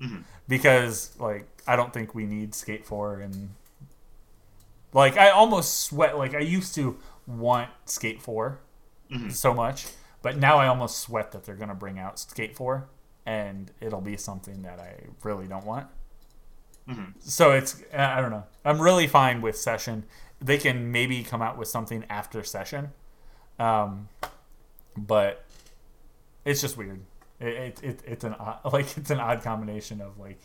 Mhm. 0.00 0.22
because 0.46 1.10
like 1.18 1.46
i 1.66 1.74
don't 1.76 1.92
think 1.92 2.14
we 2.14 2.24
need 2.26 2.54
skate 2.54 2.86
4 2.86 3.20
and 3.20 3.50
like 4.92 5.16
i 5.16 5.30
almost 5.30 5.80
sweat 5.80 6.16
like 6.16 6.34
i 6.34 6.38
used 6.40 6.74
to 6.76 6.98
want 7.26 7.70
skate 7.84 8.22
4 8.22 8.58
Mhm. 9.10 9.32
so 9.32 9.52
much 9.54 9.86
but 10.22 10.36
now 10.36 10.56
i 10.58 10.66
almost 10.66 10.98
sweat 11.00 11.32
that 11.32 11.44
they're 11.44 11.56
going 11.56 11.68
to 11.68 11.74
bring 11.74 11.98
out 11.98 12.18
skate 12.18 12.56
4 12.56 12.88
and 13.26 13.70
it'll 13.80 14.00
be 14.00 14.16
something 14.16 14.62
that 14.62 14.78
i 14.80 14.94
really 15.22 15.46
don't 15.46 15.64
want 15.66 15.88
Mhm. 16.88 17.12
so 17.20 17.52
it's 17.52 17.82
I 17.92 18.20
don't 18.22 18.30
know. 18.30 18.44
I'm 18.64 18.80
really 18.80 19.06
fine 19.06 19.42
with 19.42 19.58
session. 19.58 20.06
They 20.40 20.56
can 20.56 20.90
maybe 20.90 21.22
come 21.22 21.42
out 21.42 21.58
with 21.58 21.68
something 21.68 22.02
after 22.08 22.42
session, 22.42 22.94
um, 23.58 24.08
but 24.96 25.44
it's 26.46 26.62
just 26.62 26.78
weird. 26.78 27.02
It, 27.40 27.46
it, 27.46 27.80
it 27.82 28.02
it's 28.06 28.24
an 28.24 28.34
odd, 28.34 28.60
like 28.72 28.96
it's 28.96 29.10
an 29.10 29.20
odd 29.20 29.42
combination 29.42 30.00
of 30.00 30.18
like 30.18 30.40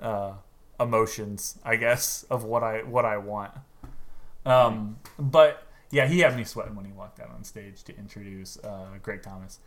uh, 0.00 0.32
emotions, 0.80 1.58
I 1.64 1.76
guess, 1.76 2.24
of 2.30 2.44
what 2.44 2.62
I 2.62 2.82
what 2.82 3.04
I 3.04 3.18
want. 3.18 3.52
Um, 4.46 4.98
but 5.18 5.66
yeah, 5.90 6.06
he 6.06 6.20
had 6.20 6.36
me 6.36 6.44
sweating 6.44 6.74
when 6.74 6.84
he 6.84 6.92
walked 6.92 7.20
out 7.20 7.30
on 7.30 7.44
stage 7.44 7.82
to 7.84 7.96
introduce 7.96 8.58
uh, 8.58 8.86
Greg 9.02 9.22
Thomas. 9.22 9.60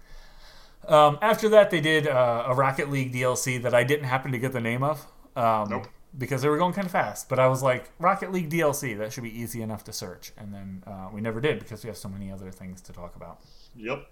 Um, 0.88 1.18
after 1.22 1.49
that, 1.49 1.72
they 1.72 1.82
did 1.82 2.08
uh, 2.08 2.45
a 2.47 2.53
Rocket 2.53 2.89
League 2.89 3.14
DLC 3.14 3.62
that 3.62 3.74
I 3.74 3.84
didn't 3.84 4.05
happen 4.05 4.32
to 4.32 4.38
get 4.38 4.53
the 4.53 4.62
name 4.62 4.84
of. 4.84 5.05
Um, 5.36 5.70
Nope. 5.70 5.88
Because 6.18 6.41
they 6.41 6.49
were 6.49 6.58
going 6.58 6.74
kind 6.74 6.86
of 6.86 6.91
fast, 6.91 7.30
but 7.30 7.38
I 7.38 7.47
was 7.47 7.62
like, 7.62 7.91
Rocket 7.99 8.32
League 8.32 8.49
DLC, 8.49 8.97
that 8.97 9.14
should 9.14 9.24
be 9.24 9.39
easy 9.39 9.62
enough 9.62 9.84
to 9.84 9.93
search. 9.93 10.32
And 10.38 10.53
then 10.53 10.84
uh, 10.88 11.10
we 11.12 11.22
never 11.22 11.39
did 11.39 11.60
because 11.60 11.84
we 11.84 11.89
have 11.89 11.97
so 11.97 12.10
many 12.10 12.32
other 12.32 12.49
things 12.49 12.82
to 12.82 12.93
talk 12.93 13.16
about. 13.16 13.41
Yep. 13.76 14.08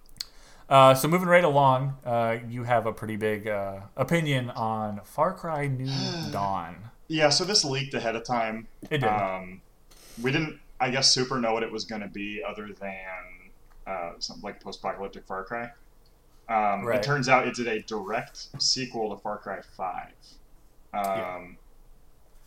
Uh, 0.69 0.93
so 0.95 1.07
moving 1.07 1.27
right 1.27 1.43
along, 1.43 1.95
uh, 2.05 2.37
you 2.49 2.63
have 2.63 2.85
a 2.85 2.93
pretty 2.93 3.15
big 3.15 3.47
uh, 3.47 3.81
opinion 3.95 4.49
on 4.51 5.01
Far 5.03 5.33
Cry 5.33 5.67
New 5.67 5.91
Dawn. 6.31 6.89
Yeah. 7.07 7.29
So 7.29 7.43
this 7.43 7.63
leaked 7.63 7.93
ahead 7.93 8.15
of 8.15 8.23
time. 8.23 8.67
It 8.89 8.99
did. 8.99 9.09
Um, 9.09 9.61
we 10.21 10.31
didn't, 10.31 10.59
I 10.79 10.89
guess, 10.89 11.13
super 11.13 11.39
know 11.39 11.53
what 11.53 11.63
it 11.63 11.71
was 11.71 11.85
going 11.85 12.01
to 12.01 12.07
be, 12.07 12.41
other 12.47 12.69
than 12.79 13.51
uh, 13.85 14.13
something 14.19 14.43
like 14.43 14.59
post-apocalyptic 14.61 15.25
Far 15.27 15.43
Cry. 15.43 15.69
Um, 16.49 16.83
Right. 16.85 16.97
It 16.99 17.03
turns 17.03 17.27
out 17.29 17.47
it's 17.47 17.59
a 17.59 17.81
direct 17.81 18.47
sequel 18.61 19.15
to 19.15 19.21
Far 19.21 19.37
Cry 19.37 19.61
Five. 19.77 20.13
Um, 20.93 21.03
Yeah. 21.03 21.47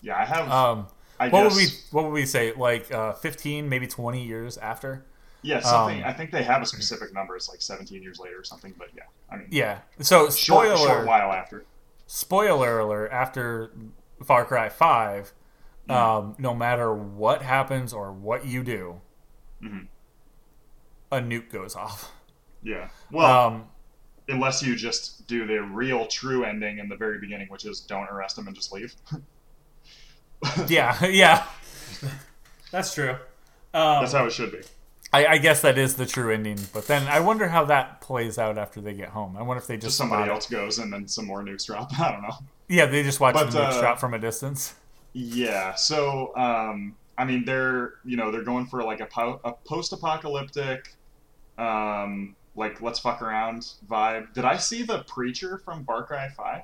yeah. 0.03 0.19
I 0.19 0.25
have. 0.25 0.51
Um, 0.51 0.87
I 1.21 1.29
what 1.31 1.43
guess, 1.45 1.55
would 1.55 1.61
we 1.61 1.69
what 1.91 2.05
would 2.05 2.13
we 2.13 2.27
say? 2.27 2.53
Like 2.53 2.93
uh, 2.93 3.13
fifteen, 3.13 3.69
maybe 3.69 3.89
twenty 3.89 4.25
years 4.25 4.57
after? 4.59 5.05
Yeah, 5.43 5.61
something. 5.61 6.03
um, 6.03 6.09
I 6.09 6.13
think 6.13 6.31
they 6.33 6.43
have 6.43 6.63
a 6.63 6.67
specific 6.67 7.13
number. 7.15 7.37
It's 7.37 7.49
like 7.49 7.63
17 7.63 8.03
years 8.03 8.19
later 8.19 8.41
or 8.41 8.45
something. 8.45 8.75
But 8.77 8.89
yeah, 8.97 9.05
I 9.31 9.37
mean, 9.37 9.49
Yeah. 9.51 9.79
So 10.01 10.29
spoiler 10.31 10.77
short 10.77 11.07
while 11.07 11.33
after. 11.33 11.65
spoiler 12.07 12.81
alert 12.81 13.11
after 13.13 13.71
Far 14.25 14.45
Cry 14.45 14.69
5 14.69 15.33
Mhm. 15.89 15.95
um, 15.95 16.35
no 16.39 16.55
matter 16.55 16.93
what 16.93 17.43
happens 17.43 17.93
or 17.93 18.13
what 18.13 18.45
you 18.45 18.63
do 18.65 19.01
Mhm. 19.63 19.87
a 21.13 21.19
nuke 21.19 21.51
goes 21.51 21.75
off 21.77 22.11
Yeah. 22.63 22.89
Well, 23.13 23.47
um, 23.47 23.69
unless 24.29 24.63
you 24.63 24.75
just 24.77 25.27
do 25.29 25.47
the 25.47 25.63
real 25.63 26.07
true 26.07 26.45
ending 26.45 26.79
in 26.79 26.89
the 26.89 26.97
very 26.97 27.19
beginning, 27.19 27.49
which 27.49 27.65
is 27.65 27.81
don't 27.81 28.09
arrest 28.09 28.37
him 28.37 28.47
and 28.49 28.57
just 28.57 28.73
leave. 28.73 28.95
yeah 30.67 31.05
yeah 31.07 31.47
that's 32.71 32.93
true 32.95 33.13
um, 33.75 34.01
That's 34.03 34.13
how 34.13 34.25
it 34.27 34.33
should 34.33 34.51
be. 34.53 34.63
I, 35.13 35.27
I 35.27 35.39
guess 35.39 35.63
that 35.63 35.79
is 35.79 35.95
the 35.97 36.05
true 36.07 36.33
ending 36.33 36.59
but 36.73 36.87
then 36.87 37.07
I 37.09 37.21
wonder 37.21 37.49
how 37.49 37.65
that 37.67 38.01
plays 38.01 38.39
out 38.39 38.59
after 38.59 38.81
they 38.81 38.93
get 38.95 39.09
home 39.11 39.37
I 39.37 39.43
wonder 39.43 39.61
if 39.63 39.67
they 39.67 39.77
just, 39.77 39.87
Just 39.87 39.97
somebody 39.99 40.31
it. 40.31 40.33
else 40.35 40.47
goes 40.49 40.79
and 40.79 40.93
then 40.93 41.09
some 41.09 41.27
more 41.27 41.43
nukes 41.43 41.67
drop. 41.67 41.91
I 42.01 42.13
don't 42.13 42.23
know. 42.23 42.35
yeah 42.69 42.87
they 42.87 43.03
just 43.03 43.19
watch 43.21 43.35
But, 43.35 43.51
the 43.51 43.59
nuke 43.59 43.73
uh, 43.73 43.81
drop 43.81 43.99
from 43.99 44.15
a 44.15 44.19
distance 44.19 44.75
Yeah. 45.15 45.75
So, 45.75 46.37
um, 46.37 46.95
I 47.17 47.25
mean, 47.25 47.45
they're 47.45 47.95
you 48.05 48.17
know 48.17 48.31
they're 48.31 48.45
going 48.45 48.67
for 48.67 48.83
like 48.85 49.01
a, 49.01 49.07
po- 49.07 49.41
a 49.43 49.53
post-apocalyptic, 49.53 50.95
um, 51.57 52.37
like 52.55 52.81
let's 52.81 53.01
fuck 53.01 53.23
around 53.23 53.73
vibe. 53.91 54.33
Did 54.35 54.45
I 54.45 54.57
see 54.59 54.83
the 54.85 55.03
preacher 55.05 55.59
from 55.65 55.85
Far 55.85 56.05
Cry 56.05 56.29
Five 56.37 56.63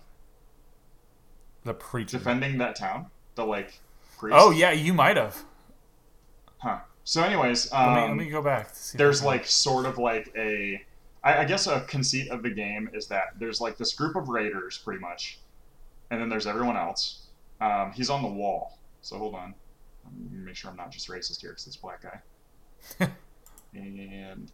the 1.64 1.74
preacher 1.74 2.18
defending 2.18 2.58
that 2.58 2.76
town? 2.76 3.06
The 3.34 3.44
like 3.44 3.80
priest. 4.18 4.36
oh 4.38 4.50
yeah 4.52 4.70
you 4.70 4.92
might 4.94 5.16
have. 5.16 5.42
So, 7.04 7.22
anyways, 7.22 7.70
let, 7.70 7.78
um, 7.80 7.94
me, 7.94 8.00
let 8.08 8.16
me 8.16 8.30
go 8.30 8.42
back 8.42 8.74
there's 8.94 9.22
like 9.22 9.46
sort 9.46 9.84
of 9.86 9.98
like 9.98 10.32
a 10.36 10.82
I, 11.22 11.38
I 11.38 11.44
guess 11.44 11.66
a 11.66 11.80
conceit 11.82 12.30
of 12.30 12.42
the 12.42 12.50
game 12.50 12.90
is 12.94 13.06
that 13.08 13.38
there's 13.38 13.60
like 13.60 13.76
this 13.76 13.94
group 13.94 14.16
of 14.16 14.28
raiders 14.28 14.78
pretty 14.78 15.00
much 15.00 15.38
and 16.10 16.20
then 16.20 16.28
there's 16.28 16.46
everyone 16.46 16.76
else. 16.76 17.26
Um, 17.60 17.92
he's 17.92 18.10
on 18.10 18.22
the 18.22 18.28
wall. 18.28 18.78
So 19.02 19.18
hold 19.18 19.34
on. 19.34 19.54
Let 20.04 20.32
me 20.32 20.38
make 20.38 20.54
sure 20.54 20.70
i'm 20.70 20.76
not 20.76 20.90
just 20.90 21.08
racist 21.08 21.40
here 21.40 21.50
because 21.50 21.66
it's 21.66 21.76
a 21.76 21.80
black 21.80 22.02
guy. 22.02 23.08
And 23.76 24.52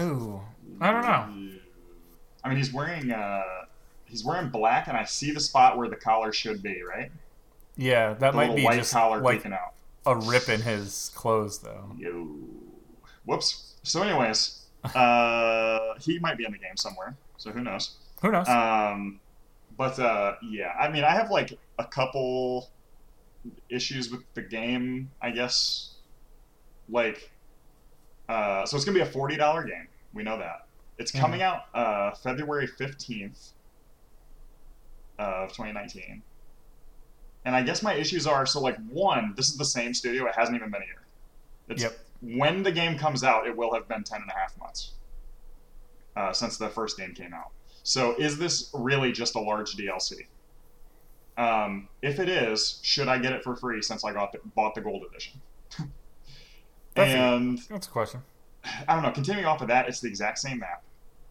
Ooh, 0.00 0.40
I 0.80 0.90
don't 0.90 1.02
know. 1.02 1.58
i 2.44 2.48
mean 2.48 2.56
he's 2.56 2.72
wearing 2.72 3.10
uh 3.10 3.42
he's 4.06 4.24
wearing 4.24 4.48
black 4.48 4.88
and 4.88 4.96
i 4.96 5.04
see 5.04 5.32
the 5.32 5.40
spot 5.40 5.76
where 5.76 5.88
the 5.88 5.96
collar 5.96 6.32
should 6.32 6.62
be 6.62 6.82
right? 6.82 7.10
Yeah 7.76 8.14
that 8.14 8.30
the 8.30 8.36
might 8.36 8.56
be 8.56 8.64
white 8.64 8.78
just 8.78 8.92
collar 8.92 9.20
like 9.20 9.38
peeking 9.38 9.52
out 9.52 9.74
a 10.06 10.16
rip 10.16 10.48
in 10.48 10.62
his 10.62 11.10
clothes 11.14 11.58
though 11.58 11.90
Yo. 11.98 12.28
Whoops. 13.24 13.74
So, 13.82 14.02
anyways, 14.02 14.62
Uh, 14.94 15.94
he 15.98 16.18
might 16.20 16.38
be 16.38 16.44
in 16.44 16.52
the 16.52 16.58
game 16.58 16.76
somewhere, 16.76 17.16
so 17.38 17.50
who 17.50 17.60
knows? 17.60 17.96
Who 18.22 18.30
knows? 18.30 18.48
Um, 18.48 19.18
but 19.76 19.98
uh, 19.98 20.34
yeah, 20.48 20.72
I 20.80 20.88
mean, 20.90 21.02
I 21.02 21.10
have 21.10 21.28
like 21.30 21.58
a 21.78 21.84
couple 21.84 22.70
issues 23.68 24.10
with 24.12 24.22
the 24.34 24.42
game, 24.42 25.10
I 25.20 25.32
guess. 25.32 25.94
Like, 26.88 27.32
uh, 28.28 28.64
so 28.64 28.76
it's 28.76 28.84
gonna 28.84 28.94
be 28.94 29.02
a 29.02 29.06
forty 29.10 29.36
dollar 29.36 29.64
game. 29.64 29.88
We 30.14 30.22
know 30.22 30.38
that. 30.38 30.66
It's 30.98 31.10
Mhm. 31.10 31.18
coming 31.20 31.42
out 31.42 31.62
uh, 31.74 32.12
February 32.12 32.68
fifteenth 32.68 33.52
of 35.18 35.52
twenty 35.52 35.72
nineteen. 35.72 36.22
And 37.46 37.54
I 37.56 37.62
guess 37.62 37.82
my 37.82 37.94
issues 37.94 38.26
are 38.26 38.44
so 38.44 38.60
like 38.60 38.76
one, 38.88 39.32
this 39.36 39.48
is 39.48 39.56
the 39.56 39.64
same 39.64 39.94
studio. 39.94 40.26
It 40.26 40.34
hasn't 40.34 40.56
even 40.56 40.70
been 40.70 40.82
a 40.82 40.86
year. 40.86 41.06
It's, 41.68 41.82
Yep. 41.82 41.98
When 42.20 42.62
the 42.62 42.72
game 42.72 42.98
comes 42.98 43.22
out, 43.22 43.46
it 43.46 43.56
will 43.56 43.72
have 43.72 43.86
been 43.88 44.02
ten 44.02 44.20
and 44.20 44.30
a 44.30 44.34
half 44.34 44.58
months 44.58 44.92
uh, 46.16 46.32
since 46.32 46.56
the 46.58 46.68
first 46.68 46.98
game 46.98 47.14
came 47.14 47.32
out. 47.32 47.50
So 47.82 48.16
is 48.18 48.36
this 48.36 48.70
really 48.74 49.12
just 49.12 49.36
a 49.36 49.40
large 49.40 49.76
DLC? 49.76 50.26
Um, 51.38 51.88
if 52.02 52.18
it 52.18 52.28
is, 52.28 52.80
should 52.82 53.06
I 53.08 53.18
get 53.18 53.32
it 53.32 53.44
for 53.44 53.54
free 53.54 53.80
since 53.82 54.04
I 54.04 54.12
got 54.12 54.32
the, 54.32 54.38
bought 54.56 54.74
the 54.74 54.80
gold 54.80 55.04
edition? 55.08 55.40
That's 56.94 57.12
a- 57.12 57.16
and 57.16 57.58
That's 57.68 57.86
a 57.86 57.90
question. 57.90 58.22
I 58.88 58.94
don't 58.94 59.02
know. 59.04 59.12
Continuing 59.12 59.46
off 59.46 59.60
of 59.60 59.68
that, 59.68 59.86
it's 59.86 60.00
the 60.00 60.08
exact 60.08 60.38
same 60.38 60.58
map. 60.58 60.82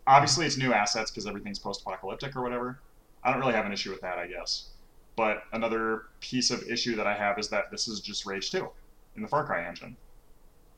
Obviously, 0.08 0.46
it's 0.46 0.56
new 0.58 0.72
assets 0.72 1.12
because 1.12 1.28
everything's 1.28 1.60
post-apocalyptic 1.60 2.36
or 2.38 2.42
whatever. 2.44 2.80
I 3.24 3.32
don't 3.32 3.40
really 3.42 3.54
have 3.56 3.66
an 3.66 3.74
issue 3.74 3.90
with 3.92 4.00
that, 4.02 4.18
I 4.20 4.28
guess. 4.28 4.70
But 5.16 5.44
another 5.54 6.04
piece 6.20 6.52
of 6.52 6.64
issue 6.70 6.96
that 6.98 7.08
I 7.08 7.16
have 7.16 7.40
is 7.40 7.50
that 7.50 7.72
this 7.72 7.88
is 7.88 8.00
just 8.02 8.26
Rage 8.26 8.52
2 8.52 8.68
in 9.16 9.22
the 9.22 9.28
Far 9.28 9.46
Cry 9.46 9.66
engine, 9.66 9.96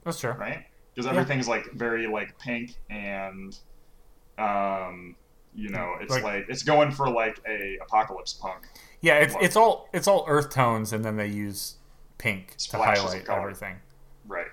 That's 0.03 0.19
true. 0.19 0.31
right? 0.33 0.65
Because 0.93 1.05
Yeah. 1.05 1.11
everything's 1.19 1.47
like 1.47 1.65
very 1.73 2.05
like 2.07 2.37
pink 2.37 2.75
and, 2.89 3.57
um, 4.37 5.15
you 5.55 5.69
know, 5.69 5.95
it's 5.99 6.11
Like- 6.11 6.23
like, 6.23 6.45
it's 6.49 6.63
going 6.63 6.91
for 6.91 7.09
like 7.09 7.39
a 7.47 7.77
apocalypse 7.81 8.33
punk. 8.33 8.67
Yeah, 9.01 9.15
it's 9.15 9.33
What? 9.33 9.43
it's 9.43 9.55
all 9.55 9.89
it's 9.93 10.07
all 10.07 10.25
earth 10.27 10.49
tones, 10.51 10.93
and 10.93 11.03
then 11.03 11.15
they 11.17 11.27
use 11.27 11.77
pink 12.17 12.51
to 12.53 12.59
Splashes 12.59 13.03
of 13.03 13.09
highlight 13.11 13.29
everything. 13.29 13.79
Right. 14.27 14.47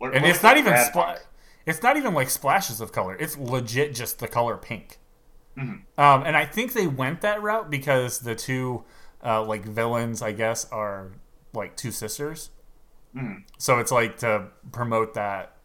Look- 0.00 0.14
And 0.14 0.22
look 0.24 0.34
it's 0.34 0.42
not 0.42 0.56
even 0.58 0.72
spla- 0.74 1.20
It's 1.66 1.82
not 1.82 1.96
even 1.98 2.14
like 2.14 2.30
splashes 2.30 2.80
of 2.80 2.90
color. 2.90 3.14
It's 3.20 3.36
legit 3.36 3.94
just 3.94 4.18
the 4.18 4.26
color 4.28 4.56
pink. 4.56 4.98
Mhm. 5.56 5.82
Um, 5.98 6.22
and 6.24 6.36
I 6.36 6.46
think 6.46 6.72
they 6.72 6.86
went 6.86 7.20
that 7.20 7.42
route 7.42 7.68
because 7.70 8.20
the 8.20 8.34
two 8.34 8.84
uh, 9.24 9.42
like 9.44 9.64
villains, 9.64 10.22
I 10.22 10.32
guess, 10.32 10.70
are 10.70 11.12
like 11.52 11.76
two 11.76 11.90
sisters. 11.90 12.50
Mhm. 13.14 13.42
So 13.58 13.78
it's 13.78 13.90
like 13.92 14.18
to 14.18 14.48
promote 14.72 15.14
that 15.14 15.56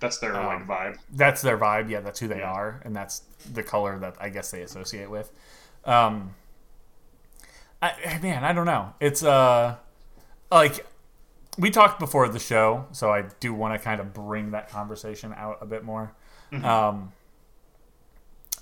That's 0.00 0.18
their 0.18 0.34
Um, 0.36 0.46
like 0.46 0.66
vibe. 0.66 0.98
that's 1.12 1.42
their 1.42 1.56
vibe. 1.56 1.88
Yeah, 1.88 2.00
that's 2.00 2.18
who 2.18 2.26
they 2.28 2.38
Yeah. 2.40 2.50
are, 2.50 2.80
and 2.84 2.94
that's 2.96 3.20
the 3.52 3.62
color 3.62 3.98
that 4.00 4.16
I 4.20 4.30
guess 4.30 4.50
they 4.50 4.62
associate 4.62 5.08
with. 5.10 5.30
Um, 5.84 6.34
I, 7.80 8.18
man, 8.22 8.44
I 8.44 8.52
don't 8.52 8.66
know. 8.66 8.94
It's 9.00 9.22
uh, 9.22 9.76
like 10.50 10.84
we 11.58 11.70
talked 11.70 11.98
before 12.00 12.28
the 12.28 12.38
show, 12.38 12.86
so 12.92 13.12
I 13.12 13.22
do 13.40 13.52
want 13.54 13.74
to 13.74 13.84
kind 13.84 14.00
of 14.00 14.12
bring 14.12 14.50
that 14.52 14.68
conversation 14.70 15.32
out 15.36 15.58
a 15.60 15.66
bit 15.66 15.84
more. 15.84 16.12
Mhm. 16.52 16.64
Um, 16.64 17.12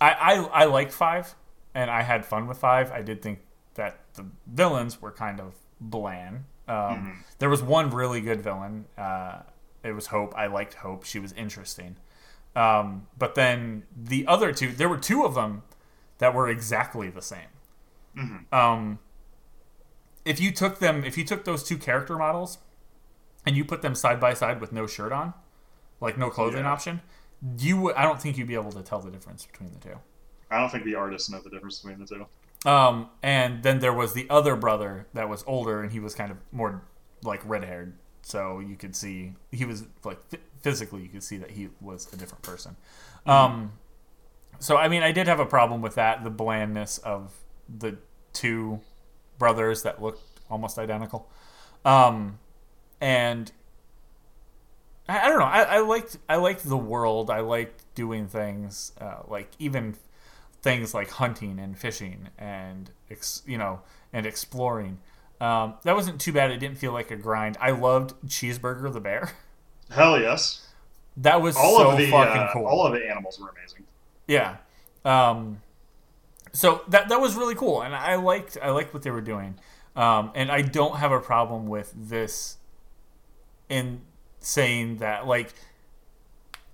I, 0.01 0.11
I 0.13 0.35
I 0.35 0.65
liked 0.65 0.93
five, 0.93 1.35
and 1.75 1.91
I 1.91 2.03
had 2.03 2.25
fun 2.27 2.47
with 2.47 2.59
five. 2.59 2.91
I 2.93 3.03
did 3.03 3.23
think 3.23 3.41
the 4.15 4.27
villains 4.47 5.01
were 5.01 5.13
kind 5.13 5.41
of 5.41 5.55
bland. 5.81 6.45
Um, 6.69 6.75
Mhm. 6.77 7.17
There 7.39 7.49
was 7.49 7.63
one 7.63 7.91
really 7.91 8.21
good 8.21 8.41
villain. 8.43 8.87
Uh, 8.97 9.41
it 9.83 9.93
was 9.93 10.09
Hope. 10.09 10.35
I 10.37 10.47
liked 10.47 10.75
Hope. 10.75 11.05
She 11.05 11.19
was 11.19 11.33
interesting. 11.33 11.97
Um, 12.55 13.07
but 13.17 13.35
then 13.35 13.85
the 13.97 14.27
other 14.27 14.53
two, 14.53 14.73
there 14.73 14.89
were 14.89 14.99
two 14.99 15.25
of 15.25 15.35
them 15.35 15.63
that 16.19 16.35
were 16.35 16.49
exactly 16.49 17.09
the 17.11 17.23
same. 17.23 17.49
Mhm. 18.17 18.53
Um, 18.53 18.99
if 20.25 20.41
you 20.41 20.53
took 20.53 20.79
them, 20.81 21.05
if 21.05 21.17
you 21.17 21.25
took 21.25 21.45
those 21.45 21.63
two 21.65 21.79
character 21.79 22.17
models 22.19 22.59
and 23.47 23.57
you 23.57 23.65
put 23.65 23.83
them 23.83 23.95
side 23.95 24.21
by 24.21 24.35
side 24.35 24.61
with 24.61 24.73
no 24.73 24.87
shirt 24.87 25.13
on, 25.13 25.33
like 26.01 26.19
no 26.19 26.29
clothing 26.31 26.65
Yeah. 26.65 26.73
option, 26.73 27.01
you 27.59 27.81
would, 27.81 27.95
I 27.97 28.03
don't 28.03 28.21
think 28.21 28.37
you'd 28.37 28.49
be 28.49 28.55
able 28.55 28.73
to 28.73 28.83
tell 28.83 29.01
the 29.01 29.11
difference 29.11 29.47
between 29.47 29.73
the 29.73 29.79
two. 29.79 29.99
I 30.51 30.59
don't 30.59 30.69
think 30.71 30.85
the 30.85 30.97
artists 30.97 31.31
know 31.31 31.41
the 31.41 31.49
difference 31.51 31.79
between 31.81 32.01
the 32.01 32.07
two. 32.07 32.27
Um, 32.67 33.09
and 33.23 33.63
then 33.63 33.79
there 33.79 33.93
was 33.93 34.13
the 34.13 34.29
other 34.29 34.55
brother 34.55 35.07
that 35.15 35.29
was 35.29 35.45
older, 35.47 35.83
and 35.83 35.93
he 35.93 36.01
was 36.01 36.15
kind 36.15 36.31
of 36.31 36.39
more 36.53 36.83
like 37.23 37.41
red 37.49 37.65
haired. 37.65 37.95
So 38.23 38.61
you 38.61 38.77
could 38.77 38.95
see 38.95 39.35
he 39.51 39.65
was 39.65 39.85
like 40.05 40.19
physically, 40.61 41.03
you 41.03 41.09
could 41.09 41.23
see 41.23 41.39
that 41.39 41.53
he 41.53 41.71
was 41.81 42.13
a 42.13 42.17
different 42.17 42.43
person. 42.43 42.77
Um, 43.27 43.73
so 44.59 44.77
I 44.77 44.89
mean, 44.89 45.03
I 45.03 45.13
did 45.13 45.27
have 45.27 45.41
a 45.41 45.47
problem 45.47 45.81
with 45.81 45.95
that, 45.95 46.23
the 46.23 46.31
blandness 46.31 46.99
of 46.99 47.33
the 47.69 47.97
two 48.33 48.81
brothers 49.39 49.83
that 49.83 50.03
looked 50.03 50.23
almost 50.51 50.79
identical. 50.79 51.31
Um, 51.85 52.39
and 53.01 53.51
I, 55.09 55.27
I 55.27 55.29
don't 55.29 55.39
know. 55.39 55.45
I, 55.47 55.63
I 55.63 55.79
liked 55.81 56.19
I 56.29 56.37
liked 56.37 56.69
the 56.69 56.77
world. 56.77 57.31
I 57.31 57.41
liked 57.41 57.85
doing 57.95 58.29
things 58.29 58.93
uh, 59.01 59.23
like 59.27 59.51
even 59.59 59.97
things 60.63 60.93
like 60.95 61.11
hunting 61.11 61.59
and 61.59 61.77
fishing 61.79 62.29
and 62.39 62.91
ex, 63.11 63.43
you 63.47 63.59
know 63.59 63.81
and 64.13 64.27
exploring. 64.27 64.99
Um, 65.41 65.75
that 65.85 65.97
wasn't 65.97 66.21
too 66.21 66.33
bad. 66.33 66.51
It 66.51 66.59
didn't 66.59 66.79
feel 66.79 66.93
like 66.93 67.11
a 67.11 67.17
grind. 67.17 67.57
I 67.61 67.71
loved 67.71 68.15
Cheeseburger 68.27 68.93
the 68.93 69.01
bear. 69.01 69.33
Hell 69.91 70.21
yes. 70.21 70.67
That 71.17 71.41
was 71.41 71.57
All 71.57 71.79
so 71.79 71.91
of 71.91 71.99
the 71.99 72.11
fucking 72.11 72.43
uh, 72.43 72.51
cool. 72.53 72.67
all 72.67 72.87
of 72.87 72.93
the 72.93 73.09
animals 73.09 73.39
were 73.41 73.49
amazing. 73.49 73.85
Yeah. 74.29 74.59
Um, 75.05 75.61
so 76.53 76.83
that 76.89 77.09
that 77.09 77.21
was 77.21 77.37
really 77.37 77.55
cool, 77.55 77.83
and 77.83 77.95
I 77.95 78.17
liked 78.17 78.59
I 78.63 78.71
liked 78.71 78.93
what 78.93 79.03
they 79.03 79.11
were 79.11 79.21
doing, 79.21 79.55
um, 79.97 80.33
and 80.35 80.51
I 80.51 80.63
don't 80.63 80.97
have 80.97 81.13
a 81.13 81.21
problem 81.21 81.67
with 81.69 81.93
this. 81.97 82.57
In 83.69 84.01
saying 84.41 84.97
that, 84.97 85.29
like, 85.29 85.55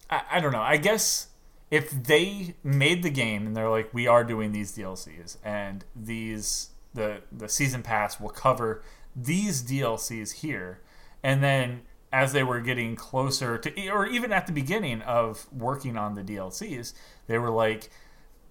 I, 0.09 0.23
I 0.33 0.41
don't 0.41 0.53
know. 0.53 0.63
I 0.63 0.79
guess 0.79 1.29
if 1.71 1.91
they 1.91 2.55
made 2.63 3.03
the 3.03 3.11
game 3.11 3.47
and 3.47 3.57
they're 3.57 3.71
like, 3.71 3.93
we 3.93 4.07
are 4.07 4.25
doing 4.25 4.53
these 4.53 4.77
DLCs, 4.77 5.37
and 5.45 5.85
these 5.95 6.71
the 6.95 7.23
the 7.31 7.49
season 7.49 7.83
pass 7.83 8.19
will 8.21 8.31
cover 8.31 8.83
these 9.15 9.63
DLCs 9.63 10.35
here, 10.35 10.81
and 11.23 11.43
then 11.43 11.83
as 12.13 12.33
they 12.33 12.43
were 12.43 12.61
getting 12.61 12.97
closer 12.97 13.59
to, 13.59 13.89
or 13.89 14.07
even 14.07 14.33
at 14.33 14.47
the 14.47 14.53
beginning 14.53 15.03
of 15.03 15.47
working 15.53 15.97
on 15.97 16.15
the 16.15 16.23
DLCs, 16.23 16.95
they 17.27 17.39
were 17.39 17.51
like, 17.51 17.91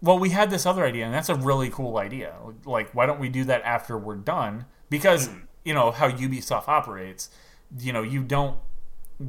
well, 0.02 0.20
we 0.20 0.30
had 0.30 0.50
this 0.50 0.66
other 0.66 0.86
idea, 0.86 1.06
and 1.06 1.14
that's 1.14 1.30
a 1.30 1.36
really 1.36 1.70
cool 1.70 1.98
idea. 1.98 2.36
Like, 2.66 2.94
why 2.94 3.06
don't 3.06 3.20
we 3.20 3.30
do 3.30 3.44
that 3.46 3.62
after 3.64 3.98
we're 3.98 4.18
done? 4.18 4.66
Because, 4.90 5.28
hmm. 5.28 5.40
you 5.64 5.74
know, 5.74 5.92
how 5.92 6.10
Ubisoft 6.12 6.68
operates, 6.68 7.30
you 7.80 7.94
know, 7.94 8.04
you 8.04 8.24
don't 8.24 8.58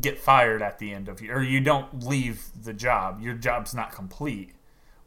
get 0.00 0.18
fired 0.18 0.62
at 0.62 0.78
the 0.78 0.92
end 0.92 1.08
of 1.08 1.20
your, 1.20 1.38
or 1.38 1.42
you 1.42 1.60
don't 1.60 2.04
leave 2.04 2.46
the 2.60 2.72
job. 2.72 3.20
Your 3.20 3.34
job's 3.34 3.74
not 3.74 3.92
complete 3.92 4.54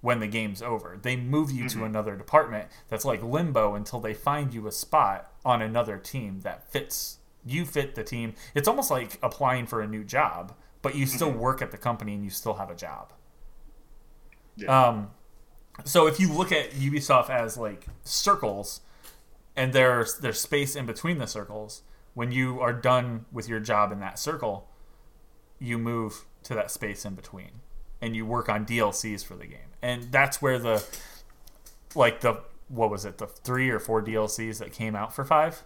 when 0.01 0.19
the 0.19 0.27
game's 0.27 0.61
over. 0.61 0.97
They 1.01 1.15
move 1.15 1.51
you 1.51 1.67
to 1.69 1.83
another 1.83 2.15
department 2.15 2.69
that's 2.87 3.05
like 3.05 3.21
limbo 3.21 3.75
until 3.75 3.99
they 3.99 4.13
find 4.13 4.53
you 4.53 4.67
a 4.67 4.71
spot 4.71 5.31
on 5.43 5.61
another 5.61 5.97
team 5.97 6.39
that 6.41 6.71
fits 6.71 7.17
you 7.45 7.65
fit 7.65 7.95
the 7.95 8.03
team. 8.03 8.33
It's 8.53 8.67
almost 8.67 8.91
like 8.91 9.17
applying 9.21 9.65
for 9.65 9.81
a 9.81 9.87
new 9.87 10.03
job, 10.03 10.53
but 10.81 10.95
you 10.95 11.05
still 11.05 11.31
work 11.31 11.61
at 11.61 11.71
the 11.71 11.77
company 11.77 12.13
and 12.13 12.23
you 12.23 12.29
still 12.29 12.55
have 12.55 12.69
a 12.69 12.75
job. 12.75 13.13
Yeah. 14.55 14.87
Um, 14.87 15.11
so 15.85 16.07
if 16.07 16.19
you 16.19 16.31
look 16.31 16.51
at 16.51 16.71
Ubisoft 16.71 17.29
as 17.29 17.57
like 17.57 17.87
circles, 18.03 18.81
and 19.55 19.73
there's 19.73 20.17
there's 20.19 20.39
space 20.39 20.75
in 20.75 20.85
between 20.85 21.17
the 21.17 21.27
circles, 21.27 21.81
when 22.13 22.31
you 22.31 22.59
are 22.59 22.73
done 22.73 23.25
with 23.31 23.47
your 23.47 23.59
job 23.59 23.91
in 23.91 23.99
that 23.99 24.19
circle, 24.19 24.68
you 25.59 25.77
move 25.77 26.25
to 26.43 26.53
that 26.55 26.71
space 26.71 27.05
in 27.05 27.15
between, 27.15 27.61
and 28.01 28.15
you 28.15 28.25
work 28.25 28.49
on 28.49 28.65
DLCs 28.65 29.25
for 29.25 29.35
the 29.35 29.45
game, 29.45 29.73
and 29.81 30.11
that's 30.11 30.41
where 30.41 30.57
the 30.59 30.83
like 31.95 32.21
the 32.21 32.41
what 32.67 32.89
was 32.89 33.03
it 33.05 33.17
the 33.17 33.27
three 33.27 33.69
or 33.69 33.79
four 33.79 34.01
DLCs 34.03 34.59
that 34.59 34.71
came 34.71 34.95
out 34.95 35.13
for 35.13 35.25
five 35.25 35.63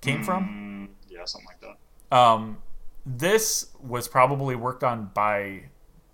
came 0.00 0.22
from. 0.22 0.88
Mm, 1.08 1.12
yeah, 1.12 1.24
something 1.24 1.46
like 1.48 1.60
that. 1.60 2.16
Um, 2.16 2.58
this 3.06 3.68
was 3.80 4.06
probably 4.08 4.54
worked 4.54 4.84
on 4.84 5.10
by 5.14 5.64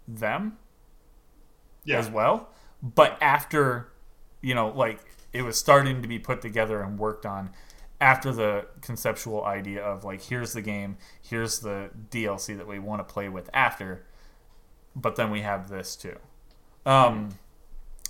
them 0.08 0.56
Yeah. 1.84 1.98
as 1.98 2.08
well. 2.08 2.48
But 2.82 3.18
after, 3.20 3.92
you 4.40 4.54
know, 4.54 4.68
like 4.68 5.00
it 5.32 5.42
was 5.42 5.58
starting 5.58 6.02
to 6.02 6.08
be 6.08 6.18
put 6.18 6.40
together 6.40 6.80
and 6.82 6.98
worked 6.98 7.26
on 7.26 7.50
after 8.00 8.32
the 8.32 8.66
conceptual 8.80 9.44
idea 9.44 9.82
of 9.82 10.04
like, 10.04 10.22
here's 10.22 10.52
the 10.52 10.62
game, 10.62 10.96
here's 11.22 11.58
the 11.60 11.90
DLC 12.10 12.56
that 12.56 12.66
we 12.66 12.78
want 12.78 13.06
to 13.06 13.12
play 13.12 13.28
with 13.28 13.50
after, 13.52 14.06
but 14.96 15.16
then 15.16 15.30
we 15.30 15.40
have 15.42 15.68
this 15.68 15.96
too. 15.96 16.16
Um, 16.86 17.30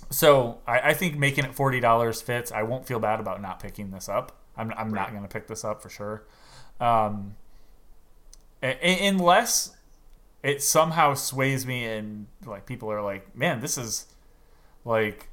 so 0.09 0.59
I, 0.65 0.79
I 0.91 0.93
think 0.93 1.17
making 1.17 1.45
it 1.45 1.53
forty 1.55 1.79
dollars 1.79 2.21
fits. 2.21 2.51
I 2.51 2.63
won't 2.63 2.85
feel 2.87 2.99
bad 2.99 3.19
about 3.19 3.41
not 3.41 3.59
picking 3.59 3.91
this 3.91 4.07
up. 4.09 4.37
I'm, 4.57 4.71
I'm 4.77 4.93
not 4.93 5.11
going 5.11 5.23
to 5.23 5.29
pick 5.29 5.47
this 5.47 5.63
up 5.63 5.81
for 5.81 5.89
sure, 5.89 6.25
um, 6.81 7.35
a- 8.61 8.77
a- 8.87 9.07
unless 9.07 9.75
it 10.43 10.61
somehow 10.61 11.13
sways 11.13 11.65
me 11.65 11.85
and 11.85 12.27
like 12.45 12.65
people 12.65 12.91
are 12.91 13.01
like, 13.01 13.35
man, 13.35 13.61
this 13.61 13.77
is 13.77 14.07
like 14.83 15.29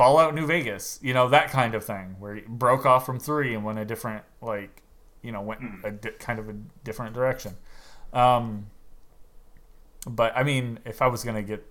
Fallout 0.00 0.34
New 0.34 0.46
Vegas, 0.46 0.98
you 1.02 1.12
know 1.12 1.28
that 1.28 1.50
kind 1.50 1.74
of 1.74 1.84
thing 1.84 2.16
where 2.18 2.34
he 2.36 2.40
broke 2.48 2.86
off 2.86 3.04
from 3.04 3.20
three 3.20 3.54
and 3.54 3.62
went 3.62 3.78
a 3.78 3.84
different 3.84 4.24
like 4.40 4.80
you 5.20 5.30
know 5.30 5.42
went 5.42 5.60
Hmm. 5.60 5.84
a 5.84 5.90
di- 5.90 6.12
kind 6.12 6.38
of 6.38 6.48
a 6.48 6.54
different 6.84 7.12
direction. 7.14 7.58
Um, 8.14 8.70
but 10.08 10.32
I 10.34 10.42
mean, 10.42 10.78
if 10.86 11.02
I 11.02 11.06
was 11.06 11.22
gonna 11.22 11.42
get 11.42 11.66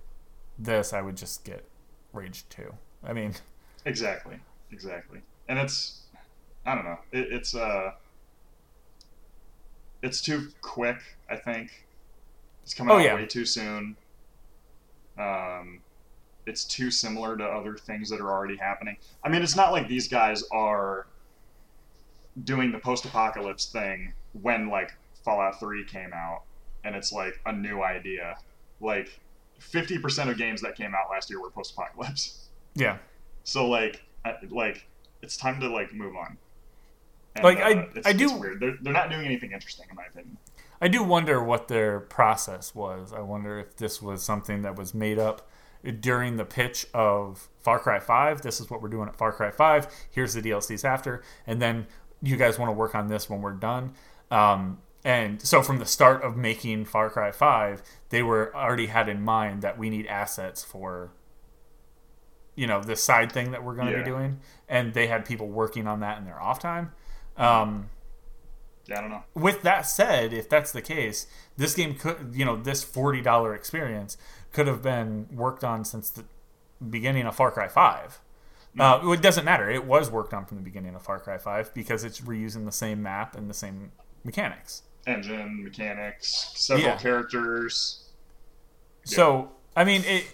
this, 0.60 0.93
I 0.93 1.01
would 1.01 1.18
just 1.18 1.43
get 1.43 1.65
Rage 2.14 2.47
Two. 2.49 2.76
I 3.03 3.14
mean, 3.14 3.34
Exactly, 3.85 4.38
exactly. 4.72 5.22
And 5.47 5.57
it's, 5.57 6.03
I 6.68 6.76
don't 6.76 6.85
know, 6.85 6.99
it, 7.11 7.31
it's 7.34 7.56
uh, 7.56 7.93
it's 10.03 10.22
too 10.22 10.49
quick. 10.61 10.99
I 11.31 11.35
think 11.35 11.88
it's 12.64 12.76
coming 12.76 12.91
Oh, 12.93 12.99
out 12.99 13.03
yeah. 13.06 13.15
way 13.15 13.26
too 13.26 13.45
soon. 13.45 13.97
Um, 15.18 15.81
it's 16.45 16.64
too 16.66 16.90
similar 16.91 17.38
to 17.38 17.44
other 17.44 17.76
things 17.78 18.10
that 18.10 18.20
are 18.22 18.32
already 18.32 18.57
happening. 18.57 18.98
I 19.24 19.30
mean, 19.30 19.41
it's 19.41 19.56
not 19.56 19.72
like 19.72 19.88
these 19.88 20.07
guys 20.07 20.44
are 20.52 21.07
doing 22.44 22.72
the 22.72 22.80
post-apocalypse 22.80 23.66
thing 23.66 24.14
when 24.41 24.70
like 24.70 24.94
Fallout 25.26 25.60
Three 25.60 25.84
came 25.86 26.11
out, 26.14 26.44
and 26.84 26.95
it's 26.95 27.11
like 27.11 27.40
a 27.45 27.52
new 27.52 27.84
idea. 27.84 28.38
Like, 28.80 29.20
fifty 29.60 29.98
percent 29.99 30.30
of 30.30 30.38
games 30.38 30.61
that 30.61 30.76
came 30.76 30.94
out 30.95 31.10
last 31.11 31.30
year 31.30 31.41
were 31.41 31.49
post-apocalypse. 31.52 32.48
yeah, 32.76 32.98
So 33.44 33.68
like, 33.68 34.02
like 34.49 34.86
it's 35.22 35.36
time 35.36 35.60
to 35.60 35.70
like 35.70 35.94
move 35.94 36.16
on. 36.16 36.38
And, 37.36 37.44
Like, 37.44 37.57
uh, 37.60 37.61
I- 37.61 37.90
it's, 37.95 38.07
I 38.07 38.14
do- 38.14 38.34
weird. 38.38 38.60
They're, 38.60 38.78
they're 38.82 38.94
not 38.94 39.10
doing 39.10 39.26
anything 39.26 39.52
interesting, 39.52 39.86
in 39.90 39.95
my 39.95 40.06
opinion. 40.06 40.38
I 40.82 40.88
do 40.88 41.03
wonder 41.03 41.44
what 41.44 41.68
their 41.68 41.99
process 41.99 42.74
was. 42.74 43.11
I 43.11 43.20
wonder 43.20 43.60
if 43.60 43.76
this 43.76 44.02
was 44.02 44.24
something 44.24 44.61
that 44.61 44.78
was 44.78 44.94
made 44.94 45.20
up 45.20 45.49
during 46.01 46.38
the 46.38 46.45
pitch 46.45 46.85
of 46.93 47.47
Far 47.60 47.80
Cry 47.80 47.99
5. 47.99 48.41
This 48.41 48.60
is 48.60 48.69
what 48.69 48.81
we're 48.81 48.89
doing 48.89 49.07
at 49.07 49.15
Far 49.15 49.31
Cry 49.31 49.51
5. 49.51 49.88
Here's 50.11 50.34
the 50.34 50.41
DLCs 50.41 50.84
after. 50.84 51.23
And 51.47 51.61
then 51.61 51.88
you 52.22 52.35
guys 52.38 52.60
want 52.60 52.69
to 52.69 52.73
work 52.73 52.95
on 52.95 53.07
this 53.07 53.30
when 53.30 53.41
we're 53.41 53.53
done. 53.53 53.93
Um, 54.30 54.80
and 55.06 55.41
so 55.41 55.61
from 55.61 55.80
the 55.80 55.85
start 55.85 56.22
of 56.23 56.35
making 56.35 56.85
Far 56.85 57.10
Cry 57.10 57.31
5, 57.31 57.81
they 58.10 58.22
were 58.22 58.53
already 58.56 58.88
had 58.88 59.07
in 59.07 59.22
mind 59.22 59.61
that 59.61 59.77
we 59.77 59.89
need 59.89 60.06
assets 60.07 60.64
for 60.64 61.11
you 62.56 62.68
know 62.68 62.81
this 62.81 63.01
side 63.01 63.31
thing 63.31 63.51
that 63.51 63.64
we're 63.64 63.76
going 63.76 63.88
to 63.88 63.93
Yeah. 63.93 63.99
be 63.99 64.03
doing 64.03 64.39
and 64.68 64.93
they 64.93 65.07
had 65.07 65.23
people 65.23 65.47
working 65.47 65.88
on 65.88 66.01
that 66.01 66.18
in 66.18 66.26
their 66.26 66.41
off 66.41 66.60
time 66.60 66.91
um, 67.38 67.89
Yeah, 68.85 68.97
I 68.97 69.01
don't 69.01 69.11
know. 69.11 69.23
with 69.34 69.61
that 69.61 69.84
said, 69.84 70.34
if 70.34 70.49
that's 70.49 70.73
the 70.73 70.81
case, 70.81 71.26
this 71.56 71.73
game 71.73 71.95
could, 71.95 72.31
you 72.34 72.43
know, 72.43 72.57
this 72.57 72.84
forty 72.84 73.22
dollar 73.22 73.56
experience 73.56 74.18
could 74.51 74.67
have 74.67 74.81
been 74.81 75.27
worked 75.31 75.63
on 75.63 75.85
since 75.85 76.09
the 76.09 76.23
beginning 76.89 77.26
of 77.26 77.35
Far 77.35 77.51
Cry 77.51 77.67
Five. 77.67 78.19
Uh, 78.80 78.99
it 79.11 79.21
doesn't 79.21 79.45
matter. 79.45 79.69
It 79.69 79.85
was 79.85 80.09
worked 80.11 80.34
on 80.34 80.45
from 80.45 80.57
the 80.57 80.63
beginning 80.63 80.95
of 80.95 81.01
Far 81.01 81.19
Cry 81.19 81.38
Five 81.38 81.73
because 81.73 82.03
it's 82.03 82.21
reusing 82.21 82.65
the 82.65 82.71
same 82.71 83.01
map 83.03 83.35
and 83.35 83.49
the 83.49 83.53
same 83.53 83.91
mechanics. 84.23 84.84
Engine 85.07 85.63
mechanics, 85.63 86.51
several 86.55 86.89
Yeah. 86.89 86.97
characters. 86.97 88.05
So, 89.05 89.51
I 89.76 89.84
mean, 89.85 90.03
it, 90.05 90.34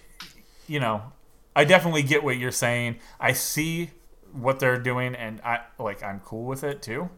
you 0.66 0.80
know, 0.80 1.12
I 1.54 1.64
definitely 1.64 2.02
get 2.02 2.22
what 2.22 2.36
you're 2.36 2.52
saying. 2.52 2.96
I 3.18 3.32
see 3.32 3.90
what 4.32 4.60
they're 4.60 4.78
doing, 4.78 5.14
and 5.14 5.40
I 5.42 5.60
like. 5.78 6.02
I'm 6.02 6.20
cool 6.20 6.44
with 6.44 6.62
it 6.62 6.82
too. 6.82 7.08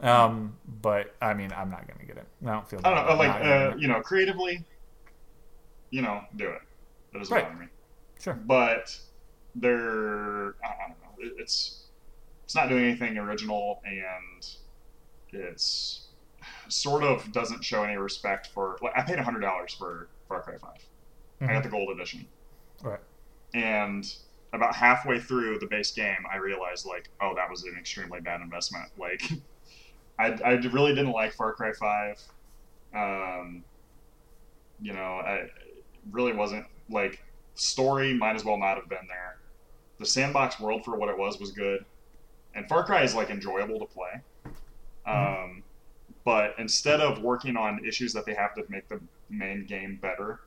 Um, 0.00 0.56
but 0.66 1.14
I 1.22 1.32
mean, 1.34 1.52
I'm 1.56 1.70
not 1.70 1.86
gonna 1.88 2.04
get 2.04 2.16
it. 2.18 2.26
I 2.44 2.52
don't 2.52 2.68
feel. 2.68 2.80
I 2.84 2.94
don't 2.94 3.06
know. 3.06 3.14
Like, 3.14 3.42
uh, 3.42 3.76
you 3.78 3.88
know, 3.88 4.00
creatively, 4.02 4.64
you 5.90 6.02
know, 6.02 6.22
do 6.36 6.48
it. 6.48 6.60
That 7.12 7.18
doesn't 7.20 7.34
Right. 7.34 7.44
bother 7.44 7.56
me. 7.56 7.66
Sure. 8.20 8.34
But 8.34 8.96
they're, 9.54 10.50
I 10.64 10.88
don't 10.88 11.00
know. 11.00 11.14
It's 11.38 11.86
it's 12.44 12.54
not 12.54 12.68
doing 12.68 12.84
anything 12.84 13.16
original, 13.18 13.80
and 13.84 14.46
it's 15.32 16.08
sort 16.68 17.02
of 17.04 17.30
doesn't 17.32 17.64
show 17.64 17.84
any 17.84 17.96
respect 17.96 18.48
for. 18.48 18.78
Like, 18.82 18.92
I 18.96 19.02
paid 19.02 19.18
hundred 19.18 19.40
dollars 19.40 19.74
for 19.74 20.08
Far 20.28 20.42
Cry 20.42 20.56
5 20.58 20.70
I 21.42 21.52
got 21.54 21.62
the 21.62 21.68
gold 21.70 21.90
edition. 21.90 22.26
Right. 22.82 23.00
and 23.54 24.04
about 24.52 24.74
halfway 24.74 25.20
through 25.20 25.58
the 25.58 25.66
base 25.66 25.92
game 25.92 26.16
i 26.32 26.36
realized 26.38 26.86
like 26.86 27.08
oh 27.20 27.34
that 27.36 27.48
was 27.50 27.62
an 27.64 27.76
extremely 27.78 28.20
bad 28.20 28.40
investment 28.40 28.86
like 28.98 29.22
i, 30.18 30.28
I 30.44 30.52
really 30.72 30.94
didn't 30.94 31.12
like 31.12 31.32
far 31.34 31.52
cry 31.54 31.72
5 31.72 32.16
um, 32.94 33.64
you 34.80 34.92
know 34.94 35.20
i 35.24 35.46
really 36.10 36.32
wasn't 36.32 36.64
like 36.88 37.22
story 37.54 38.14
might 38.14 38.36
as 38.36 38.44
well 38.44 38.56
not 38.56 38.76
have 38.76 38.88
been 38.88 39.06
there 39.08 39.38
the 39.98 40.06
sandbox 40.06 40.58
world 40.58 40.84
for 40.84 40.96
what 40.96 41.08
it 41.08 41.18
was 41.18 41.38
was 41.38 41.52
good 41.52 41.84
and 42.54 42.68
far 42.68 42.84
cry 42.84 43.02
is 43.02 43.14
like 43.14 43.30
enjoyable 43.30 43.78
to 43.78 43.86
play 43.86 44.52
um, 45.06 45.62
but 46.24 46.54
instead 46.58 47.00
of 47.00 47.22
working 47.22 47.56
on 47.56 47.84
issues 47.84 48.12
that 48.12 48.24
they 48.24 48.34
have 48.34 48.54
to 48.54 48.62
make 48.68 48.88
the 48.88 49.00
main 49.28 49.66
game 49.66 49.98
better 50.00 50.40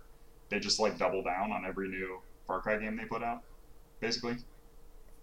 they 0.50 0.60
just 0.60 0.80
like 0.80 0.98
double 0.98 1.24
down 1.24 1.52
on 1.52 1.66
every 1.66 1.90
new 1.90 2.20
Far 2.48 2.62
Cry 2.62 2.78
game 2.78 2.96
they 2.96 3.06
put 3.06 3.24
out, 3.24 3.42
basically. 4.00 4.38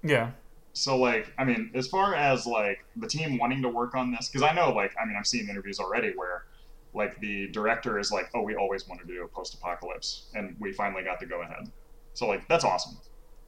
Yeah. 0.03 0.31
So 0.73 0.97
like, 0.97 1.33
I 1.39 1.45
mean, 1.45 1.71
as 1.75 1.89
far 1.89 2.15
as 2.15 2.47
like 2.47 2.85
the 2.97 3.07
team 3.07 3.39
wanting 3.39 3.63
to 3.63 3.69
work 3.69 3.95
on 3.95 4.13
this, 4.13 4.29
because 4.29 4.43
I 4.43 4.53
know 4.55 4.73
like, 4.73 4.93
I 5.01 5.05
mean, 5.05 5.17
I've 5.17 5.27
seen 5.27 5.49
interviews 5.49 5.79
already 5.79 6.13
where 6.17 6.45
like 6.93 7.21
the 7.21 7.49
director 7.49 7.99
is 7.99 8.11
like, 8.11 8.31
oh, 8.35 8.43
we 8.43 8.55
always 8.57 8.89
wanted 8.89 9.07
to 9.07 9.15
do 9.15 9.25
a 9.25 9.29
post-apocalypse, 9.29 10.27
and 10.35 10.57
we 10.59 10.73
finally 10.73 11.03
got 11.03 11.21
the 11.21 11.27
go-ahead. 11.27 11.71
So 12.15 12.27
like, 12.27 12.49
that's 12.49 12.65
awesome. 12.65 12.99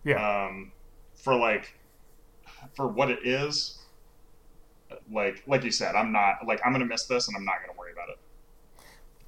Yeah. 0.04 0.46
Um, 0.46 0.72
for 1.14 1.34
like, 1.34 1.74
for 2.74 2.86
what 2.86 3.10
it 3.10 3.26
is, 3.26 3.78
like 5.10 5.42
like 5.46 5.64
you 5.64 5.70
said, 5.70 5.94
I'm 5.94 6.12
not 6.12 6.46
like 6.46 6.60
I'm 6.64 6.72
gonna 6.72 6.84
miss 6.84 7.04
this, 7.04 7.28
and 7.28 7.36
I'm 7.36 7.44
not 7.44 7.56
gonna 7.64 7.78
worry 7.78 7.92
about 7.92 8.08
it. 8.10 8.18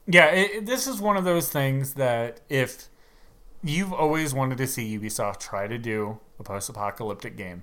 Yeah, 0.07 0.27
it, 0.27 0.67
this 0.67 0.87
is 0.87 1.01
one 1.01 1.17
of 1.17 1.25
those 1.25 1.49
things 1.49 1.95
that 1.95 2.41
if 2.49 2.89
you've 3.63 3.93
always 3.93 4.35
wanted 4.35 4.59
to 4.59 4.67
see 4.67 4.99
Ubisoft 4.99 5.41
try 5.41 5.67
to 5.67 5.79
do 5.79 6.21
a 6.39 6.43
post-apocalyptic 6.43 7.37
game, 7.37 7.63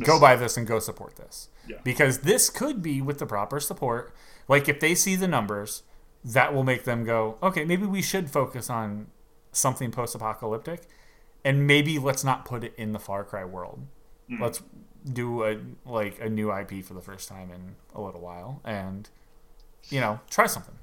go 0.00 0.18
buy 0.18 0.34
this 0.34 0.56
and 0.56 0.66
go 0.66 0.80
support 0.80 1.16
this. 1.16 1.48
Yeah. 1.68 1.76
Because 1.84 2.18
this 2.20 2.50
could 2.50 2.82
be 2.82 3.00
with 3.00 3.18
the 3.18 3.26
proper 3.26 3.60
support. 3.60 4.12
Like 4.48 4.68
if 4.68 4.80
they 4.80 4.94
see 4.94 5.14
the 5.14 5.28
numbers, 5.28 5.82
that 6.24 6.52
will 6.54 6.64
make 6.64 6.84
them 6.84 7.04
go, 7.04 7.36
okay, 7.42 7.64
maybe 7.64 7.86
we 7.86 8.02
should 8.02 8.30
focus 8.30 8.68
on 8.70 9.06
something 9.52 9.90
post-apocalyptic, 9.90 10.82
and 11.44 11.66
maybe 11.66 11.98
let's 11.98 12.24
not 12.24 12.44
put 12.44 12.64
it 12.64 12.74
in 12.76 12.92
the 12.92 12.98
Far 12.98 13.24
Cry 13.24 13.44
world. 13.44 13.86
Mhm. 14.30 14.40
Let's 14.40 14.62
do 15.10 15.44
a 15.44 15.58
like 15.86 16.20
a 16.20 16.28
new 16.28 16.50
IP 16.52 16.82
for 16.82 16.94
the 16.94 17.00
first 17.00 17.28
time 17.28 17.50
in 17.50 17.76
a 17.94 18.00
little 18.00 18.20
while, 18.20 18.60
and 18.64 19.08
you 19.90 20.00
know, 20.00 20.20
try 20.28 20.46
something. 20.46 20.74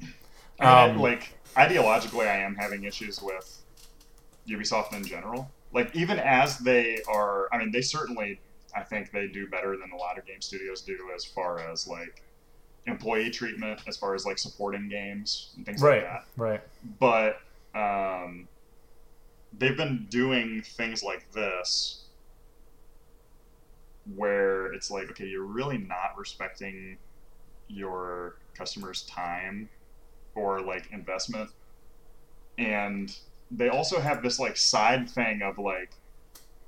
I 0.59 0.87
mean, 0.87 0.95
Um, 0.95 1.01
like 1.01 1.37
ideologically, 1.55 2.27
I 2.27 2.37
am 2.37 2.55
having 2.55 2.85
issues 2.85 3.21
with 3.21 3.61
Ubisoft 4.47 4.93
in 4.93 5.03
general. 5.03 5.51
Like 5.73 5.93
even 5.95 6.17
as 6.17 6.57
they 6.59 7.01
are, 7.07 7.49
I 7.53 7.57
mean, 7.57 7.71
they 7.71 7.81
certainly, 7.81 8.39
I 8.73 8.81
think 8.83 9.11
they 9.11 9.27
do 9.27 9.47
better 9.47 9.75
than 9.77 9.91
a 9.91 9.97
lot 9.97 10.17
of 10.17 10.25
game 10.25 10.41
studios 10.41 10.81
do 10.81 11.11
as 11.13 11.25
far 11.25 11.59
as 11.59 11.87
like 11.87 12.21
employee 12.87 13.29
treatment, 13.29 13.81
as 13.87 13.97
far 13.97 14.15
as 14.15 14.25
like 14.25 14.37
supporting 14.37 14.89
games 14.89 15.51
and 15.55 15.65
things 15.65 15.81
right, 15.81 16.03
like 16.03 16.11
that. 16.11 16.25
right. 16.37 16.61
But 16.99 17.39
um, 17.73 18.47
they've 19.57 19.77
been 19.77 20.07
doing 20.09 20.61
things 20.61 21.03
like 21.03 21.31
this 21.31 22.03
where 24.15 24.71
it's 24.73 24.91
like, 24.91 25.09
okay, 25.11 25.25
you're 25.25 25.43
really 25.43 25.77
not 25.77 26.17
respecting 26.17 26.97
your 27.67 28.35
customers' 28.55 29.03
time 29.03 29.69
or 30.35 30.61
like 30.61 30.91
investment. 30.91 31.49
And 32.57 33.15
they 33.51 33.69
also 33.69 33.99
have 33.99 34.21
this 34.21 34.39
like 34.39 34.57
side 34.57 35.09
thing 35.09 35.41
of 35.41 35.57
like, 35.57 35.91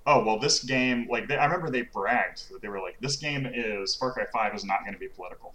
oh 0.06 0.24
well, 0.24 0.40
this 0.40 0.64
game 0.64 1.08
like 1.10 1.28
they, 1.28 1.36
I 1.36 1.46
remember 1.46 1.70
they 1.70 1.84
bragged 1.84 2.52
that 2.52 2.62
they 2.62 2.70
were 2.70 2.80
like, 2.80 2.98
this 3.00 3.18
game 3.18 3.46
is 3.46 3.96
Far 3.96 4.12
Cry 4.12 4.26
Five 4.34 4.56
is 4.56 4.64
not 4.64 4.82
going 4.82 4.94
to 4.94 5.00
be 5.00 5.08
political. 5.08 5.54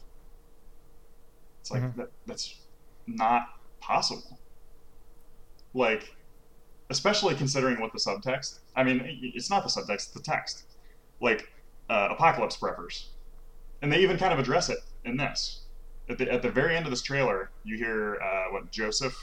It's 1.63 1.71
like 1.71 1.83
Mhm. 1.83 1.95
that, 1.95 2.11
that's 2.27 2.57
not 3.07 3.47
possible. 3.81 4.39
Like, 5.75 6.15
especially 6.91 7.35
considering 7.37 7.81
what 7.81 7.93
the 7.93 7.99
subtext. 7.99 8.59
I 8.77 8.83
mean, 8.83 9.01
it's 9.35 9.49
not 9.49 9.63
the 9.63 9.71
subtext; 9.71 9.95
it's 9.95 10.07
the 10.09 10.21
text. 10.21 10.65
Like, 11.21 11.51
uh, 11.89 12.09
apocalypse 12.11 12.57
preppers, 12.57 13.07
and 13.81 13.93
they 13.93 14.01
even 14.01 14.19
kind 14.19 14.33
of 14.33 14.39
address 14.41 14.69
it 14.69 14.79
in 15.05 15.17
this. 15.17 15.61
At 16.09 16.19
the 16.19 16.31
at 16.31 16.43
the 16.43 16.51
very 16.51 16.77
end 16.77 16.85
of 16.85 16.91
this 16.91 17.01
trailer, 17.03 17.51
you 17.65 17.77
hear 17.77 18.21
uh, 18.21 18.53
what 18.53 18.71
Joseph, 18.73 19.17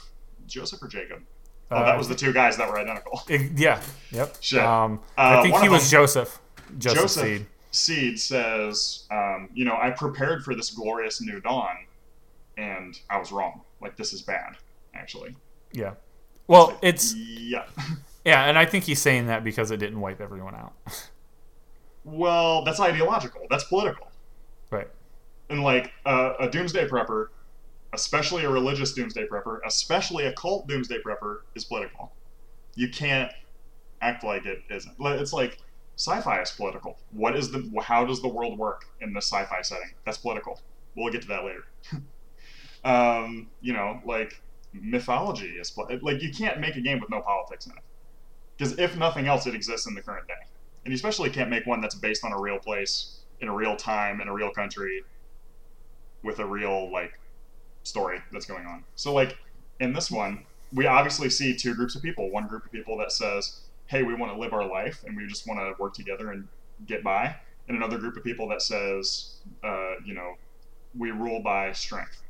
Joseph 0.46 0.82
or 0.82 0.88
Jacob. 0.88 1.22
Oh, 1.70 1.76
Uh, 1.76 1.84
that 1.84 1.98
was 1.98 2.08
the 2.08 2.14
two 2.16 2.32
guys 2.32 2.56
that 2.56 2.68
were 2.68 2.78
identical. 2.80 3.22
It- 3.28 3.52
yeah. 3.58 3.80
Yep. 4.12 4.36
Shit. 4.40 4.60
Um, 4.60 5.00
Uh, 5.16 5.38
I 5.38 5.42
think 5.42 5.52
one 5.54 5.62
he 5.62 5.68
was 5.68 5.82
them- 5.88 6.00
Joseph. 6.00 6.40
Joseph, 6.78 7.00
Joseph 7.02 7.22
Seed. 7.22 7.46
Seed 7.70 8.18
says, 8.20 9.04
um, 9.12 9.48
you 9.54 9.64
know, 9.64 9.76
I 9.80 9.90
prepared 9.90 10.42
for 10.44 10.54
this 10.56 10.70
glorious 10.70 11.20
new 11.20 11.40
dawn, 11.40 11.76
and 12.60 12.98
I 13.08 13.18
was 13.18 13.32
wrong. 13.32 13.62
Like 13.80 13.96
this 13.96 14.12
is 14.12 14.22
bad. 14.22 14.56
actually. 14.94 15.34
Yeah. 15.72 15.94
Well, 16.46 16.68
like, 16.68 16.78
it's 16.82 17.14
Yeah. 17.14 17.64
yeah, 18.24 18.44
and 18.44 18.58
I 18.58 18.66
think 18.66 18.84
he's 18.84 19.00
saying 19.00 19.26
that 19.26 19.42
because 19.42 19.70
it 19.70 19.78
didn't 19.78 20.00
wipe 20.00 20.20
everyone 20.20 20.54
out. 20.54 20.74
well, 22.04 22.62
that's 22.62 22.80
ideological. 22.80 23.42
That's 23.48 23.64
political. 23.64 24.08
right. 24.70 24.88
And 25.48 25.62
like 25.62 25.92
uh, 26.06 26.34
a 26.38 26.48
doomsday 26.48 26.86
prepper, 26.86 27.28
especially 27.92 28.44
a 28.44 28.50
religious 28.50 28.92
doomsday 28.92 29.26
prepper, 29.26 29.60
especially 29.66 30.26
a 30.26 30.32
cult 30.34 30.68
doomsday 30.68 30.98
prepper, 31.04 31.38
is 31.54 31.64
political. 31.64 32.12
You 32.76 32.88
can't 32.88 33.32
act 34.00 34.22
like 34.22 34.46
it 34.46 34.62
isn't. 34.70 34.94
It's 35.00 35.32
like 35.32 35.58
sci-fi 35.96 36.40
is 36.40 36.50
political. 36.52 36.98
What 37.10 37.36
is 37.36 37.50
the? 37.50 37.68
How 37.82 38.04
does 38.04 38.22
the 38.22 38.28
world 38.28 38.58
work 38.58 38.86
in 39.00 39.12
this 39.12 39.26
sci-fi 39.26 39.62
setting? 39.62 39.90
That's 40.04 40.18
political. 40.18 40.60
We'll 40.94 41.12
get 41.12 41.22
to 41.22 41.28
that 41.28 41.44
later. 41.44 41.64
um, 42.84 43.48
you 43.60 43.72
know, 43.72 44.00
like 44.04 44.40
mythology 44.72 45.56
is 45.60 45.76
like 46.02 46.22
you 46.22 46.32
can't 46.32 46.60
make 46.60 46.76
a 46.76 46.80
game 46.80 47.00
with 47.00 47.10
no 47.10 47.20
politics 47.20 47.66
in 47.66 47.72
it. 47.72 47.82
Because 48.56 48.78
if 48.78 48.96
nothing 48.96 49.26
else, 49.26 49.46
it 49.46 49.54
exists 49.54 49.86
in 49.86 49.94
the 49.94 50.02
current 50.02 50.28
day, 50.28 50.34
and 50.84 50.92
you 50.92 50.94
especially 50.94 51.30
can't 51.30 51.50
make 51.50 51.66
one 51.66 51.80
that's 51.80 51.94
based 51.94 52.24
on 52.24 52.32
a 52.32 52.40
real 52.40 52.58
place 52.58 53.20
in 53.40 53.48
a 53.48 53.54
real 53.54 53.74
time 53.76 54.20
in 54.20 54.28
a 54.28 54.32
real 54.32 54.50
country 54.50 55.02
with 56.22 56.38
a 56.38 56.46
real 56.46 56.92
like 56.92 57.12
story 57.82 58.18
that's 58.32 58.46
going 58.46 58.66
on. 58.66 58.84
So 58.94 59.14
like 59.14 59.36
in 59.80 59.92
this 59.92 60.10
one, 60.10 60.44
we 60.72 60.86
obviously 60.86 61.30
see 61.30 61.56
two 61.56 61.74
groups 61.74 61.96
of 61.96 62.02
people. 62.02 62.30
One 62.30 62.46
group 62.46 62.64
of 62.64 62.72
people 62.72 62.96
that 62.98 63.12
says, 63.12 63.60
"Hey, 63.86 64.02
we 64.02 64.14
want 64.14 64.32
to 64.32 64.38
live 64.38 64.52
our 64.52 64.66
life 64.66 65.02
and 65.06 65.16
we 65.16 65.26
just 65.26 65.46
want 65.46 65.58
to 65.60 65.82
work 65.82 65.94
together 65.94 66.30
and 66.30 66.46
get 66.86 67.02
by," 67.02 67.34
and 67.68 67.76
another 67.76 67.98
group 67.98 68.16
of 68.16 68.24
people 68.24 68.48
that 68.48 68.62
says, 68.62 69.36
uh, 69.64 69.94
"You 70.04 70.14
know, 70.14 70.34
we 70.96 71.10
rule 71.10 71.42
by 71.42 71.72
strength, 71.72 72.22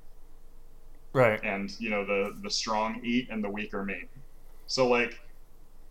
Right. 1.13 1.41
and 1.43 1.75
you 1.81 1.91
know 1.91 2.05
the 2.05 2.37
the 2.43 2.51
strong 2.51 3.01
eat 3.05 3.29
and 3.31 3.43
the 3.43 3.51
weak 3.51 3.75
are 3.75 3.85
meat." 3.85 4.09
So 4.67 4.89
like 4.89 5.21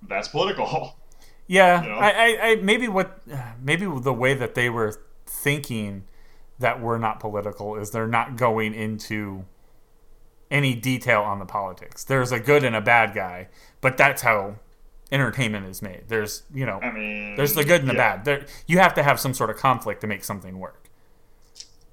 that's 0.08 0.28
political. 0.28 0.96
Yeah, 1.52 1.82
You 1.82 1.90
know? 1.90 1.96
I, 1.96 2.10
I, 2.10 2.40
I 2.42 2.56
maybe 2.58 2.88
what 2.88 3.22
maybe 3.60 3.86
the 3.86 4.14
way 4.14 4.36
that 4.36 4.54
they 4.54 4.70
were 4.70 5.02
thinking 5.26 6.04
that 6.60 6.80
we're 6.80 7.00
not 7.00 7.20
political 7.20 7.76
is 7.76 7.90
they're 7.90 8.06
not 8.06 8.36
going 8.36 8.76
into 8.76 9.46
any 10.52 10.76
detail 10.76 11.22
on 11.22 11.40
the 11.40 11.46
politics. 11.46 12.04
There's 12.04 12.32
a 12.32 12.40
good 12.40 12.64
and 12.64 12.76
a 12.76 12.82
bad 12.82 13.16
guy, 13.16 13.48
but 13.82 13.98
that's 13.98 14.22
how 14.22 14.58
entertainment 15.12 15.66
is 15.66 15.82
made. 15.82 16.04
There's 16.08 16.44
you 16.54 16.68
know 16.68 16.80
I 16.82 16.92
mean, 16.92 17.36
there's 17.36 17.56
the 17.56 17.64
good 17.64 17.82
and 17.82 17.90
the 17.90 17.96
yeah. 17.96 18.16
bad. 18.18 18.26
There 18.26 18.46
you 18.68 18.78
have 18.78 18.94
to 18.94 19.02
have 19.02 19.20
some 19.20 19.34
sort 19.34 19.50
of 19.50 19.58
conflict 19.58 20.02
to 20.02 20.08
make 20.08 20.24
something 20.24 20.60
work 20.60 20.79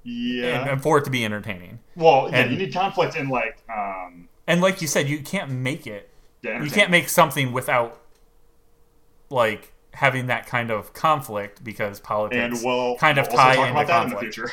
Yeah. 0.09 0.61
and, 0.61 0.69
and 0.69 0.81
for 0.81 0.97
it 0.99 1.03
to 1.05 1.09
be 1.09 1.25
entertaining. 1.25 1.79
well, 1.95 2.29
yeah, 2.31 2.37
and- 2.41 2.51
you 2.51 2.57
need 2.57 2.73
conflict 2.73 3.15
in 3.17 3.27
like 3.29 3.57
um, 3.69 4.29
And 4.47 4.61
like 4.61 4.81
you 4.81 4.87
said, 4.87 5.09
you 5.09 5.19
can't 5.21 5.51
make 5.51 5.85
it. 5.85 6.09
You 6.43 6.69
can't 6.71 6.89
make 6.91 7.09
something 7.09 7.51
without 7.51 7.99
like 9.29 9.73
having 9.93 10.27
that 10.27 10.45
kind 10.45 10.71
of 10.71 10.93
conflict 10.93 11.61
because 11.63 11.99
politics 11.99 12.39
and 12.39 12.65
we'll 12.65 12.95
kind 12.97 13.17
of 13.17 13.27
we'll 13.27 13.35
tie 13.37 13.55
talk 13.55 13.67
into 13.67 13.79
about 13.81 13.87
that 13.87 14.03
in 14.03 14.09
the 14.09 14.15
conflict. 14.15 14.35
future. 14.35 14.51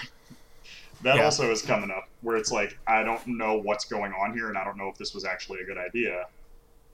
that 1.02 1.16
Yeah. 1.16 1.24
also 1.24 1.50
is 1.52 1.62
coming 1.62 1.90
up, 1.90 2.08
where 2.22 2.36
it's 2.36 2.50
like 2.50 2.76
I 2.86 3.04
don't 3.04 3.24
know 3.26 3.56
what's 3.58 3.84
going 3.84 4.12
on 4.12 4.32
here, 4.34 4.48
and 4.48 4.58
I 4.58 4.64
don't 4.64 4.76
know 4.76 4.88
if 4.88 4.96
this 4.98 5.14
was 5.14 5.24
actually 5.24 5.60
a 5.60 5.64
good 5.64 5.78
idea. 5.78 6.26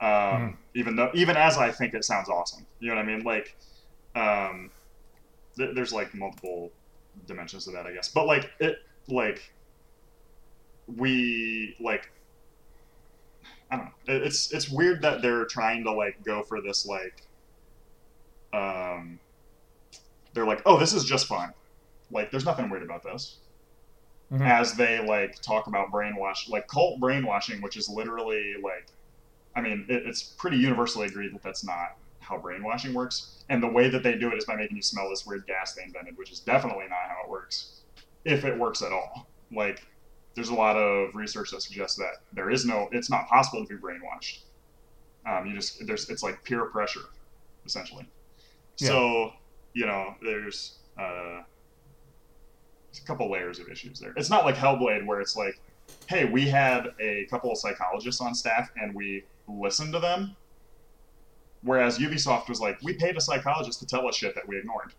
Um, 0.00 0.08
Mhm. 0.08 0.56
Even 0.74 0.96
though, 0.96 1.10
even 1.14 1.36
as 1.36 1.56
I 1.58 1.70
think 1.70 1.94
it 1.94 2.04
sounds 2.04 2.28
awesome, 2.28 2.66
you 2.80 2.88
know 2.88 2.96
what 2.96 3.02
I 3.02 3.06
mean? 3.06 3.22
Like, 3.24 3.56
um, 4.14 4.70
th- 5.56 5.74
there's 5.74 5.92
like 5.92 6.14
multiple 6.14 6.70
dimensions 7.26 7.64
to 7.66 7.70
that, 7.72 7.86
I 7.86 7.92
guess. 7.92 8.08
But 8.08 8.26
like 8.26 8.50
it, 8.60 8.78
like 9.08 9.52
we 10.86 11.76
like. 11.80 12.10
I 13.70 13.76
don't 13.76 13.86
know. 13.86 13.92
It- 14.14 14.22
It's 14.22 14.52
it's 14.52 14.68
weird 14.68 15.02
that 15.02 15.22
they're 15.22 15.44
trying 15.44 15.84
to 15.84 15.92
like 15.92 16.22
go 16.24 16.42
for 16.42 16.60
this 16.60 16.84
like 16.86 17.26
um 18.52 19.20
they're 20.32 20.46
like, 20.46 20.62
"Oh, 20.66 20.78
this 20.78 20.92
is 20.92 21.04
just 21.04 21.26
fun." 21.26 21.52
Like 22.10 22.30
there's 22.30 22.44
nothing 22.44 22.70
weird 22.70 22.82
about 22.82 23.02
this. 23.02 23.38
Mhm. 24.32 24.42
As 24.46 24.74
they 24.76 25.00
like 25.04 25.40
talk 25.42 25.66
about 25.68 25.90
brainwash, 25.92 26.48
like 26.48 26.68
cult 26.68 27.00
brainwashing, 27.00 27.62
which 27.62 27.76
is 27.76 27.88
literally 27.88 28.54
like 28.62 28.88
I 29.56 29.62
mean, 29.62 29.86
it, 29.88 30.06
it's 30.06 30.22
pretty 30.22 30.58
universally 30.58 31.06
agreed 31.08 31.34
that 31.34 31.42
that's 31.42 31.64
not 31.64 31.98
how 32.30 32.38
brainwashing 32.38 32.94
works. 32.94 33.44
And 33.48 33.62
the 33.62 33.68
way 33.68 33.90
that 33.90 34.02
they 34.02 34.16
do 34.16 34.30
it 34.30 34.38
is 34.38 34.44
by 34.44 34.56
making 34.56 34.76
you 34.76 34.82
smell 34.82 35.10
this 35.10 35.26
weird 35.26 35.46
gas 35.46 35.74
they 35.74 35.82
invented, 35.82 36.16
which 36.16 36.30
is 36.30 36.40
definitely 36.40 36.84
not 36.88 37.08
how 37.08 37.24
it 37.24 37.30
works. 37.30 37.82
If 38.24 38.44
it 38.44 38.58
works 38.58 38.82
at 38.82 38.92
all. 38.92 39.26
Like 39.52 39.84
there's 40.34 40.50
a 40.50 40.54
lot 40.54 40.76
of 40.76 41.14
research 41.14 41.50
that 41.50 41.62
suggests 41.62 41.96
that 41.96 42.22
there 42.32 42.50
is 42.50 42.64
no 42.64 42.88
it's 42.92 43.10
not 43.10 43.28
possible 43.28 43.66
to 43.66 43.76
be 43.76 43.80
brainwashed. 43.80 44.40
Um, 45.26 45.46
you 45.46 45.54
just 45.54 45.84
there's 45.86 46.08
it's 46.08 46.22
like 46.22 46.42
peer 46.44 46.66
pressure, 46.66 47.00
essentially. 47.66 48.06
So, 48.76 49.32
you 49.74 49.84
know, 49.84 50.14
there's 50.22 50.78
uh, 50.98 51.42
there's 52.90 53.02
a 53.02 53.06
couple 53.06 53.30
layers 53.30 53.58
of 53.58 53.68
issues 53.68 54.00
there. 54.00 54.14
It's 54.16 54.30
not 54.30 54.44
like 54.44 54.54
Hellblade 54.54 55.04
where 55.04 55.20
it's 55.20 55.36
like, 55.36 55.60
hey, 56.08 56.24
we 56.24 56.48
had 56.48 56.88
a 57.00 57.26
couple 57.30 57.50
of 57.50 57.58
psychologists 57.58 58.20
on 58.20 58.34
staff 58.34 58.70
and 58.80 58.94
we 58.94 59.24
listened 59.48 59.92
to 59.92 59.98
them. 59.98 60.36
Whereas 61.62 61.98
Ubisoft 61.98 62.48
was 62.48 62.60
like, 62.60 62.80
we 62.82 62.94
paid 62.94 63.16
a 63.16 63.20
psychologist 63.20 63.80
to 63.80 63.86
tell 63.86 64.08
us 64.08 64.16
shit 64.16 64.34
that 64.34 64.48
we 64.48 64.56
ignored. 64.58 64.92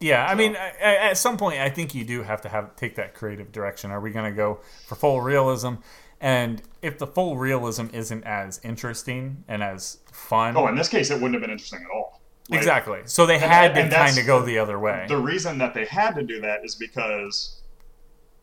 Yeah, 0.00 0.26
I 0.26 0.30
So- 0.30 0.36
mean, 0.36 0.56
I- 0.56 0.72
I- 0.82 0.96
at 1.10 1.16
some 1.18 1.36
point, 1.36 1.60
I 1.60 1.70
think 1.70 1.94
you 1.94 2.04
do 2.04 2.22
have 2.24 2.40
to 2.42 2.48
have 2.48 2.74
take 2.74 2.96
that 2.96 3.14
creative 3.14 3.52
direction. 3.52 3.90
Are 3.92 4.00
we 4.00 4.10
going 4.10 4.24
to 4.30 4.36
go 4.36 4.60
for 4.88 4.96
full 4.96 5.20
realism? 5.20 5.74
And 6.20 6.62
if 6.82 6.98
the 6.98 7.06
full 7.06 7.36
realism 7.36 7.86
isn't 7.92 8.24
as 8.24 8.60
interesting 8.64 9.44
and 9.48 9.62
as 9.62 9.98
fun, 10.12 10.56
Oh, 10.56 10.66
in 10.66 10.74
this 10.76 10.88
case, 10.88 11.10
it 11.10 11.14
wouldn't 11.14 11.34
have 11.34 11.42
been 11.42 11.50
interesting 11.50 11.82
at 11.84 11.90
all. 11.94 12.20
Like, 12.48 12.58
exactly. 12.58 13.00
So 13.04 13.24
they 13.26 13.38
had 13.38 13.74
to 13.74 13.80
and 13.82 13.92
that's- 13.92 14.10
kind 14.10 14.18
of 14.20 14.26
go 14.26 14.42
the 14.44 14.58
other 14.58 14.78
way. 14.78 15.06
The 15.08 15.16
reason 15.16 15.58
that 15.58 15.74
they 15.74 15.84
had 15.84 16.14
to 16.16 16.22
do 16.24 16.40
that 16.40 16.64
is 16.64 16.74
because 16.74 17.60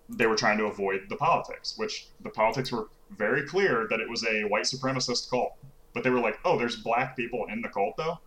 they 0.07 0.25
were 0.27 0.35
trying 0.37 0.57
to 0.57 0.65
avoid 0.65 1.03
the 1.09 1.17
politics, 1.17 1.73
which 1.77 2.07
the 2.21 2.29
politics 2.29 2.71
were 2.71 2.87
very 3.11 3.45
clear 3.45 3.85
that 3.89 3.99
it 3.99 4.09
was 4.09 4.25
a 4.25 4.43
white 4.45 4.63
supremacist 4.63 5.29
cult. 5.29 5.53
But 5.93 6.03
they 6.03 6.09
were 6.09 6.19
like, 6.19 6.39
oh, 6.45 6.57
there's 6.57 6.75
black 6.77 7.15
people 7.17 7.45
in 7.51 7.61
the 7.61 7.69
cult 7.69 7.95
though, 7.97 8.19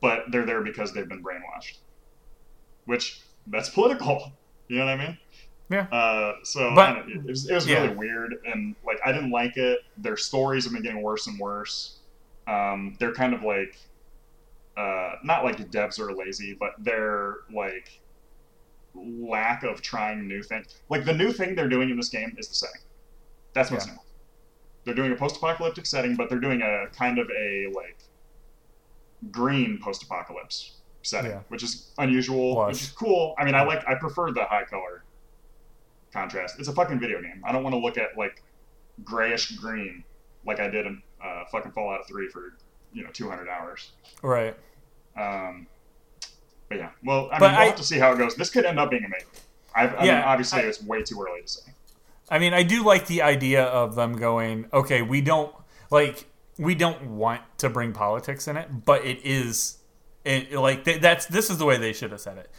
but 0.00 0.24
they're 0.30 0.44
there 0.46 0.62
because 0.62 0.92
they've 0.92 1.08
been 1.08 1.22
brainwashed. 1.22 1.78
Which 2.86 3.20
that's 3.46 3.68
political. 3.70 4.32
You 4.68 4.76
know 4.78 4.84
what 4.84 5.00
I 5.00 5.04
mean? 5.08 5.18
Yeah. 5.68 5.82
Uh, 5.90 6.34
so 6.44 6.72
But- 6.76 7.08
it 7.08 7.24
was, 7.24 7.50
it 7.50 7.54
was 7.54 7.66
yeah. 7.66 7.82
really 7.82 7.96
weird, 7.96 8.36
and 8.46 8.76
like 8.86 9.00
I 9.04 9.10
didn't 9.10 9.32
like 9.32 9.56
it. 9.56 9.80
Their 9.98 10.16
stories 10.16 10.62
have 10.62 10.72
been 10.72 10.82
getting 10.84 11.02
worse 11.02 11.26
and 11.26 11.36
worse. 11.40 11.98
Um, 12.46 12.96
they're 13.00 13.12
kind 13.12 13.34
of 13.34 13.42
like, 13.42 13.76
uh, 14.76 15.14
not 15.24 15.42
like 15.42 15.56
devs 15.72 15.98
are 15.98 16.14
lazy, 16.14 16.54
but 16.58 16.74
they're 16.78 17.38
like 17.52 18.00
lack 18.94 19.64
of 19.64 19.82
trying 19.82 20.28
new 20.28 20.40
things. 20.42 20.66
Like 20.88 21.04
the 21.04 21.12
new 21.14 21.32
thing 21.32 21.56
they're 21.56 21.68
doing 21.68 21.90
in 21.90 21.96
this 21.96 22.10
game 22.10 22.32
is 22.38 22.46
the 22.46 22.54
setting. 22.54 22.82
That's 23.52 23.72
what's 23.72 23.86
Yeah. 23.88 23.94
new. 23.94 23.98
They're 24.90 24.96
doing 25.06 25.12
a 25.12 25.16
post-apocalyptic 25.16 25.86
setting, 25.86 26.16
but 26.16 26.28
they're 26.28 26.40
doing 26.40 26.62
a 26.62 26.86
kind 26.92 27.20
of 27.20 27.30
a 27.30 27.68
like 27.72 27.96
green 29.30 29.78
post-apocalypse 29.80 30.78
setting, 31.02 31.30
Yeah. 31.30 31.40
which 31.48 31.62
is 31.62 31.92
unusual, 31.98 32.56
Lush. 32.56 32.72
which 32.72 32.82
is 32.82 32.90
cool. 32.90 33.36
I 33.38 33.44
mean, 33.44 33.54
I 33.54 33.62
like 33.62 33.86
I 33.86 33.94
prefer 33.94 34.32
the 34.32 34.44
high 34.44 34.64
color 34.64 35.04
contrast. 36.12 36.58
It's 36.58 36.66
a 36.66 36.72
fucking 36.72 36.98
video 36.98 37.22
game. 37.22 37.40
I 37.46 37.52
don't 37.52 37.62
want 37.62 37.72
to 37.74 37.78
look 37.78 37.98
at 37.98 38.18
like 38.18 38.42
grayish 39.04 39.52
green 39.52 40.02
like 40.44 40.58
I 40.58 40.68
did 40.68 40.86
in 40.86 41.00
uh, 41.24 41.44
fucking 41.52 41.70
Fallout 41.70 42.08
3 42.08 42.28
for 42.30 42.54
you 42.92 43.04
know 43.04 43.10
200 43.12 43.48
hours. 43.48 43.92
right. 44.22 44.56
Um, 45.16 45.68
but 46.68 46.78
yeah, 46.78 46.90
well, 47.04 47.28
I 47.32 47.38
But 47.38 47.46
mean, 47.46 47.52
we'll 47.52 47.60
I- 47.60 47.66
have 47.66 47.76
to 47.76 47.84
see 47.84 47.98
how 48.00 48.12
it 48.12 48.18
goes. 48.18 48.34
This 48.34 48.50
could 48.50 48.64
end 48.64 48.80
up 48.80 48.90
being 48.90 49.04
amazing. 49.04 49.28
I, 49.72 49.86
I 49.86 50.02
mean, 50.02 50.10
obviously, 50.14 50.62
I- 50.62 50.64
it's 50.64 50.82
way 50.82 51.02
too 51.04 51.20
early 51.24 51.42
to 51.42 51.48
say. 51.48 51.70
I 52.30 52.38
mean, 52.38 52.54
I 52.54 52.62
do 52.62 52.84
like 52.84 53.06
the 53.06 53.22
idea 53.22 53.64
of 53.64 53.94
them 53.96 54.12
going, 54.14 54.66
okay, 54.72 55.02
we 55.02 55.20
don't 55.20 55.52
like 55.90 56.26
we 56.58 56.74
don't 56.74 57.02
want 57.16 57.40
to 57.58 57.68
bring 57.70 57.92
politics 57.92 58.46
in 58.46 58.56
it, 58.56 58.84
but 58.84 59.04
it 59.04 59.20
is 59.24 59.78
it, 60.24 60.52
like 60.52 60.84
th- 60.84 61.00
that's 61.00 61.26
this 61.26 61.50
is 61.50 61.58
the 61.58 61.64
way 61.64 61.76
they 61.78 61.92
should 61.92 62.10
have 62.12 62.20
said 62.20 62.38
it. 62.38 62.50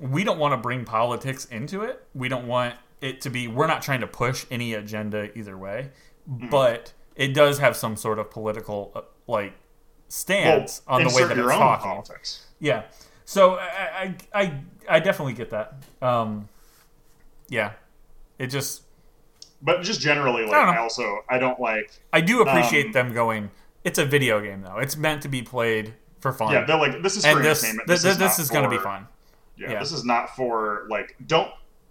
We 0.00 0.24
don't 0.24 0.38
want 0.38 0.52
to 0.52 0.56
bring 0.56 0.84
politics 0.84 1.44
into 1.46 1.82
it. 1.82 2.04
We 2.14 2.28
don't 2.28 2.46
want 2.46 2.74
it 3.00 3.20
to 3.22 3.30
be. 3.30 3.46
We're 3.48 3.66
not 3.66 3.82
trying 3.82 4.00
to 4.00 4.06
push 4.06 4.46
any 4.50 4.74
agenda 4.74 5.36
either 5.38 5.56
way, 5.56 5.90
Hmm. 6.28 6.48
but 6.48 6.92
it 7.14 7.34
does 7.34 7.58
have 7.58 7.76
some 7.76 7.96
sort 7.96 8.18
of 8.18 8.30
political 8.30 8.90
uh, 8.94 9.02
like 9.26 9.52
stance 10.08 10.82
on 10.86 11.04
the 11.04 11.10
way 11.14 11.24
that 11.24 11.38
it's 11.38 11.48
talking. 11.48 11.90
politics. 11.90 12.46
Yeah. 12.58 12.84
So 13.24 13.54
I, 13.56 14.14
I 14.34 14.40
I 14.42 14.60
I 14.88 15.00
definitely 15.00 15.34
get 15.34 15.50
that. 15.50 15.74
Um, 16.00 16.48
yeah. 17.48 17.72
It 18.38 18.46
just 18.48 18.82
But 19.62 19.82
just 19.82 20.00
generally, 20.00 20.44
like, 20.44 20.54
I 20.54 20.74
I, 20.74 20.78
also 20.78 21.20
I 21.28 21.38
don't 21.38 21.60
like. 21.60 21.90
I 22.12 22.20
do 22.20 22.42
appreciate 22.42 22.86
Um, 22.86 22.92
them 22.92 23.12
going. 23.14 23.50
It's 23.84 23.98
a 23.98 24.04
video 24.04 24.40
game 24.40 24.62
though. 24.62 24.78
It's 24.78 24.96
meant 24.96 25.22
to 25.22 25.28
be 25.28 25.42
played 25.42 25.94
for 26.20 26.32
fun. 26.32 26.52
Yeah, 26.52 26.64
they're 26.64 26.76
like 26.78 27.02
this 27.02 27.16
is 27.16 27.24
for 27.24 27.36
and 27.36 27.44
this 27.44 27.62
entertainment. 27.62 27.88
this, 27.88 28.02
this, 28.02 28.18
not 28.18 28.38
is 28.38 28.50
going 28.50 28.64
to 28.64 28.70
be 28.70 28.78
fun. 28.78 29.06
Yeah, 29.56 29.72
Yeah. 29.72 29.78
this 29.80 29.92
is 29.92 30.04
not 30.04 30.34
for 30.36 30.86
like 30.90 31.14
don't 31.26 31.50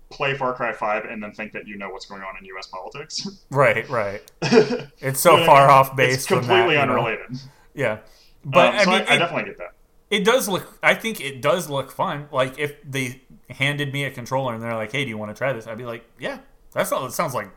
play 0.10 0.36
Far 0.36 0.54
Cry 0.54 0.74
Five 0.74 1.06
and 1.06 1.22
then 1.24 1.32
think 1.32 1.54
that 1.54 1.68
you 1.68 1.78
know 1.78 1.90
what's 1.90 2.06
going 2.06 2.22
on 2.22 2.36
in 2.38 2.46
U.S. 2.46 2.68
politics. 2.68 3.28
Right, 3.50 3.88
right. 3.90 4.22
it's 4.42 4.92
It's 5.02 5.20
so 5.22 5.44
far 5.46 5.70
off 5.70 5.96
base. 5.96 6.26
that, 6.26 6.34
completely 6.36 6.76
know? 6.76 6.82
unrelated. 6.82 7.38
Yeah, 7.74 8.00
but 8.44 8.74
Um, 8.74 8.76
I 8.80 8.84
so 8.84 8.90
mean, 8.92 9.02
I, 9.08 9.14
I 9.14 9.18
definitely 9.18 9.46
get 9.46 9.58
that. 9.60 9.74
It 10.10 10.26
does 10.26 10.50
look. 10.50 10.78
I 10.84 10.94
think 10.94 11.22
it 11.22 11.42
does 11.42 11.70
look 11.70 11.90
fun. 11.92 12.28
Like 12.34 12.60
if 12.60 12.76
they 12.84 13.22
handed 13.50 13.94
me 13.94 14.04
a 14.06 14.12
controller 14.12 14.54
and 14.54 14.62
they're 14.62 14.76
like, 14.76 14.92
"Hey, 14.92 15.04
do 15.06 15.10
you 15.10 15.18
want 15.18 15.32
to 15.34 15.38
try 15.38 15.54
this?" 15.54 15.68
I'd 15.68 15.78
be 15.78 15.86
like, 15.86 16.04
"Yeah, 16.20 16.40
that's 16.74 16.92
not, 16.92 17.02
that 17.04 17.14
sounds 17.14 17.34
like 17.34 17.50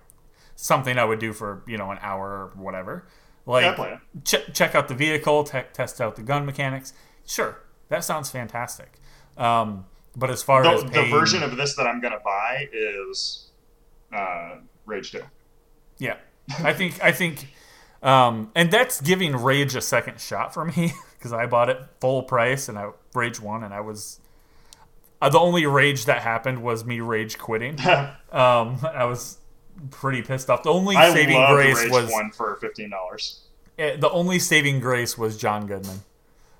something 0.57 0.99
I 0.99 1.05
would 1.05 1.19
do 1.19 1.33
for 1.33 1.63
you 1.67 1.77
know 1.79 1.91
an 1.91 1.99
hour 2.01 2.27
or 2.29 2.53
whatever." 2.55 3.07
Like 3.47 3.65
Yeah, 3.65 3.73
I 3.73 3.75
play 3.75 3.93
it. 4.15 4.25
ch- 4.25 4.55
check 4.55 4.75
out 4.75 4.89
the 4.89 4.95
vehicle, 4.95 5.45
te- 5.45 5.63
test 5.75 6.01
out 6.01 6.17
the 6.17 6.23
gun 6.23 6.47
mechanics. 6.47 6.93
Sure, 7.27 7.59
that 7.89 8.03
sounds 8.05 8.31
fantastic. 8.31 8.95
Um, 9.37 9.85
but 10.17 10.31
as 10.31 10.43
far 10.43 10.63
The, 10.63 10.71
as 10.71 10.85
the 10.85 11.05
version 11.11 11.43
of 11.43 11.57
this 11.57 11.75
that 11.77 11.87
I'm 11.87 12.01
gonna 12.01 12.21
buy 12.25 12.69
is 12.73 13.51
uh, 14.13 14.57
Rage 14.87 15.13
Two. 15.13 15.23
Yeah, 15.99 16.17
I 16.63 16.73
think 16.73 17.03
I 17.05 17.13
think, 17.13 17.49
um, 18.03 18.51
and 18.55 18.71
that's 18.71 19.01
giving 19.01 19.37
Rage 19.37 19.75
a 19.77 19.81
second 19.83 20.21
shot 20.21 20.55
for 20.55 20.65
me 20.65 20.93
because 21.19 21.33
I 21.33 21.47
bought 21.47 21.69
it 21.69 21.79
full 22.01 22.23
price 22.23 22.69
and 22.69 22.79
I 22.79 22.91
Rage 23.15 23.41
one 23.41 23.63
and 23.65 23.75
I 23.75 23.81
was 23.81 24.21
uh, 25.21 25.29
the 25.29 25.39
only 25.39 25.67
Rage 25.67 26.05
that 26.07 26.23
happened 26.23 26.63
was 26.63 26.85
me 26.85 27.01
Rage 27.01 27.39
quitting. 27.39 27.79
Um, 28.33 28.79
I 28.93 29.05
was 29.05 29.39
pretty 29.90 30.23
pissed 30.23 30.51
off. 30.51 30.62
The 30.62 30.70
only 30.73 30.97
I 30.97 31.12
saving 31.12 31.44
grace 31.47 31.89
was 31.90 32.11
One 32.11 32.31
for 32.31 32.56
fifteen 32.56 32.90
dollars. 32.90 33.40
eh, 33.78 33.97
the 33.97 34.11
only 34.11 34.39
saving 34.39 34.81
grace 34.81 35.16
was 35.19 35.36
John 35.36 35.66
Goodman. 35.66 36.01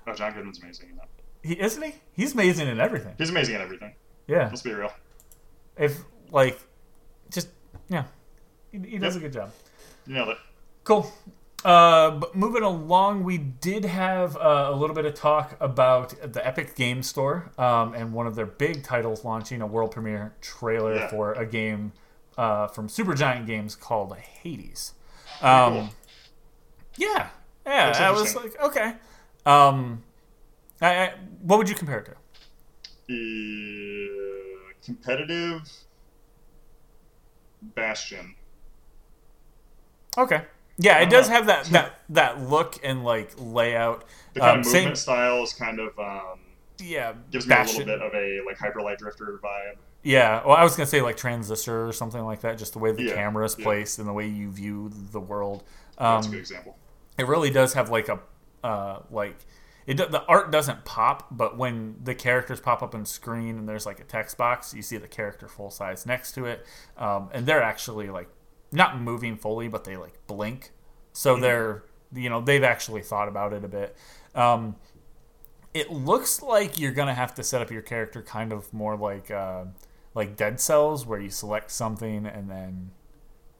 Oh, 0.07 0.13
John 0.13 0.33
Goodman's 0.33 0.59
amazing 0.61 0.89
in 0.91 0.95
that. 0.97 1.07
He 1.43 1.59
isn't 1.59 1.81
he? 1.81 1.95
He's 2.13 2.33
amazing 2.33 2.67
in 2.67 2.79
everything. 2.79 3.13
He's 3.17 3.29
amazing 3.29 3.55
in 3.55 3.61
everything. 3.61 3.93
Yeah, 4.27 4.47
Let's 4.49 4.61
be 4.63 4.73
real. 4.73 4.91
if 5.77 5.99
like, 6.31 6.59
just 7.29 7.49
yeah, 7.89 8.05
he, 8.71 8.79
he 8.79 8.97
does 8.97 9.15
Yep. 9.15 9.21
a 9.23 9.27
good 9.27 9.33
job. 9.33 9.51
You 10.07 10.13
nailed 10.15 10.29
it. 10.29 10.37
Cool. 10.83 11.11
Uh, 11.63 12.11
but 12.11 12.35
moving 12.35 12.61
along, 12.61 13.23
we 13.23 13.39
did 13.39 13.85
have 13.85 14.37
uh, 14.37 14.69
a 14.71 14.75
little 14.75 14.95
bit 14.95 15.05
of 15.05 15.15
talk 15.15 15.57
about 15.59 16.13
the 16.33 16.45
Epic 16.45 16.75
Game 16.75 17.01
Store 17.01 17.51
um, 17.57 17.95
and 17.95 18.13
one 18.13 18.27
of 18.27 18.35
their 18.35 18.45
big 18.45 18.83
titles 18.83 19.25
launching 19.25 19.61
a 19.63 19.65
world 19.67 19.89
premiere 19.91 20.35
trailer 20.41 20.93
Yeah. 20.95 21.07
for 21.07 21.33
a 21.33 21.45
game 21.45 21.91
uh, 22.37 22.67
from 22.67 22.87
Supergiant 22.87 23.45
Games 23.45 23.75
called 23.75 24.15
Hades. 24.17 24.93
Um, 25.41 25.73
cool. 25.73 25.89
Yeah, 26.97 27.27
yeah. 27.65 27.93
I 27.99 28.11
was 28.11 28.35
like, 28.35 28.59
okay. 28.61 28.93
Um, 29.45 30.03
I, 30.81 30.95
I, 31.07 31.13
what 31.41 31.57
would 31.57 31.69
you 31.69 31.75
compare 31.75 31.99
it 31.99 32.05
to? 32.05 32.15
Uh, 33.09 34.73
competitive 34.83 35.61
Bastion. 37.61 38.35
Okay. 40.17 40.43
Yeah, 40.77 40.99
it 40.99 41.09
does 41.09 41.27
Uh, 41.29 41.33
have 41.33 41.45
that, 41.47 41.65
that 41.71 41.99
that 42.09 42.41
look 42.41 42.79
and 42.83 43.03
like 43.03 43.31
layout. 43.37 44.03
The 44.33 44.41
kind 44.41 44.51
Um, 44.53 44.59
of 44.59 44.65
same- 44.65 44.73
movement 44.83 44.97
style 44.97 45.43
is 45.43 45.53
kind 45.53 45.79
of 45.79 45.97
um, 45.99 46.39
Yeah, 46.79 47.13
gives 47.31 47.47
me 47.47 47.55
a 47.55 47.63
little 47.63 47.85
bit 47.85 48.01
of 48.01 48.13
a 48.13 48.41
like 48.45 48.57
Hyper 48.57 48.81
Light 48.81 48.97
Drifter 48.99 49.39
vibe. 49.43 49.75
Yeah, 50.03 50.45
well, 50.45 50.55
I 50.55 50.63
was 50.63 50.75
gonna 50.75 50.85
say 50.87 51.01
like 51.01 51.17
transistor 51.17 51.87
or 51.87 51.91
something 51.93 52.23
like 52.23 52.41
that. 52.41 52.57
Just 52.57 52.73
the 52.73 52.79
way 52.79 52.91
the 52.91 53.03
Yeah, 53.03 53.13
camera 53.15 53.45
is 53.45 53.55
yeah. 53.57 53.63
placed 53.63 53.99
and 53.99 54.07
the 54.07 54.13
way 54.13 54.27
you 54.27 54.51
view 54.51 54.91
the 55.11 55.19
world. 55.19 55.63
That's 55.97 56.27
a 56.27 56.29
good 56.29 56.35
Um, 56.35 56.39
example. 56.41 56.77
it 57.17 57.27
really 57.27 57.49
does 57.49 57.73
have 57.73 57.89
like 57.89 58.09
a 58.09 58.19
uh, 58.63 58.99
like 59.09 59.35
it. 59.87 59.97
The 59.97 60.23
art 60.25 60.51
doesn't 60.51 60.85
pop, 60.85 61.27
but 61.31 61.57
when 61.57 61.95
the 62.03 62.13
characters 62.15 62.59
pop 62.59 62.83
up 62.83 62.93
on 62.93 63.05
screen 63.05 63.57
and 63.57 63.69
there's 63.69 63.85
like 63.85 63.99
a 63.99 64.03
text 64.03 64.37
box, 64.37 64.73
you 64.73 64.81
see 64.81 64.97
the 64.97 65.07
character 65.07 65.47
full 65.47 65.69
size 65.71 66.05
next 66.05 66.33
to 66.33 66.45
it, 66.45 66.65
um, 66.97 67.29
and 67.33 67.45
they're 67.45 67.63
actually 67.63 68.09
like 68.09 68.27
not 68.71 68.99
moving 68.99 69.37
fully, 69.37 69.67
but 69.67 69.85
they 69.85 69.95
like 69.97 70.13
blink. 70.27 70.71
So 71.13 71.37
they're 71.39 71.83
you 72.13 72.29
know 72.29 72.41
they've 72.41 72.63
actually 72.63 73.01
thought 73.01 73.27
about 73.27 73.53
it 73.53 73.63
a 73.63 73.67
bit. 73.67 73.95
Um, 74.35 74.75
it 75.75 75.91
looks 75.91 76.41
like 76.41 76.79
you're 76.79 76.93
gonna 76.93 77.13
have 77.15 77.35
to 77.35 77.43
set 77.43 77.61
up 77.61 77.71
your 77.71 77.83
character 77.83 78.23
kind 78.23 78.53
of 78.53 78.73
more 78.73 78.97
like 78.97 79.31
uh, 79.31 79.65
like 80.15 80.37
Dead 80.37 80.59
Cells, 80.61 81.05
where 81.05 81.19
you 81.21 81.29
select 81.31 81.71
something 81.71 82.25
and 82.27 82.49
then 82.49 82.91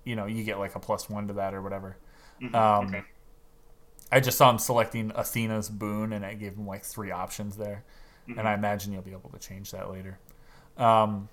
you 0.06 0.16
know 0.16 0.26
you 0.28 0.44
get 0.44 0.60
like 0.60 0.76
a 0.76 0.80
plus 0.80 1.10
one 1.10 1.28
to 1.28 1.34
that 1.36 1.54
or 1.54 1.62
whatever. 1.62 1.98
Mhm, 2.42 2.54
Um, 2.56 2.88
okay. 2.88 3.06
I 4.12 4.20
just 4.20 4.38
saw 4.38 4.50
him 4.50 4.60
selecting 4.60 5.12
Athena's 5.16 5.70
boon, 5.70 6.14
and 6.14 6.24
it 6.24 6.40
gave 6.40 6.54
him 6.54 6.68
like 6.68 6.84
three 6.84 7.12
options 7.12 7.58
there. 7.58 7.84
Mhm. 8.28 8.40
And 8.40 8.48
I 8.48 8.54
imagine 8.54 8.94
you'll 8.94 9.02
be 9.02 9.12
able 9.12 9.30
to 9.32 9.40
change 9.40 9.72
that 9.72 9.90
later. 9.92 10.20
Um, 10.78 11.30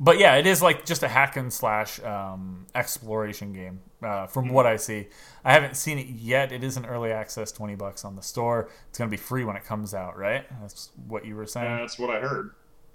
but 0.00 0.18
yeah, 0.18 0.36
it 0.36 0.46
is 0.46 0.62
like 0.62 0.84
just 0.86 1.02
a 1.02 1.08
hack 1.08 1.36
and 1.36 1.52
slash 1.52 2.00
um, 2.02 2.66
exploration 2.74 3.52
game. 3.52 3.80
Uh, 4.02 4.26
from 4.28 4.44
Mm-hmm. 4.46 4.54
what 4.54 4.66
I 4.66 4.76
see, 4.76 5.08
I 5.44 5.52
haven't 5.52 5.76
seen 5.76 5.98
it 5.98 6.06
yet. 6.06 6.52
It 6.52 6.62
is 6.62 6.76
an 6.76 6.86
early 6.86 7.10
access, 7.10 7.50
twenty 7.50 7.74
bucks 7.74 8.04
on 8.04 8.14
the 8.14 8.22
store. 8.22 8.68
It's 8.88 8.98
gonna 8.98 9.10
be 9.10 9.16
free 9.16 9.44
when 9.44 9.56
it 9.56 9.64
comes 9.64 9.92
out, 9.94 10.16
right? 10.16 10.44
That's 10.60 10.90
what 11.08 11.24
you 11.26 11.34
were 11.34 11.46
saying. 11.46 11.76
That's 11.78 11.98
what 11.98 12.10
I 12.10 12.20
heard. 12.20 12.50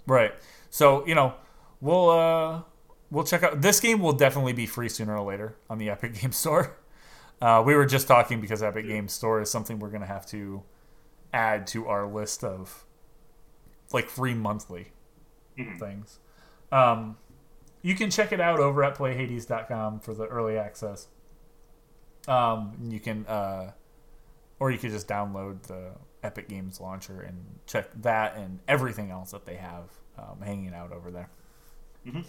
Right. 0.06 0.32
So 0.70 1.06
you 1.06 1.14
know, 1.14 1.34
we'll 1.82 2.08
uh, 2.10 2.62
we'll 3.10 3.24
check 3.24 3.42
out 3.42 3.60
this 3.60 3.80
game. 3.80 4.00
Will 4.00 4.12
definitely 4.14 4.54
be 4.54 4.64
free 4.66 4.88
sooner 4.88 5.16
or 5.16 5.24
later 5.30 5.56
on 5.68 5.76
the 5.78 5.90
Epic 5.90 6.18
Game 6.20 6.32
Store. 6.32 6.74
Uh, 7.42 7.62
we 7.66 7.74
were 7.74 7.84
just 7.84 8.08
talking 8.08 8.40
because 8.40 8.62
Epic 8.62 8.86
Game 8.86 9.08
Store 9.08 9.42
is 9.42 9.50
something 9.50 9.78
we're 9.78 9.90
gonna 9.90 10.06
have 10.06 10.24
to 10.28 10.62
add 11.34 11.66
to 11.66 11.86
our 11.86 12.06
list 12.06 12.42
of 12.44 12.86
like 13.92 14.08
free 14.08 14.32
monthly 14.34 14.92
Mhm. 15.58 15.78
things. 15.78 16.18
Um, 16.74 17.16
you 17.82 17.94
can 17.94 18.10
check 18.10 18.32
it 18.32 18.40
out 18.40 18.58
over 18.58 18.82
at 18.82 18.96
playhades.com 18.96 20.00
for 20.00 20.14
the 20.14 20.26
early 20.26 20.56
access. 20.58 21.06
Um, 22.26 22.76
you 22.88 22.98
can, 22.98 23.26
uh, 23.26 23.72
or 24.58 24.70
you 24.70 24.78
could 24.78 24.90
just 24.90 25.06
download 25.06 25.62
the 25.64 25.90
Epic 26.22 26.48
Games 26.48 26.80
launcher 26.80 27.20
and 27.20 27.36
check 27.66 27.90
that 28.02 28.36
and 28.36 28.58
everything 28.66 29.10
else 29.10 29.30
that 29.32 29.44
they 29.44 29.56
have 29.56 29.84
um, 30.18 30.40
hanging 30.42 30.74
out 30.74 30.92
over 30.92 31.10
there. 31.10 31.28
Mhm. 32.06 32.24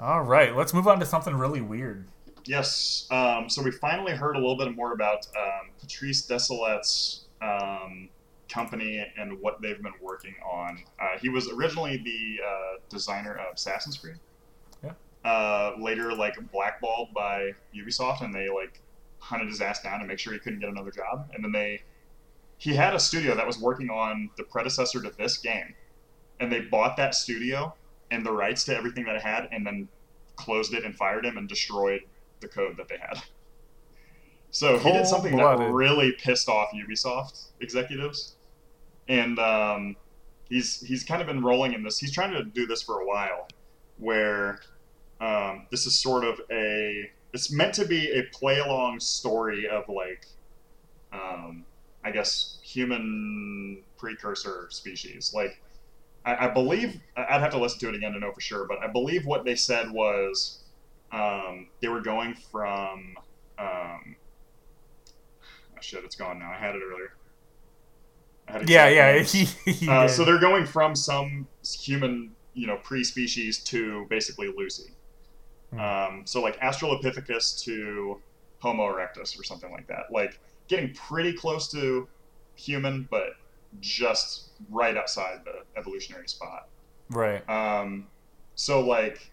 All 0.00 0.22
right, 0.22 0.54
let's 0.56 0.72
move 0.72 0.88
on 0.88 1.00
to 1.00 1.06
something 1.06 1.34
really 1.34 1.60
weird. 1.60 2.08
Yes. 2.44 3.06
Um, 3.10 3.48
so 3.48 3.62
we 3.62 3.70
finally 3.70 4.12
heard 4.12 4.36
a 4.36 4.38
little 4.38 4.56
bit 4.56 4.74
more 4.74 4.92
about 4.92 5.26
um, 5.36 5.70
Patrice 5.80 6.26
Désilets' 6.26 7.20
um, 7.40 8.08
company 8.52 9.04
and 9.16 9.40
what 9.40 9.60
they've 9.62 9.82
been 9.82 9.94
working 10.00 10.34
on. 10.44 10.82
Uh, 11.00 11.18
he 11.20 11.28
was 11.28 11.48
originally 11.50 11.96
the 11.98 12.44
uh, 12.44 12.78
designer 12.88 13.34
of 13.34 13.54
Assassin's 13.54 13.96
Creed. 13.96 14.16
Yeah. 14.84 14.92
Uh, 15.24 15.74
later, 15.78 16.14
like 16.14 16.34
blackballed 16.52 17.14
by 17.14 17.52
Ubisoft, 17.74 18.22
and 18.22 18.34
they 18.34 18.48
like 18.48 18.80
hunted 19.18 19.48
his 19.48 19.60
ass 19.60 19.82
down 19.82 20.00
to 20.00 20.06
make 20.06 20.18
sure 20.18 20.32
he 20.32 20.38
couldn't 20.38 20.60
get 20.60 20.68
another 20.68 20.90
job. 20.90 21.30
And 21.34 21.42
then 21.44 21.52
they, 21.52 21.82
he 22.58 22.74
had 22.74 22.94
a 22.94 23.00
studio 23.00 23.34
that 23.34 23.46
was 23.46 23.58
working 23.58 23.88
on 23.90 24.30
the 24.36 24.44
predecessor 24.44 25.00
to 25.02 25.10
this 25.16 25.38
game, 25.38 25.74
and 26.40 26.52
they 26.52 26.60
bought 26.60 26.96
that 26.96 27.14
studio 27.14 27.74
and 28.10 28.26
the 28.26 28.32
rights 28.32 28.64
to 28.64 28.76
everything 28.76 29.04
that 29.04 29.16
it 29.16 29.22
had, 29.22 29.48
and 29.52 29.66
then 29.66 29.88
closed 30.36 30.74
it 30.74 30.84
and 30.84 30.94
fired 30.94 31.24
him 31.24 31.38
and 31.38 31.48
destroyed 31.48 32.02
the 32.40 32.48
code 32.48 32.76
that 32.76 32.88
they 32.88 32.98
had. 32.98 33.22
So 34.54 34.76
he 34.78 34.92
did 34.92 35.06
something 35.06 35.34
that 35.36 35.70
really 35.72 36.12
pissed 36.12 36.46
off 36.46 36.68
Ubisoft 36.74 37.46
executives, 37.60 38.34
and 39.12 39.38
um, 39.38 39.96
he's 40.48 40.80
he's 40.80 41.04
kind 41.04 41.20
of 41.20 41.28
been 41.28 41.42
rolling 41.42 41.74
in 41.74 41.82
this. 41.82 41.98
He's 41.98 42.12
trying 42.12 42.32
to 42.32 42.44
do 42.44 42.66
this 42.66 42.82
for 42.82 43.00
a 43.00 43.06
while, 43.06 43.46
where 43.98 44.58
um, 45.20 45.66
this 45.70 45.86
is 45.86 46.00
sort 46.00 46.24
of 46.24 46.40
a 46.50 47.10
it's 47.34 47.52
meant 47.52 47.74
to 47.74 47.84
be 47.84 48.10
a 48.10 48.22
play 48.32 48.58
along 48.58 49.00
story 49.00 49.68
of 49.68 49.86
like 49.88 50.26
um, 51.12 51.64
I 52.02 52.10
guess 52.10 52.58
human 52.62 53.82
precursor 53.98 54.68
species. 54.70 55.32
Like 55.34 55.60
I, 56.24 56.46
I 56.46 56.48
believe 56.48 56.98
I'd 57.14 57.40
have 57.40 57.52
to 57.52 57.58
listen 57.58 57.80
to 57.80 57.90
it 57.90 57.94
again 57.94 58.12
to 58.12 58.18
know 58.18 58.32
for 58.32 58.40
sure, 58.40 58.66
but 58.66 58.78
I 58.82 58.86
believe 58.86 59.26
what 59.26 59.44
they 59.44 59.56
said 59.56 59.90
was 59.90 60.64
um, 61.12 61.68
they 61.82 61.88
were 61.88 62.00
going 62.00 62.34
from 62.50 63.14
um, 63.58 64.16
oh 65.76 65.80
shit, 65.82 66.02
it's 66.02 66.16
gone 66.16 66.38
now. 66.38 66.50
I 66.50 66.56
had 66.56 66.74
it 66.74 66.80
earlier. 66.82 67.12
Yeah, 68.66 68.88
yeah. 68.88 69.22
He, 69.22 69.44
he 69.70 69.88
Uh, 69.88 70.08
so 70.08 70.24
they're 70.24 70.40
going 70.40 70.66
from 70.66 70.94
some 70.94 71.46
human, 71.64 72.32
you 72.54 72.66
know, 72.66 72.76
pre-species 72.82 73.58
to 73.64 74.06
basically 74.10 74.52
Lucy. 74.56 74.92
Hmm. 75.70 75.80
Um, 75.80 76.22
so 76.24 76.42
like 76.42 76.58
Australopithecus 76.60 77.62
to 77.64 78.20
Homo 78.58 78.84
erectus 78.92 79.38
or 79.38 79.44
something 79.44 79.70
like 79.72 79.86
that. 79.88 80.10
Like 80.10 80.38
getting 80.68 80.92
pretty 80.94 81.32
close 81.32 81.70
to 81.72 82.08
human, 82.54 83.08
but 83.10 83.30
just 83.80 84.50
right 84.70 84.96
outside 84.96 85.40
the 85.44 85.62
evolutionary 85.78 86.28
spot. 86.28 86.68
right. 87.10 87.48
Um, 87.48 88.06
so 88.54 88.80
like 88.80 89.30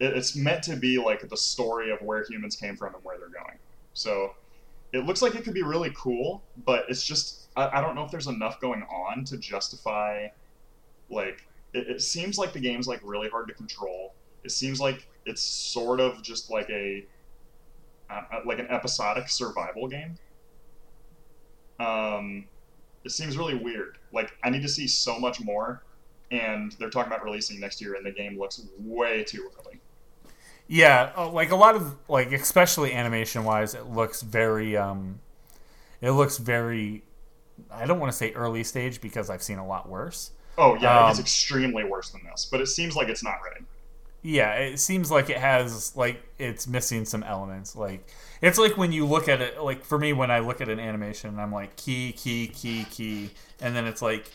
it, 0.00 0.16
it's 0.16 0.34
meant 0.34 0.62
to 0.64 0.76
be 0.76 0.98
like 0.98 1.28
the 1.28 1.36
story 1.36 1.90
of 1.90 2.00
where 2.00 2.24
humans 2.24 2.56
came 2.56 2.76
from 2.76 2.94
and 2.94 3.04
where 3.04 3.18
they're 3.18 3.28
going. 3.28 3.58
So 3.94 4.34
it 4.92 5.04
looks 5.04 5.22
like 5.22 5.34
it 5.34 5.44
could 5.44 5.54
be 5.54 5.62
really 5.62 5.92
cool, 5.96 6.42
but 6.64 6.86
it's 6.88 7.04
just 7.04 7.41
I, 7.56 7.78
I 7.78 7.80
don't 7.80 7.94
know 7.94 8.04
if 8.04 8.10
there's 8.10 8.26
enough 8.26 8.60
going 8.60 8.82
on 8.82 9.24
to 9.26 9.36
justify 9.36 10.28
like 11.10 11.46
it, 11.72 11.88
it 11.88 12.02
seems 12.02 12.38
like 12.38 12.52
the 12.52 12.60
game's 12.60 12.88
like 12.88 13.00
really 13.02 13.28
hard 13.28 13.48
to 13.48 13.54
control. 13.54 14.14
It 14.44 14.50
seems 14.50 14.80
like 14.80 15.06
it's 15.26 15.42
sort 15.42 16.00
of 16.00 16.22
just 16.22 16.50
like 16.50 16.68
a 16.70 17.04
uh, 18.10 18.22
like 18.44 18.58
an 18.58 18.66
episodic 18.68 19.28
survival 19.28 19.88
game. 19.88 20.16
Um, 21.78 22.44
it 23.04 23.10
seems 23.10 23.36
really 23.36 23.54
weird. 23.54 23.98
Like 24.12 24.32
I 24.42 24.50
need 24.50 24.62
to 24.62 24.68
see 24.68 24.86
so 24.86 25.18
much 25.18 25.40
more, 25.40 25.82
and 26.30 26.72
they're 26.78 26.90
talking 26.90 27.12
about 27.12 27.24
releasing 27.24 27.60
next 27.60 27.80
year, 27.80 27.94
and 27.94 28.04
the 28.04 28.12
game 28.12 28.38
looks 28.38 28.60
way 28.78 29.24
too 29.24 29.50
early. 29.58 29.80
Yeah, 30.68 31.12
uh, 31.16 31.28
like 31.28 31.50
a 31.50 31.56
lot 31.56 31.74
of 31.74 31.96
like 32.08 32.32
especially 32.32 32.92
animation 32.92 33.44
wise, 33.44 33.74
it 33.74 33.86
looks 33.86 34.22
very 34.22 34.76
um, 34.76 35.20
it 36.00 36.12
looks 36.12 36.38
very. 36.38 37.04
I 37.70 37.86
don't 37.86 38.00
want 38.00 38.12
to 38.12 38.16
say 38.16 38.32
early 38.32 38.64
stage 38.64 39.00
because 39.00 39.30
I've 39.30 39.42
seen 39.42 39.58
a 39.58 39.66
lot 39.66 39.88
worse. 39.88 40.32
Oh 40.58 40.76
yeah, 40.76 41.04
Um, 41.04 41.10
it's 41.10 41.18
extremely 41.18 41.84
worse 41.84 42.10
than 42.10 42.22
this, 42.24 42.46
but 42.50 42.60
it 42.60 42.66
seems 42.66 42.94
like 42.96 43.08
it's 43.08 43.22
not 43.24 43.38
ready. 43.44 43.64
Yeah, 44.24 44.52
it 44.54 44.78
seems 44.78 45.10
like 45.10 45.30
it 45.30 45.38
has 45.38 45.96
like 45.96 46.22
it's 46.38 46.66
missing 46.68 47.04
some 47.04 47.24
elements. 47.24 47.74
Like 47.74 48.08
it's 48.40 48.58
like 48.58 48.76
when 48.76 48.92
you 48.92 49.04
look 49.04 49.28
at 49.28 49.40
it, 49.40 49.60
like 49.60 49.84
for 49.84 49.98
me 49.98 50.12
when 50.12 50.30
I 50.30 50.38
look 50.38 50.60
at 50.60 50.68
an 50.68 50.78
animation, 50.78 51.38
I'm 51.40 51.52
like 51.52 51.76
key, 51.76 52.12
key, 52.12 52.46
key, 52.48 52.86
key, 52.88 53.30
and 53.60 53.74
then 53.74 53.84
it's 53.86 54.00
like 54.02 54.30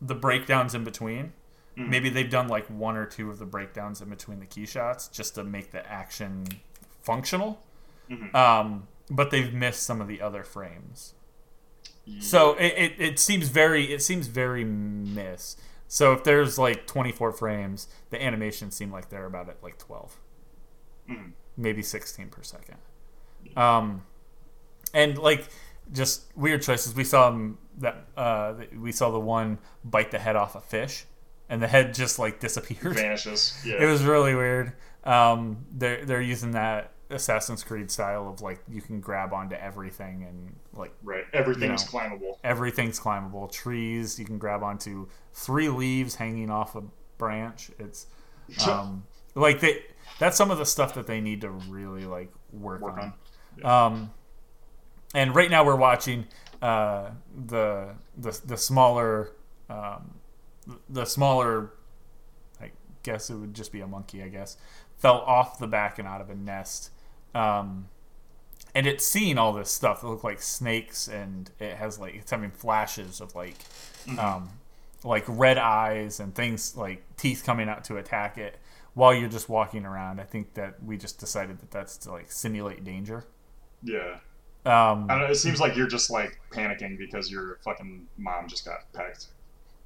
the 0.00 0.14
breakdowns 0.14 0.74
in 0.74 0.84
between. 0.84 1.34
Mhm. 1.76 1.88
Maybe 1.88 2.08
they've 2.10 2.30
done 2.30 2.48
like 2.48 2.66
one 2.68 2.96
or 2.96 3.06
two 3.06 3.30
of 3.30 3.38
the 3.38 3.46
breakdowns 3.46 4.00
in 4.00 4.08
between 4.10 4.40
the 4.40 4.46
key 4.46 4.66
shots 4.66 5.08
just 5.08 5.34
to 5.36 5.44
make 5.44 5.72
the 5.72 5.86
action 5.90 6.46
functional. 7.02 7.62
Mhm. 8.10 8.34
Um, 8.34 8.88
but 9.10 9.30
they've 9.30 9.52
missed 9.52 9.82
some 9.84 10.00
of 10.00 10.08
the 10.08 10.22
other 10.22 10.44
frames. 10.44 11.14
So 12.20 12.54
it, 12.54 12.72
it, 12.76 12.92
it 12.98 13.18
seems 13.18 13.48
very 13.48 13.92
it 13.92 14.02
seems 14.02 14.26
very 14.28 14.64
miss. 14.64 15.56
So 15.88 16.12
if 16.12 16.24
there's 16.24 16.58
like 16.58 16.86
24 16.86 17.32
frames, 17.32 17.88
the 18.10 18.22
animations 18.22 18.74
seem 18.76 18.90
like 18.92 19.08
they're 19.08 19.26
about 19.26 19.48
at 19.48 19.62
like 19.62 19.78
12, 19.78 20.16
Mhm. 21.10 21.32
maybe 21.56 21.82
16 21.82 22.28
per 22.28 22.42
second. 22.42 22.78
Um, 23.56 24.02
and 24.94 25.16
like 25.18 25.48
just 25.92 26.24
weird 26.36 26.62
choices. 26.62 26.94
We 26.94 27.04
saw 27.04 27.28
'em 27.28 27.58
that 27.78 28.06
uh, 28.16 28.54
we 28.76 28.90
saw 28.92 29.10
the 29.10 29.20
one 29.20 29.58
bite 29.84 30.10
the 30.10 30.18
head 30.18 30.34
off 30.36 30.54
a 30.56 30.60
fish, 30.60 31.04
and 31.48 31.62
the 31.62 31.68
head 31.68 31.94
just 31.94 32.18
like 32.18 32.40
disappeared. 32.40 32.96
vanishes. 32.96 33.54
Yeah. 33.64 33.82
It 33.82 33.86
was 33.86 34.02
really 34.04 34.34
weird. 34.34 34.72
Um, 35.04 35.66
they're 35.72 36.04
they're 36.04 36.20
using 36.22 36.52
that 36.52 36.92
Assassin's 37.10 37.62
Creed 37.62 37.90
style 37.90 38.28
of 38.28 38.40
like 38.40 38.60
you 38.68 38.82
can 38.82 39.00
grab 39.00 39.32
onto 39.32 39.54
everything 39.54 40.24
and 40.28 40.56
like 40.74 40.92
right. 41.02 41.24
Everything's 41.32 41.84
you 41.84 41.88
climbable. 41.90 42.38
everything's 42.42 42.98
climbable. 42.98 43.48
Trees 43.48 44.18
you 44.18 44.24
can 44.24 44.38
grab 44.38 44.62
onto. 44.62 45.06
Three 45.32 45.68
leaves 45.68 46.16
hanging 46.16 46.50
off 46.50 46.74
a 46.74 46.82
branch. 47.18 47.70
It's 47.78 48.06
um, 48.68 49.04
like 49.34 49.60
they. 49.60 49.82
That's 50.18 50.36
some 50.36 50.50
of 50.50 50.58
the 50.58 50.66
stuff 50.66 50.94
that 50.94 51.06
they 51.06 51.20
need 51.20 51.42
to 51.42 51.50
really 51.50 52.04
like 52.04 52.32
work, 52.52 52.80
Work 52.80 52.98
on. 52.98 53.12
on. 53.62 53.92
Um, 53.92 54.10
and 55.14 55.34
right 55.34 55.50
now 55.50 55.64
we're 55.64 55.76
watching 55.76 56.26
uh, 56.62 57.10
the 57.46 57.94
the 58.16 58.40
the 58.44 58.56
smaller 58.56 59.32
um, 59.70 60.14
the 60.88 61.04
smaller. 61.04 61.72
I 62.60 62.72
guess 63.02 63.30
it 63.30 63.36
would 63.36 63.54
just 63.54 63.70
be 63.72 63.80
a 63.80 63.86
monkey. 63.86 64.22
I 64.22 64.28
guess 64.28 64.56
fell 64.98 65.20
off 65.20 65.58
the 65.58 65.66
back 65.66 65.98
and 65.98 66.08
out 66.08 66.20
of 66.20 66.30
a 66.30 66.34
nest. 66.34 66.90
Um, 67.36 67.88
and 68.74 68.86
it's 68.86 69.04
seeing 69.04 69.38
all 69.38 69.52
this 69.52 69.70
stuff 69.70 70.00
that 70.00 70.08
look 70.08 70.24
like 70.24 70.40
snakes, 70.40 71.08
and 71.08 71.50
it 71.58 71.76
has 71.76 71.98
like 71.98 72.14
it's 72.14 72.30
having 72.30 72.50
flashes 72.50 73.20
of 73.20 73.34
like, 73.34 73.56
um, 74.18 74.50
like 75.04 75.24
red 75.28 75.58
eyes 75.58 76.20
and 76.20 76.34
things 76.34 76.76
like 76.76 77.02
teeth 77.16 77.42
coming 77.44 77.68
out 77.68 77.84
to 77.84 77.96
attack 77.96 78.38
it 78.38 78.58
while 78.94 79.14
you're 79.14 79.28
just 79.28 79.48
walking 79.48 79.84
around. 79.84 80.20
I 80.20 80.24
think 80.24 80.54
that 80.54 80.82
we 80.82 80.96
just 80.96 81.18
decided 81.18 81.58
that 81.60 81.70
that's 81.70 81.96
to 81.98 82.10
like 82.12 82.30
simulate 82.32 82.84
danger. 82.84 83.24
Yeah. 83.82 84.18
Um, 84.64 85.06
I 85.08 85.14
don't 85.14 85.20
know, 85.20 85.30
it 85.30 85.36
seems 85.36 85.60
like 85.60 85.76
you're 85.76 85.86
just 85.86 86.10
like 86.10 86.40
panicking 86.50 86.98
because 86.98 87.30
your 87.30 87.58
fucking 87.64 88.06
mom 88.18 88.48
just 88.48 88.64
got 88.64 88.92
pecked. 88.92 89.26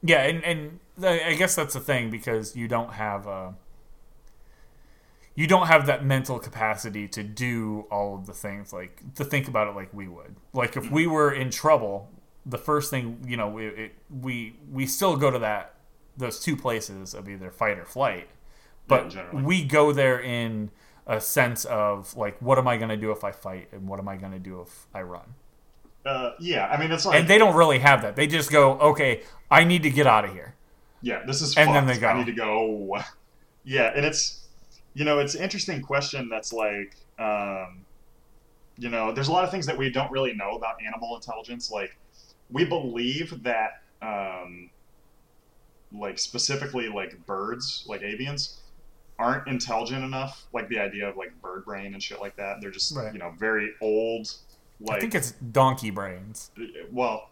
yeah, 0.03 0.23
and 0.23 0.43
and 0.45 0.81
I 1.03 1.29
I 1.31 1.35
guess 1.35 1.55
that's 1.55 1.75
the 1.75 1.81
thing 1.81 2.11
because 2.11 2.57
you 2.57 2.67
don't 2.69 2.93
have 2.95 3.27
a. 3.27 3.55
You 5.35 5.47
don't 5.47 5.69
have 5.69 5.87
that 5.87 6.05
mental 6.05 6.39
capacity 6.39 7.09
to 7.09 7.23
do 7.23 7.87
all 7.91 8.15
of 8.17 8.27
the 8.27 8.33
things 8.33 8.73
like 8.73 9.15
to 9.15 9.25
think 9.25 9.49
about 9.49 9.69
it 9.69 9.75
like 9.75 9.93
we 9.95 10.09
would. 10.09 10.37
Like 10.53 10.77
if 10.77 10.91
we 10.91 11.07
were 11.07 11.33
in 11.33 11.51
trouble, 11.51 12.11
the 12.45 12.59
first 12.59 12.91
thing 12.91 13.25
you 13.27 13.37
know, 13.37 13.59
it, 13.59 13.79
it, 13.79 13.93
we 14.11 14.57
we 14.71 14.87
still 14.87 15.17
go 15.17 15.31
to 15.31 15.39
that 15.39 15.75
those 16.17 16.41
two 16.41 16.57
places 16.57 17.15
of 17.15 17.29
either 17.29 17.51
fight 17.51 17.79
or 17.79 17.85
flight, 17.85 18.29
but 18.87 19.11
generally. 19.11 19.43
we 19.43 19.65
go 19.65 19.93
there 19.93 20.21
in 20.21 20.71
a 21.07 21.21
sense 21.21 21.65
of 21.65 22.17
like, 22.17 22.41
what 22.41 22.59
am 22.59 22.69
I 22.69 22.77
going 22.77 22.91
to 22.91 22.97
do 22.97 23.11
if 23.11 23.25
I 23.25 23.33
fight, 23.33 23.69
and 23.73 23.89
what 23.89 23.99
am 23.99 24.09
I 24.09 24.17
going 24.17 24.33
to 24.33 24.39
do 24.39 24.61
if 24.61 24.87
I 24.95 25.03
run? 25.03 25.35
Uh, 26.05 26.33
yeah, 26.39 26.67
I 26.67 26.79
mean 26.79 26.91
it's 26.91 27.05
like 27.05 27.19
And 27.19 27.29
they 27.29 27.39
don't 27.39 27.55
really 27.55 27.79
have 27.79 28.03
that. 28.03 28.17
They 28.17 28.27
just 28.27 28.51
go, 28.51 28.73
okay, 28.79 29.23
I 29.51 29.65
need 29.65 29.83
to 29.83 29.91
get 29.91 30.07
out 30.07 30.25
of 30.25 30.33
here. 30.33 30.55
yeah, 31.03 31.25
this 31.27 31.43
is 31.43 31.57
and 31.57 31.75
then 31.75 31.87
they 31.87 31.99
go. 31.99 32.09
I 32.09 32.19
need 32.19 32.27
to 32.27 32.33
go. 32.33 32.99
Yeah, 33.63 33.93
and 33.95 34.07
it's 34.07 34.40
you 34.95 35.05
know 35.05 35.19
it's 35.19 35.35
an 35.35 35.43
interesting 35.43 35.81
question 35.83 36.29
that's 36.29 36.53
like 36.53 36.97
um, 37.19 37.85
you 38.79 38.89
know 38.89 39.13
there's 39.13 39.29
a 39.29 39.33
lot 39.33 39.45
of 39.45 39.51
things 39.51 39.67
that 39.67 39.77
we 39.77 39.91
don't 39.91 40.11
really 40.11 40.33
know 40.35 40.53
about 40.57 40.77
animal 40.85 41.15
intelligence. 41.17 41.71
Like 41.71 41.97
we 42.51 42.65
believe 42.65 43.43
that 43.43 43.83
um, 44.03 44.71
like 45.93 46.19
specifically 46.19 46.89
like 46.89 47.25
birds, 47.27 47.85
like 47.87 48.01
avians, 48.03 48.57
aren't 49.19 49.47
intelligent 49.49 50.05
enough. 50.05 50.47
Like 50.53 50.69
the 50.69 50.79
idea 50.79 51.09
of 51.09 51.17
like 51.17 51.41
bird 51.43 51.65
brain 51.65 51.93
and 51.95 52.03
shit 52.03 52.21
like 52.21 52.37
that. 52.37 52.57
They're 52.61 52.71
just 52.71 52.97
Right. 52.97 53.13
you 53.13 53.19
know 53.19 53.33
very 53.39 53.71
old. 53.81 54.33
Like 54.81 54.97
I 54.97 55.01
think 55.01 55.15
it's 55.15 55.33
donkey 55.33 55.91
brains, 55.91 56.51
well, 56.91 57.29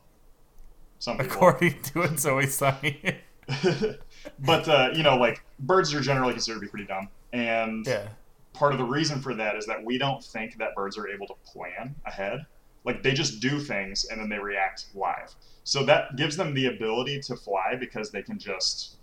some 0.98 1.16
people. 1.16 1.32
according 1.32 1.80
to 1.82 2.02
It's 2.02 2.26
Always 2.26 2.52
Sunny. 2.54 3.00
but 4.40 4.68
uh, 4.68 4.90
you 4.94 5.02
know, 5.02 5.16
like 5.16 5.42
birds 5.58 5.94
are 5.94 6.00
generally 6.02 6.34
considered 6.34 6.56
to 6.56 6.60
be 6.60 6.68
pretty 6.68 6.84
dumb, 6.84 7.08
and 7.32 7.86
yeah, 7.86 8.08
part 8.54 8.72
of 8.72 8.78
the 8.78 8.84
reason 8.84 9.20
for 9.20 9.34
that 9.34 9.56
is 9.56 9.66
that 9.66 9.82
we 9.84 9.98
don't 9.98 10.22
think 10.24 10.56
that 10.58 10.74
birds 10.74 10.96
are 10.98 11.08
able 11.08 11.26
to 11.26 11.34
plan 11.44 11.94
ahead. 12.06 12.46
Like 12.84 13.02
they 13.02 13.12
just 13.12 13.40
do 13.40 13.58
things 13.60 14.06
and 14.06 14.20
then 14.20 14.28
they 14.28 14.38
react 14.38 14.86
live. 14.94 15.34
So 15.64 15.84
that 15.84 16.16
gives 16.16 16.36
them 16.36 16.54
the 16.54 16.66
ability 16.66 17.20
to 17.22 17.36
fly 17.36 17.74
because 17.78 18.10
they 18.10 18.22
can 18.22 18.38
just 18.38 18.96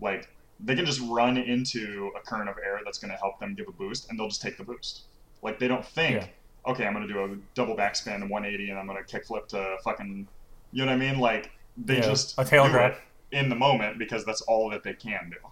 like 0.00 0.28
they 0.60 0.76
can 0.76 0.86
just 0.86 1.00
run 1.00 1.36
into 1.36 2.10
a 2.16 2.20
current 2.20 2.48
of 2.48 2.56
air 2.64 2.80
that's 2.84 2.98
going 2.98 3.10
to 3.10 3.16
help 3.16 3.40
them 3.40 3.54
give 3.54 3.66
a 3.68 3.72
boost 3.72 4.08
and 4.08 4.18
they'll 4.18 4.28
just 4.28 4.40
take 4.42 4.56
the 4.56 4.62
boost. 4.64 5.02
Like 5.42 5.58
they 5.58 5.66
don't 5.66 5.84
think, 5.84 6.16
Yeah. 6.22 6.70
okay, 6.70 6.86
I'm 6.86 6.94
going 6.94 7.06
to 7.06 7.12
do 7.12 7.24
a 7.24 7.36
double 7.54 7.74
backspin 7.76 8.28
180 8.28 8.70
and 8.70 8.78
I'm 8.78 8.86
going 8.86 9.02
to 9.04 9.18
kickflip 9.18 9.48
to 9.48 9.76
fucking, 9.82 10.28
you 10.72 10.84
know 10.84 10.92
what 10.92 11.02
I 11.02 11.10
mean? 11.10 11.18
Like 11.18 11.50
they 11.76 11.96
Yeah, 11.96 12.02
just 12.02 12.38
a 12.38 12.44
tail 12.44 12.68
grab. 12.70 12.94
in 13.32 13.48
the 13.48 13.56
moment 13.56 13.98
because 13.98 14.24
that's 14.24 14.42
all 14.42 14.70
that 14.70 14.84
they 14.84 14.94
can 14.94 15.30
do. 15.30 15.48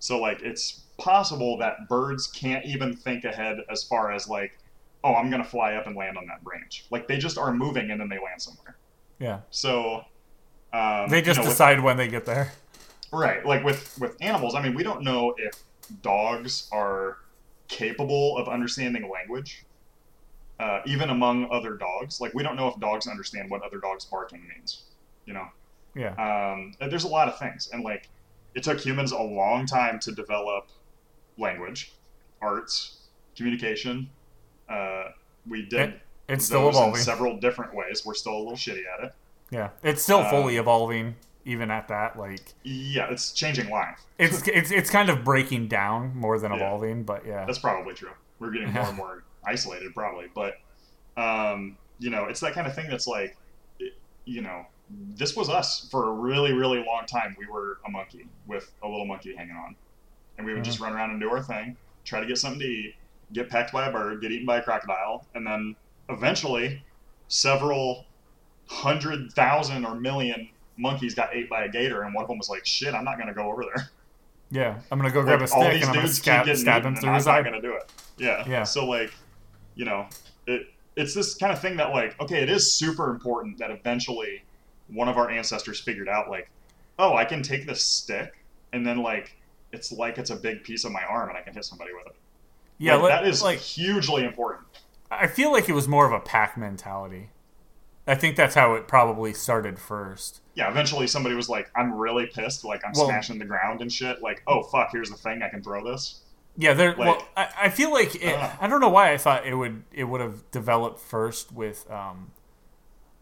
So 0.00 0.18
like 0.20 0.42
it's 0.42 0.81
possible 0.98 1.56
that 1.58 1.88
birds 1.88 2.26
can't 2.26 2.64
even 2.64 2.94
think 2.96 3.24
ahead 3.24 3.58
as 3.70 3.82
far 3.84 4.12
as 4.12 4.28
like, 4.28 4.58
oh, 5.04 5.14
I'm 5.14 5.30
gonna 5.30 5.44
fly 5.44 5.74
up 5.74 5.86
and 5.86 5.96
land 5.96 6.16
on 6.18 6.26
that 6.26 6.42
branch. 6.44 6.84
Like 6.90 7.08
they 7.08 7.18
just 7.18 7.38
are 7.38 7.52
moving 7.52 7.90
and 7.90 8.00
then 8.00 8.08
they 8.08 8.18
land 8.18 8.40
somewhere. 8.40 8.76
yeah. 9.18 9.40
So 9.50 10.04
um, 10.72 11.08
They 11.08 11.20
just 11.22 11.38
you 11.38 11.42
know, 11.44 11.48
with- 11.48 11.54
decide 11.56 11.80
when 11.80 11.96
they 11.96 12.08
get 12.08 12.24
there. 12.24 12.52
right. 13.12 13.44
Like 13.44 13.64
with 13.64 13.98
with 14.00 14.16
animals, 14.20 14.54
I 14.54 14.62
mean, 14.62 14.74
we 14.74 14.82
don't 14.82 15.02
know 15.02 15.34
if 15.38 15.52
dogs 16.02 16.68
are 16.72 17.18
capable 17.68 18.36
of 18.38 18.48
understanding 18.48 19.10
language. 19.10 19.64
Uh, 20.60 20.80
even 20.86 21.10
among 21.10 21.50
other 21.50 21.74
dogs, 21.74 22.20
like 22.20 22.32
we 22.34 22.42
don't 22.44 22.54
know 22.54 22.68
if 22.68 22.78
dogs 22.78 23.08
understand 23.08 23.50
what 23.50 23.62
other 23.62 23.78
dogs 23.78 24.04
barking 24.04 24.46
means. 24.54 24.84
You 25.26 25.32
know, 25.34 25.46
Yeah, 25.96 26.14
um, 26.52 26.74
there's 26.78 27.02
a 27.04 27.08
lot 27.08 27.26
of 27.26 27.36
things 27.38 27.68
and 27.72 27.82
like 27.82 28.08
it 28.54 28.62
took 28.62 28.78
humans 28.78 29.10
a 29.12 29.20
long 29.20 29.66
time 29.66 29.98
to 30.00 30.12
develop 30.12 30.68
language 31.38 31.92
arts 32.40 32.98
communication 33.36 34.08
uh, 34.68 35.04
we 35.48 35.62
did 35.66 35.80
It- 35.90 36.00
it's 36.28 36.44
still 36.46 36.68
in 36.68 36.94
several 36.96 37.38
different 37.38 37.74
ways 37.74 38.06
we're 38.06 38.14
still 38.14 38.34
a 38.34 38.38
little 38.38 38.52
shitty 38.54 38.82
at 38.98 39.04
it 39.04 39.14
Yeah, 39.50 39.70
it's 39.82 40.02
still 40.02 40.24
fully 40.30 40.56
Um, 40.58 40.62
evolving. 40.62 41.16
Even 41.44 41.70
at 41.72 41.88
that, 41.88 42.16
like 42.16 42.54
yeah 42.62 43.10
it's 43.10 43.32
changing 43.32 43.68
life 43.68 43.98
it's 44.18 44.46
it's 44.46 44.70
it's 44.70 44.88
kind 44.90 45.10
of 45.10 45.24
breaking 45.24 45.66
down 45.66 46.16
more 46.16 46.38
than 46.38 46.52
Yeah. 46.52 46.58
evolving. 46.58 47.02
But 47.02 47.26
yeah, 47.26 47.44
that's 47.44 47.58
probably 47.58 47.94
true 47.94 48.12
we're 48.38 48.50
getting 48.52 48.72
more 48.72 48.84
and 48.86 48.96
more 48.96 49.24
isolated 49.44 49.92
probably 49.94 50.28
but 50.34 50.54
um, 51.16 51.76
you 51.98 52.10
know 52.10 52.26
it's 52.26 52.40
that 52.40 52.54
kind 52.54 52.66
of 52.68 52.74
thing 52.74 52.88
that's 52.88 53.08
like 53.08 53.36
you 54.24 54.40
know 54.40 54.64
this 55.16 55.34
was 55.36 55.48
us 55.48 55.88
for 55.90 56.08
a 56.08 56.12
really 56.12 56.52
really 56.52 56.78
long 56.86 57.04
time 57.06 57.34
we 57.38 57.46
were 57.46 57.78
a 57.86 57.90
monkey 57.90 58.26
with 58.46 58.70
a 58.84 58.88
little 58.88 59.06
monkey 59.06 59.34
hanging 59.34 59.56
on 59.56 59.74
and 60.38 60.46
we 60.46 60.54
would 60.54 60.64
just 60.64 60.76
mm-hmm. 60.76 60.86
run 60.86 60.94
around 60.94 61.10
and 61.10 61.20
do 61.20 61.30
our 61.30 61.42
thing 61.42 61.76
try 62.04 62.20
to 62.20 62.26
get 62.26 62.38
something 62.38 62.60
to 62.60 62.66
eat 62.66 62.94
get 63.32 63.48
pecked 63.48 63.72
by 63.72 63.88
a 63.88 63.92
bird 63.92 64.20
get 64.20 64.30
eaten 64.30 64.46
by 64.46 64.58
a 64.58 64.62
crocodile 64.62 65.26
and 65.34 65.46
then 65.46 65.74
eventually 66.08 66.82
several 67.28 68.04
hundred 68.66 69.32
thousand 69.32 69.84
or 69.84 69.94
million 69.94 70.48
monkeys 70.76 71.14
got 71.14 71.34
ate 71.34 71.48
by 71.48 71.64
a 71.64 71.68
gator, 71.68 72.02
and 72.02 72.14
one 72.14 72.24
of 72.24 72.28
them 72.28 72.38
was 72.38 72.48
like, 72.48 72.66
"Shit, 72.66 72.94
I'm 72.94 73.04
not 73.04 73.18
gonna 73.18 73.34
go 73.34 73.50
over 73.50 73.64
there." 73.64 73.90
Yeah, 74.50 74.80
I'm 74.90 74.98
gonna 74.98 75.10
go 75.10 75.22
grab 75.22 75.40
a 75.40 75.46
stick 75.46 75.60
and 75.60 75.84
I'm 75.84 75.94
gonna 75.94 76.08
stab, 76.08 76.56
stab 76.56 76.84
him 76.84 76.94
through 76.96 77.10
I'm 77.10 77.14
his 77.16 77.26
not 77.26 77.38
eye. 77.38 77.42
gonna 77.42 77.62
do 77.62 77.72
it. 77.72 77.90
Yeah. 78.18 78.44
Yeah. 78.46 78.64
So 78.64 78.86
like, 78.86 79.12
you 79.74 79.84
know, 79.84 80.06
it 80.46 80.66
it's 80.94 81.14
this 81.14 81.34
kind 81.34 81.52
of 81.52 81.58
thing 81.58 81.76
that 81.76 81.90
like, 81.90 82.20
okay, 82.20 82.42
it 82.42 82.50
is 82.50 82.70
super 82.70 83.10
important 83.10 83.58
that 83.58 83.70
eventually 83.70 84.44
one 84.88 85.08
of 85.08 85.16
our 85.16 85.30
ancestors 85.30 85.80
figured 85.80 86.08
out 86.08 86.28
like, 86.28 86.50
oh, 86.98 87.14
I 87.14 87.24
can 87.24 87.42
take 87.42 87.66
this 87.66 87.82
stick 87.84 88.34
and 88.74 88.86
then 88.86 89.02
like 89.02 89.34
it's 89.72 89.90
like 89.92 90.18
it's 90.18 90.30
a 90.30 90.36
big 90.36 90.62
piece 90.64 90.84
of 90.84 90.92
my 90.92 91.02
arm 91.04 91.28
and 91.30 91.38
I 91.38 91.42
can 91.42 91.54
hit 91.54 91.64
somebody 91.64 91.92
with 91.94 92.06
it. 92.06 92.14
Yeah, 92.78 92.94
Like, 92.94 93.02
let- 93.04 93.22
that 93.22 93.26
is 93.28 93.42
like 93.42 93.58
hugely 93.58 94.24
important. 94.24 94.66
I 95.10 95.26
feel 95.26 95.52
like 95.52 95.68
it 95.68 95.74
was 95.74 95.86
more 95.88 96.06
of 96.06 96.12
a 96.12 96.20
pack 96.20 96.56
mentality. 96.56 97.28
I 98.06 98.14
think 98.16 98.34
that's 98.34 98.54
how 98.54 98.74
it 98.74 98.88
probably 98.88 99.32
started 99.32 99.78
first. 99.78 100.40
Yeah, 100.54 100.68
eventually 100.70 101.06
somebody 101.06 101.34
was 101.36 101.48
like, 101.48 101.70
I'm 101.76 101.94
really 101.94 102.26
pissed, 102.26 102.64
like 102.64 102.82
I'm 102.84 102.92
Well- 102.96 103.06
smashing 103.06 103.38
the 103.38 103.44
ground 103.44 103.80
and 103.80 103.92
shit. 103.92 104.20
Like, 104.22 104.42
oh 104.46 104.62
fuck, 104.62 104.88
here's 104.92 105.10
the 105.10 105.16
thing, 105.16 105.42
I 105.42 105.48
can 105.48 105.62
throw 105.62 105.84
this. 105.84 106.20
Yeah, 106.56 106.74
there. 106.74 106.94
well, 106.98 107.26
I, 107.36 107.48
I 107.62 107.68
feel 107.70 107.90
like 107.92 108.14
it, 108.16 108.34
Uh. 108.34 108.50
I 108.60 108.66
don't 108.66 108.80
know 108.80 108.88
why 108.90 109.12
I 109.12 109.16
thought 109.18 109.46
it 109.46 109.54
would 109.54 109.84
it 109.92 110.04
would 110.04 110.20
have 110.20 110.50
developed 110.50 110.98
first 111.00 111.50
with 111.52 111.90
um, 111.90 112.32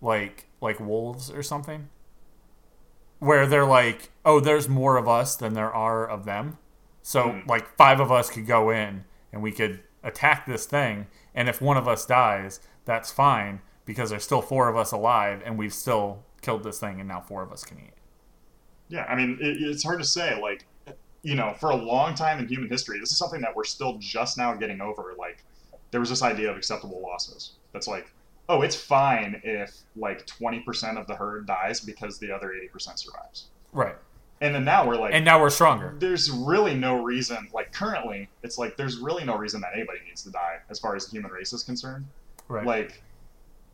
like 0.00 0.46
like 0.60 0.80
wolves 0.80 1.30
or 1.30 1.42
something, 1.42 1.88
where 3.20 3.46
they're 3.46 3.64
like, 3.66 4.10
oh, 4.24 4.40
there's 4.40 4.68
more 4.68 4.96
of 4.96 5.06
us 5.08 5.36
than 5.36 5.54
there 5.54 5.72
are 5.72 6.06
of 6.08 6.24
them, 6.24 6.58
so 7.02 7.24
Mm. 7.30 7.46
like 7.46 7.76
five 7.76 8.00
of 8.00 8.10
us 8.10 8.30
could 8.30 8.46
go 8.46 8.70
in 8.70 9.04
and 9.32 9.42
we 9.42 9.52
could 9.52 9.80
attack 10.02 10.46
this 10.46 10.66
thing, 10.66 11.06
and 11.34 11.48
if 11.48 11.60
one 11.62 11.76
of 11.76 11.86
us 11.86 12.04
dies, 12.04 12.60
that's 12.84 13.10
fine 13.12 13.60
because 13.84 14.10
there's 14.10 14.24
still 14.24 14.42
four 14.42 14.68
of 14.68 14.76
us 14.76 14.90
alive 14.92 15.42
and 15.44 15.56
we've 15.58 15.72
still 15.74 16.24
killed 16.42 16.64
this 16.64 16.80
thing, 16.80 16.98
and 16.98 17.08
now 17.08 17.20
four 17.20 17.42
of 17.42 17.52
us 17.52 17.64
can 17.64 17.78
eat. 17.78 17.92
Yeah, 18.88 19.04
I 19.04 19.14
mean, 19.14 19.38
it, 19.40 19.62
it's 19.62 19.84
hard 19.84 20.00
to 20.00 20.04
say. 20.06 20.40
Like, 20.40 20.66
you 21.22 21.34
know, 21.34 21.54
for 21.60 21.70
a 21.70 21.76
long 21.76 22.14
time 22.14 22.38
in 22.38 22.48
human 22.48 22.68
history, 22.68 22.98
this 22.98 23.12
is 23.12 23.18
something 23.18 23.40
that 23.42 23.54
we're 23.54 23.64
still 23.64 23.98
just 23.98 24.36
now 24.38 24.54
getting 24.54 24.80
over. 24.80 25.14
Like, 25.18 25.44
there 25.90 26.00
was 26.00 26.08
this 26.08 26.22
idea 26.22 26.50
of 26.50 26.56
acceptable 26.56 27.00
losses. 27.00 27.52
That's 27.72 27.86
like, 27.86 28.10
oh, 28.50 28.62
it's 28.62 28.74
fine 28.76 29.40
if 29.44 29.72
like 29.96 30.26
twenty 30.26 30.60
percent 30.60 30.98
of 30.98 31.06
the 31.06 31.14
herd 31.14 31.46
dies 31.46 31.80
because 31.80 32.18
the 32.18 32.30
other 32.32 32.52
eighty 32.52 32.68
percent 32.68 32.98
survives. 32.98 33.46
Right, 33.72 33.94
And 34.40 34.52
then 34.52 34.64
now 34.64 34.84
we're 34.86 34.96
like, 34.96 35.14
and 35.14 35.24
now 35.24 35.40
we're 35.40 35.50
stronger. 35.50 35.94
there's 36.00 36.28
really 36.30 36.74
no 36.74 37.02
reason. 37.02 37.48
Like 37.54 37.72
currently, 37.72 38.28
it's 38.42 38.58
like 38.58 38.76
there's 38.76 38.98
really 38.98 39.24
no 39.24 39.36
reason 39.36 39.60
that 39.60 39.70
anybody 39.74 40.00
needs 40.06 40.24
to 40.24 40.30
die 40.30 40.58
as 40.68 40.80
far 40.80 40.96
as 40.96 41.06
the 41.06 41.12
human 41.12 41.30
race 41.30 41.52
is 41.52 41.62
concerned. 41.62 42.06
Right. 42.48 42.66
Like, 42.66 43.02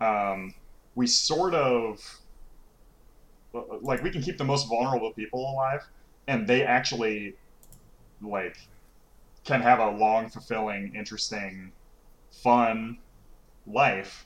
um, 0.02 0.52
we 0.94 1.06
sort 1.06 1.54
of 1.54 1.98
like 3.80 4.02
we 4.02 4.10
can 4.10 4.20
keep 4.20 4.36
the 4.36 4.44
most 4.44 4.68
vulnerable 4.68 5.12
people 5.14 5.40
alive, 5.50 5.82
and 6.28 6.46
they 6.46 6.62
actually 6.62 7.34
like 8.20 8.58
can 9.44 9.62
have 9.62 9.78
a 9.78 9.90
long, 9.92 10.28
fulfilling, 10.28 10.94
interesting, 10.94 11.72
fun 12.42 12.98
life. 13.66 14.25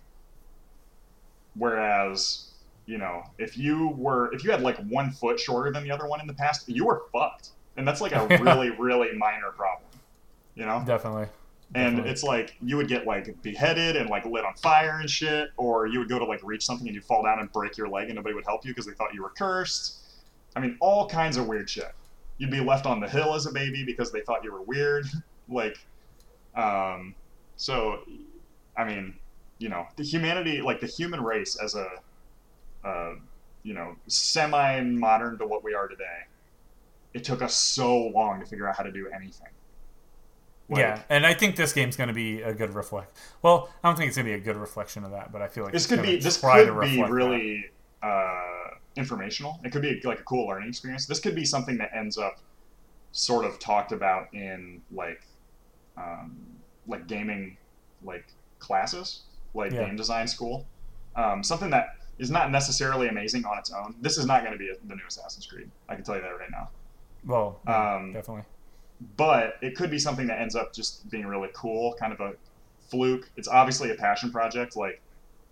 Whereas, 1.60 2.52
you 2.86 2.96
know, 2.96 3.22
if 3.36 3.58
you 3.58 3.88
were 3.88 4.32
if 4.32 4.42
you 4.42 4.50
had 4.50 4.62
like 4.62 4.78
one 4.88 5.10
foot 5.10 5.38
shorter 5.38 5.70
than 5.70 5.84
the 5.84 5.90
other 5.90 6.06
one 6.06 6.18
in 6.18 6.26
the 6.26 6.32
past, 6.32 6.66
you 6.66 6.86
were 6.86 7.02
fucked, 7.12 7.50
and 7.76 7.86
that's 7.86 8.00
like 8.00 8.12
a 8.12 8.26
really, 8.42 8.70
really 8.70 9.14
minor 9.14 9.50
problem. 9.50 9.90
You 10.54 10.64
know, 10.64 10.82
Definitely. 10.86 11.28
and 11.74 11.96
Definitely. 11.96 12.10
it's 12.10 12.22
like 12.22 12.56
you 12.62 12.78
would 12.78 12.88
get 12.88 13.06
like 13.06 13.42
beheaded 13.42 13.96
and 13.96 14.08
like 14.08 14.24
lit 14.24 14.42
on 14.42 14.54
fire 14.54 15.00
and 15.00 15.10
shit, 15.10 15.50
or 15.58 15.86
you 15.86 15.98
would 15.98 16.08
go 16.08 16.18
to 16.18 16.24
like 16.24 16.40
reach 16.42 16.64
something 16.64 16.88
and 16.88 16.94
you'd 16.94 17.04
fall 17.04 17.22
down 17.22 17.40
and 17.40 17.52
break 17.52 17.76
your 17.76 17.90
leg 17.90 18.06
and 18.06 18.14
nobody 18.14 18.34
would 18.34 18.46
help 18.46 18.64
you 18.64 18.70
because 18.70 18.86
they 18.86 18.94
thought 18.94 19.12
you 19.12 19.22
were 19.22 19.32
cursed. 19.36 19.98
I 20.56 20.60
mean, 20.60 20.78
all 20.80 21.06
kinds 21.10 21.36
of 21.36 21.46
weird 21.46 21.68
shit. 21.68 21.92
You'd 22.38 22.50
be 22.50 22.60
left 22.60 22.86
on 22.86 23.00
the 23.00 23.08
hill 23.08 23.34
as 23.34 23.44
a 23.44 23.52
baby 23.52 23.84
because 23.84 24.10
they 24.12 24.22
thought 24.22 24.42
you 24.44 24.50
were 24.50 24.62
weird. 24.62 25.04
like, 25.50 25.76
um, 26.56 27.14
so, 27.56 27.98
I 28.78 28.84
mean, 28.84 29.14
you 29.60 29.68
know, 29.68 29.86
the 29.96 30.02
humanity, 30.02 30.60
like 30.60 30.80
the 30.80 30.86
human 30.86 31.22
race 31.22 31.56
as 31.62 31.76
a, 31.76 31.88
uh, 32.82 33.14
you 33.62 33.74
know, 33.74 33.94
semi-modern 34.08 35.38
to 35.38 35.46
what 35.46 35.62
we 35.62 35.74
are 35.74 35.86
today, 35.86 36.24
it 37.12 37.22
took 37.22 37.42
us 37.42 37.54
so 37.54 38.08
long 38.08 38.40
to 38.40 38.46
figure 38.46 38.66
out 38.66 38.76
how 38.76 38.82
to 38.82 38.90
do 38.90 39.08
anything. 39.14 39.48
Like, 40.70 40.80
yeah, 40.80 41.02
and 41.08 41.26
I 41.26 41.34
think 41.34 41.56
this 41.56 41.72
game's 41.72 41.96
going 41.96 42.08
to 42.08 42.14
be 42.14 42.42
a 42.42 42.54
good 42.54 42.74
reflect. 42.74 43.18
Well, 43.42 43.70
I 43.82 43.88
don't 43.88 43.96
think 43.96 44.08
it's 44.08 44.16
going 44.16 44.26
to 44.26 44.32
be 44.32 44.40
a 44.40 44.44
good 44.44 44.56
reflection 44.56 45.04
of 45.04 45.10
that, 45.10 45.32
but 45.32 45.42
I 45.42 45.48
feel 45.48 45.64
like 45.64 45.72
this 45.72 45.84
it's 45.84 45.92
could 45.92 46.02
be 46.02 46.16
this 46.16 46.40
could 46.40 46.80
be 46.80 47.02
really 47.02 47.70
uh, 48.02 48.68
informational. 48.96 49.58
It 49.64 49.72
could 49.72 49.82
be 49.82 50.00
like 50.04 50.20
a 50.20 50.22
cool 50.22 50.46
learning 50.46 50.68
experience. 50.68 51.06
This 51.06 51.18
could 51.18 51.34
be 51.34 51.44
something 51.44 51.76
that 51.78 51.90
ends 51.92 52.18
up 52.18 52.38
sort 53.12 53.44
of 53.44 53.58
talked 53.58 53.90
about 53.90 54.32
in 54.32 54.80
like 54.92 55.22
um, 55.96 56.38
like 56.86 57.08
gaming 57.08 57.56
like 58.04 58.26
classes, 58.60 59.22
like 59.54 59.72
Yeah. 59.72 59.86
game 59.86 59.96
design 59.96 60.28
school. 60.28 60.66
Um, 61.16 61.42
something 61.42 61.70
that 61.70 61.88
is 62.18 62.30
not 62.30 62.50
necessarily 62.50 63.08
amazing 63.08 63.44
on 63.44 63.58
its 63.58 63.70
own. 63.72 63.94
This 64.00 64.18
is 64.18 64.26
not 64.26 64.42
going 64.42 64.52
to 64.52 64.58
be 64.58 64.70
a, 64.70 64.74
the 64.86 64.94
new 64.94 65.06
Assassin's 65.08 65.46
Creed. 65.46 65.70
I 65.88 65.94
can 65.94 66.04
tell 66.04 66.16
you 66.16 66.22
that 66.22 66.28
right 66.28 66.50
now. 66.50 66.70
Well, 67.24 67.60
yeah, 67.66 67.94
Um, 67.96 68.12
definitely. 68.12 68.44
but 69.16 69.54
it 69.62 69.74
could 69.76 69.90
be 69.90 69.98
something 69.98 70.26
that 70.28 70.40
ends 70.40 70.54
up 70.54 70.72
just 70.74 71.10
being 71.10 71.26
really 71.26 71.48
cool, 71.54 71.94
kind 71.98 72.12
of 72.12 72.20
a 72.20 72.34
fluke. 72.90 73.30
It's 73.36 73.48
obviously 73.48 73.90
a 73.90 73.94
passion 73.94 74.30
project. 74.30 74.76
Like 74.76 75.00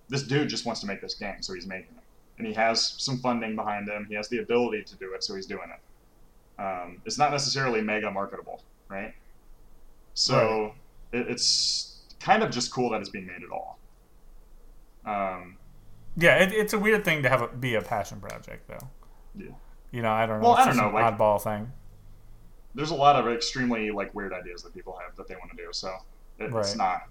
this 0.08 0.22
dude 0.22 0.48
just 0.48 0.64
wants 0.66 0.80
to 0.82 0.86
make 0.86 1.00
this 1.00 1.14
game, 1.14 1.42
so 1.42 1.54
he's 1.54 1.66
making 1.66 1.96
it, 1.96 2.02
and 2.38 2.46
he 2.46 2.52
has 2.54 2.94
some 2.98 3.18
funding 3.18 3.56
behind 3.56 3.88
him. 3.88 4.06
He 4.08 4.14
has 4.14 4.28
the 4.28 4.38
ability 4.38 4.84
to 4.84 4.96
do 4.96 5.12
it, 5.14 5.24
so 5.24 5.34
he's 5.34 5.46
doing 5.46 5.68
it. 5.70 6.62
Um, 6.62 7.02
it's 7.04 7.18
not 7.18 7.30
necessarily 7.30 7.80
mega 7.82 8.10
marketable, 8.10 8.62
right? 8.88 9.14
So 10.14 10.74
it, 11.12 11.26
it's 11.28 12.02
kind 12.20 12.42
of 12.42 12.50
just 12.50 12.72
cool 12.72 12.90
that 12.90 13.00
it's 13.00 13.10
being 13.10 13.26
made 13.26 13.42
at 13.44 13.50
all. 13.52 13.78
Um, 15.08 15.56
Yeah, 16.16 16.36
it, 16.42 16.52
it's 16.52 16.72
a 16.72 16.78
weird 16.78 17.04
thing 17.04 17.22
to 17.22 17.28
have 17.28 17.42
a, 17.42 17.48
be 17.48 17.74
a 17.74 17.82
passion 17.82 18.20
project, 18.20 18.68
though. 18.68 18.88
Yeah. 19.36 19.46
You 19.90 20.02
know, 20.02 20.10
I 20.10 20.26
don't 20.26 20.40
know. 20.40 20.48
Well, 20.48 20.56
it's 20.58 20.62
I 20.62 20.66
don't 20.66 20.76
know, 20.76 20.88
an 20.88 20.94
like- 20.94 21.16
oddball 21.18 21.40
thing. 21.42 21.72
there's 22.74 22.90
a 22.90 22.94
lot 22.94 23.16
of 23.16 23.26
extremely 23.32 23.90
like 23.90 24.14
weird 24.14 24.32
ideas 24.32 24.62
that 24.62 24.74
people 24.74 24.98
have 25.02 25.16
that 25.16 25.26
they 25.28 25.34
want 25.36 25.50
to 25.50 25.56
do, 25.56 25.68
so 25.72 25.94
it, 26.38 26.50
Right. 26.52 26.60
it's 26.60 26.76
not 26.76 27.02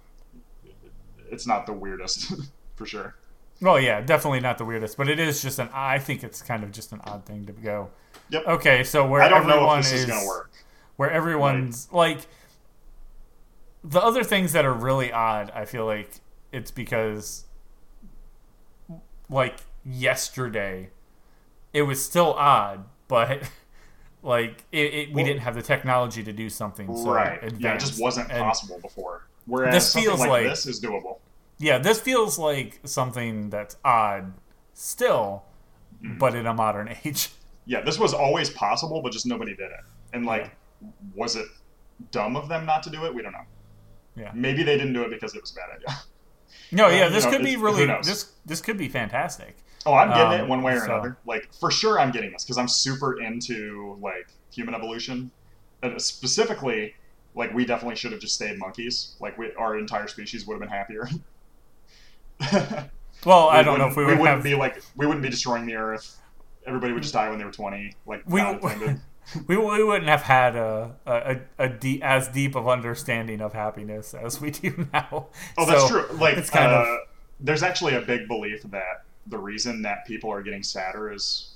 it's 1.30 1.46
not 1.48 1.66
the 1.66 1.74
weirdest 1.74 2.34
for 2.76 2.86
sure. 2.86 3.16
Well, 3.62 3.80
yeah, 3.80 4.02
definitely 4.02 4.40
not 4.42 4.58
the 4.60 4.66
weirdest, 4.66 4.96
but 4.98 5.10
it 5.10 5.20
is 5.20 5.42
just 5.42 5.58
an. 5.60 5.70
I 5.74 5.98
think 6.00 6.24
it's 6.24 6.42
kind 6.44 6.64
of 6.64 6.72
just 6.72 6.92
an 6.92 7.02
odd 7.06 7.26
thing 7.26 7.46
to 7.48 7.54
go. 7.54 7.90
Yep. 8.30 8.48
Okay, 8.48 8.84
so 8.84 9.08
where 9.08 9.22
I 9.22 9.28
don't 9.30 9.48
know 9.48 9.56
everyone 9.56 9.80
if 9.80 9.86
this 9.86 9.94
is, 9.94 10.02
is 10.02 10.06
gonna 10.06 10.28
work. 10.28 10.52
where 10.98 11.10
everyone's 11.10 11.92
like 11.92 12.20
the 13.84 14.00
other 14.02 14.24
things 14.24 14.54
that 14.54 14.66
are 14.66 14.74
really 14.74 15.12
odd 15.14 15.52
i 15.56 15.64
feel 15.64 15.86
like 15.86 16.10
it's 16.52 16.72
because 16.72 17.46
like 19.30 19.58
yesterday 19.86 20.90
it 21.74 21.82
was 21.84 22.04
still 22.04 22.34
odd 22.34 22.86
but 23.08 23.50
like 24.24 24.64
it, 24.72 24.94
it, 24.94 25.10
we 25.10 25.16
Well- 25.16 25.26
didn't 25.26 25.42
have 25.42 25.56
the 25.56 25.62
technology 25.62 26.24
to 26.24 26.34
do 26.34 26.50
something 26.50 26.96
so 26.96 27.12
right. 27.12 27.38
advanced. 27.44 27.62
Yeah, 27.62 27.74
it 27.76 27.80
just 27.80 28.02
wasn't 28.02 28.30
And- 28.32 28.40
possible 28.44 28.80
before. 28.82 29.28
Whereas 29.46 29.74
This 29.74 29.94
feels 29.94 30.20
like, 30.20 30.30
like- 30.30 30.44
this 30.48 30.66
is 30.66 30.82
doable. 30.82 31.20
yeah 31.58 31.78
this 31.78 32.00
feels 32.02 32.38
like 32.38 32.80
something 32.84 33.50
that's 33.50 33.78
odd 33.86 34.34
still 34.74 35.44
Mhm. 36.04 36.20
but 36.20 36.36
in 36.36 36.46
a 36.46 36.54
modern 36.54 36.90
age 37.06 37.30
Yeah, 37.66 37.82
this 37.82 37.98
was 38.00 38.14
always 38.14 38.50
possible, 38.52 39.02
but 39.02 39.12
just 39.12 39.26
nobody 39.26 39.52
did 39.56 39.72
it. 39.72 39.84
And 40.14 40.26
like, 40.26 40.52
was 41.16 41.36
it 41.36 41.48
dumb 42.12 42.36
of 42.38 42.48
them 42.50 42.66
not 42.66 42.82
to 42.84 42.90
do 42.90 43.04
it? 43.06 43.14
We 43.14 43.22
don't 43.22 43.32
know. 43.34 43.46
Yeah. 44.16 44.32
Maybe 44.34 44.64
they 44.64 44.78
didn't 44.78 44.94
do 44.94 45.02
it 45.04 45.10
because 45.10 45.34
it 45.36 45.42
was 45.42 45.52
a 45.52 45.56
bad 45.56 45.70
idea. 45.76 45.88
no 46.72 46.88
yeah 46.88 47.06
you 47.06 47.14
this 47.14 47.26
know, 47.26 47.32
could 47.32 47.44
be 47.44 47.56
really 47.56 47.86
this 48.04 48.32
this 48.46 48.62
could 48.62 48.78
be 48.78 48.88
fantastic 48.90 49.56
Oh, 49.86 49.94
I'm 49.94 50.10
getting 50.10 50.42
Um, 50.42 50.46
it 50.46 50.50
one 50.50 50.64
way 50.64 50.74
or 50.74 50.80
so- 50.80 50.86
another. 50.86 51.18
Like 51.26 51.48
for 51.54 51.72
sure, 51.72 51.98
I'm 51.98 52.12
getting 52.12 52.34
this 52.34 52.44
because 52.44 52.58
I'm 52.58 52.68
super 52.68 53.22
into 53.22 53.98
like 54.02 54.28
human 54.52 54.76
evolution, 54.76 55.32
and 55.82 56.02
specifically, 56.02 56.94
like 57.36 57.54
we 57.54 57.64
definitely 57.64 57.96
should 57.96 58.12
have 58.12 58.20
just 58.20 58.36
stayed 58.36 58.60
monkeys. 58.60 59.16
Like 59.22 59.38
we, 59.38 59.54
our 59.54 59.78
entire 59.78 60.08
species 60.10 60.46
would 60.46 60.56
have 60.56 60.60
been 60.60 60.68
happier. 60.78 61.08
well 63.26 63.48
i 63.50 63.64
don't 63.64 63.80
know 63.80 63.88
if 63.88 63.96
we 63.96 64.04
we 64.04 64.12
would 64.12 64.20
wouldn't 64.20 64.36
have 64.36 64.44
be 64.44 64.54
like 64.56 64.84
we 64.96 65.06
wouldn't 65.08 65.24
be 65.24 65.30
destroying 65.30 65.66
the 65.66 65.76
earth. 65.76 66.20
Everybody 66.66 66.92
would 66.92 67.02
just 67.04 67.14
die 67.14 67.30
when 67.30 67.40
they 67.40 67.46
were 67.46 67.52
20. 67.52 67.94
Like 68.06 68.24
we. 68.28 68.42
we, 69.48 69.58
we 69.58 69.84
wouldn't 69.84 70.08
have 70.08 70.24
had 70.24 70.56
a, 70.56 70.96
a, 71.06 71.38
a 71.58 71.70
deep, 71.70 72.04
as 72.04 72.28
deep 72.30 72.56
of 72.56 72.68
understanding 72.68 73.42
of 73.42 73.54
happiness 73.54 74.14
as 74.14 74.40
we 74.40 74.52
do 74.52 74.88
now. 74.94 75.28
Oh, 75.58 75.66
that's 75.66 75.88
true. 75.90 76.08
Like, 76.14 76.38
it's 76.38 76.50
kind 76.50 76.72
uh, 76.72 76.78
of 76.78 77.00
there's 77.40 77.64
actually 77.64 77.96
a 77.96 78.02
big 78.02 78.28
belief 78.28 78.64
that 78.64 79.04
the 79.28 79.38
reason 79.38 79.82
that 79.84 80.06
people 80.06 80.32
are 80.32 80.42
getting 80.42 80.64
sadder 80.64 81.12
as 81.12 81.50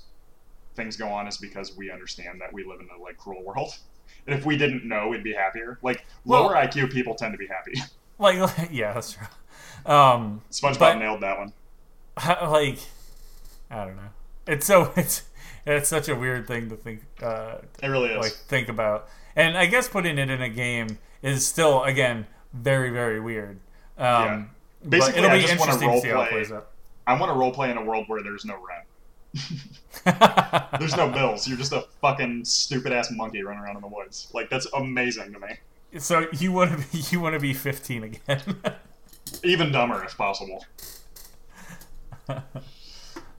things 0.75 0.97
go 0.97 1.07
on 1.07 1.27
is 1.27 1.37
because 1.37 1.75
we 1.75 1.91
understand 1.91 2.39
that 2.41 2.51
we 2.53 2.63
live 2.63 2.79
in 2.81 2.87
a 2.97 3.01
like 3.01 3.17
cruel 3.17 3.43
world. 3.43 3.73
And 4.27 4.37
if 4.37 4.45
we 4.45 4.55
didn't 4.55 4.85
know, 4.85 5.07
we'd 5.07 5.23
be 5.23 5.33
happier. 5.33 5.79
Like 5.81 6.05
Well- 6.25 6.43
lower 6.43 6.53
IQ 6.53 6.91
people 6.91 7.15
tend 7.15 7.33
to 7.33 7.39
be 7.39 7.47
happy. 7.47 7.73
like, 8.19 8.37
yeah, 8.71 8.93
that's 8.93 9.13
true. 9.13 9.25
Um, 9.83 10.41
SpongeBob 10.51 10.77
But- 10.79 10.97
nailed 10.99 11.21
that 11.21 11.39
one. 11.39 11.53
like, 12.27 12.77
I 13.71 13.85
don't 13.85 13.95
know. 13.95 14.09
it's 14.45 14.67
so 14.67 14.93
it's 14.95 15.23
it's 15.65 15.89
such 15.89 16.09
a 16.09 16.15
weird 16.15 16.47
thing 16.47 16.69
to 16.69 16.75
think 16.75 17.01
uh, 17.21 17.55
It 17.81 17.87
really 17.87 18.09
is. 18.09 18.17
like 18.17 18.31
think 18.33 18.69
about. 18.69 19.07
And 19.35 19.57
I 19.57 19.65
guess 19.65 19.87
putting 19.87 20.17
it 20.17 20.29
in 20.29 20.41
a 20.41 20.49
game 20.49 20.97
is 21.21 21.45
still 21.47 21.83
again 21.83 22.27
very 22.53 22.89
very 22.89 23.19
weird. 23.19 23.59
Um, 23.97 24.05
Yeah. 24.05 24.43
Basically, 24.89 25.19
it'll 25.19 25.29
I 25.31 25.35
be 25.35 25.41
just 25.41 25.53
interesting 25.53 25.91
to 25.91 26.01
see 26.01 26.07
how 26.09 26.21
it 26.21 26.29
plays 26.31 26.51
out. 26.51 26.69
I 27.05 27.19
want 27.19 27.31
to 27.31 27.35
roleplay 27.35 27.69
in 27.69 27.77
a 27.77 27.83
world 27.83 28.05
where 28.07 28.23
there's 28.23 28.45
no 28.45 28.55
rent. 28.55 28.85
There's 30.79 30.97
no 30.97 31.07
bills. 31.09 31.47
You're 31.47 31.57
just 31.57 31.71
a 31.71 31.85
fucking 32.01 32.43
stupid 32.43 32.91
ass 32.91 33.11
monkey 33.11 33.43
running 33.43 33.63
around 33.63 33.75
in 33.77 33.81
the 33.81 33.87
woods. 33.87 34.27
Like 34.33 34.49
that's 34.49 34.65
amazing 34.73 35.31
to 35.33 35.39
me. 35.39 35.99
so 35.99 36.27
you 36.33 36.51
want 36.51 36.71
to 36.71 36.77
be 36.91 37.03
you 37.11 37.21
want 37.21 37.33
to 37.35 37.39
be 37.39 37.53
15 37.53 38.03
again. 38.03 38.41
Even 39.43 39.71
dumber 39.71 40.03
if 40.03 40.17
possible. 40.17 40.65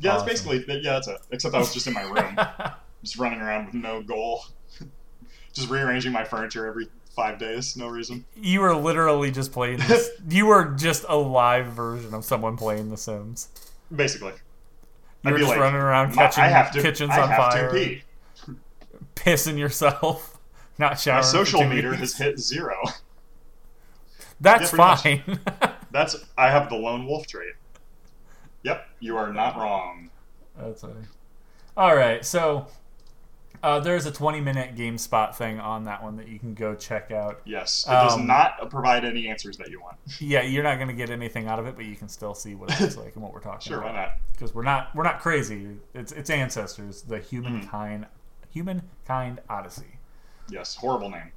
Yeah, 0.02 0.12
that's 0.12 0.22
basically 0.24 0.64
yeah, 0.82 0.92
that's 0.94 1.08
it. 1.08 1.18
Except 1.30 1.54
I 1.54 1.58
was 1.58 1.72
just 1.72 1.86
in 1.86 1.92
my 1.94 2.02
room, 2.02 2.36
just 3.04 3.18
running 3.18 3.40
around 3.40 3.66
with 3.66 3.74
no 3.74 4.02
goal, 4.02 4.44
just 5.52 5.70
rearranging 5.70 6.12
my 6.12 6.24
furniture 6.24 6.66
every 6.66 6.88
five 7.14 7.38
days, 7.38 7.76
no 7.76 7.88
reason. 7.88 8.24
you 8.34 8.60
were 8.60 8.74
literally 8.74 9.30
just 9.30 9.52
playing 9.52 9.78
this. 9.78 10.10
you 10.28 10.46
were 10.46 10.74
just 10.76 11.04
a 11.08 11.16
live 11.16 11.66
version 11.66 12.14
of 12.14 12.24
someone 12.24 12.56
playing 12.56 12.90
The 12.90 12.96
Sims. 12.96 13.48
Basically, 13.94 14.32
You 14.32 14.38
I'd 15.26 15.32
were 15.32 15.38
just 15.38 15.50
like, 15.50 15.60
running 15.60 15.80
around 15.80 16.14
catching 16.14 16.44
have 16.44 16.72
to, 16.72 16.80
kitchens 16.82 17.10
I 17.10 17.20
on 17.20 17.28
have 17.28 17.52
fire, 17.52 17.70
To 17.70 17.74
pee. 17.76 18.02
pissing 19.14 19.58
yourself, 19.58 20.38
not 20.78 20.98
showering. 20.98 21.18
My 21.18 21.26
social 21.26 21.64
meter 21.64 21.94
has 21.94 22.16
hit 22.16 22.38
zero. 22.40 22.76
That's 24.40 24.72
Yeah, 24.72 24.96
fine. 24.96 25.38
That's 25.90 26.16
I 26.38 26.50
have 26.50 26.70
the 26.70 26.76
lone 26.76 27.06
wolf 27.06 27.26
trait. 27.26 27.52
You 29.02 29.16
are 29.16 29.32
not 29.32 29.56
wrong. 29.56 30.10
That's 30.56 30.82
funny. 30.82 30.94
All 31.76 31.96
right, 31.96 32.24
so 32.24 32.68
uh, 33.64 33.80
there's 33.80 34.06
a 34.06 34.12
20 34.12 34.40
minute 34.40 34.76
GameSpot 34.76 35.34
thing 35.34 35.58
on 35.58 35.84
that 35.84 36.04
one 36.04 36.16
that 36.18 36.28
you 36.28 36.38
can 36.38 36.54
go 36.54 36.76
check 36.76 37.10
out. 37.10 37.40
Yes, 37.44 37.84
it 37.88 37.90
does 37.90 38.14
Um, 38.14 38.28
not 38.28 38.70
provide 38.70 39.04
any 39.04 39.28
answers 39.28 39.56
that 39.56 39.70
you 39.70 39.80
want. 39.80 39.96
Yeah, 40.20 40.42
you're 40.42 40.62
not 40.62 40.76
going 40.76 40.86
to 40.86 40.94
get 40.94 41.10
anything 41.10 41.48
out 41.48 41.58
of 41.58 41.66
it, 41.66 41.74
but 41.74 41.84
you 41.84 41.96
can 41.96 42.08
still 42.08 42.32
see 42.32 42.54
what 42.54 42.70
it 42.70 42.80
looks 42.80 42.96
like 42.96 43.14
and 43.14 43.22
what 43.24 43.32
we're 43.32 43.40
talking 43.40 43.72
about. 43.72 43.82
Sure, 43.82 43.82
why 43.82 43.92
not? 43.92 44.10
Because 44.32 44.54
we're 44.54 44.62
not 44.62 44.94
we're 44.94 45.02
not 45.02 45.20
crazy. 45.20 45.66
It's 45.94 46.12
it's 46.12 46.30
ancestors, 46.30 47.02
the 47.02 47.18
humankind 47.18 48.06
humankind 48.50 49.40
odyssey. 49.48 49.98
Yes, 50.48 50.76
horrible 50.76 51.10
name. 51.10 51.32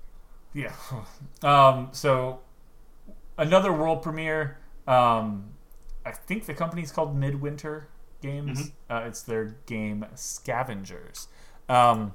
Yeah. 0.54 0.72
Um, 1.44 1.90
so 1.94 2.42
another 3.40 3.74
world 3.74 4.04
premiere. 4.04 4.58
Um, 4.88 5.46
I 6.06 6.12
think 6.12 6.46
the 6.46 6.54
company's 6.54 6.92
called 6.92 7.16
Midwinter 7.16 7.88
Games. 8.22 8.72
Uh, 8.90 9.04
it's 9.08 9.22
their 9.24 9.56
game 9.66 10.06
Scavengers. 10.16 11.28
Um, 11.68 12.14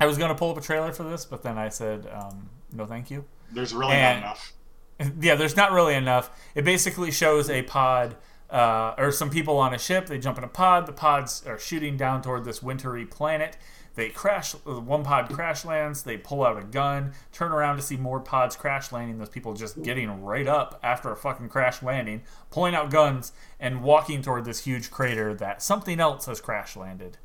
I 0.00 0.06
was 0.06 0.16
going 0.18 0.28
to 0.30 0.34
pull 0.34 0.50
up 0.50 0.56
a 0.56 0.60
trailer 0.60 0.92
for 0.92 1.02
this, 1.04 1.24
but 1.24 1.42
then 1.42 1.58
I 1.58 1.68
said 1.68 2.08
um, 2.12 2.48
no, 2.72 2.86
thank 2.86 3.10
you. 3.10 3.24
There's 3.52 3.74
really 3.74 3.94
And- 3.94 4.20
not 4.22 4.26
enough. 4.26 4.52
yeah, 5.20 5.36
there's 5.36 5.56
not 5.56 5.70
really 5.72 5.94
enough. 5.94 6.30
It 6.54 6.64
basically 6.64 7.10
shows 7.12 7.48
a 7.48 7.62
pod 7.62 8.16
uh, 8.50 8.94
or 8.98 9.12
some 9.12 9.30
people 9.30 9.56
on 9.58 9.72
a 9.72 9.78
ship. 9.78 10.06
They 10.06 10.18
jump 10.18 10.38
in 10.38 10.44
a 10.44 10.48
pod. 10.48 10.86
The 10.86 10.92
pods 10.92 11.44
are 11.46 11.58
shooting 11.58 11.96
down 11.96 12.20
toward 12.22 12.44
this 12.44 12.62
wintry 12.62 13.04
planet. 13.06 13.56
They 13.98 14.10
crash. 14.10 14.54
uh, 14.54 14.78
One 14.80 15.02
pod 15.02 15.28
crash 15.28 15.64
lands. 15.64 16.04
They 16.04 16.16
pull 16.16 16.44
out 16.46 16.56
a 16.56 16.62
gun, 16.62 17.14
turn 17.32 17.50
around 17.50 17.76
to 17.78 17.82
see 17.82 17.96
more 17.96 18.20
pods 18.20 18.54
crash 18.54 18.92
landing. 18.92 19.18
Those 19.18 19.28
people 19.28 19.54
just 19.54 19.82
getting 19.82 20.22
right 20.22 20.46
up 20.46 20.78
after 20.84 21.10
a 21.10 21.16
fucking 21.16 21.48
crash 21.48 21.82
landing, 21.82 22.22
pulling 22.52 22.76
out 22.76 22.90
guns 22.90 23.32
and 23.58 23.82
walking 23.82 24.22
toward 24.22 24.44
this 24.44 24.60
huge 24.60 24.92
crater 24.92 25.34
that 25.34 25.62
something 25.64 25.98
else 25.98 26.26
has 26.26 26.40
crash 26.40 26.76
landed. 26.76 27.18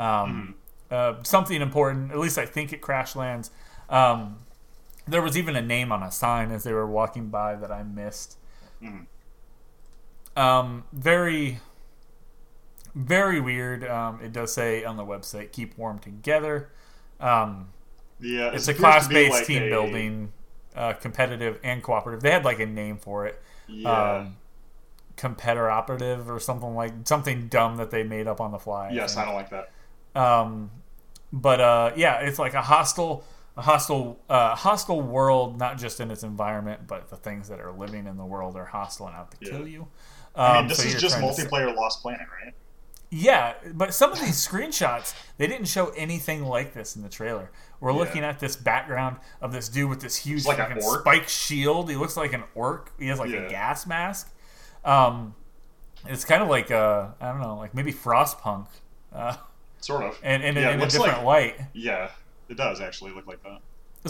Um, 0.00 0.56
uh, 0.90 1.22
something 1.22 1.62
important. 1.62 2.10
At 2.10 2.18
least 2.18 2.38
I 2.38 2.44
think 2.46 2.72
it 2.72 2.80
crash 2.80 3.14
lands. 3.14 3.52
Um, 3.88 4.38
there 5.06 5.22
was 5.22 5.38
even 5.38 5.54
a 5.54 5.62
name 5.62 5.92
on 5.92 6.02
a 6.02 6.10
sign 6.10 6.50
as 6.50 6.64
they 6.64 6.72
were 6.72 6.88
walking 6.88 7.28
by 7.28 7.54
that 7.54 7.70
I 7.70 7.84
missed. 7.84 8.36
Mhm. 8.82 9.06
Um, 10.36 10.82
very, 10.92 11.60
very 12.94 13.40
weird. 13.40 13.84
Um, 13.84 14.20
it 14.22 14.32
does 14.32 14.52
say 14.52 14.84
on 14.84 14.96
the 14.96 15.04
website, 15.04 15.52
"Keep 15.52 15.76
warm 15.78 15.98
together." 15.98 16.70
Um, 17.20 17.68
Yeah, 18.20 18.48
it 18.48 18.54
it's 18.54 18.68
a 18.68 18.72
appears 18.72 18.72
to 18.72 18.74
be 18.74 18.80
class-based 18.80 19.32
like 19.32 19.46
team 19.46 19.62
a- 19.64 19.68
building, 19.68 20.32
uh, 20.74 20.92
competitive 20.94 21.58
and 21.62 21.82
cooperative. 21.82 22.22
They 22.22 22.30
had 22.30 22.44
like 22.44 22.60
a 22.60 22.66
name 22.66 22.96
for 22.98 23.26
it, 23.26 23.42
Yeah. 23.68 23.90
um, 24.18 24.36
competitor 25.16 25.70
operative 25.70 26.30
or 26.30 26.40
something 26.40 26.74
like 26.74 26.92
something 27.04 27.48
dumb 27.48 27.76
that 27.76 27.90
they 27.90 28.02
made 28.02 28.26
up 28.26 28.40
on 28.40 28.52
the 28.52 28.58
fly. 28.58 28.90
yes, 28.92 29.14
think. 29.14 29.22
I 29.22 29.30
don't 29.30 29.34
like 29.34 29.50
that. 29.50 29.70
Um, 30.20 30.70
but 31.32 31.60
uh, 31.60 31.92
yeah, 31.96 32.20
it's 32.20 32.38
like 32.38 32.54
a 32.54 32.62
hostile, 32.62 33.24
a 33.56 33.62
hostile, 33.62 34.18
uh, 34.28 34.54
hostile 34.54 35.00
world, 35.02 35.58
not 35.58 35.78
just 35.78 36.00
in 36.00 36.10
its 36.10 36.22
environment, 36.22 36.86
but 36.86 37.10
the 37.10 37.16
things 37.16 37.48
that 37.48 37.60
are 37.60 37.70
living 37.72 38.06
in 38.06 38.16
the 38.16 38.24
world 38.24 38.56
are 38.56 38.64
hostile 38.64 39.06
and 39.08 39.16
out 39.16 39.30
to 39.32 39.36
Yeah. 39.40 39.50
kill 39.50 39.68
you. 39.68 39.88
I 40.34 40.52
mean, 40.52 40.56
Um, 40.62 40.68
this 40.68 40.78
so 40.78 40.84
is 40.88 41.00
just 41.00 41.16
multiplayer 41.18 41.74
Lost 41.74 42.00
Planet, 42.02 42.26
right? 42.42 42.54
Yeah, 43.12 43.54
but 43.74 43.92
some 43.92 44.12
of 44.12 44.20
these 44.20 44.46
screenshots, 44.46 45.14
they 45.36 45.48
didn't 45.48 45.66
show 45.66 45.88
anything 45.96 46.44
like 46.44 46.74
this 46.74 46.94
in 46.94 47.02
the 47.02 47.08
trailer. 47.08 47.50
We're 47.80 47.90
Yeah. 47.90 47.96
looking 47.98 48.22
at 48.24 48.38
this 48.38 48.54
background 48.54 49.16
of 49.40 49.52
this 49.52 49.68
dude 49.68 49.90
with 49.90 50.00
this 50.00 50.16
huge 50.16 50.46
like 50.46 50.58
fucking 50.58 50.80
spike 50.80 51.28
shield. 51.28 51.90
He 51.90 51.96
looks 51.96 52.16
like 52.16 52.32
an 52.32 52.44
orc. 52.54 52.92
He 53.00 53.08
has 53.08 53.18
like 53.18 53.30
Yeah. 53.30 53.40
a 53.40 53.50
gas 53.50 53.84
mask. 53.86 54.32
Um, 54.84 55.34
it's 56.06 56.24
kind 56.24 56.42
of 56.42 56.48
like 56.48 56.70
uh, 56.70 57.08
I 57.20 57.32
don't 57.32 57.40
know, 57.40 57.56
like 57.56 57.74
maybe 57.74 57.92
Frostpunk, 57.92 58.68
uh, 59.12 59.36
Sort 59.80 60.04
of. 60.04 60.18
and, 60.22 60.42
and 60.44 60.56
Yeah, 60.56 60.70
in 60.70 60.80
a 60.80 60.86
different 60.86 61.24
like- 61.24 61.56
light. 61.58 61.60
Yeah, 61.72 62.10
it 62.48 62.56
does 62.56 62.80
actually 62.80 63.10
look 63.12 63.26
like 63.26 63.42
that. 63.42 63.60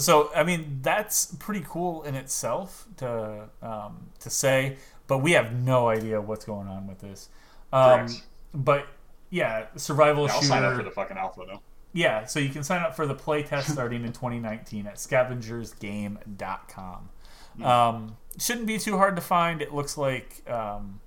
So 0.01 0.31
I 0.35 0.43
mean 0.43 0.79
that's 0.83 1.33
pretty 1.35 1.65
cool 1.67 2.03
in 2.03 2.13
itself 2.15 2.85
to 2.97 3.49
um, 3.63 4.11
to 4.19 4.29
say, 4.29 4.77
but 5.07 5.17
we 5.19 5.31
have 5.31 5.53
no 5.53 5.89
idea 5.89 6.21
what's 6.21 6.45
going 6.45 6.67
on 6.67 6.85
with 6.87 6.99
this. 6.99 7.29
Um, 7.73 8.07
Correct. 8.07 8.23
But 8.53 8.87
yeah, 9.29 9.65
survival 9.75 10.25
Yeah, 10.25 10.31
I'll 10.33 10.41
shooter. 10.41 10.47
sign 10.47 10.63
up 10.63 10.75
for 10.77 10.83
the 10.83 10.91
fucking 10.91 11.17
alpha 11.17 11.43
though. 11.47 11.61
yeah, 11.93 12.25
so 12.25 12.39
you 12.39 12.49
can 12.49 12.63
sign 12.63 12.81
up 12.81 12.95
for 12.95 13.05
the 13.07 13.15
playtest 13.15 13.63
starting 13.71 14.03
in 14.03 14.11
2019 14.13 14.87
at 14.87 14.95
scavengersgame.com. 14.95 17.09
Hmm. 17.57 17.63
Um, 17.63 18.17
shouldn't 18.37 18.67
be 18.67 18.77
too 18.77 18.97
hard 18.97 19.15
to 19.15 19.21
find. 19.21 19.61
It 19.61 19.73
looks 19.73 19.97
like 19.97 20.47
um, 20.49 20.99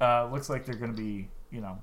uh, 0.00 0.28
looks 0.32 0.48
like 0.50 0.64
they're 0.64 0.74
going 0.74 0.94
to 0.94 1.00
be 1.00 1.28
you 1.50 1.60
know 1.60 1.78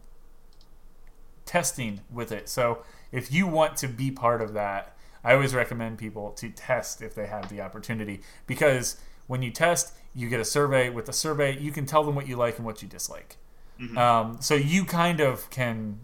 testing 1.46 2.02
with 2.12 2.32
it. 2.32 2.50
So 2.50 2.84
if 3.12 3.32
you 3.32 3.48
want 3.48 3.78
to 3.78 3.88
be 3.88 4.12
part 4.12 4.42
of 4.42 4.54
that, 4.54 4.96
I 5.24 5.34
always 5.34 5.54
recommend 5.56 5.98
people 5.98 6.32
to 6.32 6.50
test 6.50 7.02
if 7.02 7.16
they 7.16 7.28
have 7.28 7.50
the 7.50 7.62
opportunity 7.62 8.22
because 8.46 8.98
when 9.28 9.42
you 9.42 9.52
test, 9.52 9.94
you 10.16 10.30
get 10.30 10.40
a 10.40 10.46
survey. 10.46 10.90
With 10.90 11.06
the 11.06 11.14
survey, 11.14 11.58
you 11.58 11.72
can 11.72 11.86
tell 11.86 12.04
them 12.04 12.16
what 12.16 12.28
you 12.28 12.36
like 12.36 12.58
and 12.58 12.66
what 12.66 12.82
you 12.82 12.88
dislike. 12.88 13.38
Mm-hmm. 13.82 13.98
Um, 13.98 14.38
so 14.42 14.56
you 14.56 14.86
kind 14.86 15.20
of 15.20 15.50
can 15.50 16.00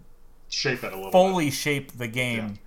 Shape 0.48 0.84
it 0.84 0.92
a 0.92 0.96
little. 0.96 1.10
fully 1.10 1.50
shape 1.50 1.92
the 1.92 2.08
game 2.08 2.58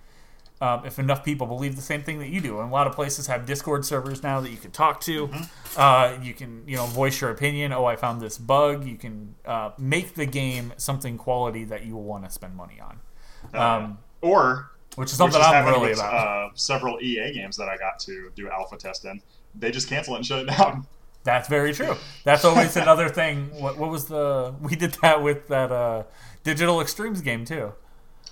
um, 0.61 0.85
if 0.85 0.99
enough 0.99 1.23
people 1.23 1.47
believe 1.47 1.75
the 1.75 1.81
same 1.81 2.03
thing 2.03 2.19
that 2.19 2.29
you 2.29 2.41
do. 2.41 2.59
And 2.59 2.69
a 2.69 2.71
lot 2.71 2.87
of 2.87 2.93
places 2.93 3.27
have 3.27 3.45
Discord 3.45 3.85
servers 3.85 4.21
now 4.21 4.41
that 4.41 4.51
you 4.51 4.57
can 4.57 4.71
talk 4.71 4.99
to. 5.01 5.27
Mm-hmm. 5.27 5.79
Uh, 5.79 6.21
you 6.21 6.33
can 6.33 6.63
you 6.67 6.75
know 6.75 6.85
voice 6.85 7.21
your 7.21 7.29
opinion. 7.31 7.71
Oh, 7.71 7.85
I 7.85 7.95
found 7.95 8.21
this 8.21 8.37
bug. 8.37 8.85
You 8.85 8.97
can 8.97 9.35
uh, 9.45 9.71
make 9.77 10.15
the 10.15 10.25
game 10.25 10.73
something 10.77 11.17
quality 11.17 11.63
that 11.65 11.85
you 11.85 11.95
will 11.95 12.03
want 12.03 12.25
to 12.25 12.29
spend 12.29 12.55
money 12.55 12.79
on, 12.81 12.99
bit. 13.51 13.59
Uh, 13.59 13.77
um, 13.77 13.97
or 14.21 14.71
which 14.95 15.13
is 15.13 15.19
which 15.19 15.31
something 15.31 15.39
is 15.39 15.47
I'm 15.47 15.65
really 15.65 15.89
with, 15.91 15.99
about. 15.99 16.13
Uh, 16.13 16.49
several 16.55 16.99
EA 17.01 17.31
games 17.33 17.55
that 17.57 17.69
I 17.69 17.77
got 17.77 17.99
to 17.99 18.31
do 18.35 18.49
alpha 18.49 18.75
test 18.75 19.05
in. 19.05 19.21
They 19.55 19.71
just 19.71 19.87
cancel 19.87 20.15
it 20.15 20.17
and 20.17 20.25
shut 20.25 20.39
it 20.39 20.57
down. 20.57 20.85
That's 21.23 21.47
very 21.49 21.73
true. 21.73 21.95
That's 22.23 22.45
always 22.45 22.75
another 22.77 23.09
thing. 23.09 23.49
What, 23.59 23.77
what 23.77 23.89
was 23.89 24.05
the? 24.05 24.53
We 24.61 24.75
did 24.75 24.93
that 25.01 25.21
with 25.21 25.47
that 25.49 25.71
uh, 25.71 26.03
Digital 26.43 26.81
Extremes 26.81 27.21
game 27.21 27.45
too. 27.45 27.73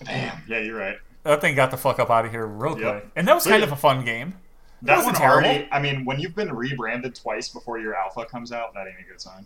Damn. 0.04 0.42
Yeah, 0.48 0.60
you're 0.60 0.78
right. 0.78 0.98
That 1.24 1.42
thing 1.42 1.56
got 1.56 1.72
the 1.72 1.78
fuck 1.78 2.00
up 2.00 2.10
out 2.10 2.26
of 2.26 2.32
here 2.32 2.46
real 2.46 2.80
Yep. 2.80 2.92
quick, 3.02 3.12
and 3.16 3.28
that 3.28 3.34
was 3.36 3.44
So 3.44 3.50
kind 3.50 3.62
yeah. 3.62 3.68
of 3.68 3.74
a 3.74 3.76
fun 3.76 4.06
game. 4.06 4.36
That 4.84 4.98
wasn't 4.98 5.14
one 5.16 5.22
terrible. 5.22 5.50
already. 5.50 5.68
I 5.72 5.80
mean, 5.82 6.06
when 6.06 6.20
you've 6.20 6.36
been 6.36 6.54
rebranded 6.54 7.16
twice 7.16 7.50
before 7.50 7.80
your 7.80 7.96
alpha 7.96 8.26
comes 8.26 8.52
out, 8.52 8.74
that 8.76 8.88
ain't 8.88 9.00
a 9.00 9.10
good 9.12 9.20
sign. 9.20 9.46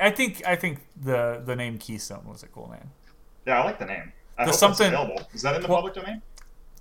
I 0.00 0.10
think 0.10 0.42
I 0.46 0.56
think 0.56 0.78
the 1.00 1.42
the 1.44 1.56
name 1.56 1.76
Keystone 1.78 2.24
was 2.26 2.42
a 2.42 2.46
cool 2.46 2.68
name. 2.70 2.90
Yeah, 3.46 3.60
I 3.60 3.64
like 3.64 3.78
the 3.78 3.86
name. 3.86 4.12
I 4.38 4.44
There's 4.44 4.56
hope 4.60 4.76
something- 4.76 4.92
that's 4.92 5.02
available. 5.02 5.28
Is 5.34 5.42
that 5.42 5.56
in 5.56 5.62
the 5.62 5.68
Well- 5.68 5.78
public 5.78 5.94
domain? 5.94 6.22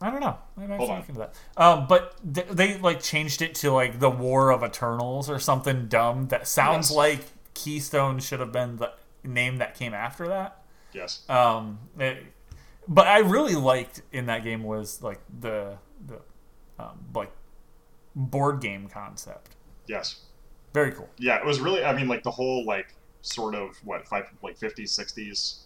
I 0.01 0.09
don't 0.09 0.21
know. 0.21 0.37
I'm 0.57 0.71
actually 0.71 0.87
looking 0.95 1.21
at 1.21 1.33
that. 1.33 1.61
Um, 1.61 1.87
but 1.87 2.15
th- 2.33 2.47
they 2.49 2.77
like 2.77 3.01
changed 3.01 3.41
it 3.41 3.53
to 3.55 3.71
like 3.71 3.99
the 3.99 4.09
War 4.09 4.49
of 4.51 4.63
Eternals 4.63 5.29
or 5.29 5.39
something 5.39 5.87
dumb 5.87 6.27
that 6.29 6.47
sounds 6.47 6.89
Yes. 6.89 6.95
like 6.97 7.19
Keystone 7.53 8.19
should 8.19 8.39
have 8.39 8.51
been 8.53 8.77
the 8.77 8.93
name 9.25 9.57
that 9.57 9.75
came 9.75 9.93
after 9.93 10.27
that. 10.29 10.61
Yes. 10.93 11.27
Um, 11.29 11.79
it- 11.99 12.23
but 12.87 13.07
I 13.07 13.19
really 13.19 13.55
liked 13.55 14.01
in 14.11 14.25
that 14.27 14.43
game 14.43 14.63
was 14.63 15.03
like 15.03 15.19
the 15.41 15.77
the 16.07 16.19
um, 16.79 16.97
like 17.13 17.31
board 18.15 18.61
game 18.61 18.87
concept. 18.87 19.55
Yes. 19.85 20.21
Very 20.73 20.91
cool. 20.91 21.09
Yeah, 21.17 21.37
it 21.37 21.45
was 21.45 21.59
really. 21.59 21.83
I 21.83 21.93
mean, 21.93 22.07
like 22.07 22.23
the 22.23 22.31
whole 22.31 22.65
like 22.65 22.93
sort 23.21 23.53
of 23.55 23.75
what 23.83 24.07
five 24.07 24.25
like 24.41 24.57
50s, 24.57 24.97
60s 24.97 25.59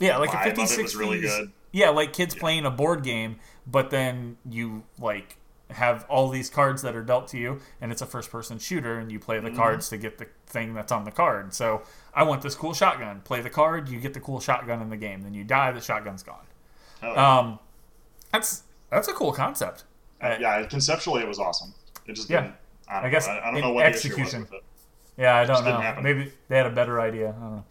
Yeah, 0.00 0.16
like 0.16 0.30
a 0.30 0.36
vibe 0.36 0.56
50, 0.56 0.62
of 0.62 0.78
it 0.78 0.82
was 0.82 0.96
really 0.96 1.20
good. 1.20 1.52
Yeah, 1.72 1.90
like 1.90 2.12
kids 2.12 2.34
Yeah. 2.34 2.40
playing 2.40 2.66
a 2.66 2.70
board 2.70 3.02
game, 3.04 3.36
but 3.66 3.90
then 3.90 4.36
you 4.48 4.84
like 4.98 5.36
have 5.70 6.06
all 6.08 6.28
these 6.28 6.48
cards 6.48 6.82
that 6.82 6.94
are 6.94 7.02
dealt 7.02 7.26
to 7.28 7.38
you, 7.38 7.60
and 7.80 7.90
it's 7.90 8.00
a 8.00 8.06
first-person 8.06 8.58
shooter, 8.58 8.98
and 8.98 9.10
you 9.10 9.18
play 9.18 9.40
the 9.40 9.50
Mhm. 9.50 9.56
cards 9.56 9.88
to 9.88 9.96
get 9.98 10.18
the 10.18 10.28
thing 10.46 10.74
that's 10.74 10.92
on 10.92 11.04
the 11.04 11.10
card. 11.10 11.52
So 11.52 11.82
I 12.14 12.22
want 12.22 12.42
this 12.42 12.54
cool 12.54 12.72
shotgun. 12.72 13.20
Play 13.22 13.40
the 13.40 13.50
card, 13.50 13.88
you 13.88 13.98
get 14.00 14.14
the 14.14 14.20
cool 14.20 14.38
shotgun 14.38 14.80
in 14.80 14.90
the 14.90 14.96
game. 14.96 15.22
Then 15.22 15.34
you 15.34 15.42
die, 15.42 15.72
the 15.72 15.80
shotgun's 15.80 16.22
gone. 16.22 16.46
Yeah. 17.02 17.38
Um, 17.38 17.58
that's 18.32 18.62
that's 18.90 19.08
a 19.08 19.12
cool 19.12 19.32
concept. 19.32 19.82
I- 20.22 20.36
yeah, 20.38 20.64
conceptually 20.66 21.22
it 21.22 21.28
was 21.28 21.40
awesome. 21.40 21.74
It 22.06 22.12
just 22.12 22.30
Yeah. 22.30 22.52
I, 22.88 22.94
don't 23.00 23.04
I 23.06 23.08
guess 23.10 23.26
know. 23.26 23.40
I, 23.42 23.50
don't 23.50 23.60
know 23.60 23.72
what 23.72 23.86
execution. 23.86 24.42
was 24.42 24.50
with 24.50 24.60
it. 24.60 24.64
Yeah, 25.16 25.34
I 25.34 25.44
don't 25.44 25.64
know. 25.64 25.98
Maybe 26.00 26.32
they 26.48 26.56
had 26.56 26.66
a 26.66 26.70
better 26.70 27.00
idea. 27.00 27.30
I 27.30 27.32
don't 27.40 27.50
know. 27.56 27.64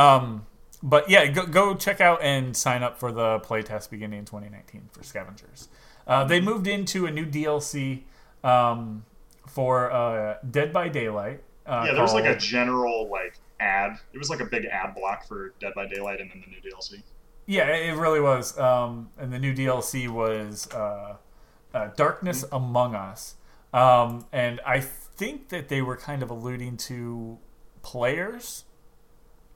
Um, 0.00 0.46
but 0.82 1.10
yeah, 1.10 1.26
go, 1.26 1.46
go 1.46 1.74
check 1.74 2.00
out 2.00 2.22
and 2.22 2.56
sign 2.56 2.82
up 2.82 2.98
for 2.98 3.12
the 3.12 3.40
playtest 3.40 3.90
beginning 3.90 4.20
in 4.20 4.24
2019 4.24 4.88
for 4.92 5.02
Scavengers. 5.02 5.68
Uh, 6.06 6.24
they 6.24 6.40
moved 6.40 6.66
into 6.66 7.06
a 7.06 7.10
new 7.10 7.26
DLC 7.26 8.02
um, 8.42 9.04
for 9.46 9.90
uh, 9.90 10.36
Dead 10.50 10.72
by 10.72 10.88
Daylight. 10.88 11.42
Uh, 11.66 11.84
Yeah, 11.86 11.92
there 11.92 12.02
was 12.02 12.14
like 12.14 12.24
a 12.24 12.36
general 12.36 13.08
like 13.10 13.34
ad. 13.60 13.98
It 14.12 14.18
was 14.18 14.30
like 14.30 14.40
a 14.40 14.46
big 14.46 14.64
ad 14.64 14.94
block 14.94 15.26
for 15.26 15.52
Dead 15.60 15.72
by 15.74 15.86
Daylight 15.86 16.20
and 16.20 16.30
then 16.30 16.42
the 16.44 16.50
new 16.50 16.60
DLC. 16.60 17.02
Yeah, 17.46 17.66
it 17.66 17.96
really 17.96 18.20
was. 18.20 18.58
Um, 18.58 19.10
and 19.18 19.32
the 19.32 19.38
new 19.38 19.54
DLC 19.54 20.08
was 20.08 20.70
uh, 20.72 21.16
uh, 21.74 21.88
Darkness 21.96 22.44
Among 22.52 22.94
Us. 22.94 23.34
Um, 23.72 24.26
and 24.32 24.60
I 24.66 24.80
think 24.80 25.48
that 25.50 25.68
they 25.68 25.82
were 25.82 25.96
kind 25.96 26.22
of 26.22 26.30
alluding 26.30 26.76
to 26.78 27.38
players 27.82 28.64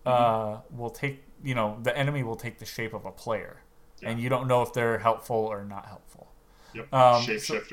uh, 0.07 0.59
will 0.71 0.91
take, 0.91 1.23
you 1.43 1.55
know, 1.55 1.79
the 1.83 1.97
enemy 1.97 2.23
will 2.23 2.37
take 2.37 2.59
the 2.59 2.67
shape 2.67 2.93
of 2.95 3.05
a 3.05 3.11
player. 3.13 3.61
And 4.03 4.21
you 4.21 4.29
don't 4.29 4.47
know 4.47 4.61
if 4.61 4.73
they're 4.75 4.99
helpful 4.99 5.37
or 5.37 5.65
not 5.65 5.87
helpful. 5.87 6.31
Yep. 6.75 6.93
Um, 6.93 7.23
so 7.23 7.33
Shapeshifter 7.33 7.73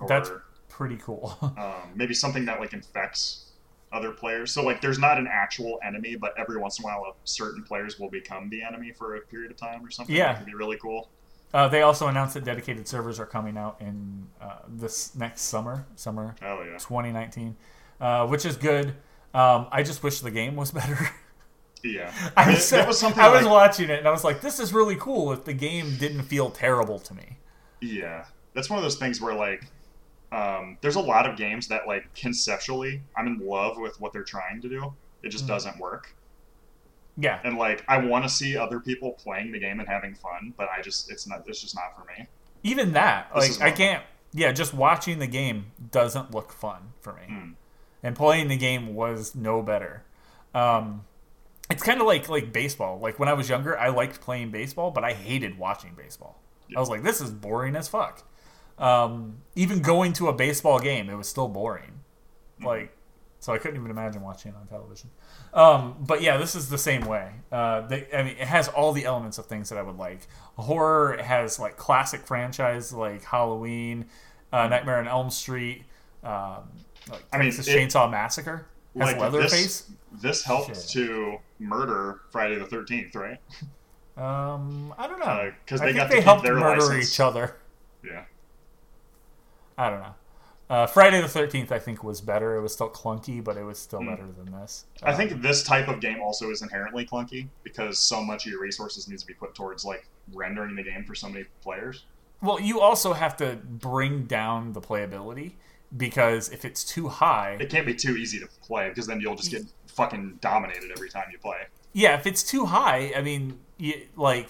or 0.00 0.08
that's- 0.08 0.30
Pretty 0.68 0.96
cool. 0.96 1.36
um, 1.58 1.90
maybe 1.94 2.14
something 2.14 2.44
that 2.46 2.58
like 2.58 2.72
infects 2.72 3.50
other 3.92 4.12
players. 4.12 4.50
So 4.52 4.62
like 4.64 4.80
there's 4.80 4.98
not 4.98 5.18
an 5.18 5.28
actual 5.30 5.78
enemy, 5.84 6.16
but 6.16 6.32
every 6.38 6.56
once 6.58 6.78
in 6.78 6.84
a 6.84 6.88
while, 6.88 7.16
certain 7.24 7.62
players 7.64 7.98
will 7.98 8.08
become 8.08 8.48
the 8.48 8.62
enemy 8.62 8.92
for 8.92 9.16
a 9.16 9.20
period 9.20 9.50
of 9.50 9.56
time 9.58 9.84
or 9.84 9.90
something. 9.90 10.14
Yeah. 10.14 10.28
that 10.32 10.38
could 10.38 10.46
be 10.46 10.54
really 10.54 10.78
cool. 10.78 11.10
uh, 11.52 11.68
they 11.68 11.82
also 11.82 12.06
announced 12.06 12.34
that 12.34 12.44
dedicated 12.44 12.86
servers 12.88 13.18
are 13.20 13.26
coming 13.26 13.58
out 13.58 13.76
in 13.80 14.26
uh, 14.40 14.60
this 14.68 15.14
next 15.16 15.42
summer, 15.42 15.86
summer 15.96 16.34
Oh 16.40 16.62
yeah, 16.62 16.78
2019, 16.78 17.56
uh, 18.00 18.26
which 18.28 18.46
is 18.46 18.56
good. 18.56 18.94
Um, 19.34 19.66
I 19.70 19.82
just 19.82 20.02
wish 20.02 20.20
the 20.20 20.30
game 20.30 20.56
was 20.56 20.70
better. 20.80 21.10
Yeah. 21.82 22.12
I 22.36 22.50
was, 22.50 22.72
was 22.72 22.98
something. 22.98 23.22
I 23.22 23.28
was 23.28 23.42
like- 23.42 23.50
watching 23.52 23.90
it 23.90 23.98
and 24.00 24.08
I 24.08 24.10
was 24.10 24.24
like, 24.24 24.40
this 24.40 24.58
is 24.60 24.72
really 24.72 24.96
cool 24.96 25.32
if 25.32 25.44
the 25.44 25.52
game 25.54 25.96
didn't 25.98 26.22
feel 26.22 26.50
terrible 26.50 26.98
to 27.00 27.14
me. 27.14 27.38
Yeah, 27.80 28.24
that's 28.54 28.68
one 28.68 28.78
of 28.78 28.82
those 28.82 28.96
things 28.96 29.20
where 29.20 29.34
like, 29.34 29.64
um, 30.32 30.76
there's 30.80 30.96
a 30.96 31.00
lot 31.00 31.28
of 31.28 31.36
games 31.36 31.66
that 31.68 31.86
like 31.86 32.12
conceptually, 32.14 33.02
I'm 33.16 33.26
in 33.26 33.38
love 33.38 33.78
with 33.78 34.00
what 34.00 34.12
they're 34.12 34.22
trying 34.22 34.60
to 34.62 34.68
do. 34.68 34.92
It 35.22 35.30
just 35.30 35.44
Mhm. 35.44 35.48
doesn't 35.48 35.78
work, 35.78 36.14
Yeah. 37.16 37.40
and 37.44 37.58
like 37.58 37.84
I 37.88 37.98
want 37.98 38.24
to 38.24 38.30
see 38.30 38.56
other 38.56 38.80
people 38.80 39.12
playing 39.12 39.52
the 39.52 39.58
game 39.58 39.80
and 39.80 39.88
having 39.88 40.14
fun, 40.14 40.54
but 40.56 40.68
I 40.70 40.82
just 40.82 41.10
it's 41.10 41.26
not. 41.26 41.42
It's 41.46 41.60
just 41.60 41.74
not 41.74 41.94
for 41.96 42.04
me. 42.04 42.26
Even 42.62 42.92
that, 42.92 43.30
This 43.34 43.58
like, 43.58 43.72
I 43.72 43.74
can't, 43.76 44.04
yeah, 44.32 44.52
just 44.52 44.74
watching 44.74 45.18
the 45.18 45.26
game 45.26 45.72
doesn't 45.90 46.30
look 46.34 46.52
fun 46.52 46.92
for 47.00 47.14
me. 47.14 47.22
Mm. 47.28 47.54
And 48.02 48.14
playing 48.16 48.48
the 48.48 48.56
game 48.56 48.94
was 48.94 49.34
no 49.34 49.62
better. 49.62 50.02
Um, 50.54 51.04
it's 51.70 51.82
kind 51.82 52.00
of 52.00 52.06
like 52.06 52.28
like 52.28 52.52
baseball. 52.52 52.98
Like 52.98 53.18
when 53.18 53.28
I 53.28 53.32
was 53.32 53.48
younger, 53.48 53.78
I 53.78 53.88
liked 53.88 54.20
playing 54.20 54.50
baseball, 54.50 54.90
but 54.90 55.04
I 55.04 55.12
hated 55.12 55.58
watching 55.58 55.94
baseball. 55.96 56.40
Yeah. 56.68 56.78
I 56.78 56.80
was 56.80 56.88
like, 56.88 57.02
this 57.02 57.20
is 57.20 57.30
boring 57.30 57.76
as 57.76 57.88
fuck. 57.88 58.22
Um, 58.78 59.38
even 59.54 59.80
going 59.82 60.12
to 60.14 60.28
a 60.28 60.32
baseball 60.32 60.78
game, 60.78 61.10
it 61.10 61.14
was 61.14 61.28
still 61.28 61.48
boring. 61.48 62.00
Mm. 62.60 62.66
Like, 62.66 62.96
so 63.38 63.52
I 63.52 63.58
couldn't 63.58 63.76
even 63.76 63.90
imagine 63.90 64.22
watching 64.22 64.52
it 64.52 64.56
on 64.58 64.66
television. 64.66 65.10
Um, 65.52 65.96
but 66.00 66.22
yeah, 66.22 66.36
this 66.36 66.54
is 66.54 66.68
the 66.68 66.78
same 66.78 67.02
way. 67.02 67.32
Uh, 67.50 67.82
they, 67.82 68.06
I 68.14 68.22
mean, 68.22 68.36
it 68.38 68.46
has 68.46 68.68
all 68.68 68.92
the 68.92 69.04
elements 69.04 69.38
of 69.38 69.46
things 69.46 69.68
that 69.70 69.78
I 69.78 69.82
would 69.82 69.96
like. 69.96 70.20
Horror 70.56 71.18
has 71.22 71.58
like 71.58 71.76
classic 71.76 72.20
franchise 72.26 72.92
like 72.92 73.24
Halloween, 73.24 74.06
uh, 74.52 74.68
Nightmare 74.68 74.98
on 74.98 75.08
Elm 75.08 75.30
Street. 75.30 75.84
Um, 76.22 76.68
like 77.10 77.24
I 77.32 77.38
mean, 77.38 77.48
it- 77.48 77.54
Chainsaw 77.54 78.10
Massacre 78.10 78.66
has 78.96 79.12
Like, 79.12 79.18
Leatherface. 79.18 79.50
This, 79.50 79.86
this 80.22 80.44
helped 80.44 80.68
Shit. 80.68 80.88
to 80.90 81.38
murder 81.60 82.22
Friday 82.32 82.56
the 82.58 82.66
Thirteenth, 82.66 83.14
right? 83.14 83.38
Um, 84.16 84.92
I 84.98 85.06
don't 85.06 85.20
know. 85.20 85.52
because 85.64 85.80
I 85.80 85.86
they 85.86 85.92
got 85.92 86.10
to 86.10 86.16
they 86.16 86.20
helped 86.20 86.42
their 86.42 86.54
murder 86.56 86.80
license. 86.82 87.14
each 87.14 87.20
other. 87.20 87.56
Yeah. 88.04 88.24
I 89.78 89.90
don't 89.90 90.00
know. 90.00 90.14
Uh, 90.68 90.86
Friday 90.86 91.20
the 91.20 91.28
Thirteenth, 91.28 91.72
I 91.72 91.78
think, 91.80 92.04
was 92.04 92.20
better. 92.20 92.54
It 92.56 92.60
was 92.62 92.72
still 92.72 92.90
clunky, 92.90 93.42
but 93.42 93.56
it 93.56 93.64
was 93.64 93.78
still 93.78 94.00
Hmm. 94.00 94.08
better 94.10 94.26
than 94.30 94.52
this. 94.52 94.84
I 95.02 95.10
Um, 95.10 95.16
think 95.16 95.42
this 95.42 95.62
type 95.64 95.88
of 95.88 96.00
game 96.00 96.20
also 96.20 96.50
is 96.50 96.62
inherently 96.62 97.04
clunky 97.06 97.48
because 97.64 97.98
so 97.98 98.22
much 98.22 98.46
of 98.46 98.52
your 98.52 98.60
resources 98.60 99.08
needs 99.08 99.22
to 99.22 99.26
be 99.26 99.34
put 99.34 99.54
towards 99.54 99.84
like 99.84 100.06
rendering 100.32 100.76
the 100.76 100.82
game 100.82 101.04
for 101.04 101.14
so 101.14 101.28
many 101.28 101.44
players. 101.62 102.04
Well, 102.42 102.60
you 102.60 102.80
also 102.80 103.12
have 103.14 103.36
to 103.38 103.56
bring 103.64 104.24
down 104.26 104.72
the 104.72 104.80
playability 104.80 105.54
because 105.96 106.48
if 106.50 106.64
it's 106.64 106.84
too 106.84 107.08
high, 107.08 107.56
It 107.60 107.68
can't 107.68 107.84
be 107.86 107.94
too 107.94 108.16
easy 108.16 108.38
to 108.38 108.46
play 108.62 108.88
because 108.90 109.06
then 109.08 109.20
you'll 109.20 109.34
just 109.34 109.50
get 109.50 109.62
fucking 109.90 110.38
dominated 110.40 110.90
every 110.92 111.08
time 111.10 111.24
you 111.32 111.38
play. 111.38 111.58
yeah, 111.92 112.14
if 112.18 112.26
it's 112.26 112.42
too 112.42 112.66
high, 112.66 113.12
I 113.16 113.22
mean, 113.22 113.58
you, 113.76 113.94
like 114.16 114.48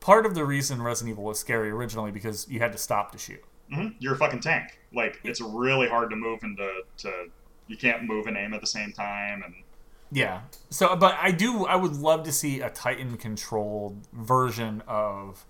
part 0.00 0.24
of 0.26 0.34
the 0.34 0.44
reason 0.44 0.80
Resident 0.82 1.12
Evil 1.14 1.24
was 1.24 1.38
scary 1.38 1.70
originally 1.70 2.10
because 2.12 2.46
you 2.48 2.58
had 2.60 2.72
to 2.72 2.78
stop 2.78 3.12
to 3.12 3.18
shoot. 3.18 3.42
hmm 3.72 3.88
You're 3.98 4.14
a 4.14 4.18
fucking 4.18 4.40
tank. 4.40 4.78
Like 4.94 5.20
it's 5.24 5.40
really 5.40 5.88
hard 5.88 6.10
to 6.10 6.16
move 6.16 6.40
and 6.42 6.56
to, 6.56 6.82
to 6.98 7.12
you 7.66 7.76
can't 7.76 8.04
move 8.04 8.26
and 8.28 8.36
aim 8.36 8.54
at 8.54 8.60
the 8.60 8.66
same 8.66 8.92
time 8.92 9.42
and 9.44 9.54
Yeah. 10.12 10.42
So, 10.70 10.94
but 10.96 11.16
I 11.20 11.32
do. 11.32 11.66
I 11.66 11.74
would 11.76 11.96
love 11.96 12.22
to 12.24 12.32
see 12.32 12.60
a 12.60 12.70
Titan 12.70 13.16
controlled 13.16 14.06
version 14.12 14.82
of 14.86 15.44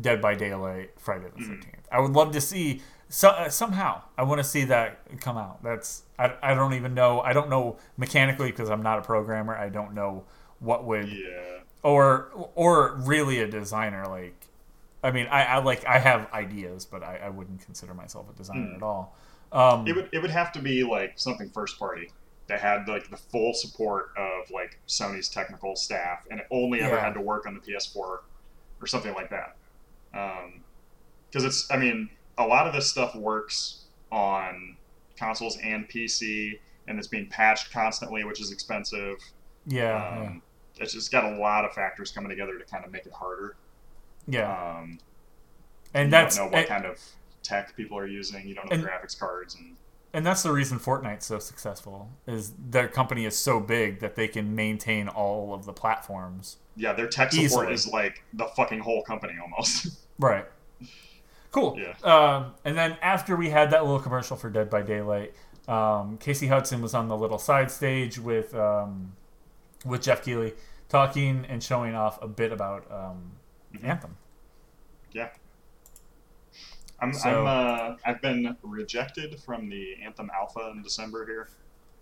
Dead 0.00 0.20
by 0.22 0.34
Daylight 0.34 0.90
Friday 0.98 1.26
the 1.34 1.42
Mm. 1.42 1.46
Thirteenth. 1.48 1.88
I 1.90 2.00
would 2.00 2.12
love 2.12 2.30
to 2.32 2.40
see 2.40 2.82
so, 3.08 3.28
uh, 3.28 3.48
somehow. 3.48 4.02
I 4.18 4.22
want 4.24 4.38
to 4.38 4.44
see 4.44 4.64
that 4.64 4.98
come 5.20 5.36
out. 5.36 5.62
That's 5.62 6.02
I, 6.18 6.34
I 6.42 6.54
don't 6.54 6.74
even 6.74 6.94
know. 6.94 7.20
I 7.20 7.32
don't 7.32 7.48
know 7.48 7.76
mechanically 7.96 8.50
because 8.50 8.70
I'm 8.70 8.82
not 8.82 8.98
a 8.98 9.02
programmer. 9.02 9.56
I 9.56 9.68
don't 9.68 9.94
know 9.94 10.24
what 10.60 10.84
would 10.84 11.08
yeah. 11.08 11.60
or 11.82 12.28
or 12.54 12.96
really 13.04 13.40
a 13.40 13.46
designer. 13.46 14.06
Like, 14.06 14.34
I 15.04 15.10
mean, 15.10 15.26
I, 15.28 15.44
I 15.44 15.58
like 15.58 15.84
I 15.86 15.98
have 15.98 16.32
ideas, 16.32 16.84
but 16.84 17.02
I, 17.02 17.20
I 17.24 17.28
wouldn't 17.28 17.60
consider 17.64 17.94
myself 17.94 18.26
a 18.28 18.36
designer 18.36 18.72
Mm. 18.72 18.76
at 18.76 18.82
all. 18.82 19.16
Um, 19.52 19.86
It 19.86 19.94
would 19.94 20.08
it 20.12 20.20
would 20.20 20.30
have 20.30 20.50
to 20.52 20.60
be 20.60 20.82
like 20.82 21.12
something 21.16 21.48
first 21.50 21.78
party 21.78 22.10
that 22.48 22.60
had 22.60 22.88
like 22.88 23.10
the 23.10 23.16
full 23.16 23.52
support 23.54 24.10
of 24.16 24.50
like 24.50 24.78
Sony's 24.88 25.28
technical 25.28 25.74
staff 25.76 26.24
and 26.30 26.40
it 26.40 26.46
only 26.50 26.80
ever 26.80 26.94
Yeah. 26.96 27.00
had 27.04 27.14
to 27.14 27.20
work 27.20 27.46
on 27.46 27.54
the 27.54 27.60
PS4 27.60 27.96
or 28.80 28.86
something 28.86 29.14
like 29.14 29.30
that. 29.30 29.56
Because 30.12 31.44
it's 31.44 31.70
I 31.70 31.76
mean 31.76 32.08
a 32.38 32.46
lot 32.46 32.66
of 32.66 32.72
this 32.74 32.88
stuff 32.88 33.14
works 33.14 33.84
on 34.12 34.76
consoles 35.16 35.56
and 35.62 35.88
PC 35.88 36.58
and 36.88 36.98
it's 36.98 37.08
being 37.08 37.26
patched 37.28 37.72
constantly, 37.72 38.24
which 38.24 38.40
is 38.40 38.52
expensive. 38.52 39.16
yeah, 39.66 40.20
Um, 40.20 40.42
It's 40.78 40.92
just 40.92 41.10
got 41.10 41.24
a 41.24 41.36
lot 41.38 41.64
of 41.64 41.72
factors 41.72 42.12
coming 42.12 42.28
together 42.28 42.58
to 42.58 42.64
kind 42.64 42.84
of 42.84 42.92
make 42.92 43.06
it 43.06 43.12
harder. 43.12 43.56
yeah, 44.28 44.40
yeah. 44.40 44.78
Um, 44.80 44.98
and 45.94 46.06
you 46.08 46.10
that's 46.10 46.36
don't 46.36 46.46
know 46.46 46.50
what 46.52 46.58
and- 46.60 46.68
kind 46.68 46.84
of 46.84 47.00
tech 47.42 47.74
people 47.76 47.96
are 47.98 48.06
using. 48.06 48.46
You 48.46 48.54
don't 48.54 48.68
know 48.70 48.74
And- 48.76 48.84
graphics 48.84 49.18
cards 49.18 49.54
and 49.54 49.76
and 50.12 50.24
that's 50.24 50.42
the 50.42 50.52
reason 50.52 50.78
Fortnite's 50.78 51.26
so 51.26 51.38
successful 51.38 52.08
is 52.26 52.52
their 52.58 52.88
company 52.88 53.26
is 53.26 53.36
so 53.36 53.60
big 53.60 54.00
that 54.00 54.14
they 54.16 54.28
can 54.28 54.54
maintain 54.54 55.08
all 55.08 55.52
of 55.52 55.66
the 55.66 55.74
platforms. 55.74 56.56
Yeah, 56.74 56.94
their 56.94 57.06
tech 57.08 57.32
support 57.32 57.44
Easily. 57.70 57.72
is 57.74 57.86
like 57.88 58.22
the 58.32 58.46
fucking 58.56 58.78
whole 58.80 59.02
company 59.02 59.34
almost. 59.40 59.88
Right. 60.18 60.46
Cool. 61.56 61.78
Yeah. 61.80 61.94
Um, 62.04 62.52
and 62.66 62.76
then 62.76 62.98
after 63.00 63.34
we 63.34 63.48
had 63.48 63.70
that 63.70 63.82
little 63.82 63.98
commercial 63.98 64.36
for 64.36 64.50
Dead 64.50 64.68
by 64.68 64.82
Daylight, 64.82 65.32
um, 65.66 66.18
Casey 66.18 66.48
Hudson 66.48 66.82
was 66.82 66.92
on 66.92 67.08
the 67.08 67.16
little 67.16 67.38
side 67.38 67.70
stage 67.70 68.18
with 68.18 68.54
um, 68.54 69.14
with 69.86 70.02
Geoff 70.02 70.22
Keighley 70.22 70.52
talking 70.90 71.46
and 71.48 71.62
showing 71.62 71.94
off 71.94 72.22
a 72.22 72.28
bit 72.28 72.52
about 72.52 72.84
um, 72.92 73.32
Mhm. 73.74 73.84
Anthem. 73.84 74.16
yeah. 75.12 75.30
I'm, 77.00 77.14
So- 77.14 77.46
I'm 77.46 77.92
uh, 77.92 77.96
I've 78.04 78.20
been 78.20 78.54
rejected 78.62 79.40
from 79.40 79.70
the 79.70 79.94
Anthem 80.04 80.30
Alpha 80.38 80.70
in 80.74 80.82
December 80.82 81.24
here. 81.24 81.48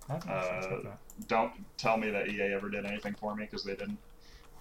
I 0.08 0.14
haven't 0.14 0.30
actually 0.30 0.86
Uh. 0.88 0.92
Don't 1.28 1.52
tell 1.76 1.96
me 1.96 2.10
that 2.10 2.26
EA 2.28 2.54
ever 2.54 2.68
did 2.68 2.84
anything 2.86 3.14
for 3.14 3.36
me 3.36 3.44
because 3.44 3.62
they 3.62 3.76
didn't. 3.76 3.98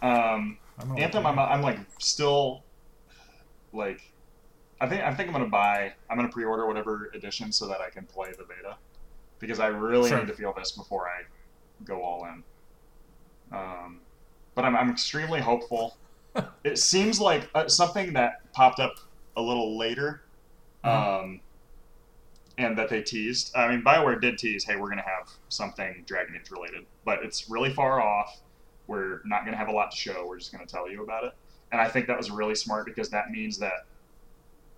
Um, 0.03 0.59
I'm 0.77 0.95
Anthem, 0.99 1.25
I'm, 1.25 1.39
I'm 1.39 1.63
like 1.63 1.79
still 1.97 2.61
like 3.73 4.12
I 4.83 4.87
think 4.89 5.01
I 5.01 5.13
think 5.13 5.29
I'm 5.29 5.33
gonna 5.33 5.47
buy 5.47 5.93
I'm 6.09 6.17
gonna 6.17 6.27
pre-order 6.27 6.67
whatever 6.67 7.09
edition 7.13 7.53
so 7.53 7.67
that 7.69 7.79
I 7.79 7.89
can 7.89 8.05
play 8.05 8.31
the 8.37 8.43
beta 8.43 8.75
because 9.39 9.61
I 9.61 9.67
really 9.67 10.09
Sure. 10.09 10.19
need 10.19 10.27
to 10.27 10.33
feel 10.33 10.51
this 10.53 10.73
before 10.73 11.07
I 11.07 11.21
go 11.85 12.01
all 12.03 12.25
in. 12.25 12.43
Um, 13.57 14.01
but 14.55 14.65
I'm, 14.65 14.75
I'm 14.75 14.89
extremely 14.89 15.39
hopeful. 15.39 15.95
it 16.65 16.77
seems 16.79 17.21
like 17.21 17.49
uh, 17.55 17.69
something 17.69 18.11
that 18.13 18.51
popped 18.51 18.81
up 18.81 18.95
a 19.37 19.41
little 19.41 19.77
later, 19.77 20.23
Mhm. 20.83 20.89
um, 21.23 21.41
and 22.57 22.77
that 22.77 22.89
they 22.89 23.01
teased. 23.01 23.55
I 23.55 23.69
mean, 23.69 23.83
Bioware 23.83 24.19
did 24.19 24.37
tease, 24.37 24.65
"Hey, 24.65 24.75
we're 24.75 24.87
going 24.87 24.97
to 24.97 25.03
have 25.03 25.29
something 25.47 26.03
Dragon 26.05 26.35
Age 26.35 26.51
related," 26.51 26.85
but 27.05 27.23
it's 27.23 27.49
really 27.49 27.71
far 27.73 28.01
off. 28.01 28.41
We're 28.87 29.21
not 29.23 29.41
going 29.45 29.53
to 29.53 29.57
have 29.57 29.69
a 29.69 29.71
lot 29.71 29.91
to 29.91 29.97
show. 29.97 30.25
We're 30.27 30.39
just 30.39 30.51
going 30.51 30.65
to 30.65 30.71
tell 30.71 30.89
you 30.91 31.03
about 31.03 31.23
it, 31.23 31.33
and 31.71 31.79
I 31.79 31.87
think 31.87 32.07
that 32.07 32.17
was 32.17 32.29
really 32.29 32.55
smart 32.55 32.85
because 32.85 33.09
that 33.11 33.31
means 33.31 33.57
that 33.59 33.85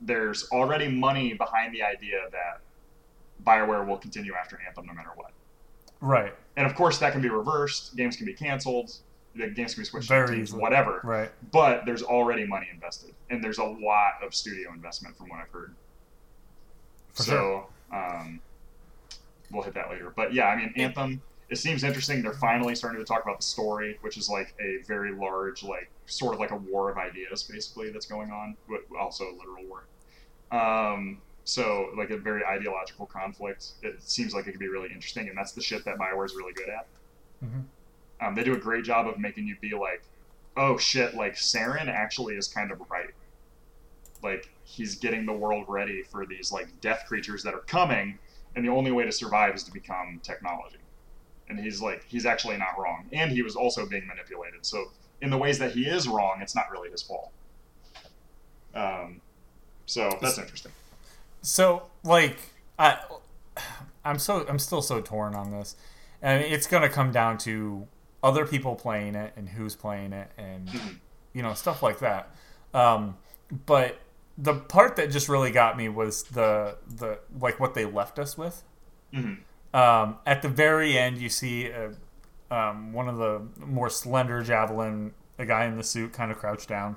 there's 0.01 0.49
already 0.51 0.87
money 0.87 1.33
behind 1.33 1.73
the 1.73 1.81
idea 1.81 2.19
that 2.31 2.61
Bioware 3.43 3.87
will 3.87 3.97
continue 3.97 4.33
after 4.33 4.59
Anthem 4.67 4.85
no 4.85 4.93
matter 4.93 5.11
what. 5.15 5.31
Right. 6.01 6.33
And 6.57 6.65
of 6.65 6.75
course, 6.75 6.97
that 6.99 7.11
can 7.11 7.21
be 7.21 7.29
reversed. 7.29 7.95
Games 7.95 8.15
can 8.15 8.25
be 8.25 8.33
canceled. 8.33 8.95
The 9.35 9.47
games 9.47 9.73
can 9.73 9.81
be 9.81 9.85
switched 9.85 10.07
Very 10.07 10.27
to 10.27 10.33
teams, 10.33 10.49
easily. 10.49 10.61
whatever. 10.61 11.01
Right. 11.03 11.31
But 11.51 11.85
there's 11.85 12.03
already 12.03 12.45
money 12.45 12.67
invested, 12.73 13.13
and 13.29 13.43
there's 13.43 13.57
a 13.57 13.63
lot 13.65 14.13
of 14.23 14.33
studio 14.33 14.71
investment 14.73 15.17
from 15.17 15.29
what 15.29 15.39
I've 15.39 15.49
heard. 15.49 15.75
For 17.13 17.23
so 17.23 17.67
um, 17.91 18.39
we'll 19.51 19.63
hit 19.63 19.73
that 19.73 19.89
later. 19.89 20.11
But 20.15 20.33
yeah, 20.33 20.45
I 20.47 20.55
mean, 20.55 20.73
Anthem. 20.77 21.21
It 21.49 21.57
seems 21.57 21.83
interesting. 21.83 22.23
They're 22.23 22.33
finally 22.33 22.73
starting 22.73 22.99
to 22.99 23.05
talk 23.05 23.23
about 23.23 23.37
the 23.37 23.45
story, 23.45 23.97
which 24.01 24.17
is 24.17 24.29
like 24.29 24.55
a 24.59 24.77
very 24.87 25.13
large, 25.13 25.63
like 25.63 25.89
sort 26.07 26.33
of 26.33 26.39
like 26.39 26.51
a 26.51 26.55
war 26.55 26.89
of 26.89 26.97
ideas, 26.97 27.43
basically 27.43 27.91
that's 27.91 28.07
going 28.07 28.31
on, 28.31 28.57
but 28.67 28.81
also 28.99 29.25
a 29.25 29.33
literal 29.37 29.63
war. 29.67 29.85
Um, 30.51 31.21
so 31.43 31.91
like 31.95 32.09
a 32.09 32.17
very 32.17 32.43
ideological 32.43 33.05
conflict. 33.05 33.73
It 33.83 34.01
seems 34.01 34.33
like 34.33 34.47
it 34.47 34.51
could 34.51 34.59
be 34.59 34.67
really 34.67 34.89
interesting, 34.91 35.29
and 35.29 35.37
that's 35.37 35.51
the 35.51 35.61
shit 35.61 35.85
that 35.85 35.97
Bioware 35.97 36.25
is 36.25 36.35
really 36.35 36.53
good 36.53 36.69
at. 36.69 36.87
Mhm. 37.43 37.65
Um, 38.21 38.35
they 38.35 38.43
do 38.43 38.53
a 38.53 38.59
great 38.59 38.83
job 38.83 39.07
of 39.07 39.19
making 39.19 39.45
you 39.45 39.55
be 39.61 39.75
like, 39.75 40.01
oh 40.57 40.77
shit, 40.77 41.13
like 41.13 41.35
Saren 41.35 41.87
actually 41.87 42.35
is 42.35 42.47
kind 42.47 42.71
of 42.71 42.81
right. 42.89 43.13
Like 44.23 44.49
he's 44.63 44.95
getting 44.95 45.25
the 45.27 45.33
world 45.33 45.65
ready 45.67 46.01
for 46.01 46.25
these 46.25 46.51
like 46.51 46.67
death 46.81 47.03
creatures 47.07 47.43
that 47.43 47.53
are 47.53 47.59
coming, 47.61 48.17
and 48.55 48.65
the 48.65 48.69
only 48.69 48.91
way 48.91 49.05
to 49.05 49.11
survive 49.11 49.53
is 49.53 49.63
to 49.65 49.71
become 49.71 50.19
technology. 50.23 50.77
And 51.47 51.59
he's 51.59 51.81
like, 51.81 52.03
he's 52.07 52.25
actually 52.25 52.57
not 52.57 52.77
wrong, 52.79 53.05
and 53.11 53.31
he 53.31 53.41
was 53.43 53.55
also 53.55 53.85
being 53.85 54.07
manipulated. 54.07 54.65
So 54.65 54.91
in 55.21 55.29
the 55.29 55.37
ways 55.37 55.59
that 55.59 55.71
he 55.73 55.85
is 55.85 56.07
wrong, 56.07 56.39
it's 56.41 56.55
not 56.55 56.71
really 56.71 56.89
his 56.89 57.01
fault. 57.03 57.31
Um, 58.73 59.21
so 59.85 60.09
that's 60.21 60.37
interesting. 60.37 60.71
So 61.41 61.83
like 62.03 62.37
I 62.79 62.97
I'm 64.03 64.19
so 64.19 64.45
I'm 64.49 64.59
still 64.59 64.81
so 64.81 65.01
torn 65.01 65.35
on 65.35 65.51
this. 65.51 65.75
And 66.21 66.43
it's 66.43 66.67
gonna 66.67 66.89
come 66.89 67.11
down 67.11 67.37
to 67.39 67.87
other 68.23 68.45
people 68.45 68.75
playing 68.75 69.15
it 69.15 69.33
and 69.37 69.47
who's 69.49 69.75
playing 69.75 70.11
it 70.13 70.31
and 70.37 70.67
Mhm. 70.67 70.95
you 71.33 71.43
know, 71.43 71.53
stuff 71.53 71.83
like 71.83 71.99
that. 71.99 72.35
Um 72.73 73.17
but 73.65 73.99
the 74.37 74.55
part 74.55 74.95
that 74.97 75.11
just 75.11 75.29
really 75.29 75.51
got 75.51 75.77
me 75.77 75.87
was 75.87 76.23
the 76.23 76.77
the 76.87 77.19
like 77.39 77.59
what 77.59 77.75
they 77.75 77.85
left 77.85 78.17
us 78.19 78.37
with. 78.37 78.63
Mhm. 79.13 79.37
Um, 79.75 80.17
at 80.25 80.41
the 80.41 80.47
very 80.49 80.97
end, 80.97 81.17
you 81.17 81.29
see 81.29 81.71
uh 81.71 81.89
um, 82.51 82.93
one 82.93 83.09
of 83.09 83.17
the 83.17 83.41
more 83.65 83.89
slender 83.89 84.41
javelin, 84.43 85.13
a 85.39 85.45
guy 85.47 85.65
in 85.65 85.77
the 85.77 85.83
suit, 85.83 86.13
kind 86.13 86.31
of 86.31 86.37
crouched 86.37 86.69
down. 86.69 86.95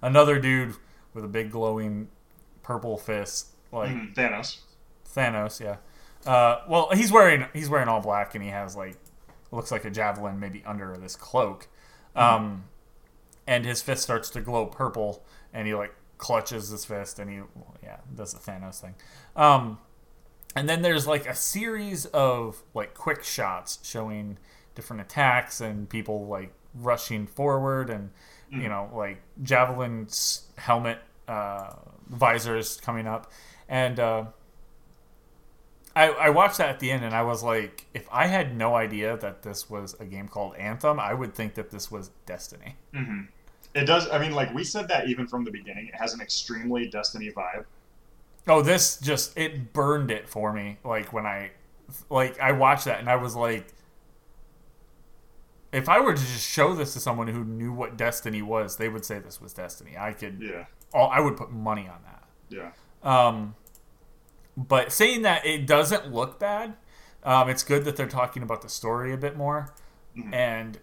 Another 0.00 0.38
dude 0.38 0.76
with 1.12 1.24
a 1.24 1.28
big 1.28 1.50
glowing 1.50 2.08
purple 2.62 2.96
fist, 2.96 3.48
like 3.72 3.90
Mhm. 3.90 4.14
Thanos. 4.14 4.58
Thanos. 5.14 5.60
Yeah. 5.60 5.76
Uh, 6.30 6.62
well, 6.68 6.90
he's 6.94 7.10
wearing 7.12 7.46
he's 7.52 7.68
wearing 7.68 7.88
all 7.88 8.00
black, 8.00 8.34
and 8.34 8.42
he 8.44 8.50
has 8.50 8.76
like 8.76 8.96
looks 9.50 9.70
like 9.72 9.84
a 9.84 9.90
javelin 9.90 10.38
maybe 10.38 10.62
under 10.64 10.96
this 10.96 11.16
cloak. 11.16 11.66
Um, 12.14 12.64
and 13.46 13.64
his 13.64 13.82
fist 13.82 14.02
starts 14.02 14.30
to 14.30 14.40
glow 14.40 14.66
purple, 14.66 15.24
and 15.52 15.66
he 15.66 15.74
like 15.74 15.94
clutches 16.18 16.68
his 16.70 16.84
fist, 16.84 17.18
and 17.18 17.28
he 17.30 17.38
well, 17.54 17.76
yeah 17.82 17.98
does 18.14 18.32
the 18.32 18.38
Thanos 18.38 18.80
thing. 18.80 18.94
Um, 19.36 19.78
and 20.56 20.68
then 20.68 20.82
there's 20.82 21.06
like 21.06 21.26
a 21.26 21.34
series 21.34 22.06
of 22.06 22.62
like 22.74 22.94
quick 22.94 23.22
shots 23.24 23.78
showing 23.82 24.38
different 24.74 25.02
attacks 25.02 25.60
and 25.60 25.88
people 25.88 26.26
like 26.26 26.52
rushing 26.74 27.26
forward 27.26 27.90
and 27.90 28.10
you 28.58 28.68
know 28.68 28.90
like 28.94 29.20
javelin's 29.42 30.48
helmet 30.56 30.98
uh, 31.28 31.72
visors 32.08 32.80
coming 32.80 33.06
up 33.06 33.30
and 33.68 34.00
uh, 34.00 34.24
I, 35.94 36.08
I 36.10 36.30
watched 36.30 36.58
that 36.58 36.68
at 36.68 36.78
the 36.78 36.90
end 36.90 37.04
and 37.04 37.14
i 37.14 37.22
was 37.22 37.42
like 37.42 37.86
if 37.94 38.06
i 38.12 38.26
had 38.26 38.56
no 38.56 38.74
idea 38.76 39.16
that 39.18 39.42
this 39.42 39.68
was 39.68 39.94
a 40.00 40.04
game 40.04 40.28
called 40.28 40.54
anthem 40.56 41.00
i 41.00 41.12
would 41.14 41.34
think 41.34 41.54
that 41.54 41.70
this 41.70 41.90
was 41.90 42.10
destiny 42.26 42.76
hmm 42.94 43.22
It 43.74 43.86
does. 43.86 44.08
I 44.10 44.18
mean, 44.18 44.32
like 44.32 44.52
we 44.54 44.64
said 44.64 44.88
that 44.88 45.08
even 45.08 45.28
from 45.28 45.44
the 45.44 45.50
beginning, 45.52 45.86
it 45.88 45.94
has 45.94 46.12
an 46.14 46.20
extremely 46.20 46.88
Destiny 46.90 47.30
vibe. 47.30 47.66
Oh 48.48 48.62
this 48.62 48.98
just 48.98 49.36
it 49.38 49.72
burned 49.72 50.10
it 50.10 50.28
for 50.28 50.52
me 50.52 50.78
like 50.84 51.12
when 51.12 51.26
i 51.26 51.50
like 52.08 52.38
i 52.40 52.52
watched 52.52 52.84
that 52.86 52.98
and 53.00 53.08
i 53.08 53.16
was 53.16 53.34
like 53.36 53.68
if 55.72 55.88
i 55.88 56.00
were 56.00 56.14
to 56.14 56.20
just 56.22 56.48
show 56.48 56.74
this 56.74 56.92
to 56.94 57.00
someone 57.00 57.28
who 57.28 57.44
knew 57.44 57.72
what 57.72 57.96
destiny 57.96 58.42
was 58.42 58.76
they 58.76 58.88
would 58.88 59.04
say 59.04 59.18
this 59.18 59.40
was 59.40 59.52
destiny 59.52 59.96
i 59.98 60.12
could 60.12 60.40
Yeah, 60.40 60.64
oh, 60.94 61.04
i 61.04 61.20
would 61.20 61.36
put 61.36 61.50
money 61.52 61.88
on 61.88 61.98
that 62.04 62.20
yeah. 62.50 62.72
Um, 63.02 63.54
but 64.56 64.92
saying 64.92 65.22
that 65.22 65.46
it 65.46 65.66
doesn't 65.66 66.12
look 66.12 66.38
bad, 66.38 66.74
um, 67.24 67.48
it's 67.48 67.62
good 67.62 67.84
that 67.84 67.96
they're 67.96 68.08
talking 68.08 68.42
about 68.42 68.62
the 68.62 68.68
story 68.68 69.12
a 69.12 69.16
bit 69.16 69.36
more. 69.36 69.72
Mhm. 70.16 70.34
And 70.34 70.78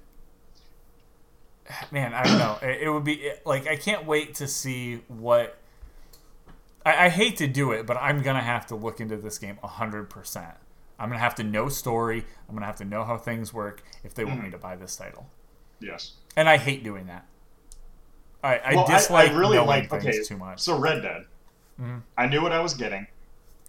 man, 1.91 2.13
I 2.13 2.23
don't 2.23 2.39
know. 2.39 2.57
It, 2.61 2.83
it 2.83 2.89
would 2.89 3.03
be 3.03 3.15
it, 3.15 3.45
like 3.45 3.67
I 3.67 3.75
can't 3.75 4.05
wait 4.05 4.35
to 4.35 4.47
see 4.47 5.01
what. 5.07 5.57
I, 6.87 7.05
I 7.05 7.09
hate 7.09 7.37
to 7.37 7.47
do 7.47 7.71
it, 7.71 7.85
but 7.85 7.97
I'm 7.97 8.21
gonna 8.21 8.41
have 8.41 8.65
to 8.67 8.75
look 8.75 9.01
into 9.01 9.17
this 9.17 9.37
game 9.37 9.57
hundred 9.63 10.09
percent. 10.09 10.53
I'm 10.99 11.09
gonna 11.09 11.19
have 11.19 11.35
to 11.35 11.43
know 11.43 11.69
story. 11.69 12.23
I'm 12.47 12.55
gonna 12.55 12.65
have 12.65 12.77
to 12.77 12.85
know 12.85 13.03
how 13.03 13.17
things 13.17 13.53
work 13.53 13.83
if 14.03 14.13
they 14.13 14.23
want 14.25 14.39
Mhm. 14.39 14.43
me 14.45 14.51
to 14.51 14.57
buy 14.57 14.75
this 14.75 14.95
title. 14.95 15.29
Yes. 15.79 16.13
And 16.35 16.47
I 16.49 16.57
hate 16.57 16.83
doing 16.83 17.07
that. 17.07 17.25
I, 18.43 18.57
I 18.59 18.75
Well, 18.75 18.87
dislike 18.87 19.31
I 19.31 19.33
really 19.35 19.57
knowing 19.57 19.67
like. 19.67 19.89
things 19.89 20.05
Okay, 20.05 20.23
too 20.23 20.37
much. 20.37 20.59
so 20.59 20.77
Red 20.79 21.01
Dead. 21.01 21.25
Mhm. 21.79 22.01
I 22.17 22.27
knew 22.27 22.41
what 22.41 22.51
I 22.51 22.59
was 22.59 22.73
getting. 22.73 23.07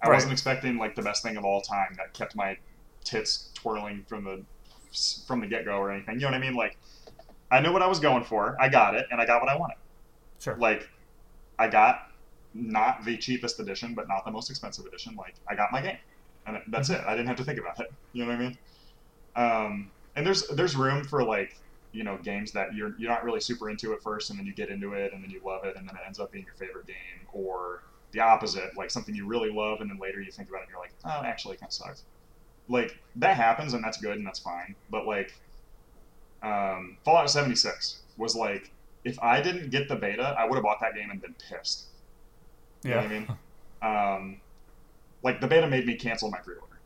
I 0.02 0.08
Right. 0.08 0.14
wasn't 0.14 0.32
expecting 0.32 0.78
like 0.78 0.94
the 0.94 1.02
best 1.02 1.22
thing 1.22 1.36
of 1.36 1.44
all 1.44 1.60
time 1.60 1.94
that 1.96 2.12
kept 2.14 2.36
my 2.36 2.56
tits 3.04 3.50
twirling 3.54 4.04
from 4.08 4.24
the 4.24 4.44
from 5.26 5.40
the 5.40 5.46
get 5.46 5.64
go 5.66 5.76
or 5.78 5.90
anything. 5.90 6.14
You 6.14 6.20
know 6.22 6.28
what 6.28 6.34
I 6.34 6.38
mean? 6.38 6.54
Like, 6.54 6.78
I 7.50 7.60
knew 7.60 7.72
what 7.72 7.82
I 7.82 7.86
was 7.86 8.00
going 8.00 8.24
for. 8.24 8.56
I 8.58 8.68
got 8.70 8.94
it, 8.94 9.06
and 9.10 9.20
I 9.20 9.26
got 9.26 9.42
what 9.42 9.50
I 9.50 9.56
wanted. 9.56 9.76
Sure. 10.38 10.56
Like, 10.56 10.88
I 11.58 11.68
got 11.68 12.07
not 12.54 13.04
the 13.04 13.16
cheapest 13.16 13.60
edition, 13.60 13.94
but 13.94 14.08
not 14.08 14.24
the 14.24 14.30
most 14.30 14.50
expensive 14.50 14.86
edition. 14.86 15.14
Like, 15.16 15.34
I 15.48 15.54
got 15.54 15.72
my 15.72 15.82
game, 15.82 15.98
and 16.46 16.58
that's 16.68 16.90
it. 16.90 17.00
I 17.06 17.12
didn't 17.12 17.28
have 17.28 17.36
to 17.36 17.44
think 17.44 17.58
about 17.58 17.80
it. 17.80 17.90
You 18.14 18.24
know 18.24 18.30
what 18.30 18.36
I 18.36 18.42
mean? 18.42 18.58
Um, 19.36 19.90
and 20.16 20.26
there's 20.26 20.48
there's 20.48 20.74
room 20.74 21.04
for 21.04 21.22
like 21.22 21.56
you 21.92 22.02
know 22.02 22.18
games 22.18 22.52
that 22.52 22.74
you're 22.74 22.94
you're 22.98 23.10
not 23.10 23.22
really 23.22 23.40
super 23.40 23.70
into 23.70 23.92
at 23.92 24.02
first, 24.02 24.30
and 24.30 24.38
then 24.38 24.46
you 24.46 24.54
get 24.54 24.70
into 24.70 24.94
it, 24.94 25.12
and 25.12 25.22
then 25.22 25.30
you 25.30 25.40
love 25.44 25.64
it, 25.64 25.76
and 25.76 25.86
then 25.86 25.94
it 25.94 26.02
ends 26.06 26.18
up 26.18 26.32
being 26.32 26.44
your 26.44 26.54
favorite 26.54 26.86
game, 26.86 27.26
or 27.32 27.82
the 28.12 28.20
opposite, 28.20 28.76
like 28.76 28.90
something 28.90 29.14
you 29.14 29.26
really 29.26 29.50
love, 29.50 29.80
and 29.80 29.90
then 29.90 29.98
later 29.98 30.20
you 30.20 30.32
think 30.32 30.48
about 30.48 30.58
it, 30.58 30.62
and 30.62 30.70
you're 30.70 30.80
like, 30.80 30.94
oh, 31.04 31.22
actually, 31.24 31.54
it 31.54 31.60
kind 31.60 31.68
of 31.68 31.74
sucks. 31.74 32.04
Like 32.68 32.98
that 33.16 33.36
happens, 33.36 33.74
and 33.74 33.84
that's 33.84 33.98
good, 33.98 34.16
and 34.16 34.26
that's 34.26 34.40
fine. 34.40 34.74
But 34.90 35.06
like, 35.06 35.32
um, 36.42 36.96
Fallout 37.04 37.30
76 37.30 38.00
was 38.16 38.34
like, 38.34 38.70
if 39.04 39.18
I 39.22 39.40
didn't 39.40 39.70
get 39.70 39.88
the 39.88 39.96
beta, 39.96 40.34
I 40.38 40.44
would 40.44 40.54
have 40.54 40.64
bought 40.64 40.80
that 40.80 40.94
game 40.94 41.10
and 41.10 41.20
been 41.20 41.34
pissed. 41.48 41.86
You 42.84 42.90
know 42.90 42.96
what 42.96 43.04
I 43.04 43.08
mean? 43.08 43.28
Um, 43.82 44.40
like 45.22 45.40
the 45.40 45.46
beta 45.48 45.66
made 45.68 45.86
me 45.86 45.94
cancel 45.96 46.30
my 46.30 46.38
pre-order. 46.38 46.78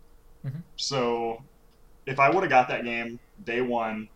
Mhm. 0.46 0.62
So 0.76 1.42
if 2.06 2.18
I 2.18 2.28
would 2.30 2.42
have 2.42 2.50
got 2.50 2.68
that 2.68 2.84
game 2.84 3.18
day 3.44 3.60
one 3.60 4.08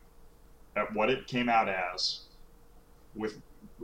at 0.74 0.92
what 0.92 1.10
it 1.10 1.26
came 1.26 1.48
out 1.48 1.68
as, 1.68 2.20
with 3.14 3.40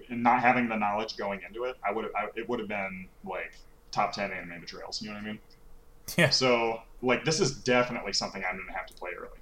and 0.09 0.23
not 0.23 0.41
having 0.41 0.69
the 0.69 0.77
knowledge 0.77 1.17
going 1.17 1.41
into 1.47 1.65
it, 1.65 1.77
I 1.87 1.93
would 1.93 2.05
have. 2.05 2.31
It 2.35 2.49
would 2.49 2.59
have 2.59 2.69
been 2.69 3.09
like 3.25 3.53
top 3.91 4.13
ten 4.13 4.31
anime 4.33 4.61
betrayals. 4.61 5.01
You 5.03 5.09
know 5.09 5.15
what 5.15 5.23
I 5.23 5.27
mean? 5.27 5.39
yeah. 6.17 6.31
So 6.31 6.83
like 7.03 7.25
this 7.25 7.41
is 7.41 7.53
definitely 7.63 8.13
something 8.13 8.43
I'm 8.49 8.57
gonna 8.59 8.77
have 8.77 8.87
to 8.87 8.95
play 8.95 9.11
early. 9.17 9.39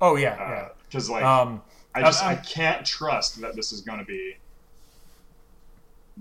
Oh 0.00 0.16
yeah, 0.16 0.36
yeah. 0.36 0.68
Because 0.84 1.08
like 1.10 1.24
Um, 1.24 1.62
I 1.94 2.02
just 2.02 2.22
I'm- 2.22 2.38
I 2.38 2.40
can't 2.42 2.84
trust 2.86 3.40
that 3.40 3.54
this 3.56 3.72
is 3.72 3.80
gonna 3.82 4.04
be 4.04 4.36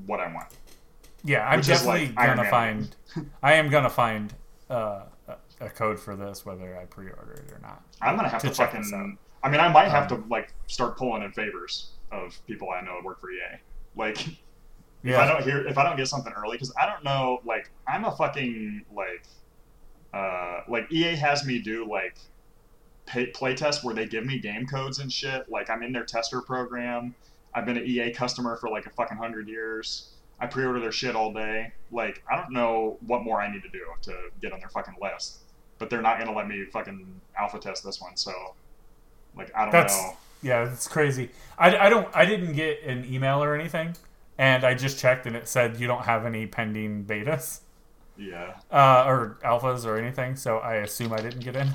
what 0.06 0.20
I 0.20 0.32
want. 0.34 0.48
Yeah, 1.26 1.48
I'm 1.48 1.62
definitely 1.62 2.14
like 2.16 2.28
gonna 2.28 2.50
find. 2.50 2.96
I 3.44 3.54
am 3.54 3.70
gonna 3.70 3.90
find 3.90 4.34
uh, 4.70 5.02
a, 5.60 5.70
code 5.70 6.00
for 6.00 6.16
this, 6.16 6.46
whether 6.46 6.78
I 6.78 6.86
pre-order 6.86 7.34
it 7.34 7.52
or 7.52 7.60
not. 7.62 7.84
I'm 8.02 8.16
gonna 8.16 8.30
have 8.30 8.42
To 8.42 8.50
to, 8.50 8.54
check 8.54 8.72
this 8.74 8.94
out. 8.94 9.00
fucking. 9.00 9.18
I 9.44 9.50
mean, 9.50 9.60
I 9.60 9.68
might 9.70 9.90
have 9.90 10.12
Um, 10.12 10.24
to 10.24 10.30
like 10.30 10.54
start 10.68 10.98
pulling 10.98 11.24
in 11.24 11.32
favors 11.32 11.92
of 12.12 12.40
people 12.48 12.70
I 12.70 12.82
know 12.82 12.96
that 12.96 13.04
work 13.04 13.20
for 13.20 13.32
EA. 13.32 13.60
Like, 13.96 14.28
if 15.04 15.16
I 15.18 15.28
don't 15.28 15.44
hear, 15.44 15.68
if 15.68 15.78
I 15.78 15.84
don't 15.84 15.98
get 15.98 16.08
something 16.08 16.34
early, 16.34 16.56
because 16.58 16.74
I 16.80 16.86
don't 16.86 17.04
know. 17.04 17.42
Like, 17.46 17.70
I'm 17.88 18.06
a 18.06 18.16
fucking 18.16 18.86
like, 18.96 19.26
uh, 20.14 20.62
like 20.68 20.92
EA 20.92 21.16
has 21.16 21.46
me 21.46 21.60
do 21.60 21.88
like 21.90 22.18
pay, 23.06 23.28
play 23.28 23.54
tests 23.56 23.84
where 23.84 23.94
they 23.94 24.06
give 24.08 24.26
me 24.26 24.40
game 24.40 24.66
codes 24.66 25.00
and 25.00 25.12
shit. 25.12 25.50
Like 25.50 25.70
I'm 25.70 25.84
in 25.84 25.92
their 25.92 26.06
tester 26.06 26.42
program. 26.42 27.16
I've 27.54 27.66
been 27.66 27.78
an 27.78 27.86
EA 27.86 28.12
customer 28.12 28.58
for 28.58 28.70
like 28.70 28.86
a 28.86 28.90
fucking 28.92 29.18
hundred 29.18 29.48
years. 29.48 30.12
I 30.40 30.48
pre-order 30.48 30.80
their 30.80 30.91
shit 30.91 31.16
all 31.16 31.34
day. 31.34 31.72
Like 31.91 32.24
I 32.32 32.36
don't 32.36 32.52
know 32.52 32.98
what 33.06 33.24
more 33.24 33.41
I 33.41 33.52
need 33.52 33.64
to 33.64 33.70
do 33.70 33.86
to 34.03 34.16
get 34.41 34.52
on 34.53 34.60
their 34.60 34.70
fucking 34.70 34.95
list, 35.02 35.40
but 35.80 35.90
they're 35.90 36.02
not 36.02 36.20
gonna 36.20 36.34
let 36.36 36.48
me 36.48 36.66
fucking 36.66 37.22
alpha 37.38 37.60
test 37.60 37.84
this 37.84 38.02
one. 38.02 38.16
So, 38.18 38.34
like 39.38 39.52
I 39.56 39.64
don't 39.64 39.72
That's 39.72 39.95
know. 40.02 40.18
yeah, 40.41 40.72
it's 40.72 40.88
crazy. 40.88 41.30
I, 41.57 41.78
I 41.78 41.90
don't 41.90 42.07
I 42.16 42.26
didn't 42.26 42.53
get 42.53 42.84
an 42.84 43.06
email 43.06 43.41
or 43.44 43.56
anything, 43.56 43.95
and 44.38 44.64
I 44.64 44.74
just 44.74 44.99
checked 44.99 45.26
and 45.26 45.36
it 45.36 45.48
said 45.48 45.80
you 45.80 45.88
don't 45.88 46.03
have 46.06 46.26
any 46.26 46.48
pending 46.48 47.06
betas 47.06 47.62
Yeah, 48.18 48.56
uh, 48.72 49.06
or 49.07 49.38
alphas 49.44 49.86
or 49.86 49.98
anything. 49.98 50.36
So 50.36 50.57
I 50.57 50.76
assume 50.76 51.14
I 51.14 51.18
didn't 51.22 51.41
get 51.41 51.56
in. 51.56 51.70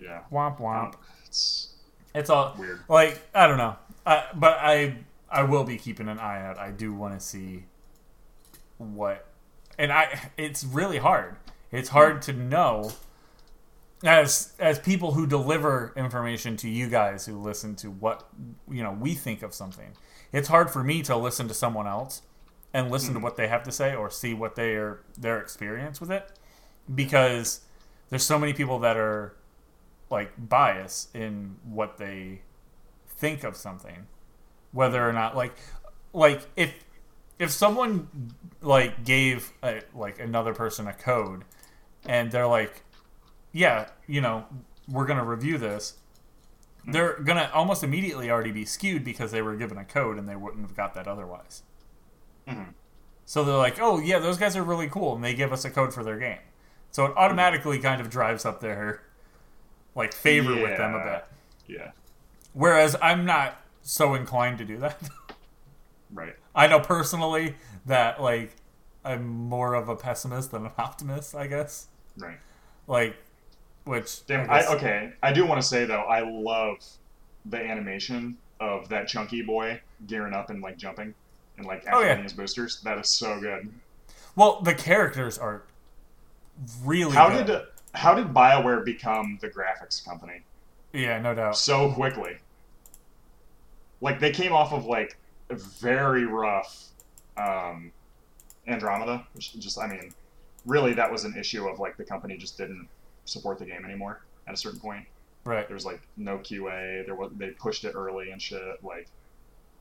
yeah. 0.00 0.20
Womp 0.32 0.60
womp. 0.60 0.94
It's 1.26 1.74
It's 2.14 2.30
all 2.30 2.54
weird. 2.58 2.80
like 2.88 3.20
I 3.34 3.46
don't 3.46 3.58
know, 3.58 3.76
uh, 4.06 4.22
but 4.34 4.58
I 4.60 4.96
I 5.30 5.42
will 5.42 5.64
be 5.64 5.76
keeping 5.76 6.08
an 6.08 6.18
eye 6.18 6.44
out. 6.44 6.58
I 6.58 6.70
do 6.70 6.92
want 6.92 7.18
to 7.18 7.24
see 7.24 7.64
what, 8.78 9.26
and 9.78 9.92
I 9.92 10.30
it's 10.36 10.64
really 10.64 10.98
hard. 10.98 11.36
It's 11.70 11.90
hard 11.90 12.22
to 12.22 12.32
know 12.32 12.92
as 14.04 14.54
as 14.58 14.78
people 14.78 15.12
who 15.12 15.26
deliver 15.26 15.92
information 15.96 16.56
to 16.58 16.68
you 16.68 16.88
guys 16.88 17.26
who 17.26 17.36
listen 17.36 17.74
to 17.76 17.90
what 17.90 18.28
you 18.70 18.82
know 18.82 18.92
we 18.92 19.14
think 19.14 19.42
of 19.42 19.52
something. 19.52 19.92
It's 20.32 20.48
hard 20.48 20.70
for 20.70 20.84
me 20.84 21.02
to 21.02 21.16
listen 21.16 21.48
to 21.48 21.54
someone 21.54 21.86
else 21.86 22.22
and 22.72 22.90
listen 22.90 23.14
to 23.14 23.20
hmm. 23.20 23.24
what 23.24 23.36
they 23.36 23.48
have 23.48 23.62
to 23.64 23.72
say 23.72 23.94
or 23.94 24.10
see 24.10 24.34
what 24.34 24.54
their 24.54 25.00
their 25.16 25.40
experience 25.40 26.00
with 26.00 26.10
it 26.10 26.32
because 26.94 27.60
there's 28.10 28.22
so 28.22 28.38
many 28.38 28.52
people 28.52 28.78
that 28.78 28.96
are 28.96 29.36
like 30.10 30.32
biased 30.48 31.14
in 31.14 31.56
what 31.64 31.98
they 31.98 32.40
think 33.06 33.44
of 33.44 33.56
something 33.56 34.06
whether 34.72 35.06
or 35.06 35.12
not 35.12 35.36
like 35.36 35.54
like 36.12 36.42
if 36.56 36.72
if 37.38 37.50
someone 37.50 38.08
like 38.60 39.04
gave 39.04 39.52
a, 39.62 39.80
like 39.94 40.18
another 40.18 40.52
person 40.52 40.86
a 40.86 40.92
code 40.92 41.44
and 42.06 42.30
they're 42.32 42.46
like 42.46 42.82
yeah 43.52 43.88
you 44.06 44.20
know 44.20 44.44
we're 44.88 45.06
gonna 45.06 45.24
review 45.24 45.58
this 45.58 45.94
they're 46.90 47.18
gonna 47.20 47.50
almost 47.52 47.84
immediately 47.84 48.30
already 48.30 48.50
be 48.50 48.64
skewed 48.64 49.04
because 49.04 49.30
they 49.30 49.42
were 49.42 49.56
given 49.56 49.76
a 49.78 49.84
code 49.84 50.16
and 50.18 50.28
they 50.28 50.36
wouldn't 50.36 50.62
have 50.62 50.74
got 50.76 50.94
that 50.94 51.06
otherwise. 51.06 51.62
Mhm. 52.48 52.72
so 53.26 53.44
they're 53.44 53.56
like 53.56 53.78
oh 53.80 53.98
yeah 53.98 54.18
those 54.18 54.38
guys 54.38 54.56
are 54.56 54.62
really 54.62 54.88
cool 54.88 55.14
and 55.14 55.22
they 55.22 55.34
give 55.34 55.52
us 55.52 55.64
a 55.64 55.70
code 55.70 55.92
for 55.92 56.02
their 56.02 56.18
game. 56.18 56.38
So 56.90 57.04
it 57.04 57.12
automatically 57.16 57.78
kind 57.78 58.00
of 58.00 58.08
drives 58.08 58.44
up 58.46 58.60
their 58.60 59.02
like 59.94 60.14
favor 60.14 60.54
with 60.54 60.78
them 60.78 60.94
a 60.94 61.04
bit. 61.04 61.24
Yeah, 61.66 61.90
Whereas 62.54 62.96
I'm 63.02 63.26
not 63.26 63.60
so 63.88 64.14
inclined 64.14 64.58
to 64.58 64.64
do 64.64 64.76
that. 64.78 64.98
right. 66.12 66.36
I 66.54 66.66
know 66.66 66.78
personally 66.80 67.54
that 67.86 68.20
like 68.20 68.50
I'm 69.04 69.26
more 69.26 69.74
of 69.74 69.88
a 69.88 69.96
pessimist 69.96 70.50
than 70.50 70.66
an 70.66 70.72
optimist, 70.76 71.34
I 71.34 71.46
guess. 71.46 71.86
Right. 72.18 72.36
Like 72.86 73.16
which 73.84 74.26
Damn. 74.26 74.50
I 74.50 74.60
I, 74.60 74.74
okay. 74.76 75.12
I 75.22 75.32
do 75.32 75.46
want 75.46 75.60
to 75.62 75.66
say 75.66 75.86
though, 75.86 76.02
I 76.02 76.20
love 76.20 76.76
the 77.46 77.58
animation 77.58 78.36
of 78.60 78.88
that 78.90 79.08
chunky 79.08 79.40
boy 79.42 79.80
gearing 80.06 80.34
up 80.34 80.50
and 80.50 80.60
like 80.60 80.76
jumping 80.76 81.14
and 81.56 81.66
like 81.66 81.84
Oh, 81.86 82.00
yeah. 82.00 82.08
activating 82.08 82.24
his 82.24 82.32
boosters. 82.34 82.80
That 82.82 82.98
is 82.98 83.08
so 83.08 83.40
good. 83.40 83.72
Well, 84.36 84.60
the 84.60 84.74
characters 84.74 85.38
are 85.38 85.62
really 86.84 87.14
How 87.14 87.30
good. 87.30 87.46
did 87.46 87.62
how 87.94 88.14
did 88.14 88.34
Bioware 88.34 88.84
become 88.84 89.38
the 89.40 89.48
graphics 89.48 90.04
company 90.04 90.42
Yeah, 90.92 91.18
no 91.20 91.34
doubt. 91.34 91.56
so 91.56 91.90
quickly? 91.92 92.36
Like 94.00 94.20
they 94.20 94.30
came 94.30 94.52
off 94.52 94.72
of 94.72 94.86
like 94.86 95.16
a 95.50 95.54
very 95.54 96.24
rough 96.24 96.88
um, 97.36 97.92
Andromeda, 98.66 99.26
which 99.34 99.58
just 99.58 99.78
I 99.78 99.86
mean, 99.86 100.12
really 100.66 100.92
that 100.94 101.10
was 101.10 101.24
an 101.24 101.36
issue 101.36 101.68
of 101.68 101.78
like 101.78 101.96
the 101.96 102.04
company 102.04 102.36
just 102.36 102.58
didn't 102.58 102.88
support 103.24 103.58
the 103.58 103.64
game 103.64 103.84
anymore 103.84 104.20
at 104.46 104.54
a 104.54 104.56
certain 104.56 104.80
point. 104.80 105.06
Right. 105.44 105.66
There 105.66 105.74
was 105.74 105.86
like 105.86 106.00
no 106.16 106.38
QA. 106.38 107.04
There 107.06 107.14
was 107.14 107.30
they 107.36 107.50
pushed 107.50 107.84
it 107.84 107.94
early 107.94 108.30
and 108.30 108.40
shit. 108.40 108.82
Like, 108.82 109.08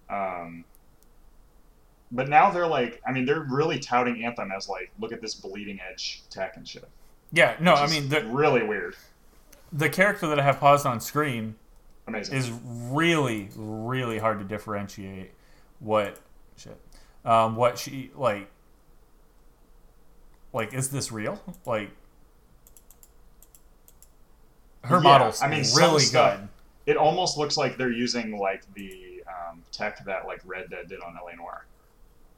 um, 0.09 0.63
but 2.11 2.29
now 2.29 2.49
they're 2.49 2.67
like, 2.67 3.01
I 3.05 3.11
mean, 3.11 3.25
they're 3.25 3.45
really 3.49 3.79
touting 3.79 4.23
Anthem 4.23 4.51
as 4.51 4.69
like, 4.69 4.91
look 4.99 5.11
at 5.11 5.21
this 5.21 5.35
bleeding 5.35 5.79
edge 5.91 6.23
tech 6.29 6.55
and 6.55 6.67
shit. 6.67 6.87
Yeah, 7.33 7.57
no, 7.59 7.73
I 7.73 7.87
mean 7.87 8.07
the 8.07 8.23
really 8.25 8.63
weird, 8.63 8.95
the 9.73 9.89
character 9.89 10.27
that 10.27 10.39
I 10.39 10.43
have 10.43 10.59
paused 10.59 10.85
on 10.85 11.01
screen 11.01 11.55
amazing. 12.07 12.35
is 12.37 12.51
really 12.63 13.49
really 13.55 14.17
hard 14.17 14.39
to 14.39 14.45
differentiate 14.45 15.31
what 15.79 16.17
shit 16.57 16.77
um 17.25 17.55
what 17.55 17.77
she 17.77 18.11
like 18.15 18.49
like 20.53 20.73
is 20.73 20.89
this 20.89 21.11
real 21.11 21.41
like 21.65 21.89
her 24.83 24.95
Yeah, 24.97 25.01
model's 25.01 25.41
I 25.41 25.47
mean, 25.49 25.63
really 25.75 25.99
stuff- 26.01 26.39
good 26.39 26.47
it 26.85 26.95
almost 26.95 27.37
looks 27.37 27.57
like 27.57 27.77
they're 27.77 27.91
using 27.91 28.37
like 28.39 28.63
the 28.73 29.21
um, 29.27 29.61
tech 29.73 30.05
that 30.05 30.25
like 30.25 30.39
Red 30.45 30.69
Dead 30.69 30.87
did 30.87 31.01
on 31.01 31.15
LA 31.15 31.35
Noire. 31.35 31.65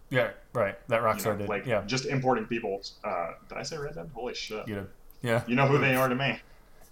yeah 0.09 0.31
right 0.53 0.75
that 0.87 1.01
You 1.01 1.07
rockstar 1.07 1.33
know, 1.33 1.37
did 1.37 1.49
like 1.49 1.65
yeah 1.67 1.83
just 1.85 2.05
importing 2.07 2.45
people. 2.45 2.81
Uh, 3.03 3.33
did 3.47 3.57
I 3.59 3.63
say 3.63 3.77
Red 3.77 3.93
Dead? 3.93 4.09
Holy 4.13 4.33
shit! 4.33 4.67
you 4.67 4.75
know 4.77 4.87
yeah 5.21 5.43
You 5.45 5.55
know 5.55 5.67
who 5.67 5.77
they 5.77 5.93
are 5.95 6.07
to 6.09 6.15
me? 6.15 6.39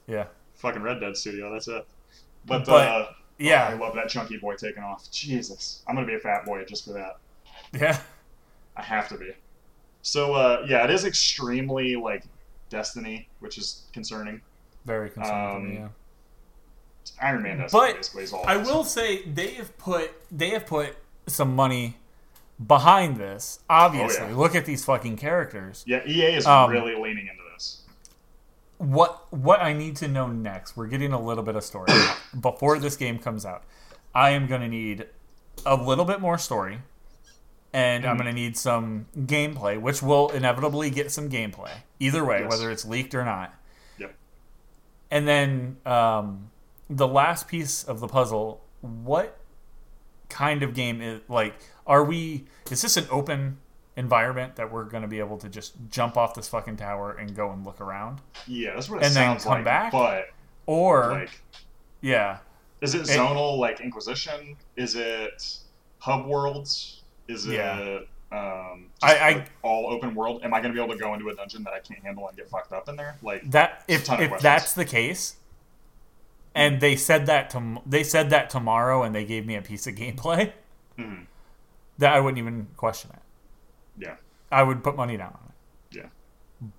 yeah 0.05 0.25
Fucking 0.57 0.81
Red 0.83 0.99
Dead 0.99 1.17
Studio. 1.17 1.51
That's 1.51 1.67
it. 1.67 1.85
But, 2.47 2.65
But- 2.65 2.87
uh, 2.87 3.05
yeah 3.39 3.67
I 3.67 3.73
love 3.73 3.93
that 3.93 4.09
chunky 4.09 4.37
boy 4.37 4.55
taking 4.55 4.81
off. 4.81 5.11
Jesus, 5.11 5.83
I'm 5.87 5.93
gonna 5.95 6.07
be 6.07 6.15
a 6.15 6.19
fat 6.19 6.43
boy 6.45 6.63
just 6.65 6.85
for 6.85 6.93
that. 6.93 7.17
yeah 7.73 7.99
I 8.75 8.81
have 8.81 9.07
to 9.09 9.17
be. 9.17 9.31
So 10.01 10.33
uh, 10.33 10.65
yeah, 10.67 10.83
it 10.85 10.89
is 10.89 11.05
extremely 11.05 11.95
like 11.95 12.23
Destiny, 12.69 13.27
which 13.39 13.57
is 13.57 13.83
concerning. 13.93 14.41
very 14.85 15.09
concerning 15.09 15.55
Um, 15.55 15.69
me 15.69 15.75
yeah 15.75 15.87
Iron 17.21 17.43
Man 17.43 17.57
Destiny 17.59 17.79
But 17.81 17.95
basically 17.97 18.23
is 18.23 18.33
all. 18.33 18.43
I 18.47 18.57
will 18.57 18.83
say 18.83 19.23
they 19.23 19.51
have 19.53 19.77
put 19.77 20.11
they 20.31 20.49
have 20.51 20.65
put 20.65 20.95
some 21.27 21.55
money 21.55 21.97
behind 22.65 23.17
this. 23.17 23.59
Obviously, 23.69 24.23
Oh, 24.25 24.29
yeah. 24.29 24.35
look 24.35 24.55
at 24.55 24.65
these 24.65 24.83
fucking 24.83 25.17
characters. 25.17 25.83
Yeah, 25.87 26.01
EA 26.07 26.35
is 26.37 26.45
Um, 26.47 26.71
really 26.71 26.95
leaning 26.95 27.27
into 27.27 27.43
this. 27.43 27.46
What 28.77 29.31
what 29.33 29.59
I 29.61 29.73
need 29.73 29.95
to 29.97 30.07
know 30.07 30.27
next? 30.27 30.77
We're 30.77 30.87
getting 30.87 31.11
a 31.11 31.19
little 31.19 31.43
bit 31.43 31.55
of 31.55 31.63
story 31.63 31.91
before 32.39 32.77
this 32.79 32.95
game 32.95 33.17
comes 33.19 33.45
out. 33.45 33.63
I 34.13 34.31
am 34.31 34.47
going 34.47 34.61
to 34.61 34.67
need 34.67 35.07
a 35.65 35.75
little 35.75 36.05
bit 36.05 36.21
more 36.21 36.37
story, 36.37 36.79
and 37.73 38.05
I'm 38.05 38.15
Mhm. 38.15 38.19
going 38.21 38.35
to 38.35 38.39
need 38.41 38.55
some 38.57 39.07
gameplay, 39.17 39.79
which 39.81 40.01
will 40.03 40.29
inevitably 40.29 40.89
get 40.91 41.11
some 41.11 41.27
gameplay 41.29 41.71
either 41.99 42.23
way, 42.23 42.41
Yes. 42.41 42.51
whether 42.51 42.69
it's 42.71 42.85
leaked 42.85 43.15
or 43.15 43.25
not. 43.25 43.53
Yep. 43.97 44.15
And 45.11 45.27
then 45.27 45.77
um, 45.85 46.51
the 46.89 47.07
last 47.07 47.47
piece 47.47 47.83
of 47.83 47.99
the 47.99 48.07
puzzle: 48.07 48.61
what 48.81 49.39
kind 50.29 50.61
of 50.61 50.75
game 50.75 51.01
is 51.01 51.21
like? 51.27 51.55
Are 51.87 52.03
we? 52.03 52.45
Is 52.69 52.83
this 52.83 52.95
an 52.95 53.07
open 53.09 53.57
environment 53.97 54.55
that 54.55 54.71
we're 54.71 54.85
going 54.85 55.01
to 55.01 55.07
be 55.09 55.19
able 55.19 55.37
to 55.39 55.49
just 55.49 55.73
jump 55.89 56.15
off 56.17 56.33
this 56.33 56.47
fucking 56.47 56.77
tower 56.77 57.13
and 57.13 57.35
go 57.35 57.51
and 57.51 57.65
look 57.65 57.81
around, 57.81 58.21
Yeah, 58.47 58.73
that's 58.75 58.89
what 58.89 59.01
it 59.01 59.07
And 59.07 59.15
then 59.15 59.37
come 59.39 59.51
like. 59.53 59.65
back? 59.65 59.91
But 59.91 60.29
or 60.67 61.11
like, 61.11 61.41
yeah, 62.01 62.37
is 62.81 62.93
it 62.95 63.01
zonal 63.03 63.57
like 63.57 63.81
Inquisition? 63.81 64.55
Is 64.75 64.95
it 64.95 65.57
hub 65.99 66.25
worlds? 66.27 67.01
Is 67.27 67.47
it 67.47 67.55
Yeah. 67.55 67.99
um, 68.31 68.85
I- 69.01 69.17
I- 69.17 69.31
like, 69.33 69.51
all 69.63 69.87
open 69.91 70.13
world? 70.13 70.41
Am 70.43 70.53
I 70.53 70.59
going 70.61 70.71
to 70.73 70.77
be 70.79 70.83
able 70.83 70.93
to 70.93 70.99
go 70.99 71.13
into 71.15 71.27
a 71.29 71.35
dungeon 71.35 71.63
that 71.63 71.73
I 71.73 71.79
can't 71.79 72.03
handle 72.03 72.27
and 72.27 72.37
get 72.37 72.47
fucked 72.49 72.71
up 72.73 72.87
in 72.87 72.95
there? 72.95 73.17
Like, 73.23 73.49
that 73.51 73.83
if 73.87 74.07
if 74.11 74.39
that's 74.41 74.73
the 74.73 74.85
case, 74.85 75.37
and 76.53 76.79
they 76.81 76.95
said 76.95 77.25
that 77.25 77.49
to 77.51 77.81
they 77.85 78.03
said 78.03 78.29
that 78.29 78.49
tomorrow, 78.51 79.01
and 79.01 79.15
they 79.15 79.25
gave 79.25 79.45
me 79.47 79.55
a 79.55 79.61
piece 79.61 79.87
of 79.87 79.95
gameplay 79.95 80.51
mhm, 80.99 81.25
that 81.97 82.13
I 82.13 82.19
wouldn't 82.19 82.37
even 82.37 82.67
question 82.77 83.09
it. 83.13 83.19
Yeah, 83.97 84.15
I 84.51 84.63
would 84.63 84.83
put 84.83 84.95
money 84.95 85.17
down 85.17 85.29
on 85.41 85.49
it. 85.49 85.97
yeah. 85.97 86.09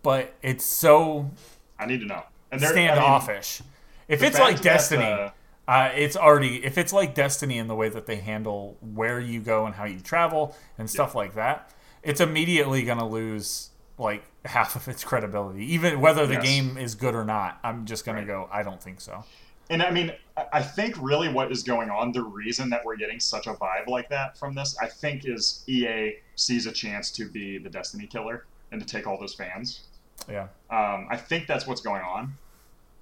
But 0.02 0.34
it's 0.42 0.64
so 0.64 1.30
I 1.78 1.86
need 1.86 2.00
to 2.00 2.06
know. 2.06 2.22
And 2.50 2.60
they're- 2.60 2.72
I 2.72 2.74
mean, 2.74 2.88
standoffish. 2.88 3.62
if 4.08 4.22
it's 4.22 4.38
like 4.38 4.60
Destiny, 4.62 5.04
uh, 5.04 5.30
uh, 5.68 5.90
it's 5.94 6.16
already 6.16 6.64
if 6.64 6.78
it's 6.78 6.92
like 6.92 7.14
Destiny 7.14 7.58
in 7.58 7.68
the 7.68 7.74
way 7.74 7.88
that 7.88 8.06
they 8.06 8.16
handle 8.16 8.76
where 8.80 9.20
you 9.20 9.40
go 9.40 9.66
and 9.66 9.74
how 9.74 9.84
you 9.84 10.00
travel 10.00 10.56
and 10.78 10.88
stuff 10.88 11.14
like 11.14 11.34
that, 11.34 11.70
it's 12.02 12.20
immediately 12.20 12.82
going 12.84 12.98
to 12.98 13.04
lose 13.04 13.70
like 13.98 14.22
half 14.44 14.76
of 14.76 14.88
its 14.88 15.04
credibility. 15.04 15.64
Even 15.74 16.00
whether 16.00 16.26
the 16.26 16.34
Yes. 16.34 16.42
game 16.44 16.78
is 16.78 16.94
good 16.94 17.14
or 17.14 17.24
not, 17.24 17.58
I'm 17.64 17.84
just 17.84 18.04
going 18.06 18.16
Right. 18.16 18.22
to 18.22 18.26
go. 18.26 18.48
I 18.50 18.62
don't 18.62 18.82
think 18.82 19.00
so. 19.00 19.24
And 19.70 19.82
I 19.82 19.90
mean, 19.90 20.12
I- 20.52 20.62
think 20.62 20.94
really 21.00 21.28
what 21.28 21.50
is 21.52 21.62
going 21.62 21.90
on, 21.90 22.12
the 22.12 22.22
reason 22.22 22.70
that 22.70 22.84
we're 22.84 22.96
getting 22.96 23.20
such 23.20 23.46
a 23.46 23.54
vibe 23.54 23.86
like 23.88 24.08
that 24.08 24.38
from 24.38 24.54
this, 24.54 24.76
I 24.80 24.86
think 24.86 25.26
is 25.26 25.64
EA 25.66 26.16
sees 26.36 26.66
a 26.66 26.72
chance 26.72 27.10
to 27.12 27.28
be 27.28 27.58
the 27.58 27.68
Destiny 27.68 28.06
killer 28.06 28.46
and 28.72 28.80
to 28.80 28.86
take 28.86 29.06
all 29.06 29.18
those 29.18 29.34
fans. 29.34 29.80
Yeah. 30.28 30.48
Um, 30.70 31.06
I 31.10 31.16
think 31.16 31.46
that's 31.46 31.66
what's 31.66 31.80
going 31.80 32.02
on. 32.02 32.34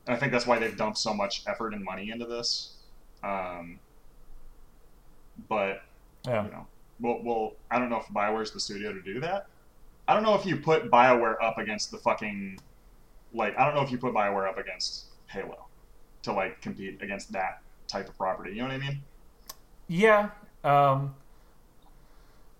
And 0.07 0.17
I 0.17 0.19
think 0.19 0.33
that's 0.33 0.47
why 0.47 0.59
they've 0.59 0.77
dumped 0.77 0.99
so 0.99 1.13
much 1.13 1.43
effort 1.47 1.73
and 1.75 1.85
money 1.85 2.11
into 2.11 2.25
this. 2.27 2.73
Um, 3.23 3.79
but 5.49 5.83
Yeah. 6.27 6.45
you 6.45 6.51
know, 6.51 6.67
well, 7.01 7.21
well, 7.23 7.53
I 7.71 7.79
don't 7.79 7.91
know 7.91 7.99
if 8.01 8.07
Bioware's 8.07 8.51
the 8.53 8.61
studio 8.61 8.93
to 8.93 9.03
do 9.03 9.21
that. 9.21 9.47
I 10.09 10.15
don't 10.15 10.23
know 10.23 10.35
if 10.35 10.47
you 10.47 10.57
put 10.57 10.91
Bioware 10.91 11.37
up 11.43 11.59
against 11.59 11.91
the 11.91 11.99
fucking, 11.99 12.59
like, 13.35 13.59
I 13.59 13.65
don't 13.67 13.75
know 13.75 13.83
if 13.83 13.91
you 13.91 13.99
put 13.99 14.15
Bioware 14.15 14.49
up 14.49 14.57
against 14.59 15.07
Halo 15.27 15.66
to 16.27 16.33
like 16.33 16.61
compete 16.61 17.01
against 17.03 17.33
that 17.33 17.63
type 17.89 18.09
of 18.09 18.17
property. 18.19 18.51
You 18.51 18.59
know 18.59 18.65
what 18.69 18.75
I 18.75 18.79
mean? 18.79 19.03
Yeah. 19.89 20.31
Um, 20.65 21.15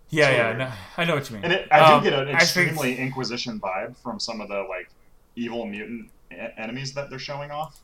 yeah, 0.09 0.27
So 0.27 0.31
yeah. 0.31 0.53
No, 0.57 0.73
I 0.97 1.05
know 1.05 1.15
what 1.17 1.29
you 1.29 1.35
mean. 1.37 1.45
And 1.45 1.53
it, 1.53 1.69
I 1.71 1.87
do 1.89 1.95
Um, 1.97 2.03
get 2.05 2.13
an 2.15 2.21
I 2.21 2.25
think- 2.39 2.43
extremely 2.43 2.97
Inquisition 2.99 3.61
vibe 3.61 3.97
from 3.97 4.19
some 4.21 4.41
of 4.41 4.49
the 4.49 4.63
like 4.63 4.89
evil 5.35 5.67
mutant 5.67 6.11
enemies 6.31 6.95
that 6.95 7.11
they're 7.11 7.19
showing 7.19 7.51
off. 7.51 7.81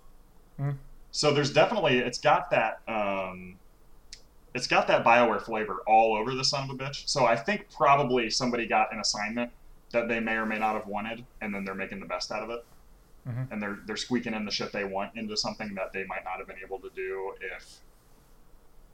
Mhm. 0.61 0.77
So 1.11 1.33
there's 1.35 1.53
definitely 1.53 1.99
it's 1.99 2.19
got 2.19 2.51
that 2.51 2.81
um, 2.89 3.59
it's 4.55 4.67
got 4.69 4.87
that 4.87 5.05
Bioware 5.05 5.43
flavor 5.43 5.79
all 5.87 6.15
over 6.17 6.35
the 6.35 6.45
son 6.45 6.71
of 6.71 6.71
a 6.71 6.79
bitch. 6.79 7.09
So 7.09 7.27
I 7.27 7.35
think 7.37 7.67
probably 7.77 8.31
somebody 8.31 8.67
got 8.67 8.93
an 8.93 9.01
assignment 9.01 9.51
that 9.91 10.09
they 10.09 10.21
may 10.21 10.35
or 10.37 10.47
may 10.47 10.59
not 10.59 10.75
have 10.75 10.87
wanted, 10.87 11.25
and 11.41 11.53
then 11.55 11.65
they're 11.65 11.75
making 11.75 12.01
the 12.01 12.07
best 12.07 12.31
out 12.33 12.43
of 12.43 12.51
it. 12.51 12.65
Mhm. 13.27 13.53
And 13.53 13.63
they're 13.63 13.79
they're 13.87 13.97
squeaking 13.97 14.35
in 14.35 14.45
the 14.45 14.51
shit 14.51 14.73
they 14.73 14.85
want 14.85 15.17
into 15.17 15.37
something 15.37 15.75
that 15.75 15.93
they 15.93 16.05
might 16.05 16.25
not 16.25 16.39
have 16.39 16.47
been 16.49 16.59
able 16.65 16.81
to 16.81 16.91
do 16.91 17.35
if 17.41 17.79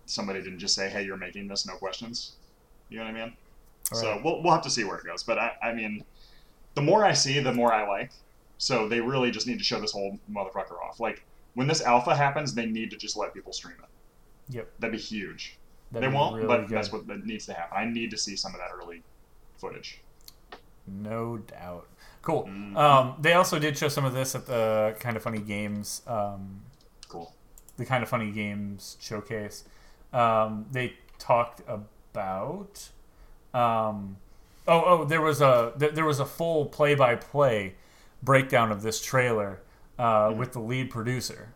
somebody 0.06 0.42
didn't 0.42 0.58
just 0.58 0.74
say, 0.74 0.88
"Hey, 0.90 1.02
you're 1.04 1.16
making 1.16 1.48
this, 1.48 1.66
no 1.66 1.76
questions." 1.76 2.36
You 2.88 2.98
know 2.98 3.04
what 3.04 3.14
I 3.16 3.24
mean? 3.26 3.36
So 3.92 4.12
Right. 4.12 4.22
we'll, 4.24 4.42
we'll 4.42 4.52
have 4.52 4.62
to 4.62 4.70
see 4.70 4.84
where 4.84 4.98
it 4.98 5.04
goes. 5.04 5.22
But 5.22 5.38
I, 5.38 5.52
I 5.62 5.72
mean, 5.72 6.04
the 6.74 6.82
more 6.82 7.04
I 7.04 7.12
see, 7.14 7.40
the 7.40 7.52
more 7.52 7.72
I 7.72 7.86
like. 7.88 8.10
So 8.58 8.88
they 8.88 9.00
really 9.00 9.30
just 9.30 9.46
need 9.46 9.58
to 9.58 9.64
show 9.64 9.80
this 9.80 9.92
whole 9.92 10.18
motherfucker 10.30 10.78
off. 10.82 11.00
Like 11.00 11.24
when 11.54 11.66
this 11.66 11.80
alpha 11.80 12.14
happens, 12.14 12.54
they 12.54 12.66
need 12.66 12.90
to 12.90 12.96
just 12.96 13.16
let 13.16 13.32
people 13.32 13.52
stream 13.52 13.76
it. 13.82 13.88
Yep. 14.54 14.72
That'd 14.78 14.92
be 14.96 15.02
huge. 15.02 15.58
That'd 15.92 16.06
they 16.06 16.10
be 16.10 16.16
won't, 16.16 16.34
really 16.36 16.46
but 16.48 16.66
good. 16.66 16.76
that's 16.76 16.92
what 16.92 17.06
that 17.06 17.24
needs 17.24 17.46
to 17.46 17.54
happen. 17.54 17.76
I 17.78 17.84
need 17.86 18.10
to 18.10 18.18
see 18.18 18.36
some 18.36 18.52
of 18.54 18.60
that 18.60 18.70
early 18.74 19.02
footage. 19.58 20.00
No 20.86 21.38
doubt. 21.38 21.86
Cool. 22.22 22.44
Mhm. 22.44 22.76
Um, 22.76 23.14
they 23.20 23.32
also 23.34 23.58
did 23.58 23.76
show 23.78 23.88
some 23.88 24.04
of 24.04 24.12
this 24.12 24.34
at 24.34 24.46
the 24.46 24.96
Kind 25.00 25.16
of 25.16 25.22
Funny 25.22 25.40
Games, 25.40 26.02
um, 26.06 26.62
Cool. 27.08 27.32
the 27.76 27.86
Kind 27.86 28.02
of 28.02 28.08
Funny 28.08 28.30
Games 28.30 28.96
showcase. 29.00 29.64
Um, 30.12 30.66
they 30.70 30.94
talked 31.18 31.62
about. 31.66 32.90
Um, 33.54 34.16
oh, 34.66 34.82
oh, 34.84 35.04
there 35.04 35.20
was 35.22 35.40
a 35.40 35.72
there, 35.76 35.90
there 35.90 36.04
was 36.04 36.20
a 36.20 36.26
full 36.26 36.66
play 36.66 36.94
by 36.94 37.14
play 37.16 37.74
breakdown 38.22 38.70
of 38.72 38.82
this 38.82 39.00
trailer 39.00 39.60
uh, 39.98 40.32
with 40.36 40.52
the 40.52 40.60
lead 40.60 40.90
producer. 40.90 41.52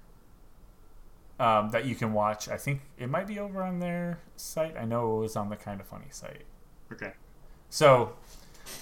Um, 1.40 1.70
that 1.70 1.86
you 1.86 1.96
can 1.96 2.12
watch. 2.12 2.48
I 2.48 2.56
think 2.56 2.82
it 2.96 3.10
might 3.10 3.26
be 3.26 3.38
over 3.40 3.62
on 3.64 3.80
their 3.80 4.20
site. 4.36 4.76
I 4.76 4.84
know 4.84 5.16
it 5.16 5.20
was 5.22 5.34
on 5.34 5.48
the 5.50 5.56
Kind 5.56 5.80
of 5.80 5.86
Funny 5.88 6.06
site. 6.10 6.44
Okay. 6.92 7.14
So 7.68 8.12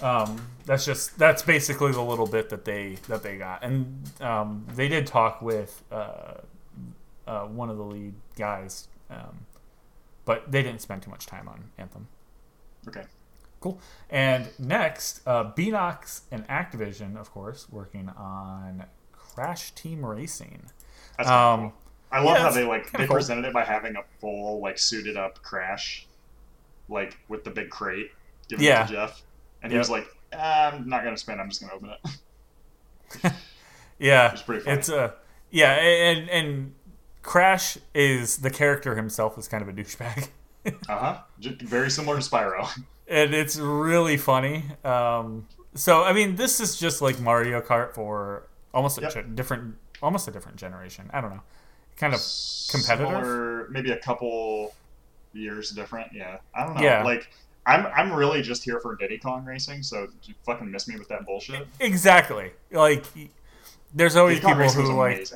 um, 0.01 0.41
that's 0.65 0.85
just 0.85 1.17
that's 1.17 1.41
basically 1.41 1.91
the 1.91 2.01
little 2.01 2.27
bit 2.27 2.49
that 2.49 2.65
they 2.65 2.97
that 3.07 3.23
they 3.23 3.37
got, 3.37 3.63
and 3.63 4.09
um, 4.21 4.65
they 4.75 4.87
did 4.87 5.07
talk 5.07 5.41
with 5.41 5.83
uh, 5.91 6.35
uh, 7.27 7.41
one 7.45 7.69
of 7.69 7.77
the 7.77 7.83
lead 7.83 8.13
guys, 8.35 8.87
um, 9.09 9.45
but 10.25 10.51
they 10.51 10.63
didn't 10.63 10.81
spend 10.81 11.01
too 11.03 11.09
much 11.11 11.25
time 11.25 11.47
on 11.47 11.65
Anthem. 11.77 12.07
Okay. 12.87 13.03
Cool. 13.59 13.79
And 14.09 14.49
next, 14.57 15.21
uh, 15.27 15.51
Beenox 15.51 16.21
and 16.31 16.47
Activision, 16.47 17.15
of 17.15 17.31
course, 17.31 17.67
working 17.69 18.09
on 18.09 18.85
Crash 19.11 19.69
Team 19.71 20.03
Racing. 20.03 20.63
That's 21.17 21.29
Um, 21.29 21.59
cool. 21.59 21.73
I 22.11 22.19
love 22.23 22.37
yeah, 22.37 22.41
how 22.43 22.51
they 22.51 22.63
like 22.63 22.91
they 22.91 23.05
cool. 23.05 23.15
presented 23.15 23.45
it 23.47 23.53
by 23.53 23.63
having 23.63 23.95
a 23.95 24.03
full 24.19 24.59
like 24.61 24.79
suited 24.79 25.15
up 25.15 25.41
crash, 25.43 26.07
like 26.89 27.17
with 27.29 27.43
the 27.43 27.51
big 27.51 27.69
crate, 27.69 28.11
giving 28.49 28.65
Yeah. 28.65 28.83
it 28.83 28.87
to 28.87 28.93
Geoff, 28.93 29.21
and 29.63 29.71
he 29.71 29.77
was 29.77 29.89
like, 29.89 30.07
ah, 30.33 30.71
"I'm 30.71 30.87
not 30.89 31.03
gonna 31.03 31.17
spin. 31.17 31.39
I'm 31.39 31.49
just 31.49 31.61
gonna 31.61 31.73
open 31.73 31.89
it." 33.23 33.33
Yeah, 33.99 34.31
It's 34.31 34.41
pretty 34.41 34.61
funny. 34.63 34.77
It's 34.77 34.89
a 34.89 35.13
yeah, 35.51 35.73
and 35.73 36.29
and 36.29 36.73
Crash 37.21 37.77
is 37.93 38.37
the 38.37 38.49
character 38.49 38.95
himself 38.95 39.37
is 39.37 39.47
kind 39.47 39.61
of 39.61 39.69
a 39.69 39.73
douchebag. 39.73 40.29
Uh 40.87 40.95
huh. 40.95 41.17
Very 41.63 41.89
similar 41.89 42.19
to 42.19 42.21
Spyro. 42.29 42.69
and 43.07 43.33
it's 43.33 43.57
really 43.57 44.15
funny. 44.15 44.63
Um, 44.85 45.47
so 45.73 46.03
I 46.03 46.13
mean, 46.13 46.35
this 46.35 46.59
is 46.59 46.79
just 46.79 47.01
like 47.01 47.19
Mario 47.19 47.61
Kart 47.61 47.93
for 47.95 48.43
almost 48.71 48.99
a 48.99 49.01
Yep. 49.01 49.11
ge- 49.11 49.35
different, 49.35 49.75
almost 50.03 50.27
a 50.27 50.31
different 50.31 50.57
generation. 50.57 51.09
I 51.13 51.19
don't 51.19 51.31
know, 51.31 51.41
kind 51.97 52.13
of 52.13 52.21
competitive? 52.69 53.71
Maybe 53.71 53.91
a 53.91 53.97
couple 53.97 54.75
years 55.33 55.71
different. 55.71 56.13
Yeah, 56.13 56.37
I 56.53 56.63
don't 56.67 56.75
know. 56.75 56.83
Yeah. 56.83 57.03
Like, 57.03 57.31
I'm 57.65 57.85
I'm 57.95 58.11
really 58.13 58.41
just 58.41 58.63
here 58.63 58.79
for 58.79 58.95
Diddy 58.95 59.17
Kong 59.17 59.45
racing. 59.45 59.83
So 59.83 60.07
you 60.23 60.33
fucking 60.45 60.69
miss 60.71 60.87
me 60.87 60.97
with 60.97 61.07
that 61.09 61.25
bullshit. 61.25 61.67
exactly 61.79 62.51
like. 62.71 63.05
There's 63.93 64.15
always 64.15 64.39
Diddy 64.39 64.53
people 64.53 64.69
who 64.71 64.93
like, 64.97 65.27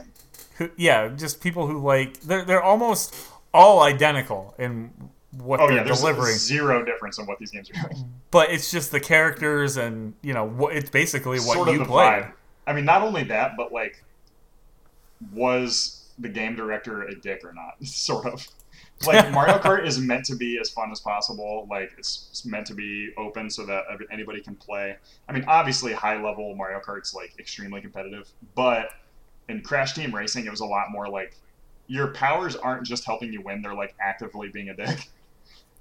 who, 0.57 0.69
yeah, 0.77 1.09
just 1.09 1.41
people 1.41 1.67
who 1.67 1.81
like 1.83 2.21
they're 2.21 2.45
they're 2.45 2.63
almost 2.63 3.13
all 3.53 3.81
identical 3.83 4.55
in 4.57 4.91
what 5.37 5.59
Oh 5.59 5.67
they're 5.67 5.77
yeah, 5.77 5.83
there's 5.83 5.99
delivering. 5.99 6.35
zero 6.35 6.83
difference 6.85 7.17
in 7.19 7.25
what 7.25 7.37
these 7.37 7.51
games 7.51 7.69
are 7.69 7.73
doing. 7.89 8.09
but 8.31 8.49
it's 8.51 8.71
just 8.71 8.91
the 8.91 8.99
characters 9.01 9.75
and 9.75 10.13
you 10.21 10.33
know 10.33 10.47
what 10.47 10.73
it's 10.73 10.89
basically 10.89 11.37
what 11.39 11.53
sort 11.55 11.67
you 11.67 11.73
of 11.73 11.79
the 11.79 11.85
played. 11.85 12.23
vibe. 12.23 12.31
I 12.65 12.71
mean, 12.73 12.85
not 12.85 13.01
only 13.01 13.23
that, 13.25 13.57
but 13.57 13.73
like, 13.73 14.01
was 15.33 16.05
the 16.19 16.29
game 16.29 16.55
director 16.55 17.03
a 17.03 17.15
dick 17.15 17.41
or 17.43 17.53
not? 17.53 17.75
sort 17.85 18.25
of. 18.27 18.47
Like 19.05 19.31
Mario 19.33 19.57
Kart 19.57 19.85
is 19.85 19.99
meant 19.99 20.25
to 20.25 20.35
be 20.35 20.57
as 20.59 20.69
fun 20.69 20.91
as 20.91 20.99
possible. 20.99 21.67
Like 21.69 21.91
it's, 21.97 22.45
meant 22.45 22.67
to 22.67 22.75
be 22.75 23.11
open 23.17 23.49
so 23.49 23.65
that 23.65 23.83
anybody 24.11 24.39
can 24.39 24.55
play. 24.55 24.95
I 25.27 25.33
mean, 25.33 25.43
obviously, 25.47 25.93
high 25.93 26.21
level 26.21 26.55
Mario 26.55 26.79
Kart's 26.79 27.13
like 27.13 27.33
extremely 27.39 27.81
competitive, 27.81 28.29
but 28.53 28.89
in 29.49 29.61
Crash 29.61 29.93
Team 29.93 30.13
Racing, 30.13 30.45
it 30.45 30.51
was 30.51 30.59
a 30.59 30.65
lot 30.65 30.91
more 30.91 31.09
like 31.09 31.35
your 31.87 32.07
powers 32.07 32.55
aren't 32.55 32.85
just 32.85 33.03
helping 33.05 33.33
you 33.33 33.41
win; 33.41 33.61
they're 33.61 33.73
like 33.73 33.95
actively 33.99 34.49
being 34.49 34.69
a 34.69 34.75
dick. 34.75 35.09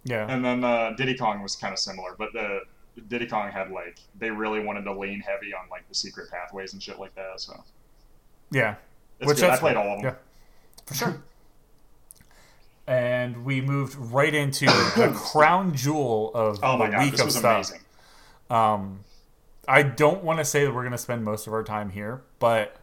Yeah, 0.04 0.26
And 0.28 0.44
then 0.44 0.64
uh, 0.64 0.92
Diddy 0.96 1.16
Kong 1.16 1.42
was 1.42 1.56
kind 1.56 1.72
of 1.72 1.78
similar, 1.78 2.14
but 2.18 2.32
the 2.34 2.60
Diddy 3.08 3.26
Kong 3.26 3.50
had 3.50 3.70
like 3.70 3.98
they 4.18 4.30
really 4.30 4.60
wanted 4.60 4.84
to 4.84 4.92
lean 4.92 5.20
heavy 5.20 5.52
on 5.54 5.68
like 5.70 5.88
the 5.88 5.94
secret 5.94 6.30
pathways 6.30 6.72
and 6.72 6.82
shit 6.82 6.98
like 6.98 7.14
that. 7.14 7.40
So 7.40 7.62
yeah, 8.50 8.76
it's 9.20 9.28
Which. 9.28 9.42
I 9.42 9.56
played 9.56 9.76
all 9.76 9.96
of 9.96 10.02
them. 10.02 10.12
Yeah. 10.12 10.84
for 10.86 10.94
sure. 10.94 11.22
And 12.86 13.44
we 13.44 13.60
moved 13.60 13.94
right 13.96 14.34
into 14.34 14.66
the 14.66 15.12
crown 15.16 15.74
jewel 15.74 16.30
of 16.34 16.58
Oh 16.62 16.76
my 16.76 16.86
the 16.86 16.92
god, 16.92 17.02
week 17.02 17.10
this 17.12 17.20
of 17.20 17.26
was 17.26 17.36
stuff. 17.36 17.54
amazing. 17.56 17.80
Um, 18.50 19.00
I 19.66 19.82
don't 19.82 20.22
want 20.22 20.38
to 20.40 20.44
say 20.44 20.64
that 20.64 20.74
we're 20.74 20.82
going 20.82 20.92
to 20.92 20.98
spend 20.98 21.24
most 21.24 21.46
of 21.46 21.52
our 21.54 21.62
time 21.62 21.90
here, 21.90 22.22
but 22.38 22.76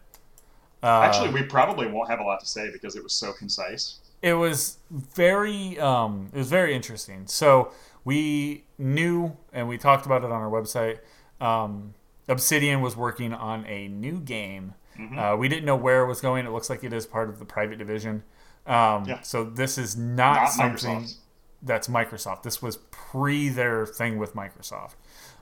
uh, 0.84 1.02
Actually, 1.02 1.30
we 1.32 1.44
probably 1.44 1.88
won't 1.88 2.10
have 2.10 2.19
a 2.19 2.23
lot 2.23 2.40
to 2.40 2.45
say 2.48 2.72
because 2.72 2.95
it 2.95 3.03
was 3.03 3.14
so 3.14 3.32
concise. 3.34 3.99
it 4.23 4.34
was 4.34 4.78
very 4.90 5.80
um, 5.80 6.30
it 6.34 6.38
was 6.40 6.49
very 6.49 6.73
interesting. 6.73 7.28
So 7.28 7.72
we 8.03 8.64
knew, 8.80 9.38
and 9.53 9.68
we 9.68 9.78
talked 9.78 10.07
about 10.07 10.23
it 10.23 10.32
on 10.32 10.41
our 10.41 10.49
website. 10.49 10.98
Um, 11.40 11.94
Obsidian 12.28 12.82
was 12.82 12.95
working 12.95 13.32
on 13.34 13.64
a 13.68 13.88
new 13.88 14.19
game. 14.19 14.73
Mhm. 14.99 15.18
Uh, 15.34 15.38
we 15.38 15.48
didn't 15.48 15.65
know 15.65 15.76
where 15.76 16.02
it 16.02 16.07
was 16.07 16.19
going. 16.22 16.45
It 16.48 16.52
looks 16.52 16.69
like 16.69 16.84
it 16.84 16.91
is 16.94 17.06
part 17.06 17.30
of 17.30 17.38
the 17.38 17.45
private 17.45 17.78
division. 17.78 18.23
Um, 18.68 19.06
Yeah. 19.06 19.22
So 19.22 19.44
this 19.44 19.78
is 19.78 19.96
not, 19.98 20.36
Not 20.36 20.52
something 20.52 21.02
Microsoft. 21.04 21.16
that's 21.62 21.88
Microsoft. 21.88 22.44
This 22.44 22.62
was 22.62 22.78
pre 22.92 23.50
their 23.50 23.86
thing 23.86 24.18
with 24.18 24.36
Microsoft. 24.36 24.94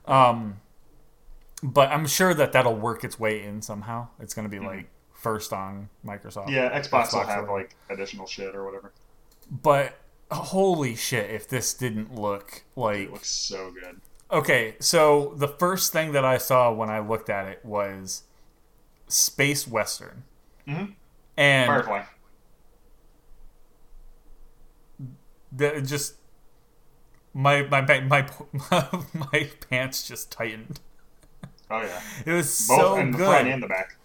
Um, 0.05 0.61
but 1.61 1.89
I'm 1.91 2.07
sure 2.07 2.33
that 2.33 2.53
that'll 2.53 2.75
work 2.75 3.03
its 3.03 3.19
way 3.19 3.43
in 3.43 3.61
somehow. 3.61 4.07
It's 4.19 4.33
going 4.33 4.49
to 4.49 4.49
be 4.49 4.63
like 4.65 4.89
first 5.13 5.51
on 5.51 5.89
Microsoft. 6.05 6.45
Mm-hmm. 6.47 6.53
Yeah, 6.53 6.79
Xbox, 6.79 7.13
will 7.13 7.25
have 7.25 7.49
like 7.49 7.75
additional 7.89 8.25
shit 8.25 8.55
or 8.55 8.63
whatever. 8.65 8.93
But 9.51 9.97
holy 10.31 10.95
shit, 10.95 11.29
if 11.29 11.47
this 11.47 11.73
didn't 11.73 12.15
look 12.15 12.63
like 12.75 12.99
It 12.99 13.11
looks 13.11 13.27
so 13.29 13.71
good. 13.71 13.99
okay, 14.31 14.75
so 14.79 15.33
the 15.35 15.47
first 15.49 15.91
thing 15.91 16.13
that 16.13 16.23
I 16.23 16.37
saw 16.37 16.71
when 16.71 16.89
I 16.89 16.99
looked 16.99 17.29
at 17.29 17.47
it 17.47 17.65
was 17.65 18.23
space 19.07 19.67
western, 19.67 20.23
Mhm. 20.67 20.93
and 21.35 21.67
Firefly. 21.67 22.03
The, 25.51 25.81
just 25.81 26.15
my 27.33 27.63
my 27.63 27.81
my 27.81 28.01
my, 28.01 28.27
my 29.13 29.49
pants 29.69 30.07
just 30.07 30.31
tightened. 30.31 30.79
Oh 31.71 31.81
yeah. 31.81 32.01
It 32.25 32.31
was 32.33 32.67
Both 32.67 32.79
so 32.79 32.97
in 32.97 33.11
the 33.11 33.17
front 33.19 33.45
good. 33.45 33.53
and 33.53 33.63
the 33.63 33.67
back. 33.67 33.95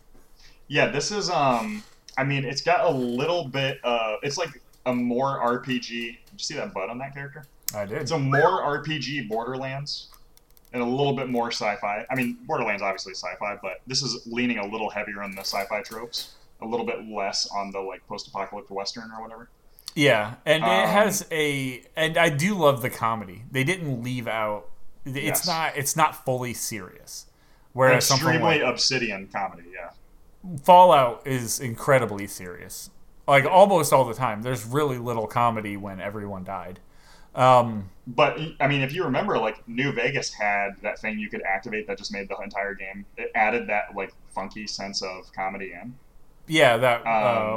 Yeah, 0.68 0.88
this 0.88 1.10
is 1.10 1.30
um. 1.30 1.82
I 2.16 2.22
mean, 2.24 2.44
it's 2.44 2.62
got 2.62 2.84
a 2.84 2.90
little 2.90 3.48
bit. 3.48 3.80
Uh, 3.82 4.16
it's 4.22 4.38
like 4.38 4.62
a 4.86 4.94
more 4.94 5.40
RPG. 5.40 5.88
Did 5.88 6.16
you 6.32 6.38
see 6.38 6.54
that 6.54 6.72
butt 6.72 6.88
on 6.88 6.98
that 6.98 7.12
character? 7.12 7.44
I 7.74 7.86
did. 7.86 7.98
It's 8.00 8.12
a 8.12 8.18
more 8.18 8.62
RPG 8.62 9.28
Borderlands, 9.28 10.08
and 10.72 10.80
a 10.80 10.86
little 10.86 11.14
bit 11.14 11.28
more 11.28 11.48
sci-fi. 11.50 12.06
I 12.08 12.14
mean, 12.14 12.38
Borderlands 12.46 12.82
obviously 12.82 13.14
sci-fi, 13.14 13.58
but 13.62 13.80
this 13.88 14.02
is 14.02 14.26
leaning 14.26 14.58
a 14.58 14.66
little 14.66 14.90
heavier 14.90 15.22
on 15.22 15.32
the 15.34 15.40
sci-fi 15.40 15.82
tropes. 15.82 16.34
a 16.60 16.66
little 16.66 16.86
bit 16.86 17.08
less 17.08 17.48
on 17.50 17.70
the 17.72 17.80
like 17.80 18.06
post-apocalyptic 18.06 18.70
western 18.70 19.10
or 19.10 19.20
whatever. 19.20 19.48
Yeah, 19.94 20.34
and 20.44 20.64
Um, 20.64 20.70
it 20.70 20.88
has 20.88 21.26
a, 21.30 21.84
and 21.96 22.16
I 22.18 22.28
do 22.28 22.54
love 22.54 22.82
the 22.82 22.90
comedy. 22.90 23.44
They 23.50 23.62
didn't 23.64 24.02
leave 24.02 24.26
out. 24.26 24.68
It's 25.04 25.16
Yes. 25.16 25.46
not. 25.46 25.76
It's 25.76 25.96
not 25.96 26.24
fully 26.24 26.54
serious. 26.54 27.26
Whereas 27.72 28.10
Extremely 28.10 28.60
like 28.60 28.62
obsidian 28.62 29.28
comedy, 29.28 29.64
yeah. 29.72 29.90
Fallout 30.62 31.22
is 31.26 31.58
incredibly 31.60 32.26
serious, 32.26 32.90
like 33.26 33.44
almost 33.44 33.92
all 33.92 34.04
the 34.04 34.14
time. 34.14 34.42
There's 34.42 34.64
really 34.64 34.98
little 34.98 35.26
comedy 35.26 35.76
when 35.76 36.00
everyone 36.00 36.44
died. 36.44 36.80
Um, 37.34 37.90
But 38.06 38.38
I 38.60 38.68
mean, 38.68 38.82
if 38.82 38.92
you 38.92 39.02
remember, 39.04 39.38
like 39.38 39.66
New 39.66 39.90
Vegas 39.92 40.32
had 40.32 40.76
that 40.82 41.00
thing 41.00 41.18
you 41.18 41.28
could 41.28 41.42
activate 41.42 41.86
that 41.88 41.98
just 41.98 42.12
made 42.12 42.28
the 42.28 42.36
entire 42.38 42.74
game. 42.74 43.06
It 43.16 43.32
added 43.34 43.68
that 43.68 43.94
like 43.96 44.12
funky 44.34 44.66
sense 44.66 45.02
of 45.02 45.32
comedy 45.32 45.72
in. 45.72 45.94
yeah, 46.46 46.76
that 46.76 47.00
Um, 47.00 47.06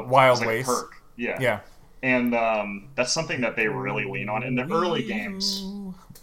uh, 0.06 0.08
Wild 0.08 0.40
like 0.40 0.48
Waste. 0.48 0.68
perk. 0.68 1.02
Yeah. 1.16 1.38
Yeah, 1.40 1.60
And 2.04 2.36
um, 2.36 2.90
that's 2.96 3.12
something 3.14 3.42
that 3.42 3.56
they 3.56 3.68
really 3.68 4.06
lean 4.06 4.30
on 4.30 4.44
in 4.44 4.56
the 4.56 4.64
early 4.72 5.04
games. 5.04 5.62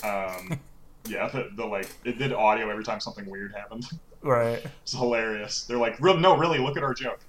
Um, 0.05 0.59
yeah, 1.07 1.29
the, 1.29 1.51
the 1.57 1.65
like 1.67 1.89
it 2.05 2.19
did 2.19 2.33
audio 2.33 2.71
every 2.71 2.85
time 2.85 3.01
something 3.01 3.29
weird 3.29 3.53
happened. 3.55 3.85
Right. 4.23 4.65
It's 4.83 4.93
hilarious. 4.93 5.65
They're 5.65 5.77
like, 5.77 6.01
"Real- 6.01 6.17
no, 6.17 6.35
really, 6.35 6.59
look 6.59 6.79
at 6.79 6.83
our 6.83 6.95
joke. 6.95 7.21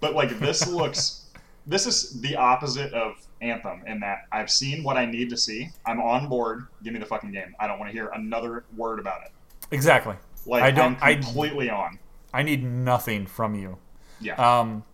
But 0.00 0.14
like 0.14 0.38
this 0.38 0.68
looks, 0.72 1.26
this 1.66 1.84
is 1.84 2.20
the 2.20 2.36
opposite 2.36 2.92
of 2.92 3.14
Anthem 3.42 3.82
in 3.88 3.98
that 3.98 4.28
I've 4.30 4.48
seen 4.48 4.84
what 4.84 4.96
I 4.96 5.04
need 5.04 5.30
to 5.30 5.36
see. 5.36 5.70
I'm 5.84 6.00
on 6.00 6.28
board. 6.28 6.68
Give 6.84 6.92
me 6.92 7.00
the 7.00 7.06
fucking 7.06 7.32
game. 7.32 7.56
I 7.58 7.66
don't 7.66 7.80
want 7.80 7.88
to 7.90 7.92
hear 7.92 8.06
another 8.14 8.62
word 8.76 9.00
about 9.00 9.22
it. 9.24 9.32
Exactly. 9.72 10.14
Like 10.46 10.62
I 10.62 10.70
don't- 10.70 11.02
I- 11.02 11.10
I'm 11.10 11.22
completely 11.24 11.70
on. 11.70 11.98
I 12.32 12.44
need 12.44 12.62
nothing 12.62 13.26
from 13.26 13.56
you. 13.56 13.78
Yeah. 14.20 14.34
Um, 14.36 14.84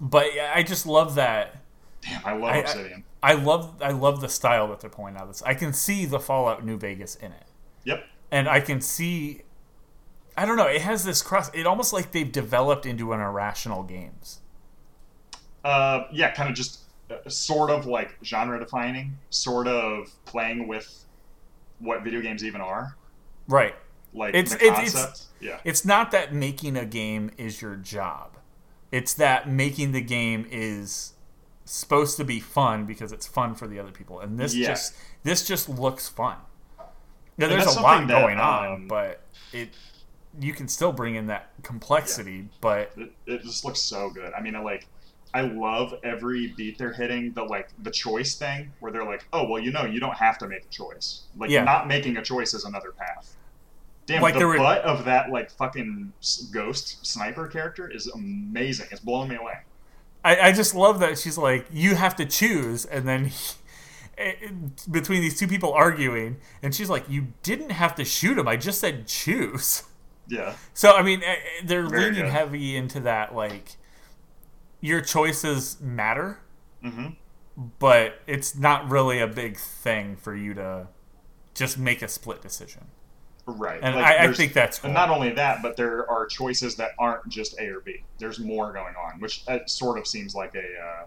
but 0.00 0.28
I 0.54 0.62
just 0.62 0.86
love 0.86 1.16
that. 1.16 1.56
Damn, 2.04 2.20
I 2.24 2.32
love 2.32 2.50
I- 2.50 2.54
I- 2.54 2.58
Obsidian. 2.58 3.04
I 3.22 3.32
love 3.32 3.74
I 3.82 3.90
love 3.90 4.20
the 4.20 4.28
style 4.28 4.68
that 4.68 4.80
they're 4.80 4.90
pulling 4.90 5.16
out. 5.16 5.22
of 5.22 5.28
This 5.28 5.42
I 5.42 5.54
can 5.54 5.72
see 5.72 6.04
the 6.04 6.20
Fallout 6.20 6.64
New 6.64 6.76
Vegas 6.76 7.14
in 7.16 7.32
it, 7.32 7.46
yep. 7.84 8.04
and 8.30 8.48
I 8.48 8.60
can 8.60 8.80
see. 8.82 9.42
I 10.36 10.44
don't 10.44 10.56
know. 10.56 10.66
It 10.66 10.82
has 10.82 11.04
this 11.04 11.22
cross. 11.22 11.50
It 11.54 11.66
almost 11.66 11.92
like 11.92 12.12
they've 12.12 12.30
developed 12.30 12.84
into 12.86 13.12
an 13.12 13.20
irrational 13.20 13.82
games. 13.84 14.40
Uh, 15.64 16.04
yeah, 16.12 16.30
kind 16.32 16.50
of 16.50 16.54
just 16.54 16.80
uh, 17.10 17.26
sort 17.28 17.70
of 17.70 17.86
like 17.86 18.18
genre 18.22 18.58
defining, 18.58 19.16
sort 19.30 19.66
of 19.66 20.10
playing 20.26 20.68
with 20.68 21.04
what 21.78 22.02
video 22.02 22.20
games 22.20 22.44
even 22.44 22.60
are. 22.60 22.96
Right. 23.48 23.74
Like 24.12 24.34
It's- 24.34 24.50
the 24.54 24.64
it's- 24.66 24.78
concept. 24.92 25.02
it's- 25.12 25.28
yeah. 25.40 25.60
It's 25.64 25.84
not 25.84 26.10
that 26.10 26.34
making 26.34 26.76
a 26.76 26.84
game 26.84 27.30
is 27.38 27.62
your 27.62 27.76
job. 27.76 28.36
It's 28.92 29.14
that 29.14 29.48
making 29.48 29.92
the 29.92 30.00
game 30.02 30.46
is 30.50 31.13
supposed 31.64 32.16
to 32.18 32.24
be 32.24 32.40
fun 32.40 32.84
because 32.84 33.12
it's 33.12 33.26
fun 33.26 33.54
for 33.54 33.66
the 33.66 33.78
other 33.78 33.90
people. 33.90 34.20
And 34.20 34.38
this 34.38 34.54
Yeah. 34.54 34.68
just 34.68 34.94
this 35.22 35.46
just 35.46 35.68
looks 35.68 36.08
fun. 36.08 36.36
Now, 37.36 37.46
And 37.46 37.52
there's 37.52 37.76
a 37.76 37.80
lot 37.80 38.06
that, 38.06 38.20
going 38.20 38.38
on, 38.38 38.72
um, 38.72 38.88
but 38.88 39.20
it 39.52 39.70
you 40.40 40.52
can 40.52 40.66
still 40.68 40.92
bring 40.92 41.14
in 41.14 41.26
that 41.28 41.50
complexity, 41.62 42.48
but 42.60 42.90
it, 42.96 43.12
it 43.26 43.42
just 43.42 43.64
looks 43.64 43.80
so 43.80 44.10
good. 44.10 44.32
I 44.34 44.40
mean, 44.40 44.56
I 44.56 44.60
like, 44.60 44.88
I 45.32 45.42
love 45.42 45.94
every 46.02 46.48
beat 46.56 46.76
they're 46.76 46.92
hitting. 46.92 47.32
The 47.32 47.44
like 47.44 47.70
the 47.82 47.90
choice 47.90 48.34
thing 48.34 48.72
where 48.80 48.90
they're 48.92 49.04
like, 49.04 49.24
oh 49.32 49.48
well, 49.48 49.60
you 49.62 49.70
know, 49.72 49.84
you 49.84 50.00
don't 50.00 50.16
have 50.16 50.38
to 50.38 50.48
make 50.48 50.64
a 50.64 50.68
choice. 50.68 51.22
Like 51.36 51.50
Yeah. 51.50 51.64
not 51.64 51.86
making 51.88 52.16
a 52.16 52.22
choice 52.22 52.52
is 52.52 52.64
another 52.64 52.90
path. 52.92 53.36
Damn, 54.06 54.20
Like 54.22 54.34
the 54.38 54.46
were- 54.46 54.58
butt 54.58 54.82
of 54.82 55.04
that 55.06 55.30
like 55.30 55.50
fucking 55.50 56.12
ghost 56.52 57.04
sniper 57.06 57.46
character 57.48 57.88
is 57.90 58.06
amazing. 58.08 58.86
It's 58.90 59.00
blowing 59.00 59.28
me 59.30 59.36
away. 59.36 59.58
I, 60.24 60.48
I 60.48 60.52
just 60.52 60.74
love 60.74 61.00
that 61.00 61.18
she's 61.18 61.38
like, 61.38 61.66
you 61.72 61.94
have 61.96 62.16
to 62.16 62.24
choose, 62.26 62.84
and 62.86 63.06
then 63.06 63.30
between 64.90 65.20
these 65.20 65.38
two 65.38 65.48
people 65.48 65.72
arguing, 65.72 66.36
and 66.62 66.74
she's 66.74 66.88
like, 66.90 67.08
you 67.08 67.28
didn't 67.42 67.70
have 67.70 67.94
to 67.96 68.04
shoot 68.04 68.38
him. 68.38 68.48
I 68.48 68.56
just 68.56 68.80
said 68.80 69.06
choose. 69.06 69.84
Yeah, 70.26 70.56
So 70.72 70.92
I 70.92 71.02
mean, 71.02 71.22
eh, 71.22 71.32
eh, 71.32 71.36
they're 71.64 71.86
Very 71.86 72.10
leaning 72.10 72.14
good. 72.14 72.32
heavy 72.32 72.76
into 72.76 73.00
that, 73.00 73.34
like 73.34 73.76
your 74.80 75.00
choices 75.00 75.80
matter, 75.80 76.40
hmm 76.82 77.16
but 77.78 78.20
it's 78.26 78.56
not 78.56 78.88
really 78.90 79.20
a 79.20 79.26
big 79.28 79.56
thing 79.56 80.16
for 80.16 80.34
you 80.34 80.54
to 80.54 80.88
just 81.54 81.78
make 81.78 82.02
a 82.02 82.08
split 82.08 82.42
decision. 82.42 82.86
Right. 83.46 83.80
And 83.82 83.96
Like, 83.96 84.04
I, 84.04 84.24
I 84.24 84.32
think 84.32 84.54
that's 84.54 84.78
cool. 84.78 84.88
And 84.88 84.94
not 84.94 85.10
only 85.10 85.30
that, 85.30 85.60
but 85.62 85.76
there 85.76 86.10
are 86.10 86.26
choices 86.26 86.76
that 86.76 86.92
aren't 86.98 87.28
just 87.28 87.58
A 87.60 87.68
or 87.68 87.80
B. 87.80 88.02
There's 88.18 88.38
more 88.38 88.72
going 88.72 88.94
on, 88.96 89.20
which 89.20 89.44
uh, 89.48 89.58
sort 89.66 89.98
of 89.98 90.06
seems 90.06 90.34
like 90.34 90.54
a 90.54 90.60
uh, 90.60 91.06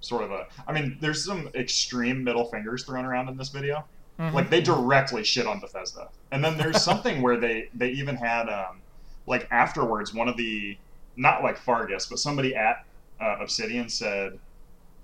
sort 0.00 0.24
of 0.24 0.32
a. 0.32 0.46
I 0.66 0.72
mean, 0.72 0.98
there's 1.00 1.24
some 1.24 1.48
extreme 1.54 2.24
middle 2.24 2.46
fingers 2.46 2.84
thrown 2.84 3.04
around 3.04 3.28
in 3.28 3.36
this 3.36 3.50
video. 3.50 3.84
Mhm. 4.18 4.32
Like 4.32 4.50
they 4.50 4.60
directly 4.60 5.24
shit 5.24 5.46
on 5.46 5.60
Bethesda. 5.60 6.08
And 6.32 6.44
then 6.44 6.58
there's 6.58 6.82
something 6.90 7.22
where 7.22 7.36
they 7.38 7.68
they 7.74 7.90
even 7.90 8.16
had 8.16 8.48
um, 8.48 8.80
like 9.26 9.46
afterwards 9.50 10.12
one 10.12 10.28
of 10.28 10.36
the 10.36 10.76
not 11.16 11.42
like 11.42 11.58
Feargus, 11.58 12.08
but 12.08 12.18
somebody 12.18 12.56
at 12.56 12.84
uh, 13.20 13.36
Obsidian 13.40 13.88
said. 13.88 14.38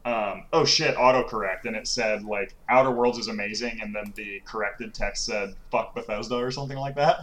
Um, 0.04 0.44
oh 0.52 0.64
shit, 0.64 0.96
autocorrect, 0.96 1.64
and 1.64 1.76
it 1.76 1.86
said 1.86 2.22
like 2.24 2.54
Outer 2.68 2.90
Worlds 2.90 3.18
is 3.18 3.28
amazing, 3.28 3.80
and 3.82 3.94
then 3.94 4.12
the 4.16 4.40
corrected 4.46 4.94
text 4.94 5.24
said 5.26 5.54
"fuck 5.70 5.94
Bethesda" 5.94 6.36
or 6.36 6.50
something 6.50 6.78
like 6.78 6.94
that. 6.96 7.20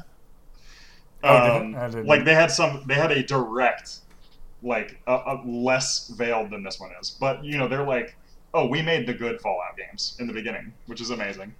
Oh? 1.24 1.58
Um, 1.62 1.76
I 1.76 1.88
like 1.88 2.26
they 2.26 2.36
had 2.36 2.52
some, 2.52 2.84
they 2.88 2.94
had 2.94 3.12
a 3.12 3.24
direct, 3.24 4.00
like 4.62 5.00
a, 5.08 5.14
a 5.14 5.42
less 5.46 6.10
veiled 6.10 6.52
than 6.52 6.64
this 6.64 6.80
one 6.80 6.92
is. 7.02 7.10
But 7.10 7.44
you 7.44 7.58
know, 7.58 7.68
they're 7.68 7.86
like, 7.88 8.16
oh, 8.54 8.68
we 8.68 8.82
made 8.82 9.08
the 9.08 9.14
good 9.14 9.42
Fallout 9.42 9.76
games 9.78 10.16
in 10.20 10.28
the 10.28 10.34
beginning, 10.34 10.74
which 10.86 11.02
is 11.02 11.10
amazing. 11.10 11.56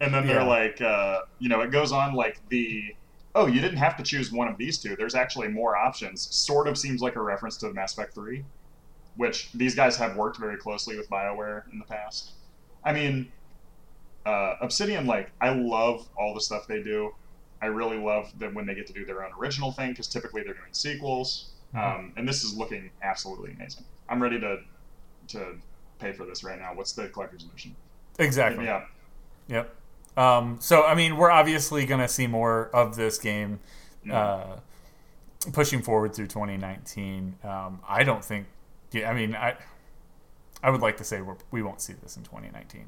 And 0.00 0.14
then 0.14 0.26
they're 0.26 0.36
Yeah. 0.40 0.46
like, 0.46 0.80
uh, 0.80 1.20
you 1.40 1.48
know, 1.48 1.60
it 1.60 1.70
goes 1.70 1.92
on 1.92 2.14
like 2.14 2.40
the, 2.48 2.94
oh, 3.34 3.46
you 3.46 3.60
didn't 3.60 3.76
have 3.78 3.96
to 3.98 4.02
choose 4.02 4.32
one 4.32 4.48
of 4.48 4.56
these 4.56 4.78
two. 4.78 4.96
There's 4.96 5.14
actually 5.14 5.48
more 5.48 5.76
options. 5.76 6.34
Sort 6.34 6.68
of 6.68 6.78
seems 6.78 7.02
like 7.02 7.16
a 7.16 7.20
reference 7.20 7.56
to 7.58 7.72
Mass 7.72 7.92
Effect 7.92 8.14
Three, 8.14 8.44
which 9.20 9.52
these 9.52 9.74
guys 9.74 9.98
have 9.98 10.16
worked 10.16 10.38
very 10.38 10.56
closely 10.56 10.96
with 10.96 11.10
Bioware 11.10 11.70
in 11.70 11.78
the 11.78 11.84
past. 11.84 12.30
I 12.82 12.94
mean, 12.94 13.30
uh, 14.24 14.54
Obsidian, 14.62 15.06
like, 15.06 15.30
I 15.42 15.50
love 15.50 16.08
all 16.16 16.32
the 16.32 16.40
stuff 16.40 16.66
they 16.66 16.82
do. 16.82 17.14
I 17.60 17.66
really 17.66 17.98
love 17.98 18.32
that 18.38 18.54
when 18.54 18.64
they 18.64 18.74
get 18.74 18.86
to 18.86 18.94
do 18.94 19.04
their 19.04 19.22
own 19.22 19.30
original 19.38 19.72
thing 19.72 19.90
because 19.90 20.06
typically 20.08 20.42
they're 20.42 20.54
doing 20.54 20.72
sequels. 20.72 21.50
Mhm. 21.74 21.78
Um, 21.98 22.12
and 22.16 22.26
this 22.26 22.42
is 22.42 22.56
looking 22.56 22.88
absolutely 23.02 23.52
amazing. 23.52 23.84
I'm 24.08 24.22
ready 24.22 24.40
to 24.40 24.60
to 25.28 25.58
pay 25.98 26.12
for 26.12 26.24
this 26.24 26.42
right 26.42 26.58
now. 26.58 26.70
What's 26.74 26.92
the 26.92 27.08
collector's 27.10 27.44
edition? 27.44 27.76
exactly. 28.18 28.64
Yeah, 28.64 28.86
Yep. 29.48 29.76
Um, 30.16 30.56
so 30.60 30.84
I 30.86 30.94
mean, 30.94 31.18
we're 31.18 31.30
obviously 31.30 31.84
going 31.84 32.00
to 32.00 32.08
see 32.08 32.26
more 32.26 32.70
of 32.72 32.96
this 32.96 33.18
game 33.18 33.60
Mm. 34.06 34.12
uh, 34.14 34.56
pushing 35.52 35.82
forward 35.82 36.14
through 36.14 36.28
2019. 36.28 37.36
Um, 37.44 37.80
I 37.86 38.02
don't 38.02 38.24
think. 38.24 38.46
Yeah, 38.92 39.10
I 39.10 39.14
mean, 39.14 39.34
I 39.34 39.56
I 40.62 40.70
would 40.70 40.80
like 40.80 40.96
to 40.98 41.04
say 41.04 41.20
we're, 41.20 41.36
we 41.50 41.62
won't 41.62 41.80
see 41.80 41.94
this 41.94 42.16
in 42.16 42.22
2019. 42.22 42.86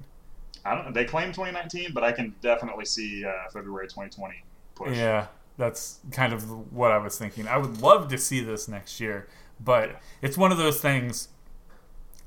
I 0.65 0.74
don't. 0.74 0.93
They 0.95 1.05
claim 1.05 1.29
2019, 1.33 1.93
but 1.93 2.05
I 2.05 2.12
can 2.12 2.35
definitely 2.41 2.85
see 2.85 3.24
uh, 3.24 3.51
February 3.53 3.87
2020 3.87 4.45
push. 4.74 4.97
Yeah, 4.97 5.27
that's 5.57 5.99
kind 6.12 6.33
of 6.33 6.73
what 6.73 6.93
I 6.93 6.99
was 6.99 7.19
thinking. 7.19 7.49
I 7.49 7.57
would 7.59 7.81
love 7.81 8.09
to 8.09 8.19
see 8.19 8.41
this 8.41 8.69
next 8.69 9.01
year, 9.01 9.29
but 9.61 9.89
Yeah. 9.91 9.97
it's 10.23 10.37
one 10.39 10.53
of 10.53 10.59
those 10.59 10.81
things. 10.81 11.29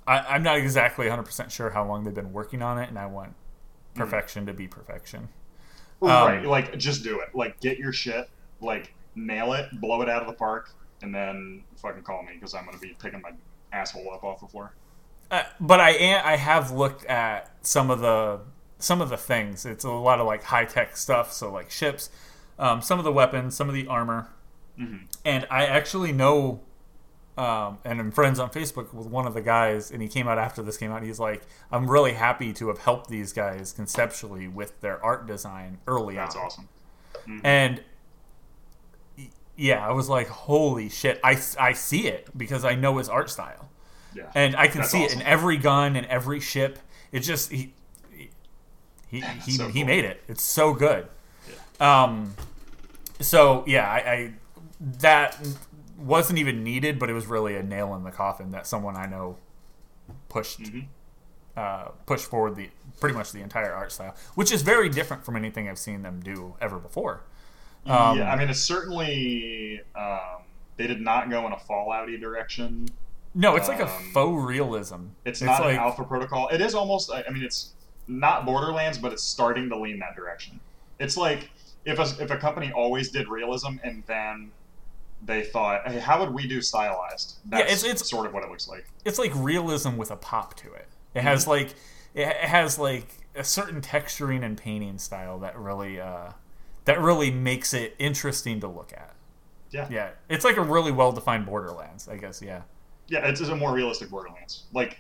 I, 0.08 0.20
I'm 0.20 0.44
not 0.44 0.58
exactly 0.58 1.08
100% 1.08 1.50
sure 1.50 1.72
how 1.72 1.84
long 1.86 2.04
they've 2.04 2.14
been 2.14 2.32
working 2.34 2.62
on 2.62 2.78
it, 2.78 2.90
and 2.90 3.00
I 3.00 3.06
want 3.08 3.34
Mm. 3.96 4.00
perfection 4.00 4.46
to 4.48 4.54
be 4.54 4.68
perfection. 4.68 5.30
right. 6.02 6.40
Um, 6.40 6.44
Like, 6.46 6.78
just 6.78 7.02
do 7.04 7.22
it. 7.22 7.34
Like, 7.34 7.60
get 7.62 7.78
your 7.78 7.94
shit. 7.94 8.30
Like, 8.60 8.94
nail 9.16 9.54
it. 9.54 9.70
Blow 9.80 10.02
it 10.02 10.10
out 10.10 10.22
of 10.22 10.28
the 10.28 10.34
park, 10.34 10.70
and 11.02 11.16
then 11.16 11.64
fucking 11.78 12.04
call 12.04 12.22
me 12.24 12.34
because 12.34 12.54
I'm 12.54 12.66
gonna 12.66 12.78
be 12.78 12.96
picking 13.00 13.22
my 13.22 13.32
asshole 13.76 14.12
up 14.14 14.24
off 14.24 14.40
the 14.40 14.48
floor. 14.48 14.74
Uh, 15.32 15.44
but 15.60 15.80
I 15.80 15.92
am, 15.92 16.22
I 16.26 16.36
have 16.38 16.72
looked 16.72 17.06
at 17.06 17.52
some 17.62 17.90
of 17.92 18.00
the 18.00 18.40
some 18.78 19.02
of 19.02 19.10
the 19.10 19.18
things. 19.18 19.66
It's 19.66 19.84
a 19.84 19.90
lot 19.92 20.20
of 20.20 20.28
like 20.28 20.44
high 20.44 20.66
tech 20.66 20.96
stuff, 20.98 21.32
so 21.32 21.52
like 21.52 21.72
ships, 21.72 22.10
um, 22.60 22.82
some 22.82 23.00
of 23.00 23.06
the 23.06 23.12
weapons, 23.12 23.56
some 23.56 23.68
of 23.70 23.74
the 23.76 23.88
armor, 23.88 24.28
Mhm. 24.80 25.08
and 25.24 25.48
I 25.50 25.66
actually 25.66 26.12
know. 26.12 26.62
Um, 27.38 27.80
and 27.84 28.00
I'm 28.00 28.12
friends 28.12 28.40
on 28.40 28.50
Facebook 28.50 28.94
with 28.94 29.08
one 29.08 29.28
of 29.28 29.34
the 29.34 29.42
guys, 29.42 29.92
and 29.92 30.02
he 30.02 30.08
came 30.08 30.26
out 30.26 30.38
after 30.38 30.62
this 30.62 30.78
came 30.78 30.92
out. 30.92 31.04
He's 31.04 31.20
like, 31.20 31.42
"I'm 31.70 31.92
really 31.92 32.14
happy 32.14 32.54
to 32.54 32.70
have 32.70 32.78
helped 32.78 33.10
these 33.10 33.34
guys 33.34 33.74
conceptually 33.74 34.48
with 34.48 34.80
their 34.80 35.04
art 35.04 35.28
design 35.28 35.80
early 35.86 36.16
That's 36.16 36.34
on." 36.34 36.42
That's 36.44 36.54
awesome. 36.56 37.42
And 37.44 37.78
y- 37.78 37.84
yeah, 39.56 39.88
I 39.88 39.92
was 39.92 40.10
like, 40.10 40.28
"Holy 40.28 40.90
shit!" 40.90 41.20
I, 41.24 41.40
I 41.60 41.74
see 41.74 42.08
it 42.08 42.30
because 42.38 42.66
I 42.66 42.76
know 42.76 42.98
his 42.98 43.08
art 43.10 43.30
style 43.30 43.70
Yeah. 44.14 44.32
and 44.36 44.56
I 44.56 44.68
can 44.68 44.82
That's 44.82 44.92
see 44.92 45.06
awesome. 45.06 45.20
it 45.20 45.22
in 45.22 45.28
every 45.28 45.58
gun 45.58 45.96
and 45.96 46.06
every 46.08 46.40
ship. 46.40 46.80
It 47.12 47.20
just 47.22 47.52
he 47.52 47.74
he 48.12 48.30
he, 49.08 49.22
he, 49.22 49.52
so 49.52 49.68
he 49.68 49.80
cool. 49.82 49.88
made 49.88 50.06
it. 50.06 50.24
It's 50.28 50.44
so 50.44 50.74
good. 50.74 51.08
Um, 51.80 52.36
so 53.20 53.64
yeah, 53.68 53.90
I, 53.90 53.98
I 54.12 54.34
that 55.00 55.38
wasn't 55.98 56.40
even 56.40 56.64
needed, 56.64 57.00
but 57.00 57.10
it 57.10 57.14
was 57.14 57.26
really 57.28 57.56
a 57.56 57.64
nail 57.64 57.96
in 57.96 58.04
the 58.04 58.12
coffin 58.12 58.52
that 58.52 58.68
someone 58.68 58.96
I 58.98 59.06
know 59.06 59.38
pushed 60.30 60.60
Mhm. 60.62 60.88
uh, 61.56 61.90
pushed 62.06 62.26
forward 62.26 62.56
the 62.56 62.70
pretty 63.00 63.16
much 63.16 63.32
the 63.32 63.42
entire 63.42 63.72
art 63.74 63.92
style, 63.92 64.16
which 64.36 64.52
is 64.52 64.62
very 64.62 64.90
different 64.90 65.24
from 65.26 65.36
anything 65.38 65.70
I've 65.70 65.80
seen 65.80 66.02
them 66.02 66.20
do 66.22 66.56
ever 66.62 66.78
before. 66.80 67.22
Um, 67.86 68.18
yeah, 68.18 68.32
I 68.32 68.36
mean, 68.36 68.50
it's 68.50 68.62
certainly 68.62 69.82
um, 69.96 70.44
they 70.78 70.88
did 70.88 71.02
not 71.02 71.30
go 71.30 71.46
in 71.48 71.54
a 71.54 71.58
Fallouty 71.58 72.20
direction. 72.20 72.88
No, 73.34 73.56
it's 73.56 73.68
like 73.68 73.80
a 73.80 73.88
Um, 73.88 74.12
faux 74.14 74.44
realism. 74.48 75.08
It's, 75.26 75.42
not 75.42 75.62
like 75.62 75.74
an 75.74 75.80
Alpha 75.80 76.04
Protocol. 76.04 76.48
It 76.50 76.62
is 76.62 76.74
almost. 76.74 77.12
I 77.12 77.30
mean, 77.32 77.44
it's 77.44 77.74
not 78.08 78.46
Borderlands, 78.46 78.98
but 78.98 79.12
it's 79.14 79.24
starting 79.24 79.70
to 79.70 79.78
lean 79.78 80.00
that 80.00 80.16
direction. 80.16 80.60
It's 81.00 81.18
like 81.18 81.50
if 81.84 82.00
a, 82.00 82.24
if 82.24 82.32
a 82.32 82.38
company 82.38 82.72
always 82.72 83.10
did 83.12 83.28
realism 83.28 83.78
and 83.84 84.04
then 84.08 84.52
they 85.26 85.44
thought, 85.44 85.88
hey, 85.88 86.00
how 86.00 86.20
would 86.22 86.34
we 86.34 86.48
do 86.48 86.62
stylized? 86.62 87.36
Yeah, 87.52 87.60
it's- 87.60 87.84
it's- 87.84 88.10
sort 88.10 88.26
of 88.26 88.34
what 88.34 88.44
it 88.44 88.50
looks 88.50 88.68
like. 88.68 88.86
it's 89.04 89.20
like 89.20 89.32
realism 89.36 89.98
with 89.98 90.12
a 90.12 90.16
pop 90.16 90.56
to 90.58 90.74
it. 90.74 90.88
It 91.14 91.20
Mm-hmm. 91.20 91.28
has 91.28 91.48
like 91.48 91.70
it 92.14 92.28
it 92.28 92.36
has 92.36 92.80
like 92.80 93.08
a 93.36 93.44
certain 93.44 93.82
texturing 93.82 94.44
and 94.46 94.58
painting 94.58 94.98
style 94.98 95.40
that 95.40 95.58
really 95.58 96.00
uh, 96.00 96.30
that 96.86 97.00
really 97.02 97.32
makes 97.32 97.74
it 97.74 97.96
interesting 98.00 98.60
to 98.62 98.68
look 98.68 98.94
at. 98.94 99.14
Yeah. 99.72 99.88
Yeah, 99.90 100.10
it's 100.30 100.46
like 100.46 100.58
a 100.58 100.62
really 100.62 100.92
well 100.92 101.12
defined 101.12 101.46
Borderlands, 101.46 102.08
I 102.08 102.18
guess. 102.18 102.42
Yeah, 102.42 102.62
Yeah, 103.08 103.28
it's, 103.28 103.42
it's 103.42 103.50
a 103.50 103.56
more 103.56 103.74
realistic 103.74 104.10
Borderlands. 104.10 104.64
Like, 104.72 104.98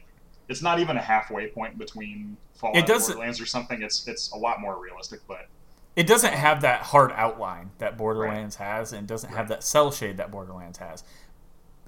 it's 0.49 0.62
not 0.62 0.80
even 0.80 0.98
a 0.98 1.02
halfway 1.02 1.48
point 1.48 1.78
between 1.78 2.38
Fallout 2.56 2.76
It 2.76 2.80
and 2.80 2.88
does- 2.88 3.07
Borderlands 3.07 3.40
or 3.40 3.45
something. 3.45 3.82
It's 3.82 4.07
it's 4.07 4.32
a 4.32 4.38
lot 4.38 4.60
more 4.62 4.80
realistic, 4.82 5.22
but 5.28 5.48
it 5.95 6.06
doesn't 6.07 6.34
have 6.34 6.62
that 6.62 6.82
hard 6.82 7.12
outline 7.14 7.72
that 7.78 7.98
Borderlands 7.98 8.57
has, 8.57 8.91
and 8.91 9.07
doesn't 9.07 9.32
have 9.32 9.48
that 9.48 9.64
cel 9.64 9.91
shade 9.91 10.18
that 10.18 10.30
Borderlands 10.30 10.78
has. 10.80 11.03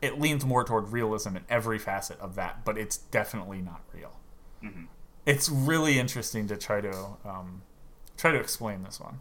It 0.01 0.19
leans 0.19 0.45
more 0.45 0.63
toward 0.63 0.89
realism 0.93 1.35
in 1.35 1.43
every 1.49 1.77
facet 1.79 2.19
of 2.19 2.35
that, 2.35 2.63
but 2.63 2.77
it's 2.77 2.97
definitely 2.97 3.61
not 3.61 3.81
real. 3.93 4.19
Mhm. 4.63 4.87
It's 5.25 5.49
really 5.49 5.99
interesting 5.99 6.47
to 6.47 6.55
try 6.55 6.79
to 6.81 6.93
um, 7.25 7.63
try 8.15 8.31
to 8.31 8.39
explain 8.39 8.83
this 8.83 8.99
one. 8.99 9.19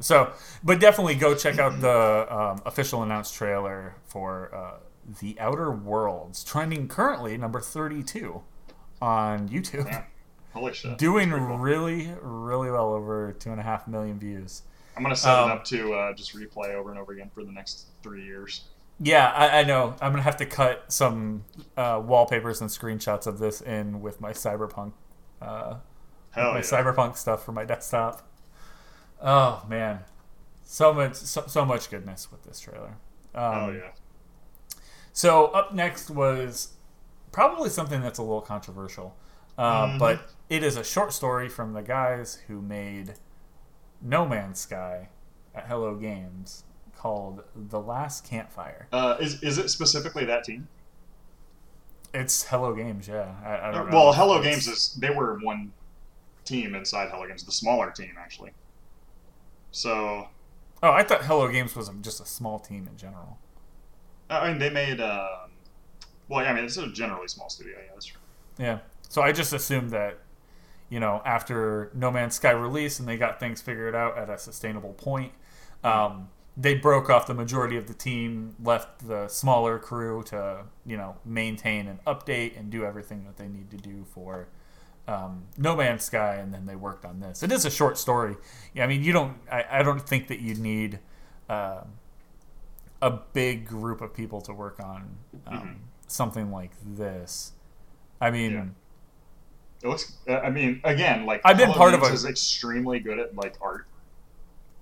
So, 0.00 0.32
but 0.62 0.80
definitely 0.80 1.14
go 1.14 1.34
check 1.34 1.58
out 1.58 1.80
the 1.80 2.26
um, 2.34 2.62
official 2.66 3.02
announced 3.02 3.34
trailer 3.34 3.96
for 4.04 4.54
uh, 4.54 4.78
The 5.20 5.38
Outer 5.40 5.70
Worlds, 5.70 6.44
trending 6.44 6.86
currently 6.86 7.38
number 7.38 7.60
32 7.60 8.42
on 9.00 9.48
YouTube. 9.48 9.86
yeah. 9.86 10.04
Holy 10.52 10.72
shit. 10.72 10.96
Doing 10.96 11.30
cool. 11.30 11.58
really, 11.58 12.10
really 12.22 12.70
well 12.70 12.94
over 12.94 13.32
two 13.38 13.50
and 13.50 13.60
a 13.60 13.62
half 13.62 13.86
million 13.86 14.18
views. 14.18 14.62
I'm 14.96 15.02
gonna 15.02 15.14
set 15.14 15.34
um, 15.34 15.50
it 15.50 15.52
up 15.52 15.64
to 15.64 15.92
uh, 15.92 16.14
just 16.14 16.34
replay 16.34 16.74
over 16.74 16.90
and 16.90 16.98
over 16.98 17.12
again 17.12 17.30
for 17.34 17.44
the 17.44 17.52
next 17.52 17.88
three 18.02 18.24
years. 18.24 18.64
Yeah, 18.98 19.30
I, 19.30 19.60
I 19.60 19.64
know. 19.64 19.94
I'm 20.00 20.12
gonna 20.12 20.22
have 20.22 20.38
to 20.38 20.46
cut 20.46 20.90
some 20.90 21.44
uh, 21.76 22.00
wallpapers 22.02 22.62
and 22.62 22.70
screenshots 22.70 23.26
of 23.26 23.38
this 23.38 23.60
in 23.60 24.00
with 24.00 24.22
my 24.22 24.32
cyberpunk, 24.32 24.92
uh, 25.42 25.76
my 26.34 26.56
yeah. 26.56 26.60
cyberpunk 26.60 27.18
stuff 27.18 27.44
for 27.44 27.52
my 27.52 27.66
desktop. 27.66 28.26
Oh 29.22 29.64
man, 29.68 30.00
so 30.62 30.92
much, 30.92 31.14
so, 31.14 31.44
so 31.46 31.64
much 31.64 31.90
goodness 31.90 32.30
with 32.30 32.42
this 32.44 32.60
trailer. 32.60 32.96
Um, 33.34 33.54
Oh 33.54 33.70
yeah. 33.72 33.90
So 35.12 35.46
up 35.46 35.72
next 35.74 36.10
was 36.10 36.74
probably 37.32 37.70
something 37.70 38.02
that's 38.02 38.18
a 38.18 38.22
little 38.22 38.40
controversial, 38.42 39.16
uh, 39.56 39.86
Mhm. 39.86 39.98
but 39.98 40.20
it 40.50 40.62
is 40.62 40.76
a 40.76 40.84
short 40.84 41.12
story 41.12 41.48
from 41.48 41.72
the 41.72 41.82
guys 41.82 42.34
who 42.46 42.60
made 42.60 43.14
No 44.02 44.26
Man's 44.26 44.60
Sky 44.60 45.08
at 45.54 45.66
Hello 45.66 45.94
Games 45.94 46.64
called 46.94 47.42
The 47.54 47.80
Last 47.80 48.24
Campfire. 48.24 48.88
Uh, 48.92 49.16
is 49.20 49.42
is 49.42 49.56
it 49.58 49.70
specifically 49.70 50.24
that 50.26 50.44
team? 50.44 50.68
It's 52.14 52.44
Hello 52.44 52.74
Games, 52.74 53.08
yeah. 53.08 53.34
I, 53.44 53.68
I 53.68 53.70
don't 53.72 53.90
know. 53.90 53.96
Well, 53.96 54.12
Hello 54.12 54.38
It's- 54.40 54.54
Games 54.54 54.68
is 54.68 54.94
they 55.00 55.10
were 55.10 55.38
one 55.42 55.72
team 56.44 56.74
inside 56.74 57.10
Hello 57.10 57.26
Games, 57.26 57.44
the 57.44 57.52
smaller 57.52 57.90
team 57.90 58.14
actually. 58.18 58.52
So 59.76 60.28
Oh, 60.82 60.90
I 60.90 61.02
thought 61.02 61.24
Hello 61.24 61.48
Games 61.48 61.76
was 61.76 61.90
just 62.00 62.18
a 62.18 62.24
small 62.24 62.58
team 62.58 62.88
in 62.90 62.96
general. 62.96 63.38
I 64.30 64.48
mean, 64.48 64.58
they 64.58 64.70
made. 64.70 65.02
Um, 65.02 65.50
well, 66.28 66.42
yeah, 66.42 66.52
I 66.52 66.54
mean, 66.54 66.64
it's 66.64 66.78
a 66.78 66.88
generally 66.88 67.28
small 67.28 67.50
studio. 67.50 67.74
Yeah, 67.76 67.90
that's 67.92 68.06
true. 68.06 68.20
Yeah. 68.58 68.78
So 69.10 69.20
I 69.20 69.32
just 69.32 69.52
assumed 69.52 69.90
that, 69.90 70.18
you 70.88 70.98
know, 70.98 71.20
after 71.26 71.90
No 71.94 72.10
Man's 72.10 72.36
Sky 72.36 72.52
release 72.52 72.98
and 72.98 73.06
they 73.06 73.18
got 73.18 73.38
things 73.38 73.60
figured 73.60 73.94
out 73.94 74.16
at 74.16 74.30
a 74.30 74.38
sustainable 74.38 74.94
point, 74.94 75.32
um, 75.84 76.30
they 76.56 76.74
broke 76.74 77.10
off 77.10 77.26
the 77.26 77.34
majority 77.34 77.76
of 77.76 77.86
the 77.86 77.94
team, 77.94 78.56
left 78.62 79.06
the 79.06 79.28
smaller 79.28 79.78
crew 79.78 80.22
to, 80.24 80.64
you 80.86 80.96
know, 80.96 81.16
maintain 81.22 81.86
and 81.86 82.02
update 82.06 82.58
and 82.58 82.70
do 82.70 82.82
everything 82.82 83.24
that 83.24 83.36
they 83.36 83.46
need 83.46 83.70
to 83.70 83.76
do 83.76 84.06
for 84.08 84.48
um, 85.08 85.44
No 85.56 85.76
Man's 85.76 86.04
Sky, 86.04 86.36
and 86.36 86.52
then 86.52 86.66
they 86.66 86.76
worked 86.76 87.04
on 87.04 87.20
this. 87.20 87.42
It 87.42 87.52
is 87.52 87.64
a 87.64 87.70
short 87.70 87.96
story. 87.98 88.36
Yeah, 88.74 88.84
I 88.84 88.86
mean, 88.86 89.02
you 89.04 89.12
don't. 89.12 89.36
I, 89.50 89.64
I 89.70 89.82
don't 89.82 90.00
think 90.00 90.28
that 90.28 90.40
you 90.40 90.54
need 90.54 90.98
uh, 91.48 91.82
a 93.02 93.10
big 93.10 93.66
group 93.66 94.00
of 94.00 94.12
people 94.14 94.40
to 94.42 94.52
work 94.52 94.80
on 94.80 95.16
um, 95.46 95.58
Mhm. 95.58 95.74
something 96.08 96.50
like 96.50 96.72
this. 96.84 97.52
I 98.20 98.30
mean, 98.30 98.52
Yeah. 98.52 98.64
It 99.82 99.88
looks. 99.88 100.16
uh, 100.26 100.38
I 100.38 100.50
mean, 100.50 100.80
again, 100.84 101.26
like 101.26 101.42
I've 101.44 101.58
been 101.58 101.66
Hello 101.70 101.78
part 101.78 101.94
of 101.94 102.02
a- 102.02 102.06
is 102.12 102.24
extremely 102.24 102.98
good 102.98 103.18
at 103.18 103.36
like 103.36 103.56
art, 103.60 103.86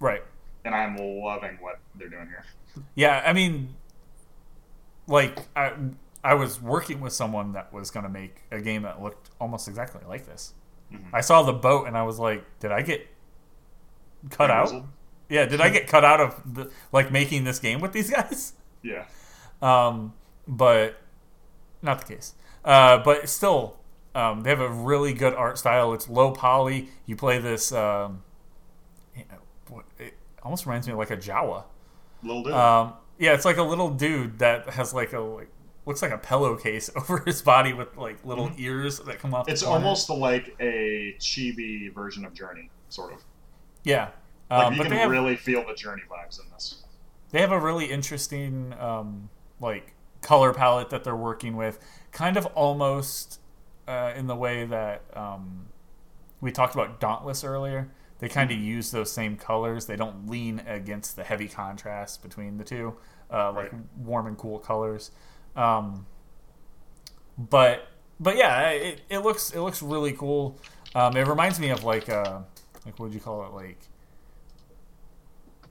right? 0.00 0.22
and 0.64 0.74
I'm 0.74 0.96
loving 0.96 1.58
what 1.60 1.78
they're 1.96 2.08
doing 2.08 2.26
here. 2.28 2.44
Yeah, 2.94 3.22
I 3.26 3.34
mean, 3.34 3.74
like 5.06 5.36
I, 5.54 5.72
I 6.24 6.34
was 6.34 6.60
working 6.60 7.00
with 7.00 7.12
someone 7.12 7.52
that 7.52 7.72
was 7.72 7.90
going 7.90 8.04
to 8.04 8.08
make 8.10 8.42
a 8.50 8.60
game 8.60 8.82
that 8.82 9.00
looked 9.02 9.30
almost 9.40 9.68
exactly 9.68 10.00
like 10.08 10.26
this. 10.26 10.54
Mhm. 10.92 11.04
I 11.12 11.20
saw 11.20 11.42
the 11.42 11.52
boat 11.52 11.86
and 11.86 11.96
I 11.96 12.02
was 12.02 12.18
like, 12.18 12.42
did 12.60 12.72
I 12.72 12.82
get 12.82 13.06
cut 14.30 14.50
out? 14.50 14.72
Yeah, 15.28 15.44
did 15.46 15.60
I 15.60 15.68
get 15.70 15.86
cut 15.86 16.04
out 16.04 16.20
of 16.20 16.54
the, 16.54 16.70
like 16.92 17.12
making 17.12 17.44
this 17.44 17.58
game 17.58 17.80
with 17.80 17.92
these 17.92 18.10
guys? 18.18 18.54
Yeah. 18.82 19.04
Um, 19.62 20.14
but 20.48 20.96
not 21.82 22.00
the 22.06 22.14
case. 22.14 22.34
Uh, 22.64 22.98
but 22.98 23.28
still, 23.28 23.76
um, 24.14 24.42
they 24.42 24.50
have 24.50 24.60
a 24.60 24.70
really 24.70 25.12
good 25.12 25.34
art 25.34 25.58
style. 25.58 25.92
It's 25.92 26.08
low 26.08 26.32
poly. 26.32 26.88
You 27.06 27.16
play 27.16 27.38
this. 27.38 27.72
Um, 27.72 28.22
you 29.16 29.24
know, 29.30 29.38
what- 29.68 29.84
it 29.98 30.14
almost 30.42 30.66
reminds 30.66 30.86
me 30.86 30.92
of 30.92 30.98
like 30.98 31.10
a 31.10 31.16
Jawa. 31.16 31.64
Little 32.22 32.42
dude. 32.42 32.52
Um, 32.52 32.94
yeah, 33.18 33.32
it's 33.34 33.44
like 33.44 33.56
a 33.58 33.62
little 33.62 33.90
dude 33.90 34.38
that 34.38 34.68
has 34.70 34.92
like 34.94 35.12
a 35.12 35.20
like 35.20 35.48
looks 35.86 36.02
like 36.02 36.10
a 36.12 36.18
pillowcase 36.18 36.90
over 36.96 37.18
his 37.26 37.42
body 37.42 37.72
with 37.72 37.96
like 37.96 38.24
little 38.24 38.50
ears 38.56 38.98
that 39.00 39.18
come 39.18 39.34
off. 39.34 39.48
it's 39.48 39.62
corners. 39.62 39.84
almost 39.84 40.10
like 40.10 40.54
a 40.60 41.14
chibi 41.18 41.92
version 41.94 42.24
of 42.24 42.32
Journey, 42.34 42.70
sort 42.88 43.12
of. 43.12 43.22
yeah. 43.82 44.10
Like 44.50 44.66
Um, 44.66 44.72
you 44.74 44.78
but 44.78 44.84
can 44.84 44.92
they 44.92 44.98
have 45.00 45.10
really 45.10 45.36
feel 45.36 45.66
the 45.66 45.74
Journey 45.74 46.02
vibes 46.10 46.38
in 46.42 46.50
this. 46.52 46.82
they 47.30 47.40
have 47.40 47.52
a 47.52 47.58
really 47.60 47.86
interesting 47.86 48.74
um, 48.78 49.28
like 49.60 49.94
color 50.20 50.52
palette 50.54 50.90
that 50.90 51.04
they're 51.04 51.16
working 51.16 51.56
with 51.56 51.78
kind 52.12 52.36
of 52.36 52.46
almost 52.46 53.40
uh, 53.88 54.12
in 54.16 54.26
the 54.26 54.34
way 54.36 54.64
that 54.64 55.02
um, 55.14 55.66
we 56.40 56.50
talked 56.52 56.74
about 56.74 57.00
dauntless 57.00 57.44
earlier 57.44 57.90
they 58.20 58.28
kind 58.28 58.50
of 58.50 58.56
use 58.56 58.90
those 58.90 59.10
same 59.10 59.36
colors 59.36 59.84
they 59.86 59.96
don't 59.96 60.28
lean 60.30 60.62
against 60.66 61.16
the 61.16 61.24
heavy 61.24 61.48
contrast 61.48 62.22
between 62.22 62.56
the 62.56 62.64
two 62.64 62.94
uh, 63.30 63.50
like 63.52 63.72
Right. 63.72 63.82
warm 63.98 64.26
and 64.26 64.38
cool 64.38 64.58
colors 64.58 65.10
um, 65.56 66.06
but 67.36 67.88
but 68.20 68.36
yeah 68.36 68.70
it, 68.70 69.00
it 69.08 69.18
looks 69.18 69.50
it 69.50 69.60
looks 69.60 69.82
really 69.82 70.12
cool 70.12 70.58
um, 70.94 71.16
it 71.16 71.26
reminds 71.26 71.58
me 71.58 71.70
of 71.70 71.82
like 71.84 72.08
uh 72.08 72.40
like 72.84 72.98
what 72.98 73.06
would 73.06 73.14
you 73.14 73.20
call 73.20 73.44
it 73.44 73.52
like 73.52 73.78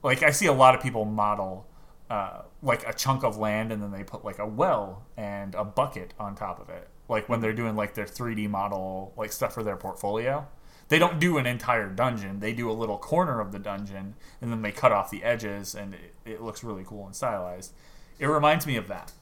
like 0.04 0.22
I 0.22 0.30
see 0.30 0.46
a 0.46 0.52
lot 0.52 0.74
of 0.74 0.82
people 0.82 1.04
model 1.04 1.66
uh, 2.10 2.42
like 2.62 2.86
a 2.86 2.92
chunk 2.92 3.24
of 3.24 3.38
land 3.38 3.72
and 3.72 3.82
then 3.82 3.90
they 3.90 4.04
put 4.04 4.24
like 4.24 4.38
a 4.38 4.46
well 4.46 5.02
and 5.16 5.54
a 5.54 5.64
bucket 5.64 6.12
on 6.20 6.34
top 6.36 6.60
of 6.60 6.68
it. 6.68 6.88
Like 7.08 7.28
when 7.28 7.40
they're 7.40 7.54
doing 7.54 7.74
like 7.74 7.94
their 7.94 8.04
3D 8.04 8.48
model 8.48 9.14
like 9.16 9.32
stuff 9.32 9.54
for 9.54 9.62
their 9.62 9.76
portfolio. 9.76 10.46
They 10.88 10.98
don't 10.98 11.18
do 11.18 11.38
an 11.38 11.46
entire 11.46 11.88
dungeon. 11.88 12.40
They 12.40 12.52
do 12.52 12.70
a 12.70 12.72
little 12.72 12.98
corner 12.98 13.40
of 13.40 13.52
the 13.52 13.58
dungeon 13.58 14.14
and 14.42 14.52
then 14.52 14.60
they 14.60 14.70
cut 14.70 14.92
off 14.92 15.10
the 15.10 15.24
edges 15.24 15.74
and 15.74 15.94
it, 15.94 16.14
it 16.26 16.42
looks 16.42 16.62
really 16.62 16.84
cool 16.86 17.06
and 17.06 17.16
stylized. 17.16 17.72
It 18.18 18.26
reminds 18.26 18.66
me 18.66 18.76
of 18.76 18.86
that. 18.88 19.12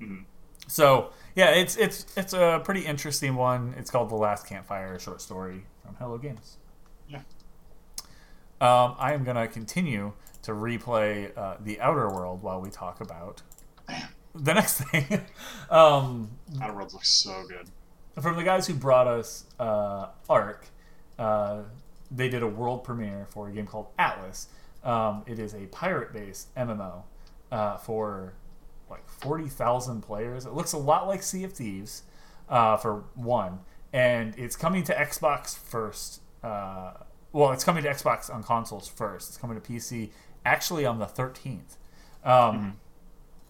Mhm. 0.00 0.24
So 0.68 1.10
yeah, 1.34 1.50
it's 1.50 1.76
it's 1.76 2.06
it's 2.16 2.32
a 2.32 2.60
pretty 2.64 2.84
interesting 2.86 3.34
one. 3.36 3.74
It's 3.78 3.90
called 3.90 4.10
The 4.10 4.16
Last 4.16 4.46
Campfire, 4.46 4.94
a 4.94 5.00
short 5.00 5.20
story 5.22 5.64
from 5.84 5.94
Hello 5.96 6.18
Games. 6.18 6.56
Yeah. 7.08 7.20
Um, 8.60 8.96
I 8.98 9.12
am 9.12 9.22
going 9.24 9.36
to 9.36 9.46
continue 9.48 10.12
to 10.42 10.52
replay 10.52 11.36
uh, 11.36 11.56
The 11.60 11.80
Outer 11.80 12.08
World 12.10 12.42
while 12.42 12.60
we 12.60 12.70
talk 12.70 13.00
about 13.00 13.42
the 14.34 14.54
next 14.54 14.80
thing. 14.90 15.20
um, 15.70 16.30
Outer 16.60 16.72
Worlds 16.74 16.94
looks 16.94 17.10
so 17.10 17.44
good. 17.48 17.68
from 18.22 18.36
the 18.36 18.42
guys 18.44 18.66
who 18.66 18.74
brought 18.74 19.06
us 19.06 19.44
uh, 19.60 20.08
Ark, 20.28 20.66
uh, 21.18 21.62
they 22.10 22.28
did 22.28 22.42
a 22.42 22.46
world 22.46 22.82
premiere 22.84 23.26
for 23.30 23.48
a 23.48 23.52
game 23.52 23.66
called 23.66 23.88
Atlas. 23.98 24.48
Um, 24.82 25.22
it 25.26 25.38
is 25.38 25.52
a 25.54 25.66
pirate 25.66 26.12
based 26.12 26.54
MMO 26.54 27.02
uh, 27.52 27.76
for 27.76 28.32
like 28.90 29.08
forty 29.08 29.48
thousand 29.48 30.02
players. 30.02 30.46
It 30.46 30.52
looks 30.52 30.72
a 30.72 30.78
lot 30.78 31.06
like 31.06 31.22
Sea 31.22 31.44
of 31.44 31.52
Thieves 31.52 32.02
uh, 32.48 32.76
for 32.76 33.04
one, 33.14 33.60
and 33.92 34.34
it's 34.38 34.56
coming 34.56 34.84
to 34.84 34.94
Xbox 34.94 35.56
first. 35.56 36.20
Uh, 36.42 36.92
well, 37.32 37.52
it's 37.52 37.64
coming 37.64 37.82
to 37.82 37.88
Xbox 37.90 38.32
on 38.32 38.42
consoles 38.42 38.88
first. 38.88 39.28
It's 39.28 39.36
coming 39.38 39.60
to 39.60 39.72
PC 39.72 40.10
actually 40.44 40.86
on 40.86 40.98
the 40.98 41.06
thirteenth. 41.06 41.76
Um, 42.24 42.78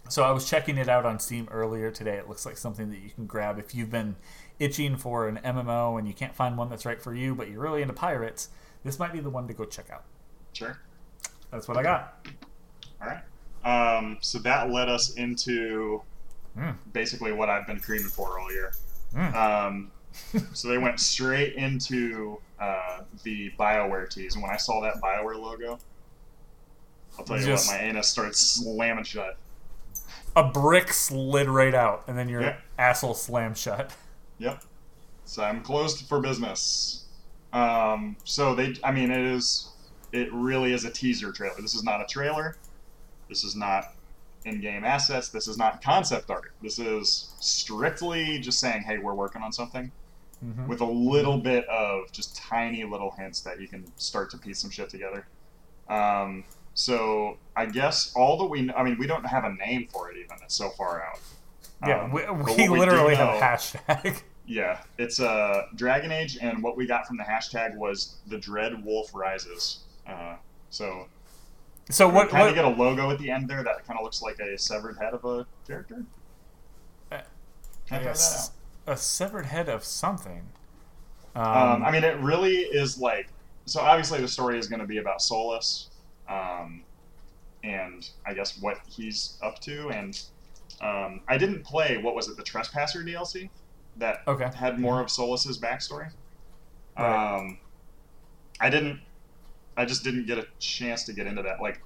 So 0.08 0.22
I 0.22 0.30
was 0.30 0.48
checking 0.48 0.78
it 0.78 0.88
out 0.88 1.04
on 1.04 1.18
Steam 1.18 1.48
earlier 1.50 1.90
today. 1.90 2.14
It 2.16 2.28
looks 2.28 2.46
like 2.46 2.56
something 2.56 2.90
that 2.90 2.98
you 3.00 3.10
can 3.10 3.26
grab 3.26 3.58
if 3.58 3.74
you've 3.74 3.90
been 3.90 4.14
itching 4.60 4.96
for 4.96 5.26
an 5.26 5.40
MMO 5.44 5.98
and 5.98 6.06
you 6.06 6.14
can't 6.14 6.32
find 6.32 6.56
one 6.56 6.68
that's 6.70 6.86
right 6.86 7.02
for 7.02 7.12
you, 7.12 7.34
but 7.34 7.50
you're 7.50 7.60
really 7.60 7.82
into 7.82 7.92
pirates. 7.92 8.50
This 8.84 9.00
might 9.00 9.12
be 9.12 9.18
the 9.18 9.30
one 9.30 9.48
to 9.48 9.52
go 9.54 9.64
check 9.64 9.90
out. 9.90 10.04
Sure. 10.52 10.78
That's 11.50 11.66
what 11.66 11.76
I 11.76 11.82
got. 11.82 12.24
All 13.02 13.08
right. 13.08 13.22
Um, 13.66 14.18
so 14.20 14.38
that 14.38 14.70
led 14.70 14.88
us 14.88 15.14
into 15.14 16.02
Mm. 16.56 16.74
basically 16.94 17.32
what 17.32 17.50
I've 17.50 17.66
been 17.66 17.80
creaming 17.80 18.08
for 18.08 18.38
all 18.40 18.50
year. 18.50 18.72
Mm. 19.14 19.34
Um, 19.34 19.90
so 20.54 20.68
they 20.68 20.78
went 20.78 20.98
straight 21.00 21.54
into 21.54 22.38
uh, 22.58 23.00
the 23.24 23.50
Bioware 23.58 24.08
tease, 24.08 24.34
and 24.36 24.42
when 24.42 24.50
I 24.50 24.56
saw 24.56 24.80
that 24.80 24.94
Bioware 25.02 25.38
logo, 25.38 25.78
I'll 27.18 27.24
tell 27.26 27.38
you 27.38 27.44
Just- 27.44 27.68
what, 27.68 27.76
my 27.78 27.82
anus 27.84 28.08
started 28.08 28.34
slamming 28.34 29.04
shut. 29.04 29.36
A 30.34 30.44
brick 30.44 30.92
slid 30.92 31.48
right 31.48 31.74
out, 31.74 32.04
and 32.08 32.16
then 32.16 32.28
your 32.28 32.56
asshole 32.78 33.14
slammed 33.14 33.56
shut. 33.58 33.94
Yep. 34.38 34.62
So 35.24 35.42
I'm 35.42 35.62
closed 35.62 36.06
for 36.08 36.20
business. 36.20 37.04
Um, 37.54 38.16
so 38.24 38.54
they, 38.54 38.76
I 38.84 38.92
mean, 38.92 39.10
it 39.10 39.26
is, 39.26 39.70
it 40.12 40.32
really 40.32 40.72
is 40.74 40.84
a 40.84 40.90
teaser 40.90 41.32
trailer. 41.32 41.54
This 41.60 41.74
is 41.74 41.84
not 41.84 42.00
a 42.02 42.06
trailer. 42.06 42.56
This 43.28 43.44
is 43.44 43.56
not 43.56 43.94
in-game 44.44 44.84
assets. 44.84 45.28
This 45.28 45.48
is 45.48 45.58
not 45.58 45.82
concept 45.82 46.30
art. 46.30 46.52
This 46.62 46.78
is 46.78 47.34
strictly 47.40 48.38
just 48.38 48.60
saying, 48.60 48.82
hey, 48.82 48.98
we're 48.98 49.14
working 49.14 49.42
on 49.42 49.52
something, 49.52 49.90
Mhm. 50.44 50.66
with 50.68 50.80
a 50.80 50.84
little 50.86 51.38
bit 51.38 51.64
of 51.66 52.12
just 52.12 52.36
tiny 52.36 52.84
little 52.84 53.10
hints 53.12 53.40
that 53.40 53.60
you 53.60 53.66
can 53.68 53.84
start 53.96 54.30
to 54.30 54.38
piece 54.38 54.58
some 54.60 54.70
shit 54.70 54.88
together. 54.90 55.26
Um, 55.88 56.44
so 56.74 57.38
I 57.56 57.66
guess 57.66 58.12
all 58.14 58.36
that 58.38 58.46
we, 58.46 58.70
I 58.72 58.82
mean, 58.82 58.98
we 58.98 59.06
don't 59.06 59.24
have 59.26 59.44
a 59.44 59.52
name 59.54 59.88
for 59.90 60.10
it 60.10 60.16
even. 60.18 60.36
It's 60.42 60.54
so 60.54 60.70
far 60.70 61.02
out. 61.02 61.18
Yeah, 61.86 62.02
Um, 62.04 62.12
we, 62.12 62.22
we 62.68 62.68
literally 62.68 63.14
have 63.16 63.28
know- 63.28 63.36
a 63.38 63.40
hashtag. 63.40 64.22
Yeah, 64.48 64.78
it's 64.96 65.18
a 65.18 65.28
uh, 65.28 65.66
Dragon 65.74 66.12
Age, 66.12 66.38
and 66.40 66.62
what 66.62 66.76
we 66.76 66.86
got 66.86 67.04
from 67.08 67.16
the 67.16 67.24
hashtag 67.24 67.74
was 67.74 68.18
the 68.28 68.38
Dread 68.38 68.84
Wolf 68.84 69.12
Rises. 69.12 69.80
Uh, 70.06 70.36
so 70.70 71.08
So 71.90 72.08
what? 72.08 72.30
kind 72.30 72.42
what 72.42 72.48
of 72.50 72.54
get 72.54 72.64
a 72.64 72.68
logo 72.68 73.10
at 73.10 73.18
the 73.18 73.30
end 73.30 73.48
there 73.48 73.62
that 73.62 73.86
kind 73.86 73.98
of 73.98 74.04
looks 74.04 74.20
like 74.20 74.38
a 74.40 74.58
severed 74.58 74.96
head 74.98 75.14
of 75.14 75.24
a 75.24 75.46
character. 75.66 76.04
Uh, 77.12 77.18
yes, 77.90 78.50
a 78.86 78.96
severed 78.96 79.46
head 79.46 79.68
of 79.68 79.84
something. 79.84 80.42
Um. 81.36 81.44
Um, 81.44 81.84
I 81.84 81.90
mean, 81.90 82.02
it 82.02 82.18
really 82.20 82.56
is 82.56 82.98
like 82.98 83.28
so. 83.66 83.80
Obviously, 83.80 84.20
the 84.20 84.28
story 84.28 84.58
is 84.58 84.66
going 84.66 84.80
to 84.80 84.86
be 84.86 84.98
about 84.98 85.20
Solas, 85.20 85.88
um, 86.28 86.82
and 87.62 88.08
I 88.26 88.34
guess 88.34 88.58
what 88.60 88.78
he's 88.88 89.38
up 89.42 89.60
to. 89.60 89.90
And 89.90 90.20
um, 90.80 91.20
I 91.28 91.38
didn't 91.38 91.62
play 91.62 91.98
what 91.98 92.14
was 92.14 92.28
it, 92.28 92.36
the 92.36 92.42
Trespasser 92.42 93.02
DLC 93.04 93.48
that 93.98 94.22
okay. 94.26 94.50
had 94.54 94.78
more 94.80 95.00
of 95.00 95.08
Solas's 95.08 95.58
backstory. 95.58 96.10
Right. 96.98 97.36
Um, 97.36 97.58
I 98.60 98.70
didn't. 98.70 99.00
I 99.76 99.84
just 99.84 100.04
didn't 100.04 100.26
get 100.26 100.38
a 100.38 100.46
chance 100.58 101.04
to 101.04 101.12
get 101.12 101.26
into 101.26 101.42
that. 101.42 101.60
Like, 101.60 101.80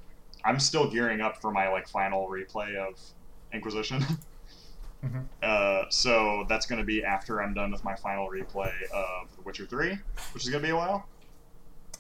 I'm 0.45 0.59
still 0.61 0.91
gearing 0.91 1.21
up 1.21 1.41
for 1.41 1.51
my 1.51 1.69
like 1.69 1.89
final 1.89 2.29
replay 2.29 2.77
of 2.77 2.99
Inquisition. 3.53 4.05
Mhm. 5.03 5.25
Uh, 5.43 5.87
so 5.89 6.45
that's 6.47 6.67
going 6.67 6.79
to 6.79 6.85
be 6.85 7.03
after 7.03 7.41
I'm 7.43 7.55
done 7.55 7.71
with 7.73 7.83
my 7.83 7.95
final 7.95 8.29
replay 8.29 8.71
of 8.93 9.35
The 9.35 9.41
Witcher 9.45 9.65
3, 9.65 9.99
which 10.35 10.43
is 10.45 10.51
going 10.51 10.61
to 10.63 10.67
be 10.69 10.73
a 10.73 10.77
while. 10.77 11.09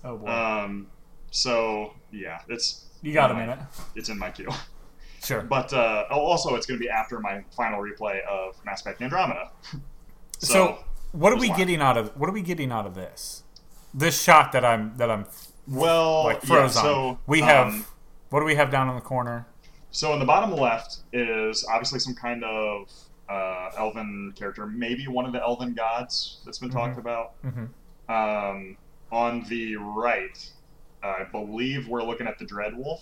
Oh 0.04 0.18
boy, 0.18 0.26
Um, 0.30 0.86
so 1.30 1.94
yeah, 2.12 2.40
it's 2.48 2.84
you 3.00 3.14
got 3.14 3.30
a 3.30 3.34
minute. 3.34 3.58
it's 3.94 4.10
in 4.10 4.18
my 4.18 4.30
queue. 4.30 4.50
Sure. 5.24 5.40
But 5.40 5.72
uh, 5.72 6.04
also, 6.10 6.54
it's 6.56 6.66
going 6.66 6.78
to 6.78 6.82
be 6.84 6.90
after 6.90 7.20
my 7.20 7.42
final 7.56 7.80
replay 7.80 8.22
of 8.26 8.54
Mass 8.66 8.80
Effect 8.82 9.00
Andromeda. 9.02 9.50
So, 10.38 10.78
what 11.12 11.32
are 11.32 11.38
we 11.38 11.48
getting 11.54 11.80
out 11.80 11.96
of? 11.96 12.14
What 12.18 12.28
are 12.28 12.32
we 12.32 12.42
getting 12.42 12.70
out 12.72 12.84
of 12.86 12.94
this? 12.94 13.44
This 13.94 14.20
shot 14.22 14.52
that 14.52 14.64
I'm 14.64 14.96
that 14.98 15.10
I'm 15.10 15.24
well, 15.66 16.24
like 16.24 16.40
Oh, 16.50 16.54
yeah, 16.56 16.66
so 16.68 17.18
we 17.26 17.40
have. 17.40 17.68
um, 17.68 17.84
what 18.30 18.40
do 18.40 18.46
we 18.46 18.54
have 18.54 18.70
down 18.70 18.88
in 18.88 18.94
the 18.94 19.00
corner? 19.00 19.46
So 19.90 20.12
in 20.12 20.18
the 20.20 20.24
bottom 20.24 20.52
left 20.56 20.98
is 21.12 21.64
obviously 21.68 21.98
some 21.98 22.14
kind 22.14 22.44
of 22.44 22.88
uh, 23.28 23.70
elven 23.76 24.32
character, 24.36 24.66
maybe 24.66 25.06
one 25.08 25.26
of 25.26 25.32
the 25.32 25.40
elven 25.40 25.74
gods 25.74 26.40
that's 26.44 26.58
been 26.58 26.70
talked 26.70 26.98
about. 26.98 27.32
hmm 27.42 27.64
Um, 28.12 28.76
on 29.12 29.44
the 29.48 29.76
right, 29.76 30.38
I 31.02 31.24
believe 31.24 31.88
we're 31.88 32.02
looking 32.04 32.26
at 32.28 32.38
the 32.38 32.44
Dreadwolf, 32.44 33.00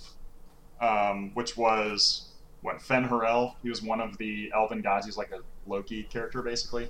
um, 0.80 1.30
which 1.34 1.56
was 1.56 2.30
what 2.62 2.80
Fen 2.80 3.04
Harel. 3.04 3.56
He 3.62 3.68
was 3.68 3.82
one 3.82 4.00
of 4.00 4.16
the 4.18 4.50
elven 4.54 4.80
gods. 4.80 5.04
He's 5.06 5.16
like 5.18 5.30
a 5.32 5.40
Loki 5.66 6.04
character, 6.04 6.40
basically. 6.42 6.88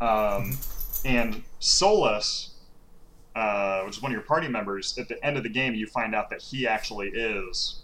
Um, 0.00 0.56
and 1.04 1.42
Solas, 1.60 2.49
uh, 3.34 3.82
which 3.82 3.96
is 3.96 4.02
one 4.02 4.10
of 4.10 4.14
your 4.14 4.24
party 4.24 4.48
members, 4.48 4.96
at 4.98 5.08
the 5.08 5.24
end 5.24 5.36
of 5.36 5.42
the 5.42 5.48
game, 5.48 5.74
you 5.74 5.86
find 5.86 6.14
out 6.14 6.30
that 6.30 6.42
he 6.42 6.66
actually 6.66 7.08
is 7.08 7.82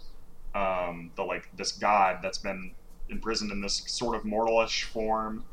um, 0.55 1.11
the 1.15 1.23
like 1.23 1.49
this 1.55 1.71
god 1.71 2.19
that's 2.21 2.37
been 2.37 2.71
imprisoned 3.09 3.51
in 3.51 3.61
this 3.61 3.83
sort 3.87 4.15
of 4.15 4.23
mortalish 4.23 4.83
form. 4.83 5.43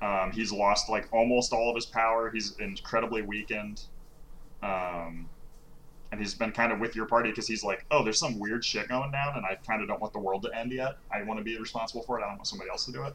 Um, 0.00 0.30
he's 0.32 0.52
lost 0.52 0.88
like 0.88 1.08
almost 1.12 1.52
all 1.52 1.68
of 1.68 1.74
his 1.74 1.86
power. 1.86 2.30
He's 2.30 2.56
incredibly 2.58 3.22
weakened, 3.22 3.82
um, 4.62 5.28
and 6.10 6.20
he's 6.20 6.34
been 6.34 6.52
kind 6.52 6.72
of 6.72 6.78
with 6.78 6.96
your 6.96 7.06
party 7.06 7.30
because 7.30 7.48
he's 7.48 7.64
like, 7.64 7.84
oh, 7.90 8.04
there's 8.04 8.18
some 8.18 8.38
weird 8.38 8.64
shit 8.64 8.88
going 8.88 9.10
down, 9.10 9.36
and 9.36 9.44
I 9.44 9.56
kind 9.66 9.82
of 9.82 9.88
don't 9.88 10.00
want 10.00 10.12
the 10.12 10.20
world 10.20 10.42
to 10.44 10.56
end 10.56 10.72
yet. 10.72 10.96
I 11.12 11.22
want 11.24 11.38
to 11.38 11.44
be 11.44 11.58
responsible 11.58 12.02
for 12.02 12.18
it. 12.18 12.22
I 12.22 12.28
don't 12.28 12.36
want 12.36 12.46
somebody 12.46 12.70
else 12.70 12.86
to 12.86 12.92
do 12.92 13.02
it. 13.04 13.14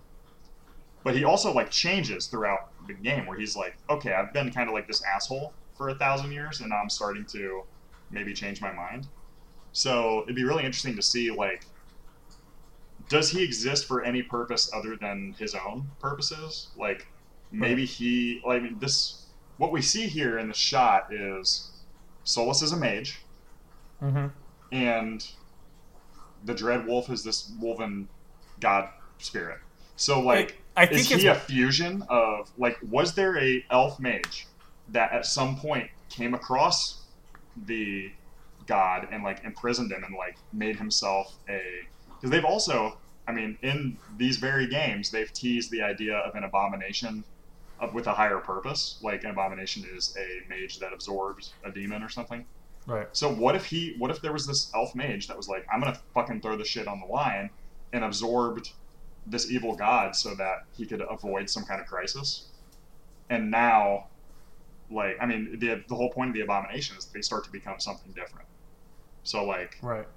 But 1.04 1.16
he 1.16 1.24
also 1.24 1.54
like 1.54 1.72
changes 1.72 2.28
throughout 2.28 2.70
the 2.86 2.94
game, 2.94 3.26
where 3.26 3.38
he's 3.38 3.56
like, 3.56 3.78
okay, 3.90 4.14
I've 4.14 4.32
been 4.32 4.52
kind 4.52 4.70
of 4.70 4.76
like 4.76 4.88
this 4.88 5.02
asshole 5.04 5.54
for 5.76 5.90
a 5.90 5.96
thousand 5.96 6.32
years, 6.32 6.60
and 6.62 6.70
now 6.70 6.78
I'm 6.78 6.90
starting 6.90 7.26
to 7.28 7.64
maybe 8.12 8.34
change 8.34 8.62
my 8.62 8.72
mind. 8.72 9.08
So 9.72 10.24
it'd 10.24 10.36
be 10.36 10.44
really 10.44 10.64
interesting 10.64 10.96
to 10.96 11.02
see 11.02 11.32
like 11.32 11.66
does 13.10 13.30
he 13.30 13.44
exist 13.44 13.86
for 13.86 14.04
any 14.04 14.22
purpose 14.22 14.72
other 14.74 14.96
than 14.96 15.36
his 15.38 15.56
own 15.56 15.90
purposes? 16.00 16.70
Like 16.78 17.08
maybe 17.52 17.86
he 17.86 18.42
like 18.46 18.62
I 18.62 18.64
mean, 18.64 18.80
this 18.80 19.28
what 19.58 19.72
we 19.72 19.82
see 19.82 20.08
here 20.08 20.38
in 20.40 20.48
the 20.48 20.54
shot 20.54 21.14
is 21.14 21.72
Solas 22.26 22.64
is 22.64 22.72
a 22.72 22.78
mage 22.78 23.20
hmm 24.00 24.28
and 24.72 25.26
the 26.46 26.54
Dread 26.54 26.88
Wolf 26.88 27.10
is 27.10 27.24
this 27.24 27.52
woven 27.60 28.10
god 28.60 28.90
spirit. 29.20 29.60
So 29.96 30.20
like 30.20 30.62
I 30.76 30.86
think 30.86 31.12
is 31.12 31.22
he 31.22 31.28
a 31.28 31.36
fusion 31.36 32.04
of 32.10 32.52
like 32.58 32.78
was 32.90 33.14
there 33.14 33.38
a 33.38 33.64
elf 33.70 34.00
mage 34.00 34.48
that 34.94 35.12
at 35.12 35.26
some 35.26 35.58
point 35.58 35.90
came 36.10 36.34
across 36.34 37.02
the 37.66 38.12
god 38.66 39.08
and 39.12 39.24
like 39.24 39.44
imprisoned 39.44 39.92
him 39.92 40.04
and 40.04 40.16
like 40.16 40.38
made 40.54 40.78
himself 40.78 41.36
a 41.50 41.62
because 42.16 42.32
they've 42.32 42.46
also 42.46 42.98
i 43.28 43.32
mean 43.32 43.58
in 43.62 43.98
these 44.18 44.38
very 44.38 44.66
games 44.68 45.12
they've 45.12 45.34
teased 45.34 45.70
the 45.70 45.82
idea 45.82 46.18
of 46.18 46.34
an 46.36 46.44
abomination 46.44 47.24
of, 47.84 47.94
with 47.94 48.08
a 48.08 48.14
higher 48.14 48.40
purpose. 48.40 49.00
Like 49.02 49.24
an 49.24 49.32
abomination 49.32 49.86
is 49.96 50.16
a 50.18 50.50
mage 50.50 50.80
that 50.80 50.94
absorbs 50.94 51.54
a 51.64 51.72
demon 51.72 52.02
or 52.02 52.10
something. 52.10 52.46
Right. 52.86 53.08
so 53.14 53.34
what 53.34 53.56
if 53.56 53.66
he 53.66 53.96
what 53.98 54.12
if 54.12 54.22
there 54.22 54.34
was 54.34 54.46
this 54.46 54.70
elf 54.76 54.94
mage 54.94 55.30
that 55.30 55.38
was 55.38 55.48
like 55.48 55.66
i'm 55.72 55.80
gonna 55.80 55.98
fucking 56.14 56.42
throw 56.42 56.58
the 56.58 56.66
shit 56.66 56.86
on 56.86 57.00
the 57.00 57.06
line 57.06 57.50
and 57.94 58.04
absorbed 58.04 58.74
this 59.26 59.50
evil 59.50 59.74
god 59.74 60.18
so 60.18 60.36
that 60.36 60.66
he 60.76 60.86
could 60.86 61.02
avoid 61.10 61.50
some 61.50 61.64
kind 61.64 61.80
of 61.80 61.88
crisis? 61.88 62.48
And 63.30 63.50
now 63.50 64.08
like 64.92 65.18
i 65.22 65.26
mean 65.26 65.58
the, 65.60 65.84
the 65.88 65.96
whole 65.96 66.10
point 66.12 66.30
of 66.30 66.34
the 66.36 66.42
abomination 66.42 66.96
is 66.98 67.06
they 67.06 67.22
start 67.22 67.44
to 67.44 67.52
become 67.52 67.80
something 67.80 68.12
different 68.14 68.48
so 69.24 69.44
like 69.46 69.78
Right. 69.82 70.08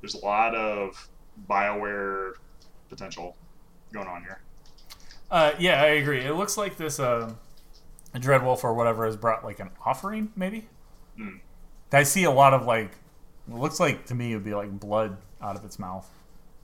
there's 0.00 0.14
a 0.14 0.24
lot 0.24 0.54
of 0.54 1.08
bioware 1.48 2.32
potential 2.88 3.36
going 3.92 4.08
on 4.08 4.22
here 4.22 4.40
Uh, 5.30 5.52
yeah, 5.58 5.82
I 5.82 5.86
agree. 5.86 6.20
It 6.24 6.34
looks 6.34 6.56
like 6.56 6.76
this 6.76 7.00
uh, 7.00 7.32
Dreadwolf 8.14 8.62
or 8.62 8.72
whatever 8.74 9.04
has 9.06 9.16
brought 9.16 9.44
like 9.44 9.58
an 9.58 9.70
offering, 9.84 10.30
maybe. 10.36 10.68
Hmm. 11.16 11.38
I 11.92 12.04
see 12.04 12.22
a 12.24 12.30
lot 12.30 12.54
of 12.54 12.64
like. 12.64 12.92
It 13.48 13.54
looks 13.54 13.80
like 13.80 14.06
to 14.06 14.14
me 14.14 14.30
it 14.32 14.36
would 14.36 14.44
be 14.44 14.54
like 14.54 14.70
blood 14.78 15.16
out 15.42 15.56
of 15.56 15.64
its 15.64 15.78
mouth, 15.80 16.08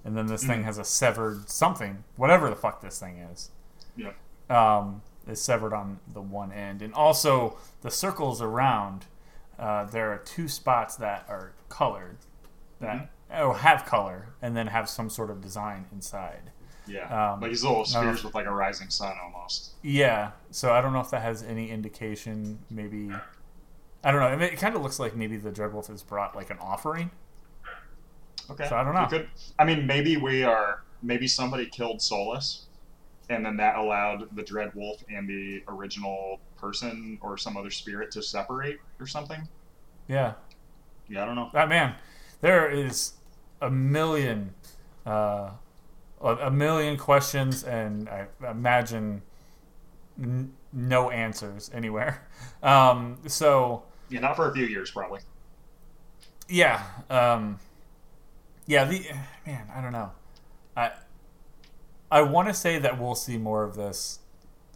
and 0.05 0.16
then 0.16 0.26
this 0.26 0.44
thing 0.44 0.60
Hmm. 0.60 0.64
has 0.66 0.78
a 0.78 0.84
severed 0.84 1.48
something, 1.51 2.05
whatever 2.16 2.48
the 2.51 2.56
fuck 2.56 2.80
this 2.82 3.01
thing 3.01 3.18
is. 3.18 3.51
yeah 3.97 4.12
Um, 4.48 5.02
is 5.26 5.40
severed 5.40 5.72
on 5.72 6.00
the 6.12 6.20
one 6.22 6.52
end, 6.52 6.82
and 6.82 6.92
also 6.94 7.56
the 7.82 7.90
circles 7.90 8.40
around. 8.42 9.06
Uh, 9.58 9.84
there 9.84 10.10
are 10.12 10.18
two 10.18 10.48
spots 10.48 10.96
that 10.96 11.24
are 11.28 11.52
colored, 11.68 12.16
that 12.80 13.10
oh 13.32 13.52
have 13.52 13.84
color 13.86 14.26
and 14.40 14.56
then 14.56 14.66
have 14.66 14.88
some 14.88 15.08
sort 15.08 15.30
of 15.30 15.40
design 15.40 15.86
inside. 15.92 16.50
Yeah, 16.86 17.34
Um, 17.34 17.40
like 17.40 17.50
these 17.50 17.62
little 17.62 17.84
spheres 17.84 18.24
with 18.24 18.34
like 18.34 18.46
a 18.46 18.50
rising 18.50 18.90
sun 18.90 19.14
almost. 19.22 19.72
Yeah, 19.82 20.32
so 20.50 20.72
I 20.72 20.80
don't 20.80 20.92
know 20.92 21.00
if 21.00 21.10
that 21.10 21.22
has 21.22 21.42
any 21.42 21.70
indication. 21.70 22.58
Maybe 22.70 23.10
I 24.02 24.10
don't 24.10 24.20
know. 24.20 24.26
I 24.26 24.34
mean, 24.36 24.48
it 24.52 24.58
kind 24.58 24.74
of 24.74 24.82
looks 24.82 24.98
like 24.98 25.14
maybe 25.14 25.36
the 25.36 25.52
Dreadwolf 25.52 25.86
has 25.86 26.02
brought 26.02 26.34
like 26.34 26.50
an 26.50 26.58
offering. 26.60 27.10
Okay. 28.50 28.68
So 28.68 28.74
I 28.76 28.82
don't 28.82 28.94
know. 28.94 29.06
Could, 29.06 29.28
I 29.58 29.64
mean, 29.64 29.86
maybe 29.86 30.16
we 30.16 30.42
are. 30.42 30.82
Maybe 31.04 31.26
somebody 31.26 31.66
killed 31.66 31.98
Solas, 31.98 32.62
and 33.32 33.44
then 33.44 33.56
that 33.56 33.76
allowed 33.76 34.34
the 34.36 34.42
Dread 34.42 34.72
Wolf 34.74 35.02
and 35.09 35.28
the 35.28 35.62
original 35.68 36.40
person 36.56 37.18
or 37.22 37.36
some 37.38 37.56
other 37.56 37.70
spirit 37.70 38.10
to 38.12 38.22
separate 38.22 38.78
or 39.00 39.06
something. 39.06 39.48
Yeah, 40.09 40.34
Yeah, 41.09 41.22
I 41.22 41.26
don't 41.26 41.36
know. 41.36 41.50
that 41.52 41.68
man. 41.68 41.94
There 42.40 42.68
is 42.70 43.14
a 43.60 43.70
million, 43.70 44.54
uh, 45.06 45.50
a 46.20 46.26
a 46.46 46.50
million 46.50 46.96
questions, 46.96 47.62
and 47.64 48.09
I 48.09 48.26
imagine 48.48 49.22
n- 50.20 50.52
no 50.72 51.10
answers 51.10 51.70
anywhere. 51.72 52.26
Um, 52.62 53.18
so 53.26 53.82
Yeah, 54.09 54.20
not 54.20 54.36
for 54.36 54.48
a 54.48 54.54
few 54.54 54.66
years 54.66 54.90
probably. 54.92 55.20
yeah, 56.48 56.82
um, 57.10 57.59
yeah. 58.66 58.84
The 58.84 59.04
man, 59.46 59.68
I 59.74 59.80
don't 59.80 59.92
know. 59.92 60.10
I 60.76 60.92
I 62.12 62.22
want 62.22 62.48
to 62.48 62.55
say 62.55 62.78
that 62.78 63.01
we'll 63.01 63.14
see 63.14 63.39
more 63.39 63.64
of 63.64 63.74
this 63.74 64.18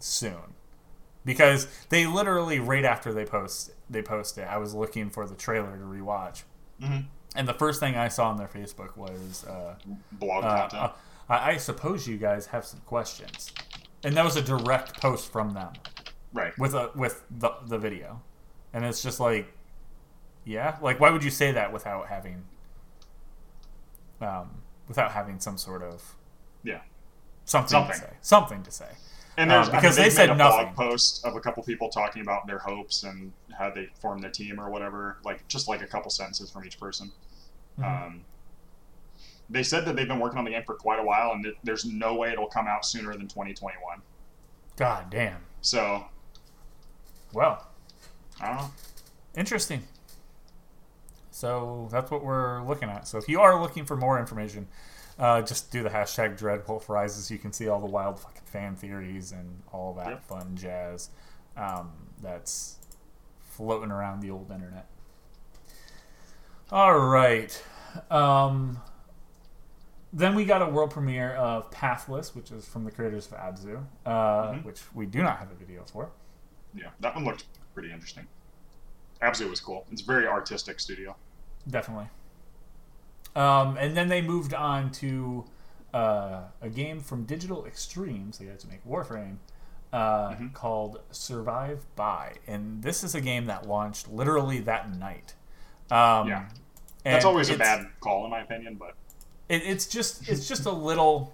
soon 0.00 0.54
because 1.24 1.68
they 1.90 2.06
literally 2.06 2.58
right 2.58 2.84
after 2.84 3.12
they 3.12 3.24
post 3.24 3.72
they 3.90 4.02
post 4.02 4.38
it, 4.38 4.48
I 4.48 4.56
was 4.56 4.74
looking 4.74 5.10
for 5.10 5.26
the 5.26 5.34
trailer 5.34 5.76
to 5.76 5.84
rewatch, 5.84 6.42
hmm 6.82 7.00
and 7.36 7.46
the 7.46 7.54
first 7.54 7.80
thing 7.80 7.96
I 7.96 8.08
saw 8.08 8.30
on 8.30 8.38
their 8.38 8.48
Facebook 8.48 8.96
was. 8.96 9.44
Uh, 9.44 9.74
Blog 10.12 10.44
uh, 10.44 10.56
content. 10.60 10.82
uh, 10.82 10.90
I, 11.28 11.56
suppose 11.58 12.08
you 12.08 12.16
guys 12.16 12.46
have 12.46 12.64
some 12.64 12.80
questions, 12.86 13.52
and 14.02 14.16
that 14.16 14.24
was 14.24 14.36
a 14.36 14.42
direct 14.42 15.00
post 15.00 15.30
from 15.30 15.52
them 15.52 15.72
right. 16.32 16.56
with 16.58 16.74
a 16.74 16.90
with 16.94 17.24
the 17.30 17.50
the 17.66 17.78
video, 17.78 18.22
and 18.72 18.84
it's 18.84 19.02
just 19.02 19.20
like, 19.20 19.52
yeah, 20.44 20.78
like 20.80 20.98
why 20.98 21.10
would 21.10 21.22
you 21.22 21.30
say 21.30 21.52
that 21.52 21.72
without 21.72 22.06
having, 22.08 22.44
um, 24.20 24.62
without 24.88 25.12
having 25.12 25.38
some 25.38 25.58
sort 25.58 25.82
of. 25.82 26.16
Something, 27.46 27.70
Something. 27.70 27.94
to 27.94 28.06
say, 28.06 28.12
something 28.20 28.62
to 28.62 28.70
say. 28.70 28.88
And 29.38 29.50
Uh, 29.50 29.54
there's 29.56 29.66
because 29.68 29.80
because 29.82 29.96
they 29.96 30.02
they 30.04 30.10
said 30.10 30.30
a 30.30 30.34
nothing. 30.34 30.72
blog 30.74 30.90
post 30.90 31.24
of 31.24 31.34
a 31.36 31.40
couple 31.40 31.62
people 31.62 31.88
talking 31.88 32.22
about 32.22 32.46
their 32.46 32.58
hopes 32.58 33.02
and 33.02 33.32
how 33.58 33.70
they 33.70 33.86
formed 34.00 34.22
their 34.22 34.30
team 34.30 34.60
or 34.60 34.70
whatever, 34.70 35.16
like 35.24 35.46
just 35.48 35.68
like 35.68 35.82
a 35.82 35.86
couple 35.86 36.10
sentences 36.10 36.50
from 36.50 36.64
each 36.64 36.78
person. 36.78 37.10
Mhm. 37.78 37.84
Um, 38.06 38.24
they 39.50 39.62
said 39.62 39.84
that 39.84 39.94
they've 39.96 40.08
been 40.08 40.18
working 40.20 40.38
on 40.38 40.44
the 40.44 40.50
game 40.50 40.64
for 40.64 40.74
quite 40.74 40.98
a 40.98 41.02
while, 41.04 41.32
and 41.32 41.44
that 41.44 41.54
there's 41.64 41.84
no 41.84 42.14
way 42.14 42.32
it'll 42.32 42.46
come 42.48 42.66
out 42.66 42.84
sooner 42.86 43.12
than 43.16 43.28
2021. 43.28 44.02
God 44.76 45.08
damn. 45.10 45.44
So 45.60 46.06
Well, 47.32 47.66
I 48.40 48.46
don't 48.48 48.56
know. 48.56 48.70
interesting. 49.36 49.86
So 51.30 51.88
that's 51.90 52.10
what 52.10 52.24
we're 52.24 52.62
looking 52.62 52.88
at. 52.88 53.06
So 53.06 53.18
if 53.18 53.28
you 53.28 53.40
are 53.40 53.60
looking 53.60 53.84
for 53.84 53.96
more 53.96 54.18
information, 54.18 54.68
uh, 55.18 55.42
just 55.42 55.70
do 55.70 55.82
the 55.82 55.88
hashtag 55.90 56.38
Dreadwolf 56.38 56.88
Rises. 56.88 57.30
You 57.30 57.38
can 57.38 57.52
see 57.52 57.68
all 57.68 57.80
the 57.80 57.86
wild 57.86 58.20
fucking 58.20 58.42
fan 58.44 58.76
theories 58.76 59.32
and 59.32 59.62
all 59.72 59.94
that 59.94 60.08
Yep. 60.08 60.24
fun 60.24 60.56
jazz 60.56 61.10
um, 61.56 61.92
that's 62.20 62.76
floating 63.40 63.90
around 63.90 64.20
the 64.20 64.30
old 64.30 64.50
internet. 64.50 64.86
All 66.70 66.98
right. 66.98 67.62
Um, 68.10 68.80
then 70.12 70.34
we 70.34 70.44
got 70.44 70.62
a 70.62 70.66
world 70.66 70.90
premiere 70.90 71.32
of 71.32 71.70
Pathless, 71.70 72.34
which 72.34 72.50
is 72.50 72.66
from 72.66 72.84
the 72.84 72.90
creators 72.90 73.26
of 73.26 73.32
Abzu, 73.38 73.84
uh, 74.04 74.52
Mhm. 74.52 74.64
which 74.64 74.82
we 74.94 75.06
do 75.06 75.22
not 75.22 75.38
have 75.38 75.50
a 75.50 75.54
video 75.54 75.84
for. 75.84 76.10
Yeah, 76.74 76.90
that 77.00 77.14
one 77.14 77.24
looked 77.24 77.44
pretty 77.74 77.92
interesting. 77.92 78.26
Abzu 79.22 79.48
was 79.48 79.60
cool. 79.60 79.86
It's 79.90 80.02
a 80.02 80.04
very 80.04 80.26
artistic 80.26 80.78
studio. 80.80 81.16
Definitely. 81.68 82.08
Um, 83.36 83.76
and 83.76 83.96
then 83.96 84.08
they 84.08 84.22
moved 84.22 84.54
on 84.54 84.90
to 84.92 85.44
uh, 85.94 86.42
a 86.60 86.68
game 86.68 87.00
from 87.00 87.24
Digital 87.24 87.64
Extremes, 87.64 88.38
They 88.38 88.46
had 88.46 88.58
to 88.60 88.66
make 88.68 88.84
Warframe, 88.86 89.36
uh, 89.92 90.30
Mhm. 90.30 90.52
called 90.52 91.00
Survive 91.10 91.86
By. 91.94 92.34
And 92.46 92.82
this 92.82 93.02
is 93.04 93.14
a 93.14 93.20
game 93.20 93.46
that 93.46 93.66
launched 93.66 94.08
literally 94.08 94.58
that 94.60 94.90
night. 94.94 95.34
Um, 95.90 96.28
Yeah. 96.28 96.48
That's 97.04 97.24
always 97.24 97.48
a 97.50 97.56
bad 97.56 97.86
call 98.00 98.24
in 98.24 98.30
my 98.30 98.40
opinion, 98.40 98.74
but 98.74 98.94
it, 99.48 99.62
it's 99.64 99.86
just 99.86 100.28
it's 100.28 100.48
just 100.48 100.66
a 100.66 100.72
little 100.72 101.32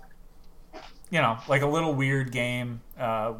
you 1.10 1.20
know 1.20 1.38
like 1.48 1.62
a 1.62 1.66
little 1.66 1.94
weird 1.94 2.30
game 2.30 2.82
uh, 2.98 3.32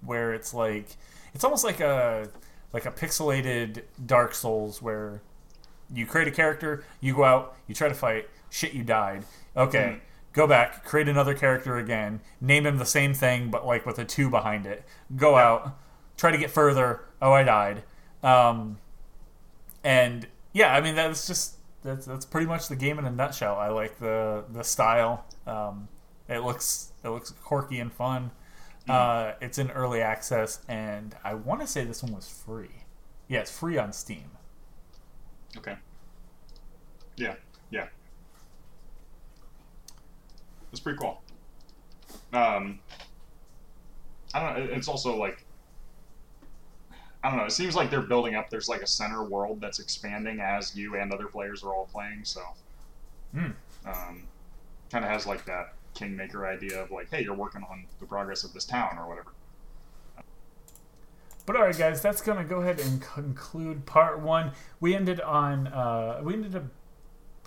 where 0.00 0.34
it's 0.34 0.52
like 0.52 0.96
it's 1.34 1.44
almost 1.44 1.62
like 1.64 1.78
a 1.78 2.28
like 2.72 2.84
a 2.84 2.90
pixelated 2.90 3.84
dark 4.04 4.34
souls 4.34 4.82
where 4.82 5.22
you 5.92 6.06
create 6.06 6.28
a 6.28 6.32
character 6.32 6.84
you 7.00 7.14
go 7.14 7.24
out 7.24 7.56
you 7.66 7.74
try 7.74 7.88
to 7.88 7.94
fight 7.94 8.28
shit 8.50 8.72
you 8.72 8.82
died 8.82 9.24
okay 9.56 10.00
go 10.32 10.46
back 10.46 10.84
create 10.84 11.08
another 11.08 11.34
character 11.34 11.78
again 11.78 12.20
name 12.40 12.66
him 12.66 12.78
the 12.78 12.86
same 12.86 13.14
thing 13.14 13.50
but 13.50 13.66
like 13.66 13.86
with 13.86 13.98
a 13.98 14.04
two 14.04 14.28
behind 14.28 14.66
it 14.66 14.84
go 15.16 15.36
out 15.36 15.78
try 16.16 16.30
to 16.30 16.38
get 16.38 16.50
further 16.50 17.04
oh 17.22 17.32
i 17.32 17.42
died 17.42 17.82
um, 18.22 18.78
and 19.84 20.26
yeah, 20.52 20.74
I 20.74 20.80
mean 20.80 20.94
that's 20.94 21.26
just 21.26 21.56
that's 21.82 22.06
that's 22.06 22.24
pretty 22.24 22.46
much 22.46 22.68
the 22.68 22.76
game 22.76 22.98
in 22.98 23.04
a 23.04 23.10
nutshell. 23.10 23.56
I 23.56 23.68
like 23.68 23.98
the 23.98 24.44
the 24.50 24.64
style. 24.64 25.24
Um, 25.46 25.88
it 26.28 26.40
looks 26.40 26.92
it 27.04 27.08
looks 27.08 27.30
quirky 27.30 27.78
and 27.78 27.92
fun. 27.92 28.30
Uh, 28.88 29.34
it's 29.42 29.58
in 29.58 29.70
early 29.72 30.00
access, 30.00 30.60
and 30.66 31.14
I 31.22 31.34
want 31.34 31.60
to 31.60 31.66
say 31.66 31.84
this 31.84 32.02
one 32.02 32.14
was 32.14 32.26
free. 32.26 32.84
Yeah, 33.28 33.40
it's 33.40 33.50
free 33.50 33.76
on 33.76 33.92
Steam. 33.92 34.30
Okay. 35.56 35.76
Yeah, 37.16 37.34
yeah. 37.70 37.88
It's 40.70 40.80
pretty 40.80 40.98
cool. 40.98 41.20
Um, 42.32 42.78
I 44.34 44.40
don't 44.40 44.58
know. 44.68 44.74
It's 44.74 44.88
also 44.88 45.16
like 45.16 45.44
I 47.22 47.30
don't 47.30 47.38
know. 47.38 47.46
It 47.46 47.52
seems 47.52 47.74
like 47.74 47.90
they're 47.90 48.00
building 48.02 48.34
up. 48.36 48.48
There's 48.50 48.68
like 48.68 48.82
a 48.82 48.86
center 48.86 49.24
world 49.24 49.60
that's 49.60 49.80
expanding 49.80 50.40
as 50.40 50.76
you 50.76 50.96
and 50.96 51.12
other 51.12 51.26
players 51.26 51.64
are 51.64 51.74
all 51.74 51.86
playing. 51.92 52.24
So, 52.24 52.42
Hmm. 53.32 53.50
um, 53.84 54.28
kind 54.90 55.04
of 55.04 55.10
has 55.10 55.26
like 55.26 55.44
that 55.46 55.74
kingmaker 55.94 56.46
idea 56.46 56.80
of 56.80 56.90
like, 56.92 57.10
hey, 57.10 57.22
you're 57.24 57.34
working 57.34 57.64
on 57.68 57.86
the 57.98 58.06
progress 58.06 58.44
of 58.44 58.52
this 58.52 58.64
town 58.64 58.96
or 58.98 59.08
whatever. 59.08 59.32
But 61.48 61.56
all 61.56 61.62
right, 61.62 61.78
guys, 61.78 62.02
that's 62.02 62.20
gonna 62.20 62.44
go 62.44 62.60
ahead 62.60 62.78
and 62.78 63.00
conclude 63.00 63.86
part 63.86 64.20
one. 64.20 64.52
We 64.80 64.94
ended 64.94 65.18
on 65.18 65.68
uh, 65.68 66.20
we 66.22 66.34
ended 66.34 66.54
up 66.54 66.64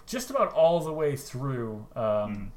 just 0.07 0.31
about 0.31 0.51
all 0.53 0.79
the 0.79 0.91
way 0.91 1.15
through 1.15 1.85
um, 1.95 2.51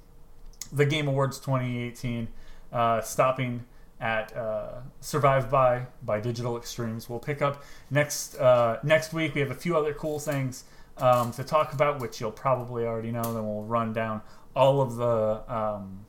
the 0.73 0.87
Game 0.87 1.07
Awards 1.07 1.39
2018, 1.39 2.29
uh, 2.73 3.03
stopping 3.03 3.67
at 4.01 4.35
uh, 4.35 4.77
"Survive 5.03 5.51
by" 5.51 5.89
by 6.03 6.19
Digital 6.19 6.57
Extremes. 6.57 7.11
We'll 7.11 7.19
pick 7.19 7.43
up 7.43 7.63
next 7.91 8.37
uh, 8.37 8.79
next 8.83 9.13
week. 9.13 9.35
We 9.35 9.43
have 9.43 9.51
a 9.51 9.55
few 9.55 9.77
other 9.77 9.93
cool 9.93 10.19
things 10.19 10.65
um, 10.97 11.31
to 11.33 11.45
talk 11.45 11.75
about, 11.75 12.01
which 12.01 12.23
you'll 12.23 12.33
probably 12.33 12.87
already 12.87 13.13
know. 13.13 13.35
Then 13.35 13.47
we'll 13.47 13.65
run 13.65 13.93
down 13.93 14.23
all 14.57 14.81
of 14.81 14.97
the 14.97 15.43
um, 15.55 16.07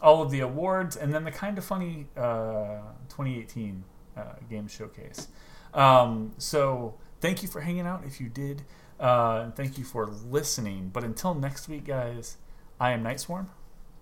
all 0.00 0.22
of 0.22 0.30
the 0.30 0.38
awards, 0.38 0.94
and 0.94 1.12
then 1.12 1.24
the 1.24 1.32
kind 1.32 1.58
of 1.58 1.64
funny 1.64 2.06
uh, 2.16 2.82
2018 3.08 3.82
uh, 4.18 4.34
game 4.50 4.68
showcase. 4.68 5.28
Um, 5.74 6.32
so 6.38 6.94
thank 7.20 7.42
you 7.42 7.48
for 7.48 7.60
hanging 7.60 7.86
out. 7.86 8.04
If 8.04 8.20
you 8.20 8.28
did, 8.28 8.62
uh, 8.98 9.42
and 9.44 9.56
thank 9.56 9.78
you 9.78 9.84
for 9.84 10.06
listening. 10.06 10.90
But 10.92 11.04
until 11.04 11.34
next 11.34 11.68
week, 11.68 11.84
guys, 11.84 12.36
I 12.80 12.92
am 12.92 13.02
Night 13.02 13.20
Swarm. 13.20 13.50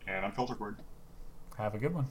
And 0.06 0.24
I'm 0.24 0.32
Filterboard. 0.32 0.76
Have 1.58 1.74
a 1.74 1.78
good 1.78 1.94
one. 1.94 2.06